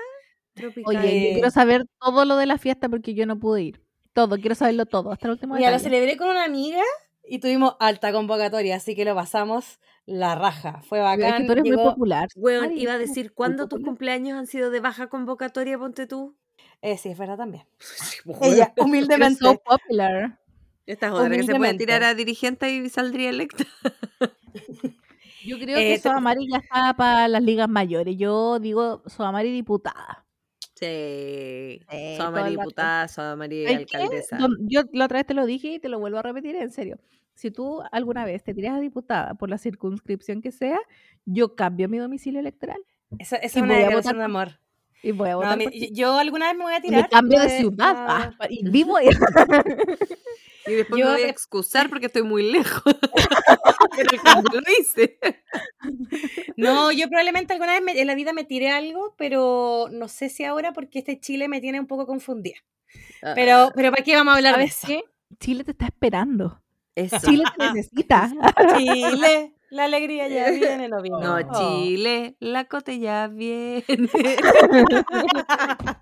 Tropical. 0.53 0.97
Oye, 0.97 1.27
yo 1.29 1.33
quiero 1.33 1.51
saber 1.51 1.85
todo 1.99 2.25
lo 2.25 2.35
de 2.37 2.45
la 2.45 2.57
fiesta 2.57 2.89
porque 2.89 3.13
yo 3.13 3.25
no 3.25 3.39
pude 3.39 3.61
ir. 3.63 3.81
Todo, 4.13 4.37
quiero 4.37 4.55
saberlo 4.55 4.85
todo, 4.85 5.11
hasta 5.11 5.27
el 5.27 5.31
último 5.33 5.55
Mira, 5.55 5.71
lo 5.71 5.79
celebré 5.79 6.17
con 6.17 6.27
una 6.29 6.43
amiga 6.43 6.81
y 7.23 7.39
tuvimos 7.39 7.75
alta 7.79 8.11
convocatoria, 8.11 8.75
así 8.75 8.95
que 8.95 9.05
lo 9.05 9.15
pasamos 9.15 9.79
la 10.05 10.33
raja. 10.35 10.81
Fue 10.81 10.97
Pero 10.99 11.11
es 11.11 11.19
bacán. 11.19 11.41
que 11.41 11.45
tú 11.45 11.51
eres 11.53 11.61
muy 11.63 11.71
llegó- 11.71 11.89
popular. 11.91 12.27
Weón, 12.35 12.65
Mari, 12.69 12.81
iba 12.81 12.93
a 12.93 12.97
decir, 12.97 13.25
muy 13.27 13.33
¿cuándo 13.35 13.67
tus 13.67 13.81
cumpleaños 13.83 14.37
han 14.37 14.47
sido 14.47 14.71
de 14.71 14.79
baja 14.79 15.07
convocatoria, 15.07 15.77
ponte 15.77 16.07
tú? 16.07 16.35
Eh, 16.81 16.97
sí, 16.97 17.09
es 17.09 17.17
verdad 17.17 17.37
también. 17.37 17.65
Ella, 18.41 18.73
humildemente. 18.77 19.39
so 19.45 19.55
popular. 19.59 20.39
Esta 20.89 21.07
es 21.07 21.13
otra 21.13 21.29
que 21.29 21.43
se 21.43 21.53
puede 21.55 21.73
tirar 21.75 22.03
a 22.03 22.15
dirigente 22.15 22.71
y 22.73 22.89
saldría 22.89 23.29
electa. 23.29 23.63
Yo 25.45 25.57
creo 25.59 25.77
Eh, 25.77 25.83
que 25.93 25.95
te- 25.95 25.99
Soamari 26.09 26.47
ya 26.51 26.57
está 26.57 26.93
para 26.95 27.27
las 27.27 27.43
ligas 27.43 27.69
mayores. 27.69 28.17
Yo 28.17 28.59
digo 28.59 29.03
Soamari 29.05 29.51
diputada. 29.51 30.25
Sí. 30.75 31.79
Rato. 32.17 32.43
diputada, 32.49 33.07
soy 33.07 33.35
María 33.37 33.69
¿Sabes 33.69 33.85
qué? 33.85 33.97
alcaldesa. 33.97 34.37
Yo 34.61 34.81
la 34.93 35.05
otra 35.05 35.19
vez 35.19 35.27
te 35.27 35.33
lo 35.33 35.45
dije 35.45 35.73
y 35.73 35.79
te 35.79 35.89
lo 35.89 35.99
vuelvo 35.99 36.17
a 36.19 36.21
repetir 36.23 36.55
en 36.55 36.71
serio. 36.71 36.97
Si 37.35 37.51
tú 37.51 37.81
alguna 37.91 38.25
vez 38.25 38.43
te 38.43 38.53
tiras 38.53 38.75
a 38.77 38.79
diputada 38.79 39.33
por 39.35 39.49
la 39.49 39.57
circunscripción 39.57 40.41
que 40.41 40.51
sea, 40.51 40.79
yo 41.25 41.55
cambio 41.55 41.87
mi 41.87 41.97
domicilio 41.99 42.39
electoral 42.39 42.79
Esa, 43.17 43.35
es 43.37 43.55
una 43.55 43.67
voy 43.67 43.75
a 43.75 43.79
declaración 43.79 44.17
de 44.17 44.23
amor. 44.23 44.59
y 45.03 45.11
voy 45.11 45.29
a 45.29 45.33
No, 45.33 45.37
votar 45.37 45.57
mi- 45.57 45.63
por 45.65 45.71
ti. 45.73 45.89
yo 45.93 46.17
alguna 46.17 46.47
vez 46.47 46.57
me 46.57 46.63
voy 46.63 46.73
a 46.73 46.81
tirar. 46.81 47.01
me 47.03 47.09
cambio 47.09 47.39
de 47.41 47.49
ciudad 47.49 47.95
ah, 47.97 48.31
y 48.49 48.69
vivo 48.69 48.97
ahí. 48.97 49.07
Y 50.69 50.75
después 50.75 50.99
Yo 50.99 51.07
me 51.07 51.11
voy 51.13 51.23
a 51.23 51.29
excusar 51.29 51.89
porque 51.89 52.05
estoy 52.07 52.23
muy 52.23 52.51
lejos. 52.51 52.83
Pero 53.95 54.09
el 54.11 54.21
cambio 54.21 54.61
lo 54.61 54.71
hice. 54.79 55.17
No, 56.55 56.91
yo 56.91 57.07
probablemente 57.07 57.53
alguna 57.53 57.73
vez 57.73 57.81
me- 57.81 57.99
en 57.99 58.07
la 58.07 58.15
vida 58.15 58.33
me 58.33 58.43
tiré 58.43 58.69
algo, 58.69 59.15
pero 59.17 59.87
no 59.91 60.07
sé 60.07 60.29
si 60.29 60.43
ahora 60.45 60.71
porque 60.73 60.99
este 60.99 61.19
Chile 61.19 61.47
me 61.47 61.59
tiene 61.61 61.79
un 61.79 61.87
poco 61.87 62.05
confundida. 62.05 62.57
Pero, 63.35 63.71
pero 63.75 63.91
¿para 63.91 64.03
qué 64.03 64.15
vamos 64.15 64.33
a 64.33 64.37
hablar 64.37 64.57
de 64.57 64.67
¿Sabes 64.69 64.77
eso? 64.77 64.87
qué? 64.87 65.03
Chile 65.39 65.63
te 65.63 65.71
está 65.71 65.85
esperando. 65.87 66.61
Eso. 66.95 67.17
Chile 67.25 67.43
te 67.57 67.73
necesita. 67.73 68.31
Chile, 68.77 69.53
la 69.69 69.85
alegría 69.85 70.27
ya 70.27 70.49
viene, 70.51 70.87
no 70.89 71.01
vino. 71.01 71.19
No, 71.19 71.35
Oh. 71.51 71.81
Chile, 71.83 72.35
la 72.39 72.65
cote 72.65 72.99
ya 72.99 73.27
viene. 73.27 73.83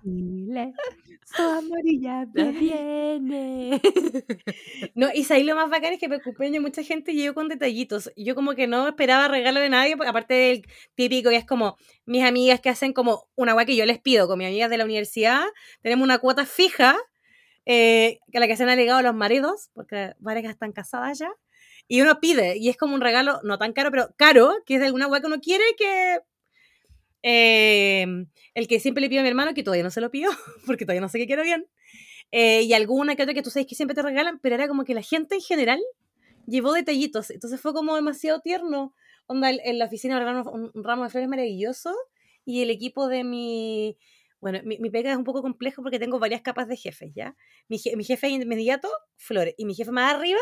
Chile, 0.02 0.72
Soamari 1.36 2.00
ya 2.00 2.26
Ya 2.34 2.50
viene. 2.50 3.80
No, 4.94 5.08
y 5.14 5.26
ahí 5.32 5.42
lo 5.44 5.54
más 5.54 5.70
bacán 5.70 5.92
es 5.92 6.00
que 6.00 6.08
para 6.08 6.16
el 6.18 6.22
cumpleaños 6.22 6.62
mucha 6.62 6.82
gente 6.82 7.14
llegó 7.14 7.34
con 7.34 7.48
detallitos. 7.48 8.10
Yo 8.16 8.34
como 8.34 8.54
que 8.54 8.66
no 8.66 8.88
esperaba 8.88 9.28
regalo 9.28 9.60
de 9.60 9.68
nadie, 9.68 9.96
porque 9.96 10.10
aparte 10.10 10.34
del 10.34 10.66
típico 10.94 11.30
que 11.30 11.36
es 11.36 11.44
como 11.46 11.76
mis 12.06 12.24
amigas 12.24 12.60
que 12.60 12.70
hacen 12.70 12.92
como 12.92 13.28
una 13.36 13.52
guay 13.52 13.66
que 13.66 13.76
yo 13.76 13.86
les 13.86 14.00
pido 14.00 14.26
con 14.26 14.38
mis 14.38 14.48
amigas 14.48 14.70
de 14.70 14.78
la 14.78 14.84
universidad. 14.84 15.44
Tenemos 15.82 16.04
una 16.04 16.18
cuota 16.18 16.46
fija 16.46 16.96
eh, 17.66 18.20
que 18.32 18.38
a 18.38 18.40
la 18.40 18.46
que 18.48 18.56
se 18.56 18.62
han 18.64 18.70
alegado 18.70 19.02
los 19.02 19.14
maridos, 19.14 19.70
porque 19.74 20.14
varias 20.18 20.50
están 20.50 20.72
casadas 20.72 21.18
ya. 21.18 21.30
Y 21.88 22.02
uno 22.02 22.20
pide, 22.20 22.56
y 22.58 22.68
es 22.70 22.76
como 22.76 22.94
un 22.94 23.00
regalo 23.00 23.40
no 23.44 23.58
tan 23.58 23.72
caro, 23.72 23.90
pero 23.90 24.08
caro, 24.16 24.54
que 24.66 24.74
es 24.74 24.80
de 24.80 24.86
alguna 24.86 25.06
guay 25.06 25.20
que 25.20 25.26
uno 25.26 25.40
quiere 25.40 25.64
que... 25.78 26.20
eh, 27.22 28.06
el 28.54 28.68
que 28.68 28.80
siempre 28.80 29.00
le 29.00 29.08
pido 29.08 29.20
a 29.20 29.22
mi 29.22 29.28
hermano, 29.28 29.54
que 29.54 29.62
todavía 29.62 29.84
no 29.84 29.90
se 29.90 30.00
lo 30.00 30.10
pido, 30.10 30.30
porque 30.66 30.84
todavía 30.84 31.00
no 31.00 31.08
sé 31.08 31.18
qué 31.18 31.26
quiero 31.26 31.42
bien. 31.42 31.66
Eh, 32.32 32.62
y 32.62 32.72
alguna 32.74 33.16
que 33.16 33.22
otra 33.22 33.34
que 33.34 33.42
tú 33.42 33.50
sabes 33.50 33.66
que 33.66 33.74
siempre 33.74 33.94
te 33.94 34.02
regalan, 34.02 34.38
pero 34.40 34.54
era 34.54 34.68
como 34.68 34.84
que 34.84 34.94
la 34.94 35.02
gente 35.02 35.36
en 35.36 35.40
general 35.40 35.80
llevó 36.46 36.72
detallitos. 36.72 37.30
Entonces 37.30 37.60
fue 37.60 37.72
como 37.72 37.94
demasiado 37.96 38.40
tierno. 38.40 38.94
Onda, 39.26 39.50
en- 39.50 39.78
la 39.78 39.86
oficina 39.86 40.18
regalaron 40.18 40.70
un 40.74 40.84
ramo 40.84 41.04
de 41.04 41.10
flores 41.10 41.28
maravilloso 41.28 41.94
y 42.44 42.62
el 42.62 42.70
equipo 42.70 43.08
de 43.08 43.24
mi... 43.24 43.98
Bueno, 44.40 44.60
mi, 44.64 44.78
mi 44.78 44.88
pega 44.90 45.10
es 45.10 45.16
un 45.16 45.24
poco 45.24 45.42
complejo 45.42 45.82
porque 45.82 45.98
tengo 45.98 46.18
varias 46.18 46.42
capas 46.42 46.68
de 46.68 46.76
jefes, 46.76 47.12
¿ya? 47.14 47.34
Mi, 47.68 47.78
je- 47.78 47.96
mi 47.96 48.04
jefe 48.04 48.28
inmediato, 48.28 48.88
flores. 49.16 49.54
Y 49.58 49.64
mi 49.64 49.74
jefe 49.74 49.90
más 49.90 50.14
arriba, 50.14 50.38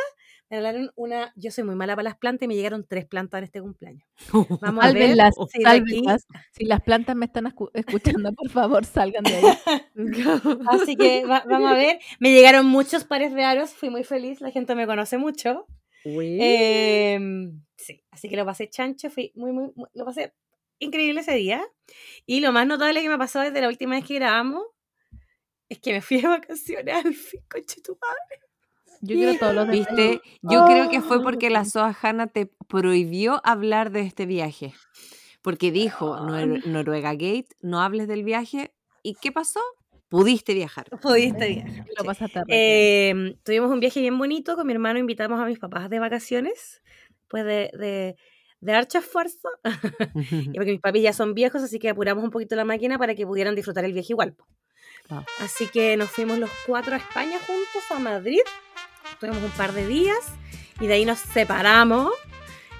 me 0.50 0.58
regalaron 0.58 0.90
una... 0.96 1.32
Yo 1.36 1.50
soy 1.50 1.64
muy 1.64 1.74
mala 1.76 1.94
para 1.96 2.04
las 2.10 2.16
plantas 2.18 2.44
y 2.44 2.48
me 2.48 2.54
llegaron 2.54 2.84
tres 2.86 3.06
plantas 3.06 3.38
en 3.38 3.44
este 3.44 3.60
cumpleaños. 3.62 4.06
Vamos 4.60 4.84
a 4.84 4.88
ver 4.92 5.16
Sálvenlas, 5.62 6.26
si. 6.26 6.36
Si 6.52 6.64
las 6.64 6.82
plantas 6.82 7.16
me 7.16 7.26
están 7.26 7.46
escu- 7.46 7.70
escuchando, 7.74 8.32
por 8.32 8.50
favor, 8.50 8.84
salgan 8.84 9.24
de 9.24 9.36
ahí. 9.36 9.44
Así 10.68 10.96
que 10.96 11.24
va- 11.24 11.44
vamos 11.48 11.70
a 11.70 11.74
ver. 11.74 11.98
Me 12.20 12.32
llegaron 12.32 12.66
muchos 12.66 13.04
pares 13.04 13.32
de 13.34 13.44
aros, 13.44 13.70
fui 13.70 13.88
muy 13.90 14.04
feliz, 14.04 14.40
la 14.40 14.50
gente 14.50 14.74
me 14.74 14.86
conoce 14.86 15.16
mucho. 15.18 15.66
Em, 16.40 17.62
sí, 17.76 18.04
así 18.12 18.28
que 18.28 18.36
lo 18.36 18.44
pasé 18.44 18.68
chancho, 18.70 19.10
fui 19.10 19.32
muy, 19.34 19.52
muy, 19.52 19.72
muy- 19.74 19.88
lo 19.94 20.04
pasé 20.04 20.34
increíble 20.78 21.20
ese 21.20 21.34
día. 21.34 21.64
Y 22.26 22.40
lo 22.40 22.52
más 22.52 22.66
notable 22.66 23.02
que 23.02 23.08
me 23.08 23.18
pasó 23.18 23.40
desde 23.40 23.60
la 23.60 23.68
última 23.68 23.94
vez 23.96 24.04
que 24.04 24.14
grabamos 24.14 24.64
es 25.68 25.78
que 25.78 25.92
me 25.92 26.00
fui 26.00 26.20
de 26.20 26.28
vacaciones 26.28 26.94
al 27.04 27.14
fin, 27.14 27.40
conche 27.50 27.80
tu 27.82 27.98
madre. 28.00 28.42
Yo 29.02 29.14
quiero 29.16 29.38
todos 29.38 29.54
los. 29.54 29.68
¿Viste? 29.68 30.20
Yo 30.42 30.64
creo 30.64 30.88
que 30.88 31.00
fue 31.00 31.18
Oh. 31.18 31.22
porque 31.22 31.50
la 31.50 31.64
Soa 31.64 31.96
Hanna 32.00 32.26
te 32.28 32.50
prohibió 32.68 33.40
hablar 33.44 33.90
de 33.90 34.00
este 34.00 34.26
viaje. 34.26 34.72
Porque 35.42 35.70
dijo, 35.70 36.16
"Nor- 36.16 36.64
Noruega 36.66 37.12
Gate, 37.12 37.48
no 37.60 37.80
hables 37.82 38.08
del 38.08 38.24
viaje. 38.24 38.72
¿Y 39.02 39.14
qué 39.20 39.30
pasó? 39.32 39.60
Pudiste 40.08 40.54
viajar. 40.54 40.86
Pudiste 41.02 41.46
viajar. 41.48 41.86
Lo 41.96 42.04
pasaste. 42.04 42.40
Em, 42.48 43.36
tuvimos 43.44 43.70
un 43.70 43.78
viaje 43.80 44.00
bien 44.00 44.16
bonito 44.18 44.56
con 44.56 44.66
mi 44.66 44.72
hermano, 44.72 44.98
invitamos 44.98 45.38
a 45.40 45.44
mis 45.46 45.58
papás 45.58 45.90
de 45.90 45.98
vacaciones, 45.98 46.82
pues 47.28 47.44
de, 47.44 47.70
de, 47.78 48.16
de 48.60 48.72
harto 48.72 48.98
esfuerzo, 48.98 49.48
y 50.14 50.54
porque 50.54 50.72
mis 50.72 50.80
papis 50.80 51.02
ya 51.02 51.12
son 51.12 51.34
viejos, 51.34 51.62
así 51.62 51.78
que 51.78 51.90
apuramos 51.90 52.24
un 52.24 52.30
poquito 52.30 52.56
la 52.56 52.64
máquina 52.64 52.98
para 52.98 53.14
que 53.14 53.26
pudieran 53.26 53.54
disfrutar 53.54 53.84
el 53.84 53.92
viaje 53.92 54.12
igual. 54.12 54.34
Así 55.40 55.68
que 55.68 55.96
nos 55.96 56.10
fuimos 56.10 56.38
los 56.38 56.50
cuatro 56.66 56.94
a 56.94 56.98
España 56.98 57.38
juntos, 57.46 57.82
a 57.94 57.98
Madrid, 58.00 58.40
tuvimos 59.20 59.42
un 59.42 59.50
par 59.50 59.72
de 59.72 59.86
días, 59.86 60.18
y 60.80 60.86
de 60.86 60.94
ahí 60.94 61.04
nos 61.04 61.18
separamos, 61.18 62.10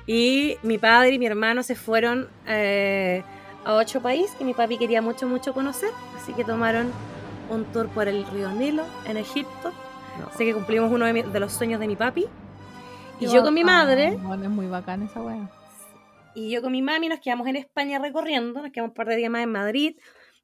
y 0.06 0.56
mi 0.62 0.78
padre 0.78 1.10
y 1.14 1.18
mi 1.18 1.26
hermano 1.26 1.62
se 1.62 1.74
fueron 1.76 2.28
eh, 2.46 3.22
a 3.64 3.74
ocho 3.74 4.00
países 4.00 4.34
que 4.36 4.44
mi 4.44 4.54
papi 4.54 4.78
quería 4.78 5.02
mucho, 5.02 5.26
mucho 5.28 5.52
conocer, 5.52 5.90
así 6.20 6.32
que 6.32 6.42
tomaron 6.44 6.90
un 7.50 7.64
tour 7.66 7.88
por 7.90 8.08
el 8.08 8.26
río 8.26 8.50
Nilo 8.50 8.84
en 9.04 9.16
Egipto. 9.18 9.72
No. 10.18 10.26
Así 10.34 10.44
que 10.44 10.54
cumplimos 10.54 10.90
uno 10.90 11.04
de, 11.06 11.12
mi- 11.12 11.22
de 11.22 11.38
los 11.40 11.52
sueños 11.52 11.78
de 11.78 11.86
mi 11.86 11.94
papi. 11.94 12.26
Y 13.20 13.26
Qué 13.26 13.32
yo 13.32 13.42
con 13.44 13.54
mi 13.54 13.62
madre 13.64 14.16
bueno, 14.20 14.44
es 14.44 14.50
muy 14.50 14.66
bacán 14.66 15.02
esa 15.02 15.20
wea. 15.22 15.48
Y 16.36 16.50
yo 16.50 16.60
con 16.60 16.70
mi 16.70 16.82
mami 16.82 17.08
nos 17.08 17.20
quedamos 17.20 17.48
en 17.48 17.56
España 17.56 17.98
recorriendo, 17.98 18.60
nos 18.60 18.70
quedamos 18.70 18.90
un 18.90 18.94
par 18.94 19.08
de 19.08 19.16
días 19.16 19.30
más 19.30 19.42
en 19.42 19.50
Madrid, 19.50 19.96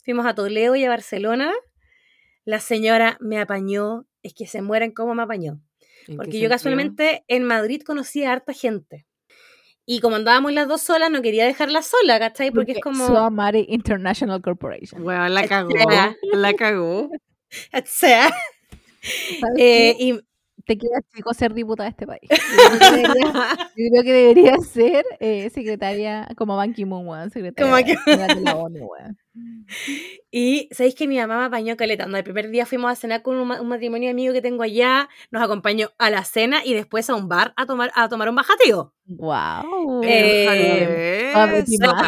fuimos 0.04 0.24
a 0.26 0.34
Toledo 0.34 0.74
y 0.74 0.84
a 0.84 0.88
Barcelona. 0.88 1.52
La 2.44 2.58
señora 2.58 3.18
me 3.20 3.38
apañó, 3.38 4.06
es 4.22 4.32
que 4.34 4.46
se 4.46 4.62
mueren 4.62 4.92
como 4.92 5.14
me 5.14 5.22
apañó. 5.22 5.60
¿En 6.08 6.14
qué 6.14 6.16
Porque 6.16 6.40
yo 6.40 6.48
casualmente 6.48 7.24
en 7.28 7.44
Madrid 7.44 7.82
conocí 7.82 8.24
a 8.24 8.32
harta 8.32 8.54
gente. 8.54 9.06
Y 9.84 10.00
como 10.00 10.16
andábamos 10.16 10.52
las 10.52 10.66
dos 10.66 10.80
solas, 10.80 11.10
no 11.10 11.22
quería 11.22 11.44
dejarla 11.44 11.82
sola, 11.82 12.18
¿cachai? 12.18 12.50
Porque 12.50 12.72
es 12.72 12.80
como... 12.80 13.06
Soamari 13.06 13.66
International 13.68 14.40
Corporation. 14.40 15.02
Bueno, 15.02 15.28
la 15.28 15.46
cagó. 15.46 15.70
La 16.32 16.54
cagó. 16.54 17.10
O 17.72 17.82
sea, 17.84 18.30
¿Sabes 18.30 19.58
eh, 19.58 19.96
y 19.98 20.20
Te 20.66 20.78
queda 20.78 21.00
chico 21.14 21.34
ser 21.34 21.54
diputada 21.54 21.88
de 21.88 21.90
este 21.90 22.06
país. 22.06 22.22
Yo 22.30 22.78
creo 22.78 22.80
que 22.80 22.96
debería- 22.96 23.70
creo 23.74 24.02
que 24.04 24.12
debería 24.12 24.56
ser 24.58 25.04
eh, 25.20 25.50
secretaria 25.50 26.28
como 26.36 26.56
Ban 26.56 26.72
Ki-moon, 26.72 27.06
weón, 27.06 27.30
secretaria 27.30 27.70
de 28.34 28.40
la 28.40 28.56
ONU, 28.56 28.78
weón. 28.86 29.18
Y 30.30 30.68
sabéis 30.72 30.94
que 30.94 31.06
mi 31.08 31.18
mamá 31.18 31.38
me 31.38 31.44
apañó 31.46 31.76
caleta. 31.76 32.04
onda, 32.04 32.18
El 32.18 32.24
primer 32.24 32.50
día 32.50 32.64
fuimos 32.66 32.90
a 32.90 32.96
cenar 32.96 33.22
con 33.22 33.36
un, 33.36 33.48
ma- 33.48 33.60
un 33.60 33.68
matrimonio 33.68 34.10
amigo 34.10 34.32
que 34.32 34.40
tengo 34.42 34.62
allá. 34.62 35.08
Nos 35.30 35.42
acompañó 35.42 35.90
a 35.98 36.10
la 36.10 36.24
cena 36.24 36.64
y 36.64 36.74
después 36.74 37.08
a 37.10 37.14
un 37.14 37.28
bar 37.28 37.52
a 37.56 37.66
tomar, 37.66 37.90
a 37.94 38.08
tomar 38.08 38.28
un 38.28 38.36
bajativo. 38.36 38.94
Wow. 39.06 40.02
Eh, 40.04 41.32
Eh, 41.32 41.32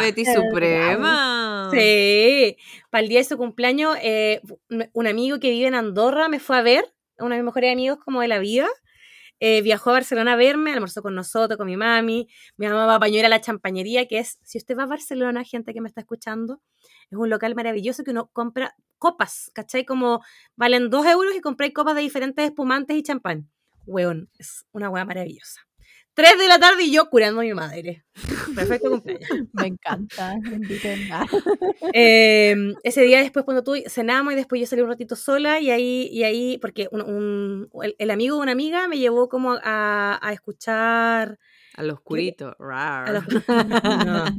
Betty 0.01 0.25
Suprema. 0.25 1.69
Sí. 1.73 2.57
Para 2.89 3.03
el 3.03 3.09
día 3.09 3.19
de 3.19 3.25
su 3.25 3.37
cumpleaños, 3.37 3.95
eh, 4.01 4.41
un 4.93 5.07
amigo 5.07 5.39
que 5.39 5.49
vive 5.51 5.67
en 5.67 5.75
Andorra 5.75 6.27
me 6.29 6.39
fue 6.39 6.57
a 6.57 6.61
ver. 6.61 6.94
Uno 7.19 7.29
de 7.31 7.37
mis 7.37 7.45
mejores 7.45 7.71
amigos 7.73 7.99
como 8.03 8.21
de 8.21 8.27
la 8.27 8.39
vida. 8.39 8.67
eh, 9.39 9.61
viajó 9.61 9.89
a 9.91 9.93
Barcelona 9.93 10.33
a 10.33 10.35
verme, 10.37 10.73
almorzó 10.73 11.01
con 11.01 11.15
nosotros, 11.15 11.57
con 11.57 11.67
mi 11.67 11.77
mami. 11.77 12.27
Mi 12.57 12.67
mamá 12.67 12.95
apañó 12.95 13.15
a 13.17 13.19
ir 13.19 13.25
a 13.25 13.29
la 13.29 13.41
champañería, 13.41 14.07
que 14.07 14.19
es, 14.19 14.39
si 14.43 14.57
usted 14.57 14.77
va 14.77 14.83
a 14.83 14.87
Barcelona, 14.87 15.43
gente 15.43 15.73
que 15.73 15.81
me 15.81 15.89
está 15.89 16.01
escuchando, 16.01 16.61
es 17.11 17.17
un 17.17 17.29
local 17.29 17.55
maravilloso 17.55 18.03
que 18.03 18.11
uno 18.11 18.29
compra 18.33 18.75
copas, 18.97 19.51
¿cachai? 19.53 19.85
Como 19.85 20.21
valen 20.55 20.89
dos 20.89 21.05
euros 21.05 21.35
y 21.35 21.41
compráis 21.41 21.73
copas 21.73 21.95
de 21.95 22.01
diferentes 22.01 22.45
espumantes 22.45 22.95
y 22.97 23.03
champán. 23.03 23.49
Weón, 23.85 24.29
es 24.39 24.65
una 24.71 24.89
hueá 24.89 25.05
maravillosa. 25.05 25.61
Tres 26.15 26.37
de 26.39 26.47
la 26.47 26.57
tarde 26.59 26.83
y 26.83 26.91
yo 26.93 27.09
curando 27.09 27.41
a 27.41 27.43
mi 27.43 27.53
madre. 27.53 28.05
Perfecto 28.55 28.89
cumpleaños. 28.89 29.29
Me 29.53 29.67
encanta. 29.67 30.35
Eh, 31.93 32.55
ese 32.83 33.01
día 33.01 33.19
después 33.19 33.43
cuando 33.45 33.63
tú 33.63 33.73
cenamos 33.87 34.33
y 34.33 34.35
después 34.37 34.59
yo 34.61 34.67
salí 34.67 34.81
un 34.81 34.87
ratito 34.89 35.15
sola 35.15 35.59
y 35.59 35.71
ahí, 35.71 36.07
y 36.11 36.23
ahí 36.23 36.57
porque 36.59 36.87
un, 36.91 37.01
un- 37.01 37.69
el, 37.83 37.95
el 37.99 38.11
amigo 38.11 38.37
de 38.37 38.41
una 38.43 38.51
amiga 38.53 38.87
me 38.87 38.97
llevó 38.97 39.27
como 39.29 39.57
a, 39.61 40.19
a 40.25 40.33
escuchar, 40.33 41.37
Al 41.75 41.89
oscurito. 41.89 42.55
rar. 42.59 43.09
a 43.09 43.11
los- 43.11 43.25
no, 44.05 44.25
A 44.25 44.33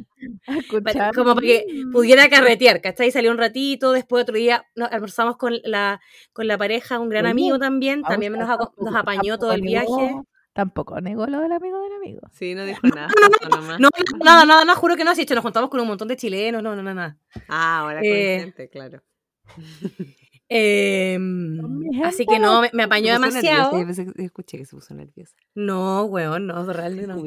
para- 0.47 0.59
escuchar. 0.59 1.13
como 1.13 1.35
para 1.35 1.45
que 1.47 1.65
pudiera 1.91 2.27
carretear, 2.29 2.81
¿cachai? 2.81 3.11
Salió 3.11 3.29
un 3.31 3.37
ratito, 3.37 3.91
después 3.91 4.23
otro 4.23 4.35
día 4.35 4.65
nos 4.75 4.91
almorzamos 4.91 5.37
con 5.37 5.53
la, 5.63 6.01
con 6.33 6.47
la 6.47 6.57
pareja, 6.57 6.97
un 6.99 7.09
gran 7.09 7.27
amigo 7.27 7.59
también, 7.59 8.01
también 8.01 8.33
nos, 8.33 8.49
apañó 8.95 9.37
todo 9.37 9.51
el 9.53 9.61
viaje. 9.61 10.15
Tampoco 10.57 10.99
negó 10.99 11.27
lo 11.27 11.39
del 11.39 11.51
amigo 11.51 11.79
del 11.83 11.93
amigo. 11.93 12.21
Sí, 12.33 12.55
no 12.55 12.65
dijo 12.65 12.79
nada. 12.87 13.09
No, 13.79 13.89
nada, 14.25 14.43
nada, 14.43 14.65
nada, 14.65 14.75
juro 14.75 14.95
que 14.95 15.03
no, 15.03 15.13
si 15.13 15.21
hecho 15.21 15.35
nos 15.35 15.43
juntamos 15.43 15.69
con 15.69 15.79
un 15.79 15.87
montón 15.87 16.07
de 16.07 16.15
chilenos, 16.17 16.63
no, 16.63 16.75
no, 16.75 16.81
nada. 16.81 17.19
Ah, 17.47 17.81
ahora 17.81 17.99
Eh, 18.03 18.37
consciente, 18.37 18.69
claro. 18.71 19.03
Em, 20.49 21.57
mi 21.61 22.01
así 22.03 22.19
gente. 22.19 22.33
que 22.33 22.39
no, 22.39 22.61
me, 22.61 22.71
me 22.73 22.83
apañó 22.83 23.13
demasiado. 23.13 23.77
nerviosa, 23.77 24.01
yo 24.03 24.11
escuché 24.17 24.57
que 24.57 24.65
se 24.65 24.75
puso 24.75 24.95
nerviosa. 24.95 25.35
No, 25.53 26.05
weón, 26.05 26.47
no, 26.47 26.65
realmente 26.73 27.07
no. 27.07 27.21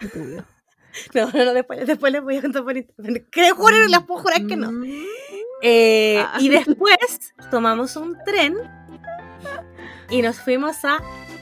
No, 1.14 1.30
no, 1.30 1.44
no, 1.44 1.52
después, 1.54 1.86
después 1.86 2.10
les 2.12 2.22
voy 2.22 2.36
a 2.38 2.40
contar 2.42 2.64
por 2.64 2.74
internet. 2.76 3.28
Que 3.30 3.50
juro, 3.50 3.86
les 3.86 4.00
puedo 4.00 4.22
jurar 4.22 4.46
que 4.46 4.56
no. 4.56 4.72
Mm. 4.72 4.84
Eh, 5.60 6.24
Ah. 6.24 6.38
Y 6.40 6.48
después 6.48 7.34
tomamos 7.50 7.96
un 7.96 8.16
tren 8.24 8.56
y 10.08 10.22
nos 10.22 10.40
fuimos 10.40 10.84
a 10.86 11.00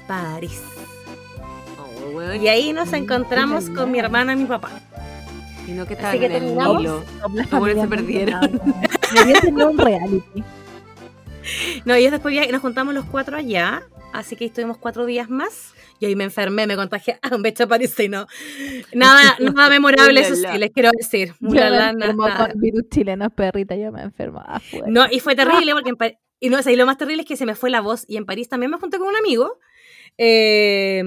París. 0.09 0.61
Weón. 2.15 2.43
Y 2.43 2.49
ahí 2.49 2.73
nos 2.73 2.93
encontramos 2.93 3.71
con 3.71 3.91
mi 3.91 3.99
hermana 3.99 4.33
y 4.33 4.37
mi 4.37 4.47
papá. 4.47 4.71
Y 5.67 5.73
no 5.73 5.87
que 5.87 5.95
estaban 5.95 6.19
que 6.19 6.27
en 6.27 6.33
el 6.33 6.41
terminamos. 6.41 6.79
Nilo. 6.79 7.05
Los 7.37 7.81
se 7.81 7.89
perdieron. 7.89 8.41
Tener 9.43 9.67
un 9.67 9.79
reality. 9.79 10.45
No, 11.85 11.97
y 11.97 12.09
después 12.09 12.51
nos 12.51 12.61
juntamos 12.61 12.95
los 12.95 13.05
cuatro 13.05 13.37
allá. 13.37 13.83
Así 14.13 14.35
que 14.35 14.47
estuvimos 14.47 14.79
cuatro 14.79 15.07
días 15.07 15.31
más. 15.31 15.75
Y 16.01 16.07
ahí 16.07 16.17
me 16.17 16.25
enfermé, 16.25 16.67
me 16.67 16.77
contagié 16.77 17.19
a 17.23 17.35
un 17.35 17.43
becho 17.43 17.69
parisino. 17.69 18.27
Nada, 18.93 19.37
nada 19.55 19.69
memorable, 19.69 20.21
eso 20.21 20.35
sí, 20.35 20.59
les 20.59 20.71
quiero 20.71 20.91
decir. 20.97 21.35
Me 21.41 21.51
Ulala, 21.51 21.93
nada. 21.93 22.51
virus 22.57 22.89
chilenos, 22.91 23.33
perrita, 23.35 23.77
yo 23.77 23.93
me 23.93 24.03
enfermo 24.03 24.43
afuera. 24.45 24.87
No, 24.89 25.07
y 25.11 25.21
fue 25.21 25.37
terrible 25.37 25.73
porque 25.73 25.91
en 25.91 25.97
París, 25.97 26.17
y 26.41 26.49
no, 26.49 26.59
o 26.59 26.63
sea, 26.63 26.73
y 26.73 26.77
lo 26.77 26.87
más 26.87 26.97
terrible 26.97 27.23
es 27.23 27.29
que 27.29 27.37
se 27.37 27.47
me 27.47 27.55
fue 27.55 27.71
la 27.71 27.81
voz 27.83 28.05
y 28.09 28.17
en 28.17 28.25
París 28.25 28.49
también 28.49 28.71
me 28.71 28.79
junté 28.79 28.99
con 28.99 29.09
un 29.09 29.17
amigo. 29.17 29.59
eh, 30.19 31.03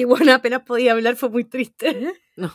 y 0.00 0.04
bueno, 0.04 0.32
apenas 0.34 0.62
podía 0.62 0.92
hablar, 0.92 1.16
fue 1.16 1.30
muy 1.30 1.44
triste. 1.44 2.12
No. 2.38 2.52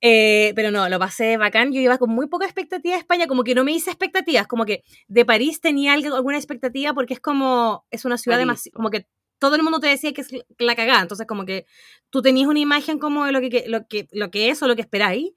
Eh, 0.00 0.52
pero 0.56 0.70
no, 0.70 0.88
lo 0.88 0.98
pasé 0.98 1.36
bacán. 1.36 1.72
Yo 1.72 1.80
iba 1.80 1.98
con 1.98 2.10
muy 2.10 2.26
poca 2.26 2.46
expectativa 2.46 2.94
de 2.94 3.00
España, 3.00 3.26
como 3.26 3.44
que 3.44 3.54
no 3.54 3.64
me 3.64 3.72
hice 3.72 3.90
expectativas, 3.90 4.46
como 4.46 4.64
que 4.64 4.82
de 5.08 5.24
París 5.24 5.60
tenía 5.60 5.92
algo, 5.92 6.14
alguna 6.16 6.38
expectativa 6.38 6.92
porque 6.94 7.14
es 7.14 7.20
como, 7.20 7.84
es 7.90 8.04
una 8.04 8.18
ciudad 8.18 8.38
demasiado, 8.38 8.74
como 8.74 8.90
que 8.90 9.06
todo 9.38 9.56
el 9.56 9.62
mundo 9.62 9.78
te 9.78 9.88
decía 9.88 10.12
que 10.12 10.22
es 10.22 10.30
la 10.58 10.74
cagada, 10.74 11.02
entonces 11.02 11.26
como 11.26 11.44
que 11.44 11.66
tú 12.10 12.22
tenías 12.22 12.48
una 12.48 12.60
imagen 12.60 12.98
como 12.98 13.26
de 13.26 13.32
lo 13.32 13.40
que, 13.40 13.50
que- 13.50 13.68
lo 13.68 13.86
que, 13.86 14.08
lo 14.12 14.30
que 14.30 14.48
es 14.50 14.62
o 14.62 14.68
lo 14.68 14.74
que 14.74 14.82
esperáis, 14.82 15.32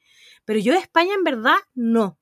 pero 0.46 0.60
yo 0.60 0.74
de 0.74 0.80
España 0.80 1.14
en 1.14 1.24
verdad 1.24 1.58
no. 1.74 2.18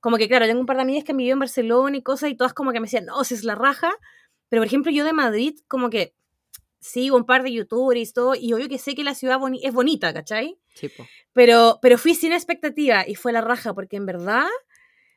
Como 0.00 0.18
que 0.18 0.28
claro, 0.28 0.46
tengo 0.46 0.60
un 0.60 0.66
par 0.66 0.76
de 0.76 0.82
amigas 0.82 1.04
que 1.04 1.12
han 1.12 1.18
vivido 1.18 1.34
en 1.34 1.40
Barcelona 1.40 1.96
y 1.96 2.02
cosas 2.02 2.30
y 2.30 2.36
todas 2.36 2.54
como 2.54 2.72
que 2.72 2.80
me 2.80 2.86
decían, 2.86 3.06
no, 3.06 3.24
si 3.24 3.34
es 3.34 3.44
la 3.44 3.54
raja, 3.54 3.92
pero 4.48 4.60
por 4.60 4.66
ejemplo 4.66 4.92
yo 4.92 5.04
de 5.04 5.12
Madrid 5.12 5.56
como 5.68 5.90
que 5.90 6.14
sigo 6.84 7.16
un 7.16 7.24
par 7.24 7.42
de 7.42 7.52
youtubers 7.52 8.10
y 8.10 8.12
todo, 8.12 8.34
y 8.34 8.52
obvio 8.52 8.68
que 8.68 8.78
sé 8.78 8.94
que 8.94 9.04
la 9.04 9.14
ciudad 9.14 9.38
boni- 9.38 9.60
es 9.62 9.72
bonita, 9.72 10.12
¿cachai? 10.12 10.58
Sí, 10.74 10.88
po. 10.88 11.06
Pero, 11.32 11.78
pero 11.82 11.98
fui 11.98 12.14
sin 12.14 12.32
expectativa 12.32 13.04
y 13.08 13.14
fue 13.14 13.32
la 13.32 13.40
raja 13.40 13.72
porque 13.74 13.96
en 13.96 14.06
verdad 14.06 14.46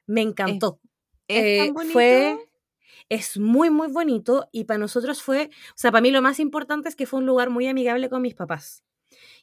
me 0.06 0.22
encantó. 0.22 0.80
¿Es 1.27 1.44
Eh, 1.44 1.57
tan 1.65 1.73
bonito? 1.73 1.94
Fue, 1.94 2.38
es 3.10 3.38
muy, 3.38 3.69
muy 3.69 3.88
bonito 3.89 4.48
y 4.52 4.64
para 4.64 4.77
nosotros 4.80 5.22
fue, 5.22 5.49
o 5.52 5.73
sea, 5.77 5.91
para 5.91 6.02
mí 6.02 6.11
lo 6.11 6.22
más 6.22 6.39
importante 6.39 6.89
es 6.89 6.95
que 6.95 7.06
fue 7.06 7.19
un 7.19 7.26
lugar 7.26 7.49
muy 7.49 7.68
amigable 7.68 8.10
con 8.10 8.22
mis 8.22 8.34
papás. 8.35 8.84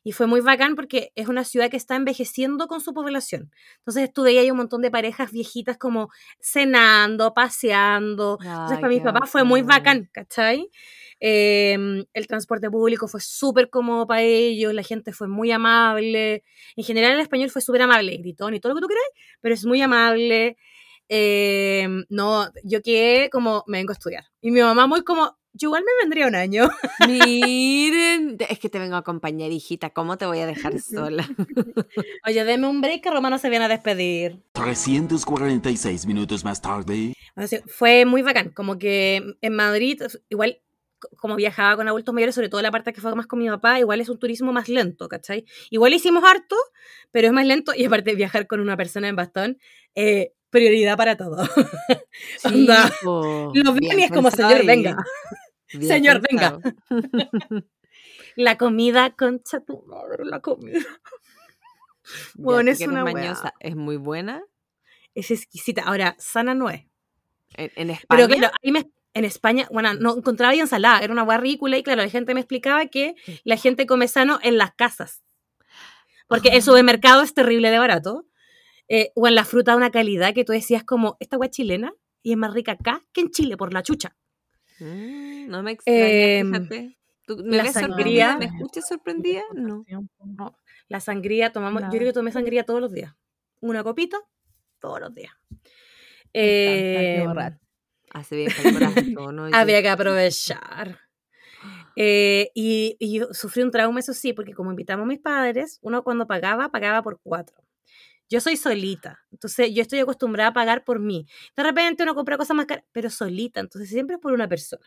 Y 0.03 0.13
fue 0.13 0.27
muy 0.27 0.41
bacán 0.43 0.77
porque 0.77 1.13
es 1.15 1.29
una 1.29 1.45
ciudad 1.45 1.71
que 1.71 1.79
está 1.79 1.97
envejeciendo 1.97 2.67
con 2.69 2.81
su 2.83 2.93
población. 2.93 3.51
Entonces 3.79 4.05
estuve 4.05 4.31
ahí 4.31 4.39
hay 4.39 4.51
un 4.51 4.59
montón 4.59 4.83
de 4.83 4.91
parejas 4.91 5.33
viejitas 5.33 5.79
como 5.79 6.11
cenando, 6.41 7.33
paseando. 7.35 8.39
Entonces 8.41 8.77
Ay, 8.77 8.81
para 8.83 8.89
mis 8.89 9.01
papás 9.03 9.31
fue 9.31 9.45
muy 9.45 9.63
bacán, 9.63 10.11
¿cachai? 10.13 10.71
Em, 11.20 12.05
el 12.12 12.27
transporte 12.27 12.70
público 12.70 13.09
fue 13.09 13.20
súper 13.20 13.70
cómodo 13.70 14.07
para 14.07 14.23
ellos, 14.23 14.74
la 14.74 14.82
gente 14.82 15.12
fue 15.12 15.28
muy 15.28 15.51
amable. 15.51 16.45
En 16.77 16.85
general 16.85 17.12
el 17.12 17.20
español 17.20 17.51
fue 17.51 17.62
súper 17.62 17.82
amable, 17.82 18.16
gritón 18.16 18.55
y 18.55 18.61
todo 18.61 18.70
lo 18.70 18.77
que 18.77 18.82
tú 18.82 18.89
queráis, 18.89 19.09
pero 19.41 19.55
es 19.55 19.65
muy 19.65 19.81
amable. 19.81 20.57
Em, 21.09 22.05
no, 22.09 22.47
yo 22.62 22.82
quedé 22.82 23.31
como, 23.31 23.65
me 23.66 23.78
vengo 23.78 23.93
a 23.93 23.95
estudiar. 23.95 24.24
Y 24.41 24.51
mi 24.51 24.61
mamá 24.61 24.86
muy 24.86 25.05
como, 25.05 25.36
yo 25.53 25.69
igual 25.69 25.85
me 25.85 26.03
vendría 26.03 26.27
un 26.27 26.35
año. 26.35 26.69
Miren, 27.07 28.36
es 28.49 28.59
que 28.59 28.69
te 28.69 28.81
vengo 28.81 28.97
a 28.97 28.99
acompañar, 28.99 29.53
hijita. 29.53 29.91
¿Cómo 29.91 30.19
te 30.19 30.27
voy 30.27 30.41
a 30.41 30.47
dejar 30.47 30.81
sola? 30.81 31.28
Oye, 32.27 32.45
deme 32.45 32.66
un 32.66 32.81
break 32.81 33.03
que 33.03 33.11
Romano 33.11 33.39
se 33.39 33.51
viene 33.51 33.66
a 33.66 33.69
despedir. 33.69 34.43
346 34.53 36.07
minutos 36.07 36.45
más 36.45 36.61
tarde. 36.61 37.15
Así, 37.36 37.59
fue 37.66 38.05
muy 38.05 38.23
bacán, 38.23 38.51
como 38.51 38.78
que 38.78 39.36
en 39.41 39.55
Madrid, 39.55 40.03
igual 40.28 40.61
como 41.17 41.37
viajaba 41.37 41.77
con 41.77 41.89
adultos 41.89 42.15
mayores, 42.15 42.35
sobre 42.35 42.49
todo 42.49 42.63
la 42.63 42.71
parte 42.71 42.93
que 42.93 43.01
fue 43.01 43.15
más 43.15 43.27
con 43.27 43.39
mi 43.39 43.49
papá, 43.49 43.79
igual 43.79 44.01
es 44.01 44.09
un 44.09 44.19
turismo 44.19 44.53
más 44.53 44.69
lento, 44.69 45.09
¿cachai? 45.09 45.45
Igual 45.71 45.95
hicimos 45.95 46.25
harto, 46.25 46.57
pero 47.11 47.29
es 47.29 47.33
más 47.33 47.47
lento 47.47 47.73
y 47.75 47.85
aparte 47.85 48.15
viajar 48.15 48.47
con 48.47 48.61
una 48.61 48.77
persona 48.77 49.09
en 49.09 49.17
bastón, 49.17 49.59
eh, 49.95 50.33
prioridad 50.51 50.97
para 50.97 51.17
todo. 51.17 51.37
Onda, 52.45 52.91
po. 53.03 53.53
Lo 53.55 53.73
ven 53.75 53.99
y 53.99 54.03
es 54.05 54.11
como, 54.11 54.31
señor, 54.31 54.61
ahí. 54.61 54.67
venga. 54.67 54.97
Bien 55.73 55.89
Señor, 55.89 56.21
venga. 56.31 56.59
La 58.37 58.59
comida, 58.59 59.11
concha 59.15 59.61
tu 59.61 59.83
madre, 59.87 60.25
la 60.25 60.41
comida. 60.41 60.81
Bueno, 62.35 62.71
es 62.71 62.81
una 62.81 63.05
mañosa, 63.05 63.55
Es 63.61 63.77
muy 63.77 63.97
buena. 63.97 64.43
Es 65.15 65.31
exquisita. 65.31 65.83
Ahora, 65.83 66.17
sana 66.19 66.55
no 66.55 66.69
es. 66.69 66.83
En, 67.57 67.71
en 67.77 67.91
España. 67.91 68.27
Pero 68.27 68.39
claro, 68.41 68.55
ahí 68.63 68.73
me- 68.73 68.91
en 69.15 69.24
España, 69.24 69.66
bueno, 69.70 69.95
no 69.95 70.16
encontraba 70.16 70.53
ahí 70.53 70.61
ensalada, 70.61 71.01
era 71.01 71.12
una 71.12 71.23
hueá 71.23 71.39
ridícula 71.39 71.78
y 71.78 71.82
claro, 71.82 72.03
la 72.03 72.09
gente 72.11 72.35
me 72.35 72.41
explicaba 72.41 72.86
que 72.86 73.15
la 73.45 73.57
gente 73.57 73.86
come 73.86 74.09
sano 74.09 74.39
en 74.43 74.59
las 74.59 74.74
casas. 74.74 75.23
Porque 76.28 76.49
el 76.49 76.59
Ah. 76.59 76.62
supermercado 76.62 77.23
es 77.23 77.32
terrible 77.35 77.70
de 77.70 77.78
barato. 77.78 78.27
eh, 78.86 79.12
o 79.15 79.27
en 79.27 79.35
la 79.35 79.47
fruta 79.47 79.70
de 79.70 79.78
una 79.78 79.91
calidad 79.91 80.35
que 80.35 80.45
tú 80.45 80.53
decías 80.53 80.85
como, 80.85 81.16
esta 81.19 81.39
hueá 81.39 81.49
chilena 81.51 81.95
y 82.23 82.32
es 82.32 82.36
más 82.36 82.53
rica 82.53 82.73
acá 82.73 83.03
que 83.15 83.23
en 83.23 83.31
Chile 83.31 83.57
por 83.57 83.73
la 83.73 83.82
chucha. 83.82 84.15
Mm, 84.78 85.49
no 85.49 85.62
me 85.62 85.70
extraña, 85.73 85.99
Em, 86.07 86.53
fíjate. 86.53 86.99
¿Tú 87.27 87.39
¿Me 87.43 87.57
la 87.57 87.73
sangría-? 87.73 88.36
¿Me 88.36 88.45
escuchas 88.69 88.86
sorprendida? 88.86 89.41
No. 89.55 89.85
No, 90.36 90.59
La 90.89 91.01
sangría, 91.01 91.51
tomamos, 91.51 91.82
yo 91.85 91.89
creo 91.89 92.03
que 92.03 92.12
tomé 92.12 92.31
sangría 92.31 92.65
todos 92.65 92.82
los 92.82 92.93
días. 92.93 93.15
Una 93.61 93.82
copita 93.82 94.19
todos 94.81 95.01
los 95.01 95.15
días. 95.15 95.32
Eh. 96.35 97.24
Hace 98.15 98.36
bien 98.36 98.51
el 98.65 99.55
había 99.55 99.82
que 99.82 99.89
aprovechar. 99.89 101.01
Eh, 101.97 102.51
y, 102.55 102.97
y 102.99 103.19
yo 103.19 103.32
sufrí 103.32 103.62
un 103.62 103.70
trauma, 103.70 104.01
eso 104.01 104.15
sí, 104.15 104.32
porque 104.32 104.55
como 104.55 104.70
invitamos 104.70 105.05
a 105.05 105.09
mis 105.09 105.19
padres, 105.19 105.78
uno 105.82 106.03
cuando 106.03 106.27
pagaba, 106.27 106.70
pagaba 106.70 107.03
por 107.03 107.20
cuatro. 107.23 107.57
Yo 108.31 108.41
soy 108.41 108.57
solita, 108.57 109.20
entonces 109.31 109.74
yo 109.74 109.82
estoy 109.82 109.99
acostumbrada 109.99 110.51
a 110.51 110.53
pagar 110.53 110.85
por 110.85 110.99
mí. 110.99 111.27
De 111.57 111.62
repente 111.62 112.03
uno 112.05 112.15
compra 112.15 112.39
cosas 112.39 112.57
más 112.57 112.66
caras, 112.66 112.85
pero 112.93 113.11
solita, 113.11 113.61
entonces 113.61 113.91
siempre 113.91 114.16
es 114.16 114.23
por 114.23 114.32
una 114.32 114.49
persona. 114.49 114.86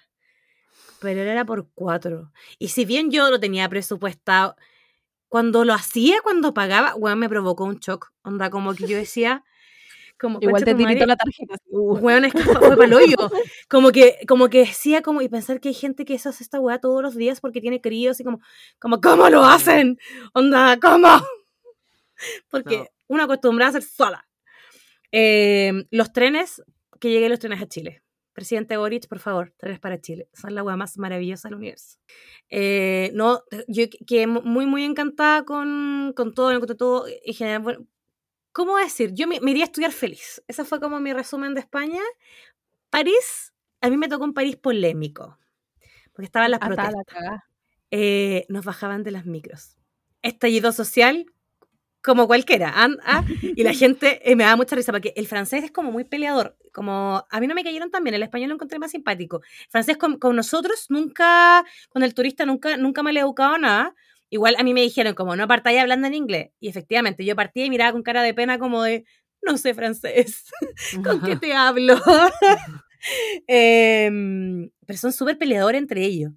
Pero 0.99 1.21
él 1.21 1.27
era 1.27 1.45
por 1.45 1.69
cuatro. 1.75 2.31
Y 2.57 2.69
si 2.69 2.85
bien 2.85 3.11
yo 3.11 3.29
lo 3.29 3.39
tenía 3.39 3.69
presupuestado, 3.69 4.55
cuando 5.27 5.65
lo 5.65 5.73
hacía, 5.73 6.21
cuando 6.23 6.53
pagaba, 6.53 6.95
weón, 6.95 7.19
me 7.19 7.29
provocó 7.29 7.65
un 7.65 7.77
shock. 7.79 8.11
Onda, 8.23 8.49
como 8.49 8.73
que 8.73 8.87
yo 8.87 8.97
decía, 8.97 9.43
como, 10.19 10.39
Igual 10.41 10.64
"Concha 10.64 10.65
te 10.65 10.76
tirito 10.85 11.06
la 11.06 11.15
tarjeta. 11.15 11.56
uh. 11.69 11.98
Weón, 12.02 12.26
es 12.26 12.34
que 12.34 12.39
fue, 12.44 12.56
fue 12.56 12.77
pa'l 12.77 12.94
hoyo. 12.94 13.15
Como 13.69 13.91
que, 13.91 14.18
como 14.27 14.49
que 14.49 14.60
decía, 14.60 15.02
como, 15.02 15.22
y 15.22 15.30
pensar 15.30 15.60
que 15.60 15.69
hay 15.69 15.73
gente 15.76 16.06
que 16.06 16.14
eso 16.15 16.30
hace 16.30 16.44
esta 16.44 16.60
weá 16.60 16.80
todos 16.80 17.02
los 17.02 17.15
días 17.15 17.39
porque 17.41 17.61
tiene 17.61 17.81
críos 17.81 18.19
y 18.19 18.23
como, 18.23 18.39
como, 18.80 18.99
¿cómo 19.02 19.30
lo 19.30 19.44
hacen? 19.45 19.98
Onda, 20.34 20.77
¿cómo? 20.81 21.07
Porque 22.49 22.77
No. 22.77 22.85
una 23.07 23.23
acostumbrada 23.26 23.69
a 23.69 23.73
ser 23.73 23.84
sola. 23.84 24.27
Eh, 25.11 25.85
los 25.91 26.11
trenes, 26.14 26.64
que 26.99 27.10
llegué 27.11 27.30
los 27.30 27.39
trenes 27.39 27.61
a 27.61 27.68
Chile. 27.68 28.02
presidente 28.34 28.77
Boric, 28.77 29.07
por 29.07 29.19
favor, 29.19 29.53
tres 29.57 29.80
para 29.80 29.99
Chile. 29.99 30.27
Son 30.34 30.53
la 30.53 30.64
hueá 30.64 30.76
más 30.76 30.98
maravillosa 30.98 31.48
del 31.48 31.57
universo. 31.57 31.98
Eh, 32.49 33.10
no, 33.14 33.41
yo 33.68 33.85
quedé 34.06 34.27
muy, 34.27 34.65
muy 34.68 34.84
encantada 34.84 35.44
con, 35.44 36.14
con 36.15 36.34
todo, 36.35 36.60
con 36.60 36.77
todo 36.77 37.06
en 37.07 37.34
general. 37.34 37.61
Bueno, 37.64 37.85
¿Cómo 38.57 38.75
decir? 38.77 39.13
Yo 39.13 39.27
me, 39.27 39.39
me 39.39 39.51
iría 39.51 39.65
a 39.65 39.67
estudiar 39.67 39.91
feliz. 39.91 40.41
Ese 40.47 40.65
fue 40.65 40.79
como 40.79 40.99
mi 40.99 41.13
resumen 41.13 41.53
de 41.53 41.59
España. 41.59 42.01
París, 42.89 43.53
a 43.81 43.89
mí 43.91 43.97
me 43.97 44.07
tocó 44.07 44.23
un 44.23 44.34
París 44.34 44.55
polémico. 44.55 45.38
Porque 46.11 46.25
estaban 46.25 46.49
las 46.49 46.59
Ah, 46.63 46.69
está 46.71 46.85
la 46.85 47.03
protestas. 47.03 47.39
Eh, 47.91 48.47
nos 48.49 48.65
bajaban 48.65 49.03
de 49.03 49.11
las 49.11 49.27
micros. 49.27 49.77
Estallido 50.23 50.71
social 50.71 51.27
como 52.01 52.25
cualquiera. 52.25 52.71
ah, 52.73 52.89
ah, 53.05 53.23
y 53.43 53.61
la 53.61 53.73
gente 53.75 54.27
eh, 54.27 54.35
me 54.35 54.45
da 54.45 54.55
mucha 54.55 54.75
risa 54.75 54.91
porque 54.91 55.13
el 55.15 55.27
francés 55.27 55.63
es 55.63 55.71
como 55.71 55.91
muy 55.91 56.03
peleador. 56.03 56.57
Como 56.73 57.27
a 57.29 57.39
mí 57.39 57.45
no 57.45 57.53
me 57.53 57.63
cayeron 57.63 57.91
tan 57.91 58.03
bien, 58.03 58.15
el 58.15 58.23
español 58.23 58.49
lo 58.49 58.55
encontré 58.55 58.79
más 58.79 58.89
simpático. 58.89 59.43
El 59.65 59.69
francés 59.69 59.97
con, 59.97 60.17
con 60.17 60.35
nosotros 60.35 60.88
nunca, 60.89 61.63
con 61.89 62.01
el 62.01 62.15
turista 62.15 62.47
nunca, 62.47 62.75
nunca 62.75 63.03
me 63.03 63.13
le 63.13 63.19
educado 63.19 63.59
nada. 63.59 63.93
Igual 64.29 64.55
a 64.57 64.63
mí 64.63 64.73
me 64.73 64.81
dijeron 64.81 65.13
como 65.15 65.35
no 65.35 65.47
partáis 65.47 65.79
hablando 65.79 66.07
en 66.07 66.13
inglés. 66.15 66.51
Y 66.59 66.67
efectivamente 66.69 67.23
yo 67.25 67.35
partía 67.35 67.65
y 67.65 67.69
miraba 67.69 67.93
con 67.93 68.03
cara 68.03 68.21
de 68.23 68.33
pena 68.33 68.59
como 68.59 68.83
de 68.83 69.05
no 69.41 69.57
sé 69.57 69.73
francés. 69.73 70.45
¿Con 71.03 71.21
qué 71.21 71.35
te 71.37 71.53
hablo? 71.53 71.95
Em, 73.47 74.69
pero 74.85 74.97
son 74.99 75.13
súper 75.13 75.37
peleadores 75.37 75.79
entre 75.81 76.03
ellos. 76.03 76.31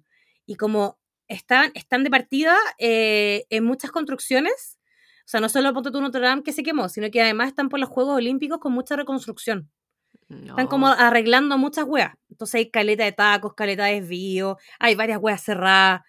Y 0.45 0.55
como 0.55 0.99
están, 1.27 1.71
están 1.75 2.03
de 2.03 2.09
partida 2.09 2.55
eh, 2.77 3.45
en 3.49 3.63
muchas 3.63 3.91
construcciones, 3.91 4.77
o 5.25 5.29
sea, 5.31 5.39
no 5.39 5.49
solo 5.49 5.73
ponte 5.73 5.91
tú 5.91 6.01
Notre 6.01 6.21
Dame 6.21 6.43
que 6.43 6.51
se 6.53 6.63
quemó, 6.63 6.89
sino 6.89 7.09
que 7.09 7.21
además 7.21 7.47
están 7.49 7.69
por 7.69 7.79
los 7.79 7.89
Juegos 7.89 8.15
Olímpicos 8.17 8.59
con 8.59 8.73
mucha 8.73 8.95
reconstrucción. 8.95 9.69
Están 10.29 10.67
como 10.67 10.87
No. 10.87 10.93
arreglando 10.93 11.57
muchas 11.57 11.85
weas. 11.85 12.13
Entonces 12.29 12.55
hay 12.55 12.69
caleta 12.71 13.03
de 13.03 13.11
tacos, 13.11 13.53
caleta 13.53 13.85
de 13.85 14.01
desvío, 14.01 14.57
hay 14.79 14.95
varias 14.95 15.19
weas 15.21 15.41
cerradas. 15.43 16.01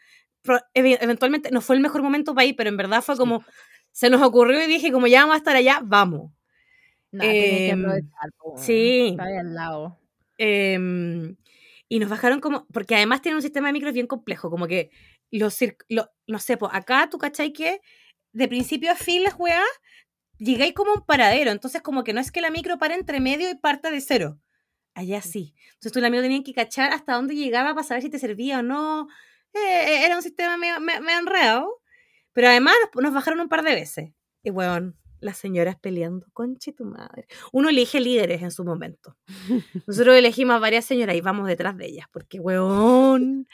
Eventualmente 0.75 1.51
no 1.51 1.61
fue 1.61 1.77
el 1.77 1.83
mejor 1.83 2.03
momento 2.03 2.35
para 2.35 2.45
ir, 2.45 2.57
pero 2.57 2.69
en 2.71 2.77
verdad 2.77 3.03
fue 3.03 3.17
como, 3.17 3.45
se 3.91 4.11
nos 4.11 4.23
ocurrió 4.23 4.63
y 4.63 4.67
dije, 4.67 4.91
como 4.93 5.07
ya 5.07 5.21
vamos 5.21 5.35
a 5.35 5.39
estar 5.39 5.57
allá, 5.57 5.81
vamos. 5.85 6.33
No, 7.11 7.25
tenía 7.25 7.65
que 7.65 7.71
Em, 7.71 7.85
aprovechar, 7.85 8.31
sí. 8.57 9.09
Está 9.11 9.25
ahí 9.25 9.37
al 9.37 9.55
lado. 9.55 9.99
Em, 10.39 11.37
y 11.89 11.99
nos 11.99 12.09
bajaron 12.11 12.41
como, 12.41 12.67
porque 12.73 12.95
además 12.97 13.21
tienen 13.23 13.37
un 13.37 13.43
sistema 13.43 13.69
de 13.69 13.75
micros 13.75 13.93
bien 13.93 14.07
complejo, 14.07 14.51
como 14.51 14.67
que 14.67 14.91
los, 15.31 15.59
lo- 15.89 16.11
no 16.27 16.39
sé, 16.39 16.57
pues 16.57 16.73
acá 16.75 17.09
tú 17.11 17.19
cachai 17.19 17.53
que 17.53 17.81
de 18.33 18.49
principio 18.49 18.91
a 18.91 18.95
fin 18.97 19.23
las 19.23 19.35
weas, 19.39 19.63
llegáis 20.39 20.73
como 20.75 20.93
a 20.93 20.95
un 20.95 21.05
paradero, 21.07 21.51
entonces 21.51 21.83
como 21.83 22.03
que 22.03 22.13
no 22.15 22.21
es 22.21 22.33
que 22.33 22.41
la 22.41 22.51
micro 22.51 22.79
pare 22.79 22.95
entre 22.95 23.21
medio 23.21 23.51
y 23.51 23.55
parta 23.57 23.91
de 23.91 24.01
cero. 24.01 24.41
Allá 24.95 25.23
sí. 25.23 25.55
Entonces 25.67 25.93
tú 25.93 26.01
la 26.01 26.11
micro 26.11 26.23
tenías 26.23 26.45
que 26.45 26.55
cachar 26.55 26.93
hasta 26.93 27.15
dónde 27.15 27.35
llegaba 27.37 27.75
para 27.75 27.87
saber 27.87 28.03
si 28.03 28.11
te 28.11 28.19
servía 28.19 28.61
o 28.61 28.63
no. 28.63 29.09
Eh, 29.55 30.05
era 30.05 30.17
un 30.17 30.23
sistema 30.23 30.57
medio, 30.57 30.81
me, 30.81 31.01
medio 31.01 31.19
enredado. 31.19 31.83
Pero 32.33 32.49
además 32.49 32.75
nos, 32.95 33.13
bajaron 33.13 33.41
un 33.41 33.49
par 33.49 33.63
de 33.63 33.75
veces. 33.75 34.11
Y 34.43 34.51
weón, 34.51 34.97
las 35.21 35.39
señoras 35.39 35.77
peleando, 35.79 36.27
conche 36.33 36.73
tu 36.73 36.85
madre. 36.85 37.27
Uno 37.53 37.69
elige 37.69 38.01
líderes 38.01 38.43
en 38.43 38.51
su 38.51 38.65
momento. 38.65 39.17
Nosotros 39.87 40.17
elegimos 40.17 40.57
a 40.57 40.59
varias 40.59 40.85
señoras 40.85 41.17
y 41.17 41.21
vamos 41.21 41.47
detrás 41.47 41.77
de 41.77 41.87
ellas, 41.87 42.07
porque 42.11 42.41
weón, 42.41 43.47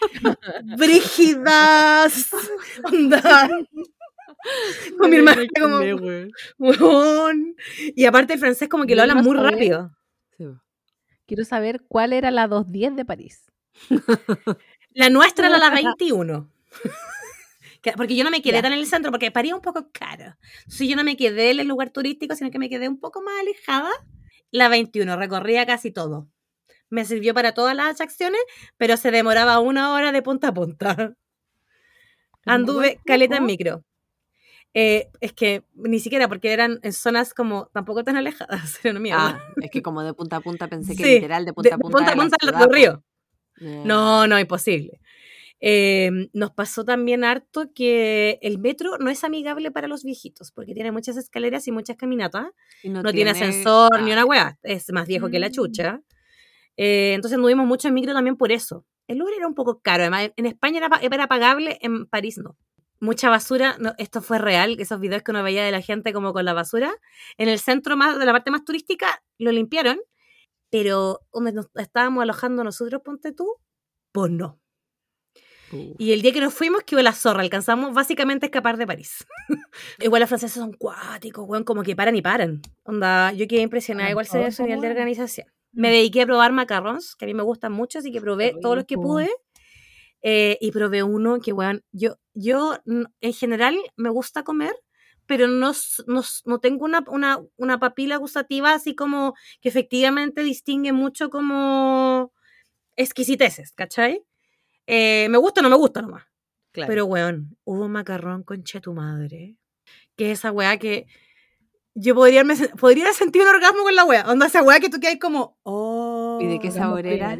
brígidas, 0.76 2.30
onda. 2.84 3.50
Con 4.98 5.10
mi 5.10 5.16
hermana 5.16 5.42
como, 5.58 5.78
weón. 6.58 7.56
Y 7.96 8.04
aparte 8.04 8.34
el 8.34 8.38
francés 8.38 8.68
como 8.68 8.86
que 8.86 8.94
lo 8.94 9.02
hablan 9.02 9.24
muy 9.24 9.36
sabía. 9.36 9.50
rápido. 9.50 9.90
Sí. 10.36 10.44
Quiero 11.26 11.44
saber 11.44 11.82
cuál 11.88 12.12
era 12.12 12.30
la 12.30 12.46
210 12.46 12.96
de 12.96 13.04
París. 13.04 13.44
La 14.98 15.10
nuestra 15.10 15.46
era 15.46 15.58
la 15.58 15.70
21. 15.70 16.50
Que- 17.80 17.92
Porque 17.92 18.16
yo 18.16 18.24
no 18.24 18.30
me 18.32 18.42
quedé 18.42 18.60
tan 18.60 18.72
en 18.72 18.80
el 18.80 18.86
centro, 18.86 19.12
porque 19.12 19.30
París 19.30 19.52
es 19.52 19.54
un 19.54 19.60
poco 19.62 19.88
caro. 19.92 20.34
Entonces 20.64 20.88
yo 20.88 20.96
no 20.96 21.04
me 21.04 21.16
quedé 21.16 21.52
en 21.52 21.60
el 21.60 21.68
lugar 21.68 21.90
turístico, 21.90 22.34
sino 22.34 22.50
que 22.50 22.58
me 22.58 22.68
quedé 22.68 22.88
un 22.88 22.98
poco 22.98 23.22
más 23.22 23.34
alejada. 23.40 23.90
La 24.50 24.68
21, 24.68 25.16
recorría 25.16 25.64
casi 25.64 25.92
todo. 25.92 26.26
Me 26.90 27.04
sirvió 27.04 27.34
para 27.34 27.52
todas 27.54 27.76
las 27.76 27.86
atracciones, 27.90 28.40
pero 28.78 28.96
se 28.96 29.12
demoraba 29.12 29.60
una 29.60 29.92
hora 29.92 30.10
de 30.10 30.22
punta 30.22 30.48
a 30.48 30.54
punta. 30.54 31.14
Anduve 32.44 32.98
caleta 33.06 33.36
en 33.36 33.46
micro. 33.46 33.84
Eh, 34.74 35.08
es 35.20 35.32
que 35.32 35.64
ni 35.74 36.00
siquiera, 36.00 36.26
porque 36.28 36.52
eran 36.52 36.80
en 36.82 36.92
zonas 36.92 37.32
como 37.32 37.66
tampoco 37.72 38.02
tan 38.02 38.16
alejadas. 38.16 38.78
Era 38.84 38.90
una 38.92 39.00
mierda. 39.00 39.40
Ah, 39.40 39.52
es 39.62 39.70
que 39.70 39.82
como 39.82 40.02
de 40.02 40.14
punta 40.14 40.36
a 40.36 40.40
punta 40.40 40.66
pensé 40.66 40.96
que 40.96 41.04
Sí, 41.04 41.10
literal 41.14 41.44
de 41.44 41.52
punta 41.52 41.68
de 41.70 41.74
a 41.74 41.78
punta. 41.78 41.96
punta 41.98 42.10
a 42.10 42.14
de 42.14 42.20
punta 42.20 42.36
ciudad, 42.40 42.58
del 42.58 42.68
po. 42.68 43.04
No, 43.60 44.26
no, 44.26 44.39
imposible. 44.39 45.01
Eh, 45.60 46.10
nos 46.32 46.52
pasó 46.52 46.85
también 46.85 47.24
harto 47.24 47.72
que 47.74 48.39
el 48.43 48.59
metro 48.59 48.97
no 48.98 49.10
es 49.10 49.24
amigable 49.24 49.70
para 49.72 49.89
los 49.89 50.05
viejitos, 50.05 50.52
porque 50.52 50.72
tiene 50.74 50.93
muchas 50.93 51.16
escaleras 51.16 51.66
y 51.66 51.72
muchas 51.72 51.97
caminatas. 51.97 52.47
y 52.82 52.89
No, 52.90 53.02
tiene 53.12 53.30
ascensor 53.30 54.02
ni 54.02 54.12
una 54.12 54.24
weá. 54.24 54.59
Es 54.62 54.90
más 54.93 55.06
viejo 55.09 55.28
que 55.30 55.39
la 55.40 55.48
Mm. 55.48 55.52
chucha. 55.52 56.01
Eh, 56.76 57.12
entonces 57.14 57.36
anduvimos 57.36 57.66
mucho 57.66 57.89
en 57.89 57.94
micro 57.94 58.12
también 58.14 58.36
por 58.36 58.52
eso. 58.52 58.85
El 59.09 59.18
Louvre 59.18 59.36
era 59.36 59.48
un 59.48 59.55
poco 59.55 59.80
caro. 59.80 60.02
Además, 60.05 60.30
en 60.36 60.47
España 60.47 60.78
era, 60.78 60.90
era 61.02 61.26
pagable, 61.26 61.78
en 61.80 62.06
París 62.06 62.39
no. 62.39 62.56
Mucha 63.01 63.28
basura. 63.30 63.76
no, 63.80 63.94
esto 63.98 64.22
fue 64.22 64.39
real. 64.39 64.76
Esos 64.78 65.01
videos 65.01 65.22
que 65.22 65.30
uno 65.32 65.43
veía 65.43 65.64
de 65.64 65.70
la 65.72 65.80
gente 65.80 66.12
como 66.12 66.32
con 66.32 66.44
la 66.44 66.52
basura. 66.52 66.93
En 67.36 67.48
el 67.48 67.59
centro 67.59 67.97
más, 67.97 68.18
de 68.18 68.26
la 68.26 68.32
parte 68.32 68.51
más 68.52 68.64
turística 68.64 69.22
lo 69.39 69.51
limpiaron. 69.51 69.98
Pero 70.70 71.20
donde 71.32 71.53
nos 71.53 71.66
estábamos 71.77 72.23
alojando 72.23 72.62
nosotros, 72.65 73.03
ponte 73.05 73.32
tú, 73.32 73.57
pues 74.12 74.31
no. 74.31 74.61
uh, 75.73 75.95
Y 75.99 76.12
el 76.12 76.23
día 76.23 76.32
que 76.32 76.40
nos 76.40 76.55
fuimos 76.55 76.82
quedó 76.85 77.03
la 77.03 77.12
zorra, 77.12 77.40
alcanzamos 77.43 77.95
básicamente 77.95 78.47
a 78.47 78.49
escapar 78.49 78.77
de 78.77 78.86
París. 78.86 79.27
igual 80.01 80.20
los 80.20 80.28
franceses 80.28 80.55
son 80.61 80.73
cuáticos, 80.73 81.45
weón, 81.49 81.65
como 81.65 81.82
que 81.82 81.97
paran 81.97 82.16
y 82.16 82.23
paran. 82.23 82.61
Onda, 82.85 83.32
yo 83.32 83.47
quedé 83.49 83.62
impresionada, 83.62 84.11
igual 84.11 84.27
se 84.27 84.39
ve 84.39 84.53
su 84.53 84.62
nivel 84.62 84.81
de 84.81 84.89
organización. 84.90 85.47
Me 85.73 85.89
Mm. 85.89 85.93
dediqué 85.93 86.23
a 86.23 86.27
probar 86.27 86.53
macarrons, 86.53 87.15
que 87.15 87.24
a 87.24 87.28
mí 87.28 87.35
me 87.35 87.43
gustan 87.43 87.73
mucho, 87.73 87.99
así 87.99 88.11
que 88.11 88.20
probé 88.20 88.55
todos 88.62 88.74
los 88.77 88.85
que 88.86 88.97
pude. 88.97 89.31
eh, 90.23 90.59
y 90.61 90.73
probé 90.73 91.05
uno 91.05 91.39
que, 91.40 91.53
weón, 91.53 91.85
yo, 91.93 92.16
yo 92.35 92.77
en 92.85 93.32
general 93.32 93.77
me 93.97 94.09
gusta 94.11 94.43
comer, 94.43 94.74
pero 95.28 95.46
no, 95.46 95.72
no, 96.06 96.22
no 96.46 96.59
tengo 96.59 96.86
una, 96.86 97.05
una, 97.06 97.38
una 97.56 97.78
papila 97.78 98.16
gustativa 98.16 98.72
así 98.72 98.96
como 98.96 99.34
que 99.60 99.68
efectivamente 99.68 100.42
distingue 100.42 100.92
mucho 100.92 101.28
como 101.28 102.32
exquisiteces, 102.96 103.72
¿cachai? 103.72 104.24
Eh, 104.86 105.28
me 105.28 105.36
gusta 105.36 105.60
o 105.60 105.62
no 105.62 105.68
me 105.68 105.76
gusta 105.76 106.00
nomás. 106.00 106.24
claro. 106.72 106.88
Pero, 106.88 107.05
weón, 107.05 107.56
hubo 107.64 107.84
un 107.84 107.92
macarrón 107.92 108.42
con 108.42 108.64
che 108.64 108.80
tu 108.80 108.94
madre. 108.94 109.56
Que 110.16 110.32
es 110.32 110.38
esa 110.38 110.50
weá 110.50 110.78
que 110.78 111.06
yo 111.94 112.14
podría, 112.14 112.42
me, 112.42 112.56
podría 112.80 113.12
sentir 113.12 113.42
un 113.42 113.48
orgasmo 113.48 113.82
con 113.82 113.94
la 113.94 114.06
weá. 114.06 114.24
Onda 114.30 114.46
esa 114.46 114.62
weá 114.62 114.80
que 114.80 114.88
tú 114.88 114.98
quedas 114.98 115.18
como, 115.20 115.59
oh. 115.62 116.38
¿Y 116.40 116.46
de 116.46 116.59
qué 116.59 116.70
sabor 116.70 117.06
era? 117.06 117.36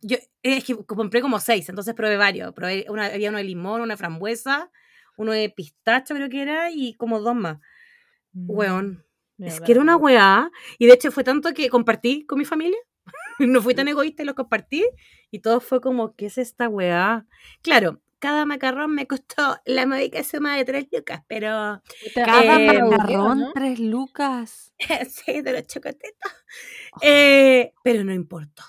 Yo 0.00 0.16
es 0.42 0.64
que 0.64 0.76
compré 0.84 1.20
como 1.22 1.38
seis, 1.38 1.68
entonces 1.68 1.94
probé 1.94 2.16
varios. 2.16 2.52
Probé 2.52 2.86
una, 2.88 3.06
había 3.06 3.28
uno 3.28 3.38
de 3.38 3.44
limón, 3.44 3.82
una 3.82 3.96
frambuesa, 3.96 4.72
uno 5.16 5.32
de 5.32 5.50
pistacho 5.50 6.14
creo 6.14 6.28
que 6.28 6.42
era, 6.42 6.70
y 6.70 6.94
como 6.94 7.20
dos 7.20 7.34
más. 7.34 7.58
Mm, 8.32 8.50
Weón. 8.50 9.04
Es 9.38 9.60
que 9.60 9.72
era 9.72 9.80
una 9.80 9.96
weá. 9.96 10.50
Y 10.78 10.86
de 10.86 10.94
hecho 10.94 11.10
fue 11.10 11.24
tanto 11.24 11.52
que 11.54 11.68
compartí 11.68 12.24
con 12.24 12.38
mi 12.38 12.44
familia. 12.44 12.78
no 13.40 13.60
fui 13.60 13.74
tan 13.74 13.88
egoísta 13.88 14.22
y 14.22 14.26
los 14.26 14.34
compartí. 14.34 14.84
Y 15.30 15.40
todo 15.40 15.60
fue 15.60 15.80
como, 15.80 16.14
¿qué 16.14 16.26
es 16.26 16.38
esta 16.38 16.68
weá? 16.68 17.26
Claro, 17.62 18.00
cada 18.18 18.46
macarrón 18.46 18.94
me 18.94 19.06
costó 19.06 19.58
la 19.66 19.86
módica 19.86 20.22
suma 20.22 20.56
de 20.56 20.64
tres 20.64 20.86
lucas, 20.90 21.22
pero 21.26 21.82
Cada 22.14 22.60
eh, 22.60 22.80
macarrón, 22.82 23.38
¿no? 23.38 23.52
tres 23.52 23.78
lucas. 23.80 24.72
sí, 25.10 25.42
de 25.42 25.52
los 25.52 25.66
chocotetos. 25.66 26.32
Eh, 27.02 27.72
pero 27.82 28.04
no 28.04 28.14
importó. 28.14 28.62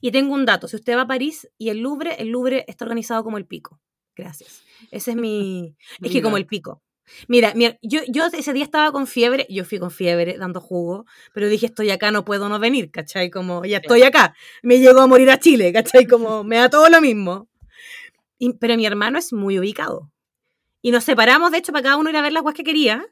Y 0.00 0.10
tengo 0.10 0.34
un 0.34 0.44
dato. 0.44 0.68
Si 0.68 0.76
usted 0.76 0.96
va 0.96 1.02
a 1.02 1.06
París 1.06 1.48
y 1.56 1.70
el 1.70 1.78
Louvre, 1.78 2.20
el 2.20 2.28
Louvre 2.28 2.64
está 2.68 2.84
organizado 2.84 3.24
como 3.24 3.38
el 3.38 3.46
pico. 3.46 3.80
Gracias. 4.14 4.62
Ese 4.90 5.12
es 5.12 5.16
mi... 5.16 5.76
Es 6.02 6.10
que 6.12 6.22
como 6.22 6.36
el 6.36 6.46
pico. 6.46 6.82
Mira, 7.26 7.52
mira, 7.54 7.78
yo, 7.80 8.00
yo 8.08 8.26
ese 8.26 8.52
día 8.52 8.64
estaba 8.64 8.92
con 8.92 9.06
fiebre, 9.06 9.46
yo 9.48 9.64
fui 9.64 9.78
con 9.78 9.90
fiebre 9.90 10.36
dando 10.36 10.60
jugo, 10.60 11.06
pero 11.32 11.48
dije 11.48 11.64
estoy 11.66 11.90
acá, 11.90 12.10
no 12.10 12.24
puedo 12.24 12.50
no 12.50 12.58
venir, 12.58 12.90
¿cachai? 12.90 13.30
Como 13.30 13.64
ya 13.64 13.78
estoy 13.78 14.02
acá, 14.02 14.34
me 14.62 14.78
llegó 14.78 15.00
a 15.00 15.06
morir 15.06 15.30
a 15.30 15.38
Chile, 15.38 15.72
¿cachai? 15.72 16.06
Como 16.06 16.44
me 16.44 16.56
da 16.56 16.68
todo 16.68 16.88
lo 16.90 17.00
mismo. 17.00 17.48
Y- 18.38 18.52
pero 18.54 18.76
mi 18.76 18.84
hermano 18.84 19.18
es 19.18 19.32
muy 19.32 19.58
ubicado. 19.58 20.10
Y 20.82 20.90
nos 20.90 21.04
separamos, 21.04 21.50
de 21.50 21.58
hecho, 21.58 21.72
para 21.72 21.82
cada 21.82 21.96
uno 21.96 22.10
ir 22.10 22.16
a 22.16 22.22
ver 22.22 22.32
las 22.32 22.42
guas 22.42 22.54
que 22.54 22.62
quería. 22.62 23.04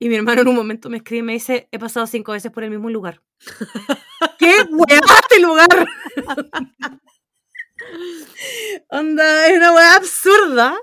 Y 0.00 0.08
mi 0.08 0.16
hermano 0.16 0.42
en 0.42 0.48
un 0.48 0.56
momento 0.56 0.90
me 0.90 0.96
escribe 0.96 1.20
y 1.20 1.22
me 1.22 1.32
dice, 1.34 1.68
he 1.70 1.78
pasado 1.78 2.06
cinco 2.08 2.32
veces 2.32 2.50
por 2.50 2.64
el 2.64 2.70
mismo 2.70 2.90
lugar. 2.90 3.22
¡Qué 4.38 4.52
weá 4.70 5.00
este 5.22 5.40
lugar! 5.40 5.68
Onda, 8.88 9.46
es 9.48 9.56
una 9.56 9.72
weá 9.72 9.96
absurda. 9.96 10.74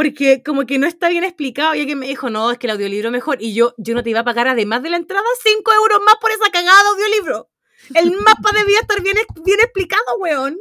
Porque 0.00 0.42
como 0.42 0.64
que 0.64 0.78
no 0.78 0.86
está 0.86 1.10
bien 1.10 1.24
explicado. 1.24 1.74
Y 1.74 1.80
alguien 1.80 1.98
me 1.98 2.06
dijo, 2.06 2.30
no, 2.30 2.50
es 2.50 2.56
que 2.56 2.66
el 2.66 2.70
audiolibro 2.70 3.08
es 3.08 3.12
mejor. 3.12 3.36
Y 3.38 3.52
yo, 3.52 3.74
yo 3.76 3.94
no 3.94 4.02
te 4.02 4.08
iba 4.08 4.20
a 4.20 4.24
pagar, 4.24 4.48
además 4.48 4.82
de 4.82 4.88
la 4.88 4.96
entrada, 4.96 5.26
5 5.42 5.74
euros 5.74 6.00
más 6.06 6.14
por 6.22 6.30
esa 6.30 6.50
cagada 6.50 6.82
de 6.82 6.88
audiolibro. 6.88 7.50
El 7.94 8.10
mapa 8.24 8.50
debía 8.56 8.80
estar 8.80 9.02
bien, 9.02 9.16
bien 9.44 9.60
explicado, 9.60 10.16
weón. 10.18 10.58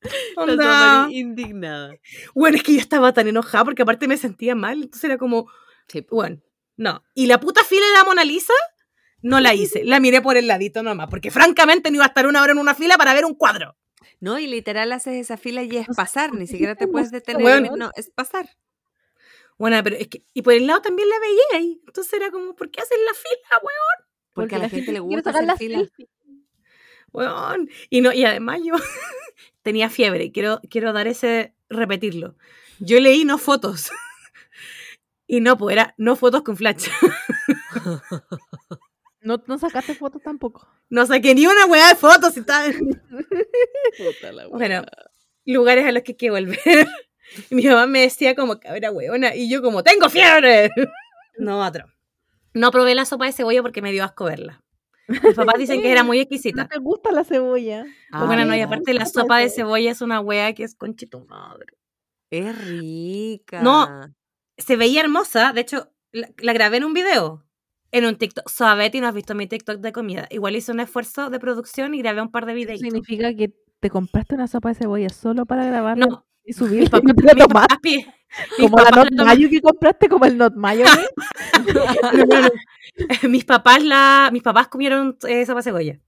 Onda. 0.36 1.06
Indignada. 1.10 1.94
Bueno, 2.34 2.56
es 2.56 2.64
que 2.64 2.72
yo 2.72 2.80
estaba 2.80 3.12
tan 3.12 3.28
enojada 3.28 3.64
porque 3.64 3.82
aparte 3.82 4.08
me 4.08 4.16
sentía 4.16 4.56
mal. 4.56 4.82
Entonces 4.82 5.04
era 5.04 5.16
como, 5.16 5.48
Sí, 5.86 6.04
bueno, 6.10 6.40
no. 6.76 7.04
Y 7.14 7.26
la 7.26 7.38
puta 7.38 7.62
fila 7.62 7.86
de 7.86 7.92
la 7.92 8.04
Mona 8.04 8.24
Lisa 8.24 8.52
no 9.22 9.38
la 9.38 9.54
hice. 9.54 9.84
La 9.84 10.00
miré 10.00 10.20
por 10.20 10.36
el 10.36 10.48
ladito 10.48 10.82
nomás. 10.82 11.08
Porque 11.08 11.30
francamente 11.30 11.90
no 11.90 11.96
iba 11.96 12.04
a 12.04 12.08
estar 12.08 12.26
una 12.26 12.42
hora 12.42 12.50
en 12.50 12.58
una 12.58 12.74
fila 12.74 12.98
para 12.98 13.14
ver 13.14 13.24
un 13.24 13.34
cuadro. 13.34 13.76
No, 14.20 14.38
y 14.38 14.46
literal 14.46 14.92
haces 14.92 15.14
esa 15.14 15.38
fila 15.38 15.62
y 15.62 15.76
es 15.76 15.86
pasar, 15.96 16.34
ni 16.34 16.46
siquiera 16.46 16.76
te 16.76 16.86
puedes 16.86 17.10
detener. 17.10 17.42
Bueno. 17.42 17.76
No, 17.76 17.90
es 17.96 18.10
pasar. 18.10 18.50
Bueno, 19.56 19.82
pero 19.82 19.96
es 19.96 20.08
que. 20.08 20.24
Y 20.34 20.42
por 20.42 20.52
el 20.52 20.66
lado 20.66 20.82
también 20.82 21.08
la 21.08 21.18
veía 21.18 21.42
ahí. 21.54 21.80
Entonces 21.86 22.12
era 22.12 22.30
como, 22.30 22.54
¿por 22.54 22.70
qué 22.70 22.80
hacen 22.80 22.98
la 23.04 23.14
fila, 23.14 23.60
weón? 23.62 24.08
Porque, 24.34 24.54
a 24.56 24.58
la 24.58 24.68
gente, 24.68 24.92
le 24.92 25.00
gusta 25.00 25.30
hacer 25.30 25.44
las 25.44 25.58
fila. 25.58 25.82
Weón. 27.12 27.68
Y, 27.88 28.02
no, 28.02 28.12
y 28.12 28.24
además 28.24 28.60
yo 28.64 28.74
tenía 29.62 29.90
fiebre. 29.90 30.32
Quiero, 30.32 30.60
quiero 30.70 30.92
dar 30.92 31.06
ese. 31.06 31.54
repetirlo. 31.68 32.36
Yo 32.78 33.00
leí 33.00 33.24
no 33.24 33.38
fotos. 33.38 33.90
y 35.26 35.40
no, 35.40 35.56
pues 35.56 35.72
era 35.74 35.94
no 35.96 36.14
fotos 36.16 36.42
con 36.42 36.56
flash. 36.56 36.88
No, 39.22 39.42
no 39.46 39.58
sacaste 39.58 39.94
fotos 39.94 40.22
tampoco. 40.22 40.66
No 40.88 41.04
saqué 41.06 41.34
ni 41.34 41.46
una 41.46 41.66
weá 41.66 41.88
de 41.88 41.94
fotos 41.94 42.36
y 42.36 42.42
tal. 42.42 42.72
Puta 43.98 44.32
la 44.32 44.46
Bueno, 44.48 44.82
lugares 45.44 45.86
a 45.86 45.92
los 45.92 46.02
que 46.02 46.12
hay 46.12 46.16
que 46.16 46.30
volver. 46.30 46.58
Y 47.50 47.54
mi 47.54 47.66
mamá 47.66 47.86
me 47.86 48.00
decía 48.00 48.34
como 48.34 48.58
cabra 48.58 48.90
hueona 48.90 49.34
y 49.34 49.50
yo 49.50 49.62
como 49.62 49.82
¡Tengo 49.82 50.08
fiebre! 50.08 50.70
No, 51.38 51.64
otro. 51.64 51.86
No 52.52 52.70
probé 52.70 52.94
la 52.94 53.06
sopa 53.06 53.24
de 53.24 53.32
cebolla 53.32 53.62
porque 53.62 53.80
me 53.80 53.92
dio 53.92 54.04
asco 54.04 54.24
verla. 54.26 54.62
Mis 55.08 55.34
papás 55.34 55.54
dicen 55.58 55.80
que 55.80 55.90
era 55.90 56.02
muy 56.04 56.18
No 56.18 56.22
exquisita. 56.22 56.68
te 56.68 56.78
gusta 56.78 57.12
la 57.12 57.24
cebolla. 57.24 57.86
Ah, 58.12 58.26
bueno, 58.26 58.44
no, 58.44 58.54
y 58.54 58.60
aparte 58.60 58.92
la 58.92 59.06
sopa 59.06 59.38
de 59.38 59.48
cebolla 59.48 59.90
es 59.90 60.02
una 60.02 60.20
wea 60.20 60.52
que 60.52 60.64
es 60.64 60.74
conchito 60.74 61.24
madre. 61.24 61.66
Es 62.30 62.56
rica. 62.66 63.62
No. 63.62 64.12
Se 64.58 64.76
veía 64.76 65.00
hermosa, 65.00 65.52
de 65.54 65.62
hecho, 65.62 65.90
la, 66.12 66.28
la 66.38 66.52
grabé 66.52 66.76
en 66.76 66.84
un 66.84 66.92
video. 66.92 67.42
En 67.92 68.04
un 68.04 68.16
TikTok. 68.16 68.48
Suavetti 68.48 69.00
no 69.00 69.08
has 69.08 69.14
visto 69.14 69.34
mi 69.34 69.46
TikTok 69.46 69.80
de 69.80 69.92
comida. 69.92 70.26
Igual 70.30 70.56
hice 70.56 70.70
un 70.72 70.80
esfuerzo 70.80 71.28
de 71.30 71.40
producción 71.40 71.94
y 71.94 71.98
grabé 71.98 72.22
un 72.22 72.30
par 72.30 72.46
de 72.46 72.54
videos. 72.54 72.80
Significa 72.80 73.34
que 73.34 73.52
te 73.80 73.90
compraste 73.90 74.34
una 74.34 74.46
sopa 74.46 74.68
de 74.68 74.74
cebolla 74.76 75.08
solo 75.08 75.46
para 75.46 75.64
grabarla 75.66 76.06
No, 76.06 76.26
y 76.44 76.50
y 76.52 76.86
pap- 76.86 77.02
no 77.02 77.14
te 77.14 77.22
la 77.24 77.46
tomaste. 77.46 78.06
Como 78.60 78.76
la 78.78 78.90
not 78.90 79.08
la 79.10 79.24
mayo 79.24 79.48
que 79.50 79.60
compraste, 79.60 80.08
como 80.08 80.24
el 80.24 80.36
not 80.38 80.54
mayo. 80.54 80.84
No, 81.74 82.12
no, 82.12 82.40
no. 82.42 83.28
mis 83.28 83.44
papás 83.44 83.82
la 83.82 84.30
mis 84.32 84.42
papás 84.42 84.68
comieron 84.68 85.16
eh, 85.28 85.44
sopa 85.46 85.58
de 85.60 85.62
cebolla 85.64 85.98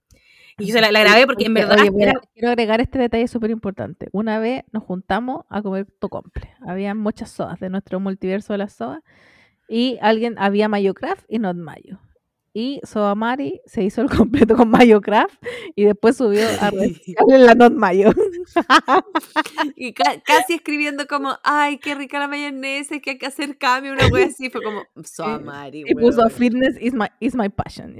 y 0.59 0.67
yo 0.67 0.73
se 0.73 0.81
la, 0.81 0.91
la 0.91 0.99
grabé 1.01 1.25
porque 1.25 1.45
en 1.45 1.53
verdad 1.55 1.77
oye, 1.79 1.91
era- 2.03 2.13
quiero 2.33 2.49
agregar 2.49 2.79
este 2.79 2.99
detalle 2.99 3.27
súper 3.27 3.49
importante. 3.49 4.07
Una 4.11 4.37
vez 4.39 4.63
nos 4.71 4.83
juntamos 4.83 5.45
a 5.49 5.61
comer 5.63 5.87
tocomple. 5.99 6.53
Había 6.65 6.93
muchas 6.93 7.31
sodas 7.31 7.59
de 7.59 7.69
nuestro 7.69 7.99
multiverso 7.99 8.53
de 8.53 8.59
las 8.59 8.73
sodas. 8.73 9.01
Y 9.69 9.97
alguien, 10.01 10.35
había 10.37 10.67
Mayocraft 10.67 11.25
y 11.27 11.39
Not 11.39 11.55
Mayo. 11.57 11.99
Y 12.55 12.81
Soda 12.83 13.15
Mari 13.15 13.61
se 13.65 13.83
hizo 13.83 14.01
el 14.01 14.09
completo 14.15 14.55
con 14.55 14.69
Mayocraft 14.69 15.43
y 15.75 15.85
después 15.85 16.17
subió 16.17 16.47
a 16.61 16.71
la 17.27 17.55
Not 17.55 17.73
Mayo. 17.73 18.11
Y 19.75 19.93
ca- 19.93 20.21
casi 20.23 20.53
escribiendo 20.53 21.07
como, 21.07 21.37
ay, 21.43 21.77
qué 21.79 21.95
rica 21.95 22.19
la 22.19 22.27
mayonesa, 22.27 22.99
que 22.99 23.11
hay 23.11 23.17
que 23.17 23.25
hacer 23.25 23.57
cambio, 23.57 23.93
una 23.93 24.07
wea 24.07 24.27
así. 24.27 24.49
Fue 24.49 24.61
como, 24.61 24.83
Soamari, 25.03 25.83
y 25.87 25.95
puso 25.95 26.19
weón". 26.19 26.31
Fitness 26.31 26.77
is 26.79 26.93
my, 26.93 27.07
is 27.19 27.35
my 27.35 27.49
passion. 27.49 27.95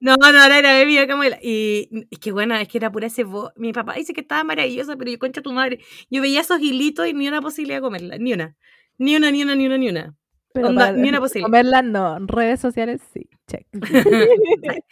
no 0.00 0.16
no 0.16 0.26
era 0.26 0.58
era 0.58 0.72
bebida 0.74 1.06
y 1.42 2.06
es 2.10 2.18
que 2.18 2.32
bueno 2.32 2.54
es 2.56 2.68
que 2.68 2.78
era 2.78 2.90
pura 2.90 3.10
cebolla 3.10 3.52
mi 3.56 3.72
papá 3.72 3.94
dice 3.94 4.14
que 4.14 4.22
estaba 4.22 4.44
maravillosa 4.44 4.96
pero 4.96 5.10
yo 5.10 5.18
concha 5.18 5.42
tu 5.42 5.52
madre 5.52 5.80
yo 6.08 6.22
veía 6.22 6.40
esos 6.40 6.60
hilitos 6.60 7.06
y 7.06 7.12
ni 7.12 7.28
una 7.28 7.42
posibilidad 7.42 7.78
de 7.78 7.82
comerla 7.82 8.16
ni 8.18 8.32
una 8.32 8.56
ni 8.98 9.16
una 9.16 9.30
ni 9.30 9.42
una 9.42 9.54
ni 9.54 9.66
una 9.66 9.78
ni 9.78 9.88
una 9.88 10.16
Pero 10.52 10.68
Onda, 10.68 10.86
para 10.86 10.96
ni 10.96 11.08
una 11.08 11.20
posibilidad. 11.20 11.46
comerla 11.48 11.82
no, 11.82 12.18
redes 12.26 12.60
sociales 12.60 13.00
sí, 13.12 13.28
check. 13.46 13.66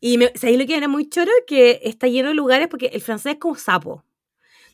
y 0.00 0.18
me, 0.18 0.32
¿sabéis 0.34 0.58
lo 0.58 0.66
que 0.66 0.76
era 0.76 0.88
muy 0.88 1.08
choro? 1.08 1.30
Que 1.46 1.80
está 1.84 2.06
lleno 2.08 2.28
de 2.28 2.34
lugares 2.34 2.68
porque 2.68 2.86
el 2.86 3.00
francés 3.00 3.34
es 3.34 3.38
como 3.38 3.54
sapo. 3.56 4.04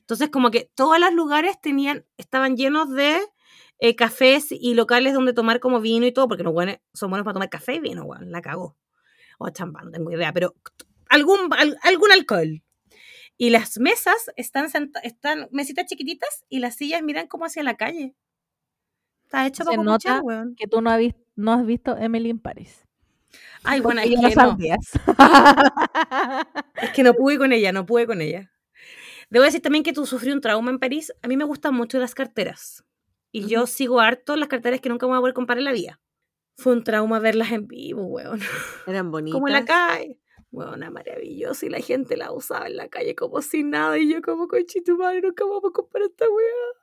Entonces, 0.00 0.30
como 0.30 0.50
que 0.50 0.70
todos 0.74 0.98
los 0.98 1.12
lugares 1.12 1.60
tenían, 1.60 2.04
estaban 2.16 2.56
llenos 2.56 2.90
de 2.90 3.18
eh, 3.78 3.94
cafés 3.94 4.48
y 4.50 4.74
locales 4.74 5.12
donde 5.12 5.34
tomar 5.34 5.60
como 5.60 5.80
vino 5.80 6.06
y 6.06 6.12
todo, 6.12 6.28
porque 6.28 6.42
los 6.42 6.52
buenos 6.52 6.76
son 6.94 7.10
buenos 7.10 7.24
para 7.24 7.34
tomar 7.34 7.50
café 7.50 7.74
y 7.74 7.80
vino, 7.80 8.04
weón, 8.04 8.30
la 8.32 8.40
cagó. 8.40 8.76
O 9.38 9.50
champán, 9.50 9.86
no 9.86 9.90
tengo 9.92 10.10
idea, 10.10 10.32
pero 10.32 10.54
algún, 11.08 11.52
al- 11.52 11.78
algún 11.82 12.10
alcohol. 12.10 12.62
Y 13.36 13.50
las 13.50 13.78
mesas 13.78 14.30
están, 14.36 14.68
están 15.04 15.48
mesitas 15.52 15.86
chiquititas 15.86 16.44
y 16.48 16.58
las 16.58 16.74
sillas 16.74 17.02
miran 17.02 17.28
como 17.28 17.44
hacia 17.44 17.62
la 17.62 17.76
calle. 17.76 18.14
Está 19.28 19.46
hecho 19.46 19.62
Se 19.62 19.70
para 19.70 19.82
nota 19.82 20.22
weón. 20.22 20.54
Que 20.56 20.66
tú 20.66 20.80
no 20.80 20.88
has, 20.88 21.02
no 21.36 21.52
has 21.52 21.66
visto 21.66 21.94
Emily 21.98 22.30
in 22.30 22.38
Paris. 22.38 22.86
Ay, 23.62 23.80
bueno, 23.80 24.00
es 24.02 24.08
que 24.08 24.16
no. 24.16 24.30
sabías. 24.30 24.92
Es 26.80 26.90
que 26.92 27.02
no 27.02 27.12
pude 27.12 27.36
con 27.36 27.52
ella, 27.52 27.70
no 27.70 27.84
pude 27.84 28.06
con 28.06 28.22
ella. 28.22 28.50
Debo 29.28 29.44
decir 29.44 29.60
también 29.60 29.84
que 29.84 29.92
tú 29.92 30.06
sufrí 30.06 30.32
un 30.32 30.40
trauma 30.40 30.70
en 30.70 30.78
París. 30.78 31.12
A 31.20 31.28
mí 31.28 31.36
me 31.36 31.44
gustan 31.44 31.74
mucho 31.74 31.98
las 31.98 32.14
carteras. 32.14 32.84
Y 33.30 33.46
yo 33.48 33.66
sigo 33.66 34.00
harto 34.00 34.34
las 34.34 34.48
carteras 34.48 34.80
que 34.80 34.88
nunca 34.88 35.04
me 35.04 35.10
voy 35.10 35.18
a 35.18 35.20
poder 35.20 35.34
comprar 35.34 35.58
en 35.58 35.64
la 35.64 35.72
vida. 35.72 36.00
Fue 36.56 36.72
un 36.72 36.82
trauma 36.82 37.18
verlas 37.18 37.52
en 37.52 37.68
vivo, 37.68 38.06
weón. 38.06 38.40
Eran 38.86 39.10
bonitas. 39.10 39.34
Como 39.36 39.48
en 39.48 39.52
la 39.52 39.66
calle. 39.66 40.18
Weón, 40.52 40.80
maravilloso. 40.90 41.66
Y 41.66 41.68
la 41.68 41.80
gente 41.80 42.16
la 42.16 42.32
usaba 42.32 42.66
en 42.66 42.78
la 42.78 42.88
calle 42.88 43.14
como 43.14 43.42
sin 43.42 43.68
nada. 43.68 43.98
Y 43.98 44.10
yo 44.10 44.22
como, 44.22 44.48
conchito 44.48 44.96
madre, 44.96 45.20
nunca 45.20 45.44
vamos 45.44 45.64
a 45.68 45.72
comprar 45.74 46.04
esta 46.04 46.24
weá. 46.24 46.77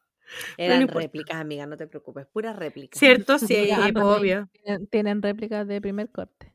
Eran 0.58 0.82
importa. 0.82 1.00
réplicas, 1.02 1.38
amiga, 1.38 1.66
no 1.66 1.78
te 1.78 1.88
preocupes, 1.88 2.26
puras 2.28 2.56
réplicas. 2.56 3.00
¿Cierto? 3.00 3.38
Sí, 3.40 3.56
pues, 3.94 4.06
también 4.06 4.42
obvio. 4.44 4.50
Tienen, 4.52 4.88
tienen 4.88 5.22
réplicas 5.22 5.68
de 5.68 5.82
primer 5.82 6.10
corte. 6.12 6.54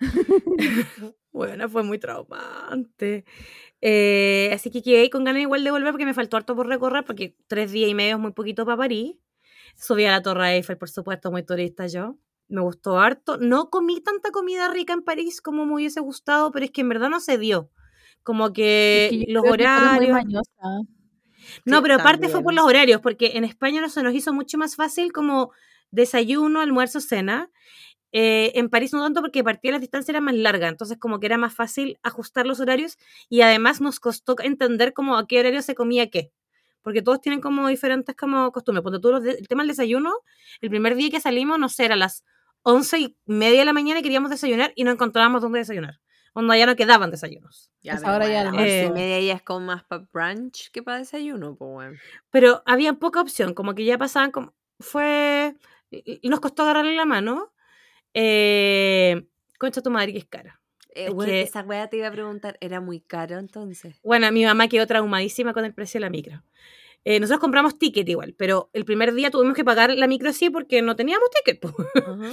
Bueno, 1.32 1.68
fue 1.68 1.82
muy 1.82 1.98
traumante. 1.98 3.24
Eh, 3.80 4.50
así 4.54 4.70
que 4.70 4.82
quedé 4.82 5.10
con 5.10 5.24
ganas 5.24 5.42
igual 5.42 5.64
de 5.64 5.70
volver 5.72 5.92
porque 5.92 6.06
me 6.06 6.14
faltó 6.14 6.36
harto 6.36 6.56
por 6.56 6.68
recorrer, 6.68 7.04
porque 7.04 7.36
tres 7.48 7.72
días 7.72 7.90
y 7.90 7.94
medio 7.94 8.14
es 8.16 8.20
muy 8.20 8.32
poquito 8.32 8.64
para 8.64 8.78
París. 8.78 9.16
Subí 9.76 10.04
a 10.06 10.12
la 10.12 10.22
Torre 10.22 10.56
Eiffel, 10.56 10.78
por 10.78 10.90
supuesto, 10.90 11.30
muy 11.32 11.44
turista 11.44 11.86
yo. 11.88 12.18
Me 12.48 12.60
gustó 12.62 12.98
harto. 13.00 13.38
No 13.38 13.70
comí 13.70 14.00
tanta 14.02 14.30
comida 14.32 14.68
rica 14.70 14.92
en 14.94 15.02
París 15.02 15.40
como 15.42 15.66
me 15.66 15.74
hubiese 15.74 16.00
gustado, 16.00 16.52
pero 16.52 16.66
es 16.66 16.70
que 16.72 16.82
en 16.82 16.90
verdad 16.90 17.10
no 17.10 17.20
se 17.20 17.38
dio. 17.38 17.70
Como 18.24 18.52
que, 18.52 19.06
Es 19.08 19.18
que 19.18 19.24
Eh, 19.24 19.24
los 19.28 19.44
creo 19.52 19.70
que 19.72 19.88
muy 19.90 20.08
horarios. 20.08 20.10
mañosa. 20.10 20.84
No, 21.64 21.82
pero 21.82 21.94
aparte 21.94 22.28
fue 22.28 22.42
por 22.42 22.54
los 22.54 22.64
horarios, 22.66 23.00
porque 23.00 23.32
en 23.34 23.44
España 23.44 23.80
no 23.80 23.88
se 23.88 24.02
nos 24.02 24.14
hizo 24.14 24.32
mucho 24.32 24.58
más 24.58 24.76
fácil 24.76 25.12
como 25.12 25.52
desayuno, 25.90 26.60
almuerzo, 26.60 27.00
cena. 27.00 27.50
Eh, 28.12 28.52
en 28.56 28.70
París 28.70 28.92
no 28.92 29.02
tanto 29.02 29.20
porque 29.22 29.42
partía 29.44 29.72
las 29.72 29.80
distancias 29.80 30.10
era 30.10 30.20
más 30.20 30.34
larga, 30.36 30.68
entonces 30.68 30.98
como 30.98 31.18
que 31.20 31.26
era 31.26 31.36
más 31.38 31.54
fácil 31.54 31.98
ajustar 32.04 32.46
los 32.46 32.60
horarios 32.60 32.96
y 33.28 33.40
además 33.42 33.80
nos 33.80 33.98
costó 34.00 34.36
entender 34.40 34.92
como 34.92 35.16
a 35.18 35.26
qué 35.26 35.40
horario 35.40 35.62
se 35.62 35.74
comía 35.74 36.10
qué. 36.10 36.30
Porque 36.82 37.02
todos 37.02 37.20
tienen 37.20 37.40
como 37.40 37.66
diferentes 37.68 38.14
como 38.14 38.52
costumbres. 38.52 38.82
Porque 38.84 39.00
tú, 39.00 39.10
los 39.10 39.22
de- 39.22 39.32
el 39.32 39.48
tema 39.48 39.62
del 39.62 39.68
desayuno, 39.68 40.12
el 40.60 40.70
primer 40.70 40.94
día 40.96 41.10
que 41.10 41.20
salimos, 41.20 41.58
no 41.58 41.68
sé, 41.68 41.86
era 41.86 41.94
a 41.94 41.98
las 41.98 42.24
once 42.62 42.98
y 43.00 43.16
media 43.26 43.60
de 43.60 43.64
la 43.66 43.72
mañana 43.72 44.00
y 44.00 44.02
queríamos 44.02 44.30
desayunar 44.30 44.72
y 44.76 44.84
no 44.84 44.90
encontrábamos 44.92 45.42
dónde 45.42 45.60
desayunar. 45.60 45.98
Onda 46.34 46.56
ya 46.56 46.66
no 46.66 46.76
quedaban 46.76 47.10
desayunos. 47.10 47.70
Ya, 47.80 47.92
Pues 47.92 48.02
pero 48.02 48.12
ahora 48.12 48.26
ya 48.28 48.44
y 48.52 48.58
Eh, 48.68 48.90
media 48.92 49.20
ya 49.20 49.34
es 49.34 49.42
como 49.42 49.60
más 49.66 49.84
para 49.84 50.06
brunch 50.12 50.70
que 50.72 50.82
para 50.82 50.98
desayuno, 50.98 51.54
pues 51.56 51.70
bueno. 51.70 51.98
pero 52.30 52.62
había 52.66 52.92
poca 52.94 53.20
opción, 53.20 53.54
como 53.54 53.74
que 53.74 53.84
ya 53.84 53.96
pasaban 53.98 54.30
como, 54.30 54.52
fue, 54.80 55.54
nos 56.22 56.40
costó 56.40 56.62
agarrarle 56.64 56.94
la 56.94 57.04
mano, 57.04 57.52
eh, 58.14 59.26
concha 59.58 59.82
tu 59.82 59.90
madre 59.90 60.12
que 60.12 60.18
es 60.18 60.24
cara. 60.26 60.60
Eh, 60.94 61.06
Es 61.08 61.14
bueno, 61.14 61.30
que- 61.32 61.42
esa 61.42 61.62
wea 61.62 61.88
te 61.88 61.96
iba 61.98 62.08
a 62.08 62.12
preguntar, 62.12 62.56
¿era 62.60 62.80
muy 62.80 63.00
caro 63.00 63.38
entonces? 63.38 64.00
Bueno, 64.02 64.30
mi 64.32 64.44
mamá 64.44 64.68
quedó 64.68 64.86
traumadísima 64.86 65.52
con 65.52 65.64
el 65.64 65.74
precio 65.74 65.98
de 65.98 66.02
la 66.06 66.10
micro. 66.10 66.42
Eh, 67.04 67.20
nosotros 67.20 67.40
compramos 67.40 67.78
ticket 67.78 68.08
igual, 68.08 68.34
pero 68.38 68.70
el 68.72 68.84
primer 68.84 69.12
día 69.12 69.30
tuvimos 69.30 69.54
que 69.54 69.64
pagar 69.64 69.94
la 69.94 70.06
micro 70.06 70.30
así 70.30 70.48
porque 70.50 70.80
no 70.82 70.96
teníamos 70.96 71.28
ticket. 71.30 71.60
po. 71.60 71.74
Ajá. 71.96 72.30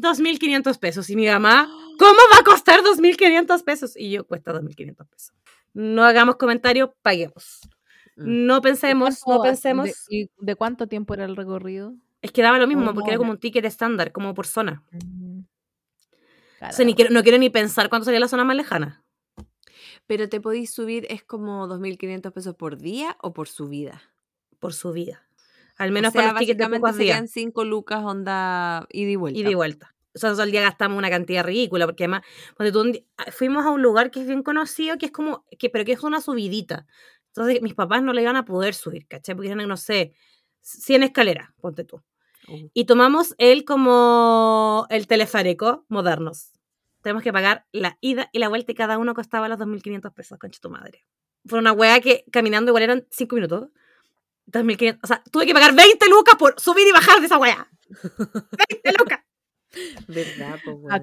2.500 0.00 0.78
pesos. 0.78 1.08
Y 1.10 1.16
mi 1.16 1.26
mamá, 1.26 1.66
¿cómo 1.98 2.18
va 2.32 2.40
a 2.40 2.44
costar 2.44 2.80
2.500 2.80 3.62
pesos? 3.64 3.96
Y 3.96 4.10
yo, 4.10 4.26
cuesta 4.26 4.52
2.500 4.52 5.06
pesos. 5.08 5.34
No 5.72 6.04
hagamos 6.04 6.36
comentarios, 6.36 6.90
paguemos. 7.02 7.60
Mm. 8.16 8.46
No 8.46 8.60
pensemos, 8.62 9.20
no 9.20 9.24
¿Cuánto- 9.24 9.42
pensemos. 9.44 9.86
de- 9.86 9.94
¿Y 10.08 10.30
de 10.38 10.54
cuánto 10.56 10.86
tiempo 10.86 11.14
era 11.14 11.24
el 11.24 11.36
recorrido? 11.36 11.94
Es 12.22 12.32
que 12.32 12.42
daba 12.42 12.58
lo 12.58 12.66
mismo, 12.66 12.94
porque 12.94 13.10
era 13.10 13.18
como 13.18 13.32
un 13.32 13.38
ticket 13.38 13.64
estándar, 13.64 14.12
como 14.12 14.34
por 14.34 14.46
zona. 14.46 14.82
Mm. 14.92 15.40
O 16.68 16.72
sea, 16.72 16.86
ni 16.86 16.94
quiero, 16.94 17.10
no 17.12 17.22
quiero 17.22 17.36
ni 17.38 17.50
pensar 17.50 17.90
cuánto 17.90 18.06
sería 18.06 18.20
la 18.20 18.28
zona 18.28 18.44
más 18.44 18.56
lejana. 18.56 19.04
Pero 20.06 20.28
te 20.30 20.40
podéis 20.40 20.72
subir, 20.72 21.06
¿es 21.10 21.22
como 21.22 21.66
2.500 21.68 22.32
pesos 22.32 22.54
por 22.54 22.78
día 22.78 23.16
o 23.20 23.32
por 23.32 23.48
subida? 23.48 24.02
por 24.60 24.72
su 24.72 24.92
Al 25.76 25.90
O 25.90 25.92
menos 25.92 26.12
sea, 26.12 26.22
para 26.22 26.32
los 26.32 26.40
tickets 26.40 26.58
de 26.58 26.78
pocos 26.78 26.96
días. 26.96 27.16
serían 27.16 27.28
5 27.28 27.64
lucas 27.64 28.04
onda 28.04 28.86
ida 28.90 29.10
y 29.10 29.16
vuelta. 29.16 29.40
Ida 29.40 29.50
y 29.50 29.54
vuelta. 29.54 29.94
o 30.14 30.18
sea, 30.18 30.30
nosotros 30.30 30.46
al 30.46 30.52
día 30.52 30.62
gastamos 30.62 30.96
una 30.98 31.10
cantidad 31.10 31.44
ridícula, 31.44 31.86
porque 31.86 32.04
además, 32.04 32.22
cuando 32.56 32.82
tú 32.82 33.00
ah, 33.16 33.24
fuimos 33.32 33.66
a 33.66 33.70
un 33.70 33.82
lugar 33.82 34.10
que 34.10 34.20
es 34.20 34.26
bien 34.26 34.42
conocido, 34.42 34.96
que 34.98 35.06
es 35.06 35.12
como, 35.12 35.44
que, 35.58 35.70
pero 35.70 35.84
que 35.84 35.92
es 35.92 36.02
una 36.02 36.20
subidita. 36.20 36.86
Entonces 37.28 37.62
mis 37.62 37.74
papás 37.74 38.02
no 38.02 38.12
le 38.12 38.22
iban 38.22 38.36
a 38.36 38.44
poder 38.44 38.74
subir, 38.74 39.08
¿cachai? 39.08 39.34
Porque 39.34 39.50
eran, 39.50 39.66
no 39.66 39.76
sé, 39.76 40.14
100 40.60 41.02
escaleras, 41.02 41.50
ponte 41.60 41.84
tú. 41.84 42.02
Uh. 42.46 42.68
Y 42.72 42.84
tomamos 42.84 43.34
el 43.38 43.64
como 43.64 44.86
el 44.90 45.06
teleférico 45.08 45.84
modernos. 45.88 46.52
Tenemos 47.02 47.22
que 47.22 47.32
pagar 47.32 47.66
la 47.72 47.98
ida 48.00 48.30
y 48.32 48.38
la 48.38 48.48
vuelta 48.48 48.72
y 48.72 48.74
cada 48.74 48.98
uno 48.98 49.14
costaba 49.14 49.48
los 49.48 49.58
2.500 49.58 50.14
pesos, 50.14 50.38
concha 50.38 50.60
tu 50.60 50.70
madre. 50.70 51.04
Fue 51.44 51.58
una 51.58 51.72
wea 51.72 52.00
que 52.00 52.24
caminando 52.30 52.70
igual 52.70 52.84
eran 52.84 53.06
5 53.10 53.34
minutos. 53.34 53.68
2.500, 54.46 54.98
o 55.02 55.06
sea, 55.06 55.22
tuve 55.30 55.46
que 55.46 55.54
pagar 55.54 55.74
20 55.74 56.08
lucas 56.08 56.34
por 56.38 56.58
subir 56.60 56.86
y 56.88 56.92
bajar 56.92 57.20
de 57.20 57.26
esa 57.26 57.38
wea. 57.38 57.68
20 58.82 58.98
lucas. 58.98 59.20
¿Verdad, 60.06 60.60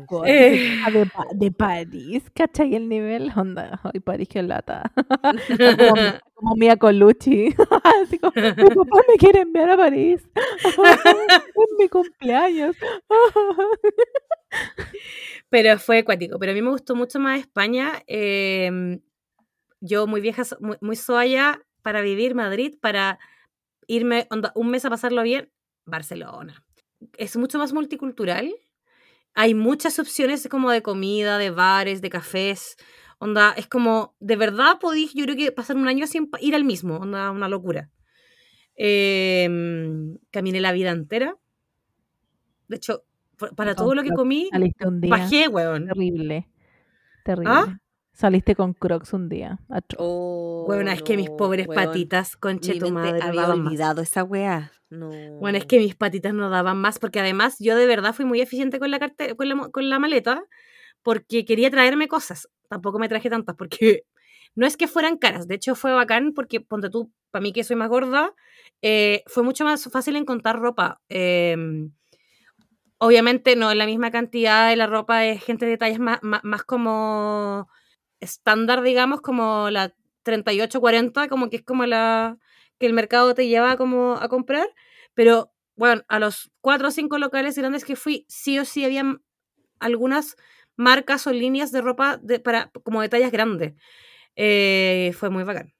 po. 0.07 0.23
Eh. 0.25 0.79
De, 0.93 1.05
Pa- 1.05 1.27
de 1.33 1.51
París, 1.51 2.23
¿cachai 2.33 2.73
el 2.75 2.87
nivel? 2.87 3.29
Onda, 3.35 3.81
ay, 3.83 3.99
París 3.99 4.29
que 4.29 4.41
lata. 4.41 4.89
como, 5.77 5.95
como 6.35 6.55
Mia 6.55 6.77
Colucci. 6.77 7.53
Así 8.01 8.17
como, 8.17 8.31
mi 8.33 8.51
papá 8.53 8.97
me 9.09 9.15
quiere 9.17 9.41
enviar 9.41 9.71
a 9.71 9.75
París. 9.77 10.21
en 10.95 11.77
mi 11.77 11.89
cumpleaños. 11.89 12.77
Pero 15.49 15.77
fue 15.79 15.99
acuático. 15.99 16.39
Pero 16.39 16.51
a 16.53 16.55
mí 16.55 16.61
me 16.61 16.69
gustó 16.71 16.95
mucho 16.95 17.19
más 17.19 17.39
España. 17.41 18.01
eh, 18.07 18.99
yo 19.81 20.05
muy 20.07 20.21
vieja, 20.21 20.43
muy, 20.59 20.77
muy 20.79 20.95
soya 20.95 21.59
para 21.81 22.01
vivir 22.01 22.35
Madrid, 22.35 22.75
para 22.79 23.19
irme 23.95 24.27
onda, 24.29 24.51
un 24.55 24.69
mes 24.69 24.85
a 24.85 24.89
pasarlo 24.89 25.21
bien, 25.23 25.51
Barcelona. 25.85 26.63
Es 27.17 27.35
mucho 27.35 27.57
más 27.57 27.73
multicultural. 27.73 28.53
Hay 29.33 29.53
muchas 29.53 29.99
opciones 29.99 30.47
como 30.49 30.71
de 30.71 30.81
comida, 30.81 31.37
de 31.37 31.51
bares, 31.51 32.01
de 32.01 32.09
cafés. 32.09 32.75
Onda, 33.19 33.53
es 33.55 33.67
como, 33.67 34.15
de 34.19 34.35
verdad 34.35 34.79
podéis, 34.79 35.13
yo 35.13 35.25
creo 35.25 35.35
que 35.35 35.51
pasar 35.51 35.75
un 35.75 35.87
año 35.87 36.07
sin 36.07 36.29
ir 36.39 36.55
al 36.55 36.63
mismo, 36.63 36.97
onda, 36.97 37.31
una 37.31 37.47
locura. 37.47 37.89
Em, 38.75 40.17
caminé 40.31 40.59
la 40.61 40.71
vida 40.71 40.91
entera. 40.91 41.37
De 42.67 42.77
hecho, 42.77 43.03
para 43.55 43.75
todo 43.75 43.93
lo 43.93 44.03
que 44.03 44.09
comí, 44.11 44.49
bajé, 45.07 45.47
weón. 45.47 45.87
Terrible. 45.87 46.47
Terrible. 47.23 47.51
¿Ah? 47.53 47.77
Saliste 48.13 48.55
con 48.55 48.73
Crocs 48.73 49.13
un 49.13 49.29
día. 49.29 49.59
Oh, 49.97 50.65
Bueno, 50.67 50.91
es 50.91 51.01
que 51.01 51.15
mis 51.17 51.29
pobres 51.29 51.67
weón. 51.67 51.85
patitas, 51.85 52.35
conche 52.35 52.73
Mi 52.73 52.79
tu 52.79 52.85
mente 52.91 52.99
madre, 52.99 53.19
no 53.19 53.25
había 53.25 53.47
más. 53.47 53.49
olvidado 53.57 54.01
esa 54.01 54.23
weá. 54.23 54.71
No. 54.89 55.09
Bueno, 55.39 55.57
es 55.57 55.65
que 55.65 55.79
mis 55.79 55.95
patitas 55.95 56.33
no 56.33 56.49
daban 56.49 56.77
más, 56.77 56.99
porque 56.99 57.19
además 57.21 57.55
yo 57.59 57.75
de 57.75 57.85
verdad 57.87 58.13
fui 58.13 58.25
muy 58.25 58.41
eficiente 58.41 58.79
con 58.79 58.91
la, 58.91 58.99
carte- 58.99 59.35
con 59.35 59.47
la, 59.47 59.55
mo- 59.55 59.71
con 59.71 59.89
la 59.89 59.97
maleta, 59.99 60.43
porque 61.01 61.45
quería 61.45 61.71
traerme 61.71 62.07
cosas. 62.09 62.49
Tampoco 62.69 62.99
me 62.99 63.07
traje 63.09 63.29
tantas, 63.29 63.55
porque 63.55 64.03
no 64.55 64.67
es 64.67 64.75
que 64.77 64.87
fueran 64.87 65.17
caras. 65.17 65.47
De 65.47 65.55
hecho, 65.55 65.73
fue 65.75 65.93
bacán, 65.93 66.33
porque 66.33 66.59
ponte 66.59 66.89
tú, 66.89 67.11
para 67.31 67.41
mí 67.41 67.53
que 67.53 67.63
soy 67.63 67.77
más 67.77 67.89
gorda, 67.89 68.33
eh, 68.81 69.23
fue 69.27 69.41
mucho 69.43 69.63
más 69.63 69.85
fácil 69.85 70.17
encontrar 70.17 70.59
ropa. 70.59 70.99
Em, 71.07 71.91
obviamente 72.97 73.55
no 73.55 73.71
en 73.71 73.77
la 73.77 73.85
misma 73.85 74.11
cantidad 74.11 74.69
de 74.69 74.75
la 74.75 74.87
ropa 74.87 75.19
de 75.19 75.37
gente 75.39 75.65
de 75.65 75.77
tallas 75.77 75.99
más, 75.99 76.19
más, 76.21 76.43
más 76.43 76.63
como 76.63 77.67
estándar, 78.21 78.81
digamos, 78.81 79.21
como 79.21 79.69
la 79.69 79.93
38-40, 80.23 81.27
como 81.27 81.49
que 81.49 81.57
es 81.57 81.63
como 81.63 81.85
la 81.85 82.37
que 82.79 82.85
el 82.87 82.93
mercado 82.93 83.35
te 83.35 83.47
lleva 83.47 83.77
como 83.77 84.15
a 84.15 84.29
comprar, 84.29 84.67
pero 85.13 85.51
bueno, 85.75 86.03
a 86.07 86.19
los 86.19 86.51
cuatro 86.61 86.87
o 86.89 86.91
cinco 86.91 87.17
locales 87.17 87.57
grandes 87.57 87.85
que 87.85 87.95
fui, 87.95 88.25
sí 88.29 88.57
o 88.59 88.65
sí 88.65 88.85
habían 88.85 89.21
algunas 89.79 90.35
marcas 90.77 91.27
o 91.27 91.33
líneas 91.33 91.71
de 91.71 91.81
ropa 91.81 92.17
de, 92.17 92.39
para, 92.39 92.71
como 92.83 93.01
de 93.01 93.09
tallas 93.09 93.31
grandes. 93.31 93.73
Eh, 94.35 95.13
fue 95.17 95.29
muy 95.29 95.43
bacán. 95.43 95.73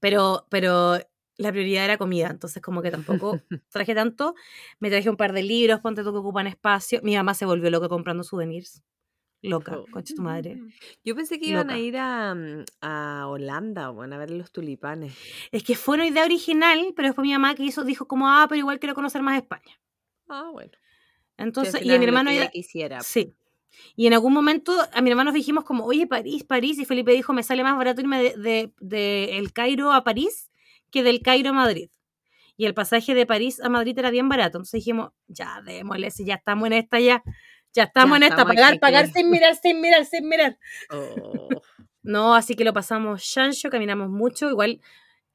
Pero, 0.00 0.46
pero 0.50 0.98
la 1.36 1.50
prioridad 1.52 1.84
era 1.84 1.98
comida, 1.98 2.28
entonces 2.28 2.62
como 2.62 2.82
que 2.82 2.90
tampoco 2.90 3.40
traje 3.70 3.94
tanto. 3.94 4.34
Me 4.78 4.90
traje 4.90 5.10
un 5.10 5.16
par 5.16 5.32
de 5.32 5.42
libros, 5.42 5.80
ponte 5.80 6.02
tú 6.02 6.12
que 6.12 6.18
ocupan 6.18 6.46
espacio. 6.46 7.00
Mi 7.02 7.16
mamá 7.16 7.34
se 7.34 7.46
volvió 7.46 7.70
loca 7.70 7.88
comprando 7.88 8.24
souvenirs. 8.24 8.82
Loca, 9.42 9.78
Oh. 9.78 9.86
concha 9.90 10.14
tu 10.14 10.22
madre. 10.22 10.60
Yo 11.04 11.14
pensé 11.16 11.38
que 11.38 11.46
iban 11.46 11.70
a 11.70 11.78
ir 11.78 11.96
a, 11.96 12.34
mm, 12.34 12.64
a 12.82 13.26
Holanda, 13.28 13.88
bueno, 13.90 14.16
a 14.16 14.18
ver 14.18 14.30
los 14.30 14.50
tulipanes. 14.52 15.14
Es 15.50 15.62
que 15.62 15.74
fue 15.76 15.94
una 15.96 16.06
idea 16.06 16.24
original, 16.24 16.92
pero 16.94 17.08
después 17.08 17.24
mi 17.26 17.32
mamá 17.32 17.54
que 17.54 17.62
hizo 17.62 17.82
dijo 17.84 18.06
como, 18.06 18.28
ah, 18.28 18.46
pero 18.48 18.58
igual 18.58 18.78
quiero 18.78 18.94
conocer 18.94 19.22
más 19.22 19.38
España. 19.38 19.80
Ah, 20.28 20.50
bueno. 20.52 20.72
Entonces, 21.38 21.82
y 21.82 21.90
a 21.92 21.98
mi 21.98 22.04
hermano 22.04 22.30
ya- 22.30 22.48
quisiera. 22.50 23.00
Sí. 23.00 23.34
Y 23.96 24.06
en 24.06 24.12
algún 24.12 24.32
momento 24.34 24.72
a 24.92 25.00
mi 25.00 25.08
hermano 25.10 25.32
dijimos 25.32 25.64
como, 25.64 25.84
oye, 25.86 26.06
París, 26.06 26.44
París. 26.44 26.78
Y 26.78 26.84
Felipe 26.84 27.12
dijo, 27.12 27.32
me 27.32 27.42
sale 27.42 27.62
más 27.62 27.76
barato 27.78 28.02
irme 28.02 28.22
de, 28.22 28.36
de- 28.36 28.72
de 28.80 29.38
El 29.38 29.52
Cairo 29.54 29.92
a 29.92 30.04
París 30.04 30.50
que 30.90 31.02
del 31.02 31.22
Cairo 31.22 31.50
a 31.50 31.52
Madrid. 31.54 31.88
Y 32.58 32.66
el 32.66 32.74
pasaje 32.74 33.14
de 33.14 33.24
París 33.24 33.58
a 33.62 33.70
Madrid 33.70 33.98
era 33.98 34.10
bien 34.10 34.28
barato. 34.28 34.58
Entonces 34.58 34.72
dijimos, 34.80 35.12
ya, 35.28 35.62
démosle, 35.64 36.10
si 36.10 36.26
ya 36.26 36.34
estamos 36.34 36.66
en 36.66 36.74
esta, 36.74 37.00
ya. 37.00 37.22
Ya 37.74 37.84
estamos 37.84 38.12
Ya 38.12 38.16
en 38.16 38.22
esta, 38.24 38.34
estamos 38.42 38.54
pagar, 38.54 38.70
aquí, 38.72 38.78
pagar 38.78 39.06
sin 39.08 39.30
mirar, 39.30 39.56
sin 39.56 39.80
mirar, 39.80 40.04
sin 40.04 40.28
mirar. 40.28 40.58
Oh. 40.90 41.48
No, 42.02 42.34
así 42.34 42.54
que 42.54 42.64
lo 42.64 42.72
pasamos 42.72 43.22
chancho, 43.22 43.68
caminamos 43.68 44.08
mucho. 44.08 44.48
Igual 44.48 44.80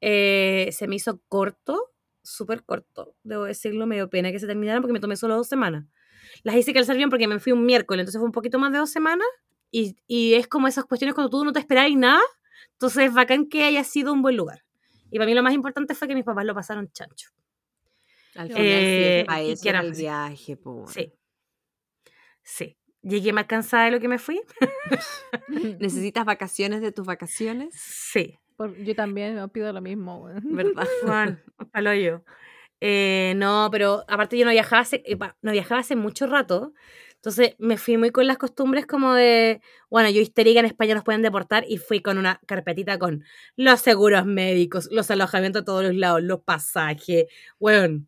eh, 0.02 0.70
se 0.72 0.88
me 0.88 0.96
hizo 0.96 1.22
corto, 1.28 1.94
súper 2.24 2.64
corto. 2.64 3.16
Debo 3.24 3.44
decirlo, 3.44 3.86
me 3.86 3.96
dio 3.96 4.10
pena 4.10 4.32
que 4.32 4.40
se 4.40 4.48
terminaran 4.48 4.82
porque 4.82 4.94
me 4.94 5.00
tomé 5.00 5.16
solo 5.16 5.36
dos 5.36 5.48
semanas. 5.48 5.86
Las 6.44 6.56
hice 6.56 6.74
calzar 6.74 6.98
bien 6.98 7.12
porque 7.12 7.28
me 7.28 7.40
fui 7.40 7.52
un 7.54 7.66
miércoles, 7.66 8.02
entonces 8.02 8.20
fue 8.20 8.26
un 8.26 8.32
poquito 8.32 8.58
más 8.58 8.72
de 8.72 8.80
dos 8.80 8.90
semanas. 8.90 9.28
Y, 9.70 9.96
y 10.08 10.34
es 10.34 10.48
como 10.48 10.68
esas 10.68 10.86
cuestiones 10.86 11.14
cuando 11.14 11.30
tú 11.30 11.46
no 11.46 11.54
te 11.54 11.60
esperáis 11.60 11.96
nada. 11.96 12.22
Entonces 12.72 13.06
es 13.06 13.14
bacán 13.14 13.48
que 13.48 13.64
haya 13.64 13.84
sido 13.84 14.12
un 14.12 14.24
buen 14.24 14.36
lugar. 14.36 14.64
Y 15.12 15.18
para 15.18 15.28
mí 15.28 15.36
lo 15.36 15.44
más 15.44 15.54
importante 15.54 15.94
fue 15.94 16.08
que 16.08 16.16
mis 16.16 16.26
papás 16.26 16.46
lo 16.46 16.56
pasaron 16.56 16.92
chancho. 16.92 17.30
Al 18.36 18.48
final, 18.48 18.62
Eh, 18.66 19.26
sí, 19.30 19.52
y 19.52 19.62
que 19.62 19.70
era 19.70 19.82
el 19.82 19.94
viaje, 19.94 20.58
po, 20.58 20.72
bueno. 20.74 20.88
Sí. 20.92 21.14
Sí. 22.46 22.78
Llegué 23.02 23.34
más 23.34 23.46
cansada 23.48 23.86
de 23.86 23.92
lo 23.92 24.00
que 24.00 24.08
me 24.08 24.18
fui. 24.20 24.42
¿Necesitas 25.80 26.26
vacaciones 26.26 26.82
de 26.82 26.92
tus 26.92 27.06
vacaciones? 27.06 27.76
Sí. 27.78 28.38
Por- 28.56 28.78
yo 28.84 28.96
también 28.96 29.36
me 29.36 29.48
pido 29.50 29.74
lo 29.74 29.82
mismo. 29.82 30.24
weón. 30.24 30.42
¿Verdad? 30.56 30.88
Juan, 31.04 31.44
palo 31.72 31.94
yo. 31.94 32.24
Eh, 32.82 33.34
no, 33.38 33.70
pero 33.72 34.04
aparte 34.08 34.38
yo 34.38 34.46
no 34.46 34.52
viajaba 34.52 34.82
hace, 34.82 35.04
eh, 35.06 35.18
no 35.42 35.52
viajaba 35.52 35.82
hace 35.82 35.96
mucho 35.96 36.28
rato. 36.28 36.74
Entonces 37.16 37.56
me 37.58 37.78
fui 37.78 37.98
muy 37.98 38.12
con 38.12 38.28
las 38.28 38.38
costumbres 38.38 38.86
como 38.86 39.14
de, 39.16 39.60
bueno, 39.90 40.10
yo 40.12 40.22
histérica 40.22 40.60
en 40.60 40.68
España 40.68 40.94
nos 40.94 41.04
pueden 41.04 41.24
deportar 41.24 41.66
y 41.68 41.78
fui 41.78 42.02
con 42.02 42.20
una 42.20 42.40
carpetita 42.46 43.00
con 43.00 43.24
los 43.56 43.82
seguros 43.82 44.26
médicos, 44.28 44.90
los 44.92 45.10
alojamientos 45.10 45.64
a 45.64 45.66
todos 45.66 45.84
los 45.84 45.96
lados, 45.96 46.22
los 46.22 46.42
pasajes. 46.42 47.26
Bueno, 47.60 48.06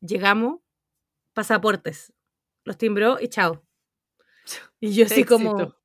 llegamos, 0.00 0.60
pasaportes, 1.34 2.12
los 2.68 2.78
timbró 2.78 3.18
y 3.20 3.28
chao. 3.28 3.64
Y 4.80 4.92
yo 4.92 5.06
así 5.06 5.24
como, 5.24 5.58
Éxito. 5.60 5.76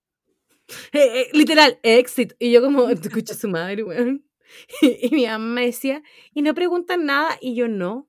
eh, 0.93 1.21
eh, 1.21 1.29
literal, 1.33 1.79
éxito. 1.81 2.35
Y 2.37 2.51
yo 2.51 2.61
como, 2.61 2.85
te 3.01 3.07
escucho 3.07 3.33
su 3.33 3.49
madre, 3.49 3.83
weón. 3.83 4.23
Y, 4.81 5.09
mi 5.09 5.25
mamá 5.25 5.45
me 5.45 5.65
decía, 5.65 6.03
y 6.31 6.43
no 6.43 6.53
preguntan 6.53 7.05
nada, 7.05 7.39
y 7.41 7.55
yo 7.55 7.67
no. 7.67 8.07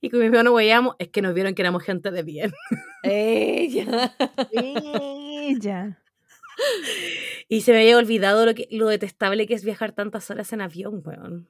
Y 0.00 0.08
con 0.08 0.20
mi 0.20 0.26
hermano 0.26 0.52
guayamos, 0.52 0.96
es 0.98 1.08
que 1.08 1.20
nos 1.20 1.34
vieron 1.34 1.54
que 1.54 1.60
éramos 1.60 1.82
gente 1.82 2.10
de 2.10 2.22
bien. 2.22 2.52
Ella. 3.02 4.16
Ella. 4.50 6.02
Y 7.48 7.60
se 7.60 7.72
me 7.72 7.80
había 7.80 7.98
olvidado 7.98 8.46
lo, 8.46 8.54
que, 8.54 8.66
lo 8.70 8.86
detestable 8.86 9.46
que 9.46 9.54
es 9.54 9.64
viajar 9.64 9.92
tantas 9.92 10.30
horas 10.30 10.52
en 10.54 10.62
avión, 10.62 11.02
weón. 11.04 11.48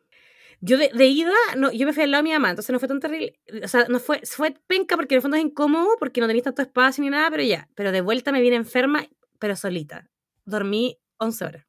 Yo 0.64 0.78
de, 0.78 0.90
de 0.94 1.06
ida, 1.06 1.32
no, 1.56 1.72
yo 1.72 1.84
me 1.86 1.92
fui 1.92 2.04
al 2.04 2.12
lado 2.12 2.22
de 2.22 2.28
mi 2.28 2.32
mamá, 2.32 2.50
entonces 2.50 2.72
no 2.72 2.78
fue 2.78 2.86
tan 2.88 3.00
terrible. 3.00 3.38
O 3.64 3.66
sea, 3.68 3.86
no 3.88 3.98
fue, 3.98 4.20
fue 4.24 4.54
penca 4.68 4.94
porque 4.96 5.14
en 5.14 5.18
el 5.18 5.22
fondo 5.22 5.36
es 5.36 5.42
incómodo, 5.42 5.96
porque 5.98 6.20
no 6.20 6.28
tenéis 6.28 6.44
tanto 6.44 6.62
espacio 6.62 7.02
ni 7.02 7.10
nada, 7.10 7.30
pero 7.30 7.42
ya. 7.42 7.68
Pero 7.74 7.90
de 7.90 8.00
vuelta 8.00 8.30
me 8.30 8.40
vine 8.40 8.54
enferma, 8.56 9.04
pero 9.40 9.56
solita. 9.56 10.08
Dormí 10.44 11.00
11 11.18 11.44
horas. 11.44 11.66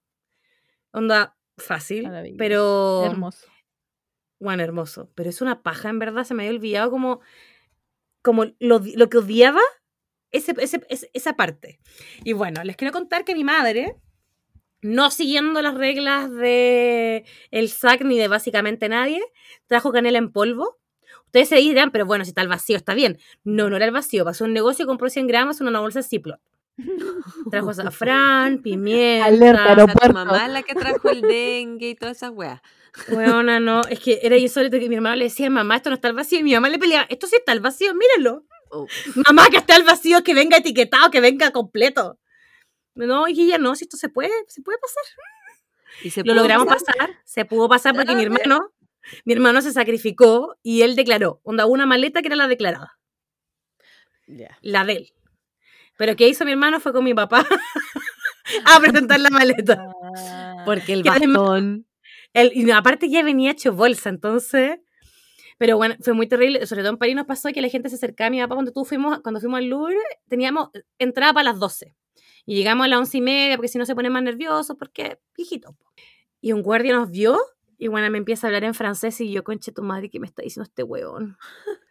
Onda 0.91 1.35
fácil, 1.57 2.07
pero... 2.37 3.03
Hermoso. 3.05 3.47
Bueno, 4.39 4.61
hermoso. 4.63 5.09
Pero 5.15 5.29
es 5.29 5.41
una 5.41 5.63
paja, 5.63 5.89
en 5.89 5.97
verdad. 5.99 6.23
Se 6.23 6.33
me 6.35 6.43
había 6.43 6.55
olvidado 6.55 6.91
como, 6.91 7.21
como 8.21 8.45
lo, 8.59 8.79
lo 8.95 9.09
que 9.09 9.17
odiaba 9.17 9.61
ese- 10.31 10.53
ese- 10.59 11.09
esa 11.13 11.33
parte. 11.35 11.79
Y 12.23 12.33
bueno, 12.33 12.63
les 12.63 12.75
quiero 12.75 12.91
contar 12.91 13.25
que 13.25 13.33
mi 13.35 13.43
madre, 13.43 13.95
no 14.83 15.09
siguiendo 15.11 15.61
las 15.61 15.75
reglas 15.75 16.31
de 16.31 17.25
el 17.51 17.69
SAC 17.69 18.03
ni 18.03 18.17
de 18.17 18.27
básicamente 18.27 18.89
nadie, 18.89 19.21
trajo 19.67 19.91
canela 19.91 20.17
en 20.17 20.31
polvo. 20.31 20.77
Ustedes 21.25 21.49
se 21.49 21.55
dirán, 21.55 21.91
pero 21.91 22.05
bueno, 22.05 22.25
si 22.25 22.29
está 22.29 22.41
el 22.41 22.47
vacío, 22.47 22.77
está 22.77 22.93
bien. 22.93 23.17
No, 23.43 23.69
no 23.69 23.77
era 23.77 23.85
el 23.85 23.91
vacío. 23.91 24.23
Pasó 24.23 24.45
un 24.45 24.53
negocio, 24.53 24.85
compró 24.85 25.09
100 25.09 25.25
gramos 25.25 25.59
en 25.61 25.67
una 25.67 25.79
bolsa 25.79 26.03
Ziploc. 26.03 26.39
Trajo 27.51 27.69
azafrán, 27.71 28.61
pimienta. 28.61 29.25
Alerta, 29.25 29.69
aeropuerto. 29.69 30.07
tu 30.07 30.13
mamá 30.13 30.45
es 30.45 30.51
la 30.51 30.63
que 30.63 30.75
trajo 30.75 31.09
el 31.09 31.21
dengue 31.21 31.89
y 31.89 31.95
todas 31.95 32.17
esas 32.17 32.31
weas. 32.31 32.61
Weona, 33.09 33.59
no, 33.59 33.81
es 33.89 33.99
que 33.99 34.19
era 34.21 34.37
insólito 34.37 34.77
que 34.79 34.87
mi 34.87 34.95
hermano 34.95 35.15
le 35.15 35.25
decía, 35.25 35.49
mamá, 35.49 35.77
esto 35.77 35.89
no 35.89 35.95
está 35.95 36.09
al 36.09 36.13
vacío, 36.13 36.39
y 36.39 36.43
mi 36.43 36.53
mamá 36.53 36.69
le 36.69 36.77
peleaba, 36.77 37.07
esto 37.09 37.25
sí 37.25 37.35
está 37.37 37.51
al 37.51 37.59
vacío, 37.59 37.93
míralo. 37.95 38.45
Oh, 38.69 38.87
Mamá, 39.27 39.49
que 39.49 39.57
esté 39.57 39.73
al 39.73 39.83
vacío, 39.83 40.23
que 40.23 40.33
venga 40.33 40.57
etiquetado, 40.57 41.11
que 41.11 41.21
venga 41.21 41.51
completo. 41.51 42.19
No, 42.95 43.27
y 43.27 43.41
ella 43.41 43.57
no, 43.57 43.75
si 43.75 43.85
esto 43.85 43.97
se 43.97 44.09
puede, 44.09 44.31
se 44.47 44.61
puede 44.61 44.77
pasar. 44.79 45.03
¿Y 46.03 46.09
se 46.11 46.23
Lo 46.23 46.33
logramos 46.33 46.67
pasar? 46.67 46.95
pasar, 46.97 47.15
se 47.25 47.45
pudo 47.45 47.67
pasar 47.69 47.93
porque 47.95 48.11
Ah, 48.11 48.15
mi 48.15 48.25
ve. 48.27 48.31
hermano, 48.33 48.71
mi 49.25 49.33
hermano 49.33 49.61
se 49.61 49.71
sacrificó 49.71 50.55
y 50.63 50.81
él 50.81 50.95
declaró, 50.95 51.39
onda, 51.43 51.65
una 51.65 51.85
maleta 51.85 52.21
que 52.21 52.27
era 52.27 52.35
la 52.35 52.47
declarada, 52.47 52.99
la 54.61 54.85
de 54.85 54.93
él. 54.93 55.13
Pero 55.97 56.15
¿qué 56.15 56.27
hizo 56.27 56.45
mi 56.45 56.51
hermano? 56.51 56.79
Fue 56.79 56.91
con 56.93 57.03
mi 57.03 57.13
papá 57.13 57.45
a 58.65 58.79
presentar 58.79 59.19
la 59.19 59.29
maleta. 59.29 59.91
Porque 60.65 60.93
el 60.93 61.03
Que 61.03 61.09
bastón. 61.09 61.87
Él- 62.33 62.51
y 62.55 62.69
aparte 62.71 63.09
ya 63.09 63.23
venía 63.23 63.51
hecho 63.51 63.73
bolsa, 63.73 64.09
entonces... 64.09 64.79
Pero 65.59 65.77
bueno, 65.77 65.95
fue 66.01 66.13
muy 66.13 66.27
terrible, 66.27 66.65
sobre 66.65 66.81
todo 66.81 66.93
en 66.93 66.97
París 66.97 67.15
nos 67.15 67.27
pasó 67.27 67.49
que 67.53 67.61
la 67.61 67.69
gente 67.69 67.87
se 67.89 67.95
acercaba 67.95 68.27
a 68.27 68.31
mi 68.31 68.41
papá 68.41 68.55
cuando, 68.55 68.71
tú 68.73 68.83
fuimos, 68.85 69.19
cuando 69.21 69.39
fuimos 69.39 69.59
al 69.59 69.65
Louvre, 69.65 69.95
teníamos 70.27 70.69
entrada 70.97 71.31
para 71.31 71.43
las 71.51 71.59
12. 71.59 71.95
Y 72.45 72.55
llegamos 72.55 72.85
a 72.85 72.87
las 72.89 72.99
once 72.99 73.17
y 73.17 73.21
media 73.21 73.55
porque 73.55 73.67
si 73.67 73.77
no 73.77 73.85
se 73.85 73.95
pone 73.95 74.09
más 74.09 74.23
nervioso, 74.23 74.77
porque 74.77 75.19
viejito. 75.35 75.73
po. 75.73 75.85
Y 76.41 76.51
un 76.51 76.61
guardia 76.61 76.93
nos 76.93 77.09
vio 77.09 77.39
y 77.77 77.87
bueno, 77.87 78.09
me 78.09 78.17
empieza 78.17 78.47
a 78.47 78.49
hablar 78.49 78.63
en 78.63 78.73
francés 78.73 79.19
y 79.21 79.31
yo, 79.31 79.43
conche 79.43 79.71
tu 79.71 79.81
madre, 79.81 80.09
¿qué 80.09 80.19
me 80.19 80.27
está 80.27 80.41
diciendo 80.41 80.67
este 80.67 80.83
huevón? 80.83 81.37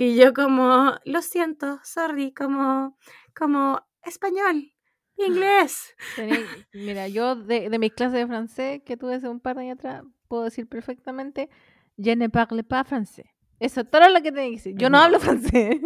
Y 0.00 0.14
yo 0.14 0.32
como, 0.32 0.94
lo 1.04 1.22
siento, 1.22 1.80
sorry, 1.82 2.32
como, 2.32 2.96
como 3.36 3.84
español, 4.04 4.72
inglés. 5.16 5.96
Mira, 6.72 7.08
yo 7.08 7.34
de, 7.34 7.68
de 7.68 7.78
mis 7.80 7.92
clases 7.94 8.20
de 8.20 8.26
francés 8.28 8.80
que 8.86 8.96
tuve 8.96 9.16
hace 9.16 9.28
un 9.28 9.40
par 9.40 9.56
de 9.56 9.62
años 9.62 9.78
atrás, 9.78 10.04
puedo 10.28 10.44
decir 10.44 10.68
perfectamente, 10.68 11.50
je 11.96 12.14
ne 12.14 12.28
parle 12.28 12.62
pas 12.62 12.86
français. 12.86 13.26
Eso 13.58 13.80
es 13.80 13.90
todo 13.90 14.08
lo 14.08 14.22
que 14.22 14.32
que 14.32 14.50
decir. 14.50 14.74
Yo 14.76 14.88
no 14.88 14.98
hablo 14.98 15.18
francés. 15.20 15.80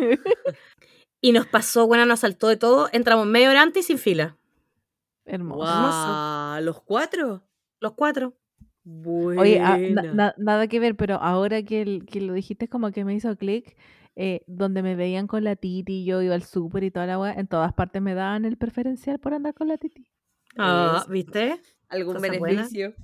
Y 1.23 1.33
nos 1.33 1.47
pasó, 1.47 1.87
bueno, 1.87 2.05
nos 2.05 2.21
saltó 2.21 2.49
de 2.49 2.57
todo, 2.57 2.89
entramos 2.93 3.27
media 3.27 3.49
hora 3.49 3.63
antes 3.63 3.85
y 3.85 3.87
sin 3.87 3.99
fila, 3.99 4.37
Hermoso. 5.25 5.63
Guau, 5.73 6.61
¿Los 6.63 6.83
cuatro? 6.83 7.43
los 7.81 7.93
cuatro. 7.95 8.35
Oye, 8.85 9.61
ah, 9.61 9.79
na- 9.79 10.03
Buena. 10.03 10.13
na- 10.15 10.35
nada 10.37 10.67
que 10.67 10.81
ver, 10.81 10.97
pero 10.97 11.15
ahora 11.17 11.63
que, 11.63 11.81
el- 11.83 12.05
que 12.07 12.21
lo 12.21 12.33
dijiste 12.35 12.67
como 12.69 12.91
que 12.91 13.05
me 13.05 13.15
hizo 13.15 13.37
clic, 13.37 13.77
eh, 14.17 14.43
donde 14.49 14.83
me 14.83 14.97
veían 14.97 15.29
con 15.29 15.45
la 15.45 15.55
titi, 15.57 16.05
yo 16.05 16.21
iba 16.23 16.35
al 16.35 16.43
súper 16.43 16.83
y 16.83 16.91
toda 16.91 17.07
la 17.07 17.19
weá, 17.21 17.33
en 17.35 17.47
todas 17.47 17.73
partes 17.73 18.03
me 18.03 18.15
daban 18.15 18.45
el 18.45 18.57
preferencial 18.57 19.21
por 19.21 19.33
andar 19.35 19.55
con 19.55 19.69
la 19.69 19.79
titi. 19.79 20.09
Ah, 20.59 21.07
¿viste? 21.09 21.61
¿Algún 21.89 22.15
cosa 22.17 22.29
beneficio? 22.29 22.95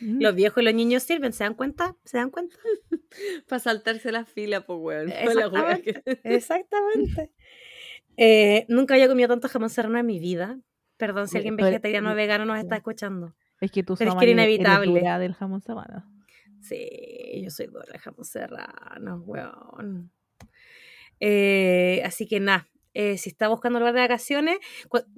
Mm. 0.00 0.20
Los 0.20 0.34
viejos 0.34 0.62
y 0.62 0.64
los 0.66 0.74
niños 0.74 1.02
sirven, 1.04 1.32
¿se 1.32 1.44
dan 1.44 1.54
cuenta? 1.54 1.96
¿Se 2.04 2.18
dan 2.18 2.30
cuenta? 2.30 2.56
Para 3.48 3.58
saltarse 3.60 4.10
la 4.12 4.24
fila, 4.24 4.66
pues, 4.66 4.78
weón. 4.80 5.10
Que- 5.82 6.02
Exactamente. 6.24 7.32
Eh, 8.18 8.66
nunca 8.68 8.94
había 8.94 9.08
comido 9.08 9.28
tanto 9.28 9.48
jamón 9.48 9.70
serrano 9.70 9.98
en 9.98 10.06
mi 10.06 10.18
vida. 10.18 10.58
Perdón 10.96 11.28
si 11.28 11.36
alguien 11.36 11.56
pero- 11.56 11.68
vegetariano 11.68 12.10
o 12.12 12.14
vegano 12.14 12.44
nos 12.44 12.58
está 12.58 12.76
escuchando. 12.76 13.34
Es 13.60 13.70
que 13.70 13.82
tú 13.82 13.94
Pero 13.96 14.10
es 14.10 14.16
que 14.16 14.24
era 14.24 14.32
inevitable. 14.32 15.00
del 15.00 15.34
jamón 15.34 15.60
serrano. 15.62 16.04
Sí, 16.60 17.40
yo 17.42 17.50
soy 17.50 17.66
dura 17.66 17.84
de 17.92 17.98
jamón 17.98 18.24
serrano, 18.24 19.22
weón. 19.24 20.10
Eh, 21.20 22.02
así 22.04 22.26
que 22.26 22.40
nada, 22.40 22.68
eh, 22.94 23.16
si 23.18 23.30
está 23.30 23.48
buscando 23.48 23.78
lugar 23.78 23.94
de 23.94 24.00
vacaciones, 24.00 24.58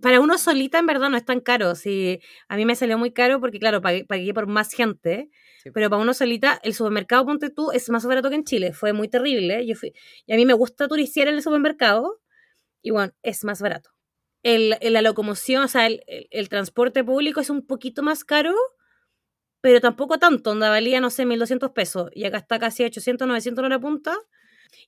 para 0.03 0.21
uno 0.21 0.39
solita 0.39 0.79
en 0.79 0.87
verdad 0.87 1.09
no 1.11 1.17
es 1.17 1.25
tan 1.25 1.41
caro. 1.41 1.75
Si, 1.75 2.21
a 2.49 2.57
mí 2.57 2.65
me 2.65 2.75
salió 2.75 2.99
muy 2.99 3.13
caro 3.13 3.41
porque, 3.41 3.59
claro, 3.59 3.81
pagué, 3.81 4.05
pagué 4.05 4.33
por 4.35 4.47
más 4.47 4.73
gente. 4.73 5.31
Sí. 5.63 5.71
Pero 5.73 5.91
para 5.91 6.01
uno 6.03 6.15
solita, 6.15 6.59
el 6.63 6.75
supermercado, 6.75 7.25
ponte 7.27 7.51
tú, 7.51 7.71
es 7.73 7.89
más 7.91 8.05
barato 8.07 8.29
que 8.31 8.37
en 8.37 8.45
Chile. 8.45 8.73
Fue 8.73 8.93
muy 8.93 9.09
terrible. 9.09 9.67
Yo 9.67 9.75
fui, 9.77 9.93
y 10.27 10.33
a 10.33 10.37
mí 10.37 10.47
me 10.47 10.55
gusta 10.55 10.89
turistear 10.89 11.29
en 11.29 11.35
el 11.37 11.43
supermercado. 11.43 12.21
Y 12.83 12.91
bueno, 12.91 13.13
es 13.23 13.45
más 13.45 13.61
barato. 13.63 13.91
El, 14.43 14.77
la 14.83 15.03
locomoción, 15.03 15.65
o 15.65 15.69
sea, 15.69 15.87
el, 15.87 16.03
el- 16.07 16.29
el 16.31 16.49
transporte 16.49 17.05
público 17.05 17.41
es 17.41 17.51
un 17.51 17.67
poquito 17.67 18.03
más 18.03 18.25
caro, 18.25 18.55
pero 19.61 19.81
tampoco 19.81 20.19
tanto. 20.19 20.51
Onda 20.53 20.71
valía, 20.71 21.01
no 21.01 21.11
sé, 21.11 21.27
1.200 21.27 21.73
pesos. 21.73 22.11
Y 22.15 22.25
acá 22.25 22.39
está 22.39 22.59
casi 22.59 22.85
800, 22.85 23.27
900 23.29 23.65
en 23.65 23.71
la 23.71 23.79
punta. 23.81 24.17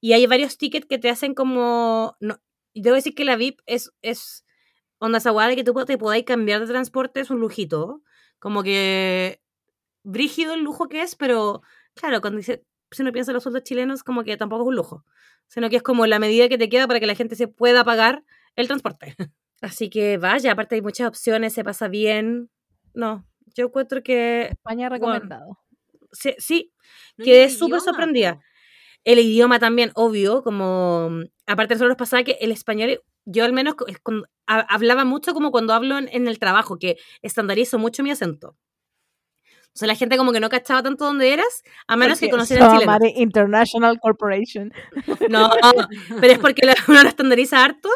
Y 0.01 0.12
hay 0.14 0.27
varios 0.27 0.59
tickets 0.59 0.86
que 0.89 0.98
te 0.98 1.10
hacen 1.10 1.35
como... 1.35 2.16
No, 2.20 2.40
debo 2.74 2.97
decir 2.97 3.14
que 3.14 3.24
la 3.24 3.36
VIP 3.36 3.62
es... 3.66 3.93
es 4.02 4.44
onda 5.01 5.19
esa 5.19 5.32
de 5.48 5.56
que 5.56 5.64
tú 5.64 5.74
te 5.86 5.98
podáis 5.98 6.24
cambiar 6.24 6.60
de 6.62 6.69
transporte 6.69 7.20
es 7.20 7.31
un 7.31 7.40
lujito. 7.40 8.02
Como 8.40 8.62
que 8.64 9.43
brígido 10.05 10.55
el 10.55 10.62
lujo 10.62 10.89
que 10.89 11.02
es, 11.02 11.16
pero 11.16 11.62
claro, 11.94 12.20
cuando 12.23 12.39
dice, 12.39 12.64
si 12.93 13.02
uno 13.02 13.12
piensa 13.12 13.31
en 13.31 13.35
los 13.35 13.43
sueldos 13.43 13.62
chilenos, 13.64 14.02
como 14.02 14.24
que 14.24 14.36
tampoco 14.36 14.62
es 14.62 14.69
un 14.69 14.77
lujo, 14.77 15.05
sino 15.48 15.70
que 15.70 15.77
es 15.77 15.82
como 15.82 16.06
la 16.06 16.19
medida 16.19 16.48
que 16.48 16.59
te 16.59 16.69
queda 16.69 16.86
para 16.86 17.01
que 17.01 17.06
la 17.06 17.14
gente 17.14 17.36
se 17.36 17.48
pueda 17.48 17.85
pagar 17.85 18.24
el 18.56 18.66
transporte. 18.66 19.14
Así 19.60 19.90
que 19.90 20.19
vaya, 20.19 20.52
aparte 20.52 20.74
hay 20.74 20.82
muchas 20.82 21.09
opciones, 21.09 21.52
se 21.52 21.64
pasa 21.64 21.89
bien. 21.89 22.51
No, 22.94 23.24
yo 23.55 23.66
encuentro 23.66 24.02
que 24.02 24.48
España 24.51 24.89
recomendado. 24.89 25.59
sí, 26.12 26.35
sí 26.39 26.73
No, 27.16 27.24
quedé 27.24 27.48
súper 27.48 27.78
idioma, 27.78 27.81
sorprendida. 27.81 28.40
El 29.05 29.19
idioma 29.19 29.59
también, 29.59 29.90
obvio, 29.94 30.43
como 30.43 31.10
mm, 31.10 31.24
aparte 31.47 31.74
nosotros 31.74 31.90
nos 31.90 31.98
pasaba 31.98 32.24
que 32.24 32.39
el 32.40 32.52
español, 32.52 33.01
yo 33.24 33.44
al 33.44 33.52
menos 33.52 33.77
hablaba 34.47 35.05
mucho 35.05 35.32
como 35.32 35.51
cuando 35.51 35.73
hablo 35.73 35.98
en, 35.98 36.09
en 36.12 36.28
el 36.28 36.39
trabajo, 36.39 36.78
que 36.78 36.97
estandarizo 37.23 37.78
mucho 37.78 38.02
mi 38.02 38.10
acento. 38.10 38.56
O 39.74 39.78
sea, 39.78 39.88
la 39.88 39.94
gente 39.94 40.16
como 40.18 40.32
que 40.32 40.40
no 40.40 40.50
cachaba 40.50 40.82
tanto 40.82 41.04
dónde 41.06 41.32
eras, 41.32 41.62
a 41.86 41.96
menos 41.96 42.18
que 42.20 42.26
Porque 42.26 42.30
conocieran 42.32 42.68
somos 42.68 42.82
chileno. 42.82 42.98
de 42.98 43.12
International 43.22 43.98
Corporation. 44.00 44.72
No, 45.30 45.50
pero 46.20 46.32
es 46.32 46.38
porque 46.38 46.62
uno 46.88 47.02
lo 47.02 47.08
estandariza 47.08 47.64
harto. 47.64 47.88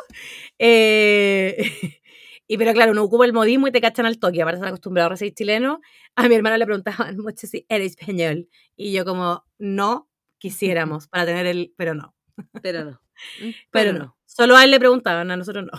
eh, 0.59 1.57
y 2.49 2.57
pero 2.59 2.73
claro, 2.73 2.93
uno 2.93 3.03
ocupa 3.05 3.27
el 3.27 3.33
modismo 3.35 3.69
y 3.69 3.73
te 3.73 3.81
cachan 3.81 4.07
al 4.07 4.19
toque. 4.19 4.41
Aparte 4.41 4.57
están 4.57 4.69
acostumbrados 4.69 5.09
a 5.09 5.15
recibir 5.15 5.35
chileno. 5.35 5.81
A 6.15 6.29
mi 6.29 6.35
hermana 6.35 6.57
le 6.59 6.65
preguntaban 6.65 7.17
mucho 7.19 7.47
si 7.47 7.67
era 7.69 7.85
español. 7.85 8.49
Y 8.75 8.93
yo 8.93 9.05
como, 9.05 9.45
no 9.59 10.09
quisiéramos 10.39 11.09
para 11.09 11.27
tener 11.27 11.47
el... 11.47 11.75
Pero 11.77 11.95
no, 11.95 12.15
Pero 12.63 12.85
no. 12.85 13.01
Mm, 13.41 13.51
pero 13.71 13.93
no. 13.93 14.17
Solo 14.25 14.57
a 14.57 14.65
él 14.65 14.71
le 14.71 14.79
preguntaban, 14.79 15.31
a 15.31 15.37
nosotros 15.37 15.67
no. 15.67 15.79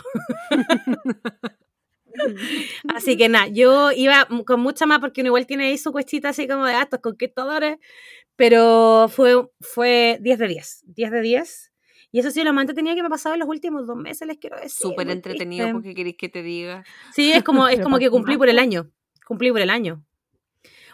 Así 2.94 3.16
que 3.16 3.28
nada, 3.28 3.46
yo 3.48 3.92
iba 3.92 4.26
con 4.46 4.60
mucha 4.60 4.86
más 4.86 4.98
porque 5.00 5.20
uno 5.22 5.28
igual 5.28 5.46
tiene 5.46 5.66
ahí 5.68 5.78
su 5.78 5.92
cuestita 5.92 6.30
así 6.30 6.46
como 6.48 6.64
de 6.66 6.74
"Ah, 6.74 6.82
estos 6.82 7.00
conquistadores, 7.00 7.78
pero 8.36 9.08
fue, 9.08 9.48
fue 9.60 10.18
10 10.20 10.38
de 10.38 10.48
10, 10.48 10.84
10 10.86 11.10
de 11.10 11.20
10. 11.20 11.72
Y 12.10 12.20
eso 12.20 12.30
sí, 12.30 12.42
lo 12.42 12.52
más 12.54 12.62
entretenido 12.62 12.96
que 12.96 13.02
me 13.02 13.08
ha 13.08 13.10
pasado 13.10 13.34
en 13.34 13.40
los 13.40 13.48
últimos 13.48 13.86
dos 13.86 13.96
meses, 13.96 14.26
les 14.26 14.38
quiero 14.38 14.56
decir. 14.56 14.70
Súper 14.70 15.10
entretenido 15.10 15.70
porque 15.72 15.94
queréis 15.94 16.16
que 16.16 16.28
te 16.28 16.42
diga. 16.42 16.84
Sí, 17.12 17.32
es 17.32 17.42
como, 17.42 17.68
es 17.68 17.80
como 17.82 17.98
que 17.98 18.08
cumplí 18.10 18.36
por 18.38 18.48
el 18.48 18.58
año, 18.58 18.90
cumplí 19.26 19.50
por 19.50 19.60
el 19.60 19.70
año. 19.70 20.04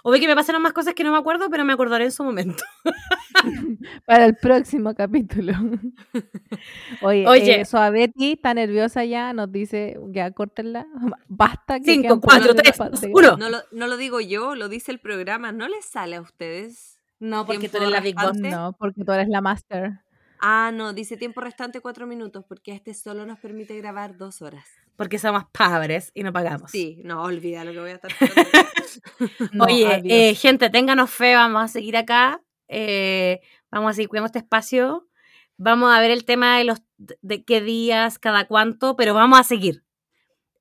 Obvio 0.06 0.20
que 0.20 0.28
me 0.28 0.34
pasaron 0.34 0.60
más 0.60 0.74
cosas 0.74 0.92
que 0.92 1.02
no 1.02 1.10
me 1.10 1.16
acuerdo, 1.16 1.48
pero 1.48 1.64
me 1.64 1.72
acordaré 1.72 2.04
en 2.04 2.12
su 2.12 2.22
momento. 2.24 2.62
Para 4.06 4.26
el 4.26 4.36
próximo 4.36 4.94
capítulo. 4.94 5.54
Oye, 7.02 7.26
Oye. 7.26 7.60
eh, 7.62 7.64
Suavetti 7.64 8.32
está 8.32 8.52
nerviosa 8.52 9.06
ya, 9.06 9.32
nos 9.32 9.50
dice, 9.50 9.98
ya 10.08 10.30
córtenla. 10.32 10.86
Basta 11.26 11.80
que 11.80 11.94
Cinco, 11.94 12.20
cuatro, 12.20 12.54
tres, 12.54 12.76
uno. 13.12 13.38
No 13.38 13.48
lo, 13.48 13.58
no 13.72 13.86
lo 13.86 13.96
digo 13.96 14.20
yo, 14.20 14.54
lo 14.54 14.68
dice 14.68 14.92
el 14.92 14.98
programa. 14.98 15.52
¿No 15.52 15.68
les 15.68 15.86
sale 15.86 16.16
a 16.16 16.20
ustedes? 16.20 16.98
No, 17.18 17.46
porque 17.46 17.70
tú 17.70 17.78
eres 17.78 17.88
la 17.88 18.00
Big 18.00 18.14
Boss. 18.14 18.36
No, 18.36 18.76
porque 18.78 19.04
tú 19.04 19.12
eres 19.12 19.28
la 19.28 19.40
master. 19.40 20.00
Ah, 20.46 20.70
no, 20.74 20.92
dice 20.92 21.16
tiempo 21.16 21.40
restante 21.40 21.80
cuatro 21.80 22.06
minutos, 22.06 22.44
porque 22.46 22.72
este 22.72 22.92
solo 22.92 23.24
nos 23.24 23.38
permite 23.38 23.74
grabar 23.78 24.18
dos 24.18 24.42
horas. 24.42 24.66
Porque 24.94 25.18
somos 25.18 25.44
pobres 25.52 26.10
y 26.14 26.22
no 26.22 26.34
pagamos. 26.34 26.70
Sí, 26.70 27.00
no, 27.02 27.22
olvida 27.22 27.64
lo 27.64 27.72
que 27.72 27.80
voy 27.80 27.90
a 27.90 27.94
estar. 27.94 28.12
No, 29.52 29.64
Oye, 29.64 30.02
eh, 30.04 30.34
gente, 30.34 30.70
ténganos 30.70 31.10
fe, 31.10 31.34
vamos 31.34 31.62
a 31.64 31.68
seguir 31.68 31.96
acá. 31.96 32.40
eh, 32.68 33.40
vamos 33.70 33.90
a 33.90 33.94
seguir 33.94 34.08
cuidando 34.08 34.26
este 34.26 34.38
espacio. 34.40 35.08
Vamos 35.56 35.92
a 35.92 35.98
ver 36.00 36.10
el 36.10 36.24
tema 36.24 36.58
de 36.58 36.64
los 36.64 36.82
de, 36.98 37.42
qué 37.44 37.60
días, 37.60 38.18
cada 38.18 38.46
cuánto, 38.46 38.96
pero 38.96 39.14
vamos 39.14 39.40
a 39.40 39.44
seguir. 39.44 39.82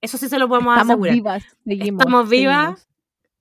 Eso 0.02 0.18
sí 0.18 0.30
se 0.30 0.40
lo 0.40 0.48
podemos 0.48 0.74
Estamos 0.74 0.92
asegurar. 0.94 1.14
vivas, 1.16 1.44
seguimos. 1.66 2.00
Estamos 2.02 2.30
vivas. 2.30 2.80
seguimos. 2.80 2.88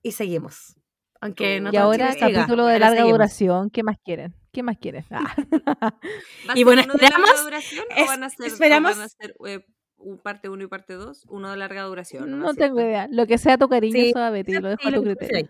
Y 0.03 0.11
seguimos. 0.11 0.75
Aunque 1.21 1.59
no 1.61 1.71
Y 1.71 1.77
ahora 1.77 2.11
siga, 2.11 2.31
capítulo 2.31 2.65
de 2.67 2.79
larga 2.79 2.97
seguimos. 2.97 3.13
duración. 3.13 3.69
¿Qué 3.69 3.81
más 3.83 3.97
quieren? 4.03 4.35
¿Qué 4.53 4.63
más 4.63 4.77
quieren? 4.77 5.03
Ah. 5.11 5.35
¿Va 6.47 6.53
a 6.53 6.57
Y 6.57 6.63
bueno, 6.63 6.83
uno 6.85 6.93
de 6.93 7.01
larga 7.01 7.17
esperamos- 7.17 7.43
duración 7.43 7.85
es- 7.97 8.03
o 8.03 8.07
van 8.07 8.23
a 8.23 8.29
ser, 8.29 8.39
o 8.41 8.45
esperamos- 8.47 8.95
van 8.97 9.05
a 9.05 9.09
ser 9.09 9.35
eh, 9.47 9.65
un 9.97 10.19
parte 10.19 10.47
1 10.47 10.63
y 10.63 10.67
parte 10.67 10.93
2? 10.93 11.25
Uno 11.29 11.49
de 11.51 11.57
larga 11.57 11.81
duración. 11.83 12.29
No, 12.29 12.37
¿no 12.37 12.51
es 12.51 12.57
tengo 12.57 12.79
idea. 12.79 13.07
Lo 13.11 13.25
que 13.25 13.37
sea 13.37 13.57
tu 13.57 13.67
cariño, 13.67 13.93
Sí, 13.99 14.11
Suavetti, 14.11 14.53
lo 14.53 14.69
dejo 14.69 14.81
sí, 14.83 14.87
a 14.87 14.91
lo 14.91 14.97
tu 14.97 15.03
criterio. 15.05 15.49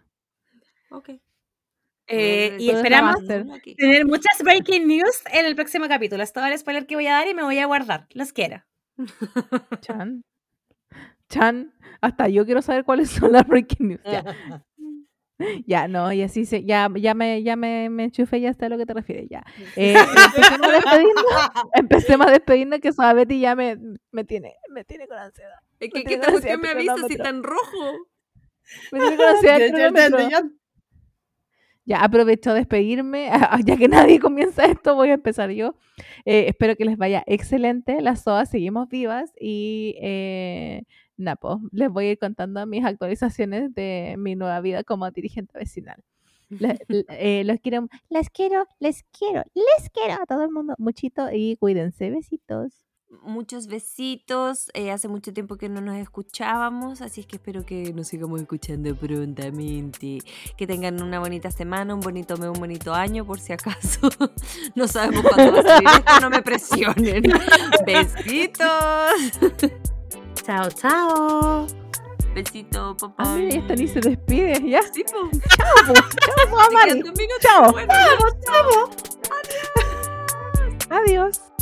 Ok. 0.91 1.09
Eh, 2.07 2.57
y 2.59 2.67
Todo 2.67 2.77
es 2.79 2.83
esperamos 2.83 3.15
tener 3.77 4.05
muchas 4.05 4.41
breaking 4.43 4.87
news 4.87 5.21
en 5.31 5.45
el 5.45 5.55
próximo 5.55 5.87
capítulo. 5.87 6.21
Hasta 6.23 6.41
ahora 6.41 6.53
el 6.53 6.59
spoiler 6.59 6.85
que 6.85 6.95
voy 6.95 7.07
a 7.07 7.13
dar 7.13 7.27
y 7.27 7.33
me 7.33 7.43
voy 7.43 7.59
a 7.59 7.65
guardar. 7.65 8.07
Los 8.11 8.31
quiero. 8.33 8.63
Chan. 9.81 10.23
Chan. 11.29 11.73
Hasta 12.01 12.27
yo 12.27 12.45
quiero 12.45 12.61
saber 12.61 12.83
cuáles 12.83 13.09
son 13.09 13.31
las 13.31 13.47
breaking 13.47 13.87
news. 13.89 14.01
Ya. 14.05 14.23
Ya, 15.67 15.87
no, 15.87 16.11
y 16.11 16.21
así 16.21 16.45
se, 16.45 16.63
ya, 16.63 16.89
ya 16.95 17.13
me, 17.13 17.43
ya 17.43 17.55
me, 17.55 17.89
me 17.89 18.05
enchufé, 18.05 18.41
ya 18.41 18.53
sé 18.53 18.65
a 18.65 18.69
lo 18.69 18.77
que 18.77 18.85
te 18.85 18.93
refieres, 18.93 19.27
ya. 19.29 19.43
Eh, 19.75 19.95
empecemos 19.95 20.67
a 20.67 20.71
despedirnos, 20.71 21.25
empecemos 21.73 22.27
a 22.27 22.31
despedirnos 22.31 22.79
que 22.79 22.87
esa 22.89 23.13
Betty 23.13 23.39
ya 23.39 23.55
me, 23.55 23.77
me 24.11 24.23
tiene, 24.23 24.55
me 24.69 24.83
tiene 24.83 25.07
con 25.07 25.17
ansiedad. 25.17 25.59
Es 25.79 25.89
que, 25.91 26.03
¿qué 26.03 26.19
usted 26.19 26.57
me 26.57 26.69
avisa 26.69 26.95
si 26.95 27.15
cronómetro. 27.15 27.23
tan 27.23 27.43
rojo? 27.43 27.97
Me 28.91 28.99
tiene 28.99 29.17
con 29.17 29.97
ansiedad 29.97 30.43
Ya, 31.85 32.01
aprovecho 32.01 32.51
a 32.51 32.53
despedirme, 32.53 33.29
ya 33.65 33.75
que 33.75 33.89
nadie 33.89 34.19
comienza 34.19 34.63
esto, 34.65 34.95
voy 34.95 35.09
a 35.09 35.15
empezar 35.15 35.49
yo. 35.51 35.75
Eh, 36.23 36.45
espero 36.47 36.77
que 36.77 36.85
les 36.85 36.97
vaya 36.97 37.23
excelente, 37.27 38.01
las 38.01 38.23
SOAS 38.23 38.49
seguimos 38.49 38.87
vivas 38.87 39.33
y 39.37 39.95
eh, 40.01 40.83
pues, 41.39 41.57
les 41.71 41.89
voy 41.89 42.05
a 42.07 42.11
ir 42.11 42.19
contando 42.19 42.65
mis 42.65 42.83
actualizaciones 42.85 43.73
de 43.73 44.15
mi 44.17 44.35
nueva 44.35 44.59
vida 44.61 44.83
como 44.83 45.09
dirigente 45.11 45.57
vecinal. 45.57 46.01
Le- 46.49 46.79
le- 46.87 47.05
eh, 47.09 47.43
los 47.45 47.59
quiero, 47.59 47.87
les 48.09 48.29
quiero, 48.29 48.65
les 48.79 49.03
quiero, 49.17 49.43
les 49.55 49.89
quiero 49.89 50.21
a 50.21 50.25
todo 50.25 50.43
el 50.43 50.51
mundo 50.51 50.75
muchito 50.77 51.29
y 51.31 51.55
cuídense, 51.57 52.09
besitos. 52.11 52.73
Muchos 53.21 53.67
besitos. 53.67 54.71
eh, 54.73 54.89
hace 54.89 55.07
mucho 55.07 55.31
tiempo 55.33 55.55
que 55.55 55.69
no 55.69 55.81
nos 55.81 55.97
escuchábamos, 55.97 56.99
así 57.03 57.21
es 57.21 57.27
que 57.27 57.35
espero 57.35 57.63
que 57.63 57.93
nos 57.93 58.07
sigamos 58.07 58.41
escuchando 58.41 58.95
prontamente. 58.95 60.17
Que 60.57 60.65
tengan 60.65 60.99
una 61.01 61.19
bonita 61.19 61.51
semana, 61.51 61.93
un 61.93 61.99
bonito 61.99 62.37
mes, 62.37 62.47
un 62.49 62.59
bonito 62.59 62.91
año, 62.91 63.23
por 63.23 63.39
si 63.39 63.53
acaso. 63.53 64.09
No 64.75 64.87
sabemos 64.87 65.23
cuándo 65.31 65.53
va 65.53 65.59
a 65.59 65.63
salir 65.63 65.89
esto, 65.89 66.19
no 66.21 66.29
me 66.31 66.41
presionen. 66.41 67.23
Besitos. 67.85 69.13
Chao, 70.45 70.69
chao. 70.69 71.67
Besito, 72.33 72.95
papá. 72.99 73.13
Ah, 73.23 73.35
mira, 73.35 73.59
esta 73.59 73.75
ni 73.75 73.87
se 73.87 73.99
despide, 74.01 74.59
ya. 74.69 74.81
Sí, 74.91 75.03
po. 75.03 75.29
Chao, 75.55 75.67
po. 75.87 75.93
Chao, 75.93 76.47
po, 76.49 76.57
Chao. 77.41 77.71
bueno, 77.71 77.93
chao. 78.45 78.89
Adiós. 80.89 81.52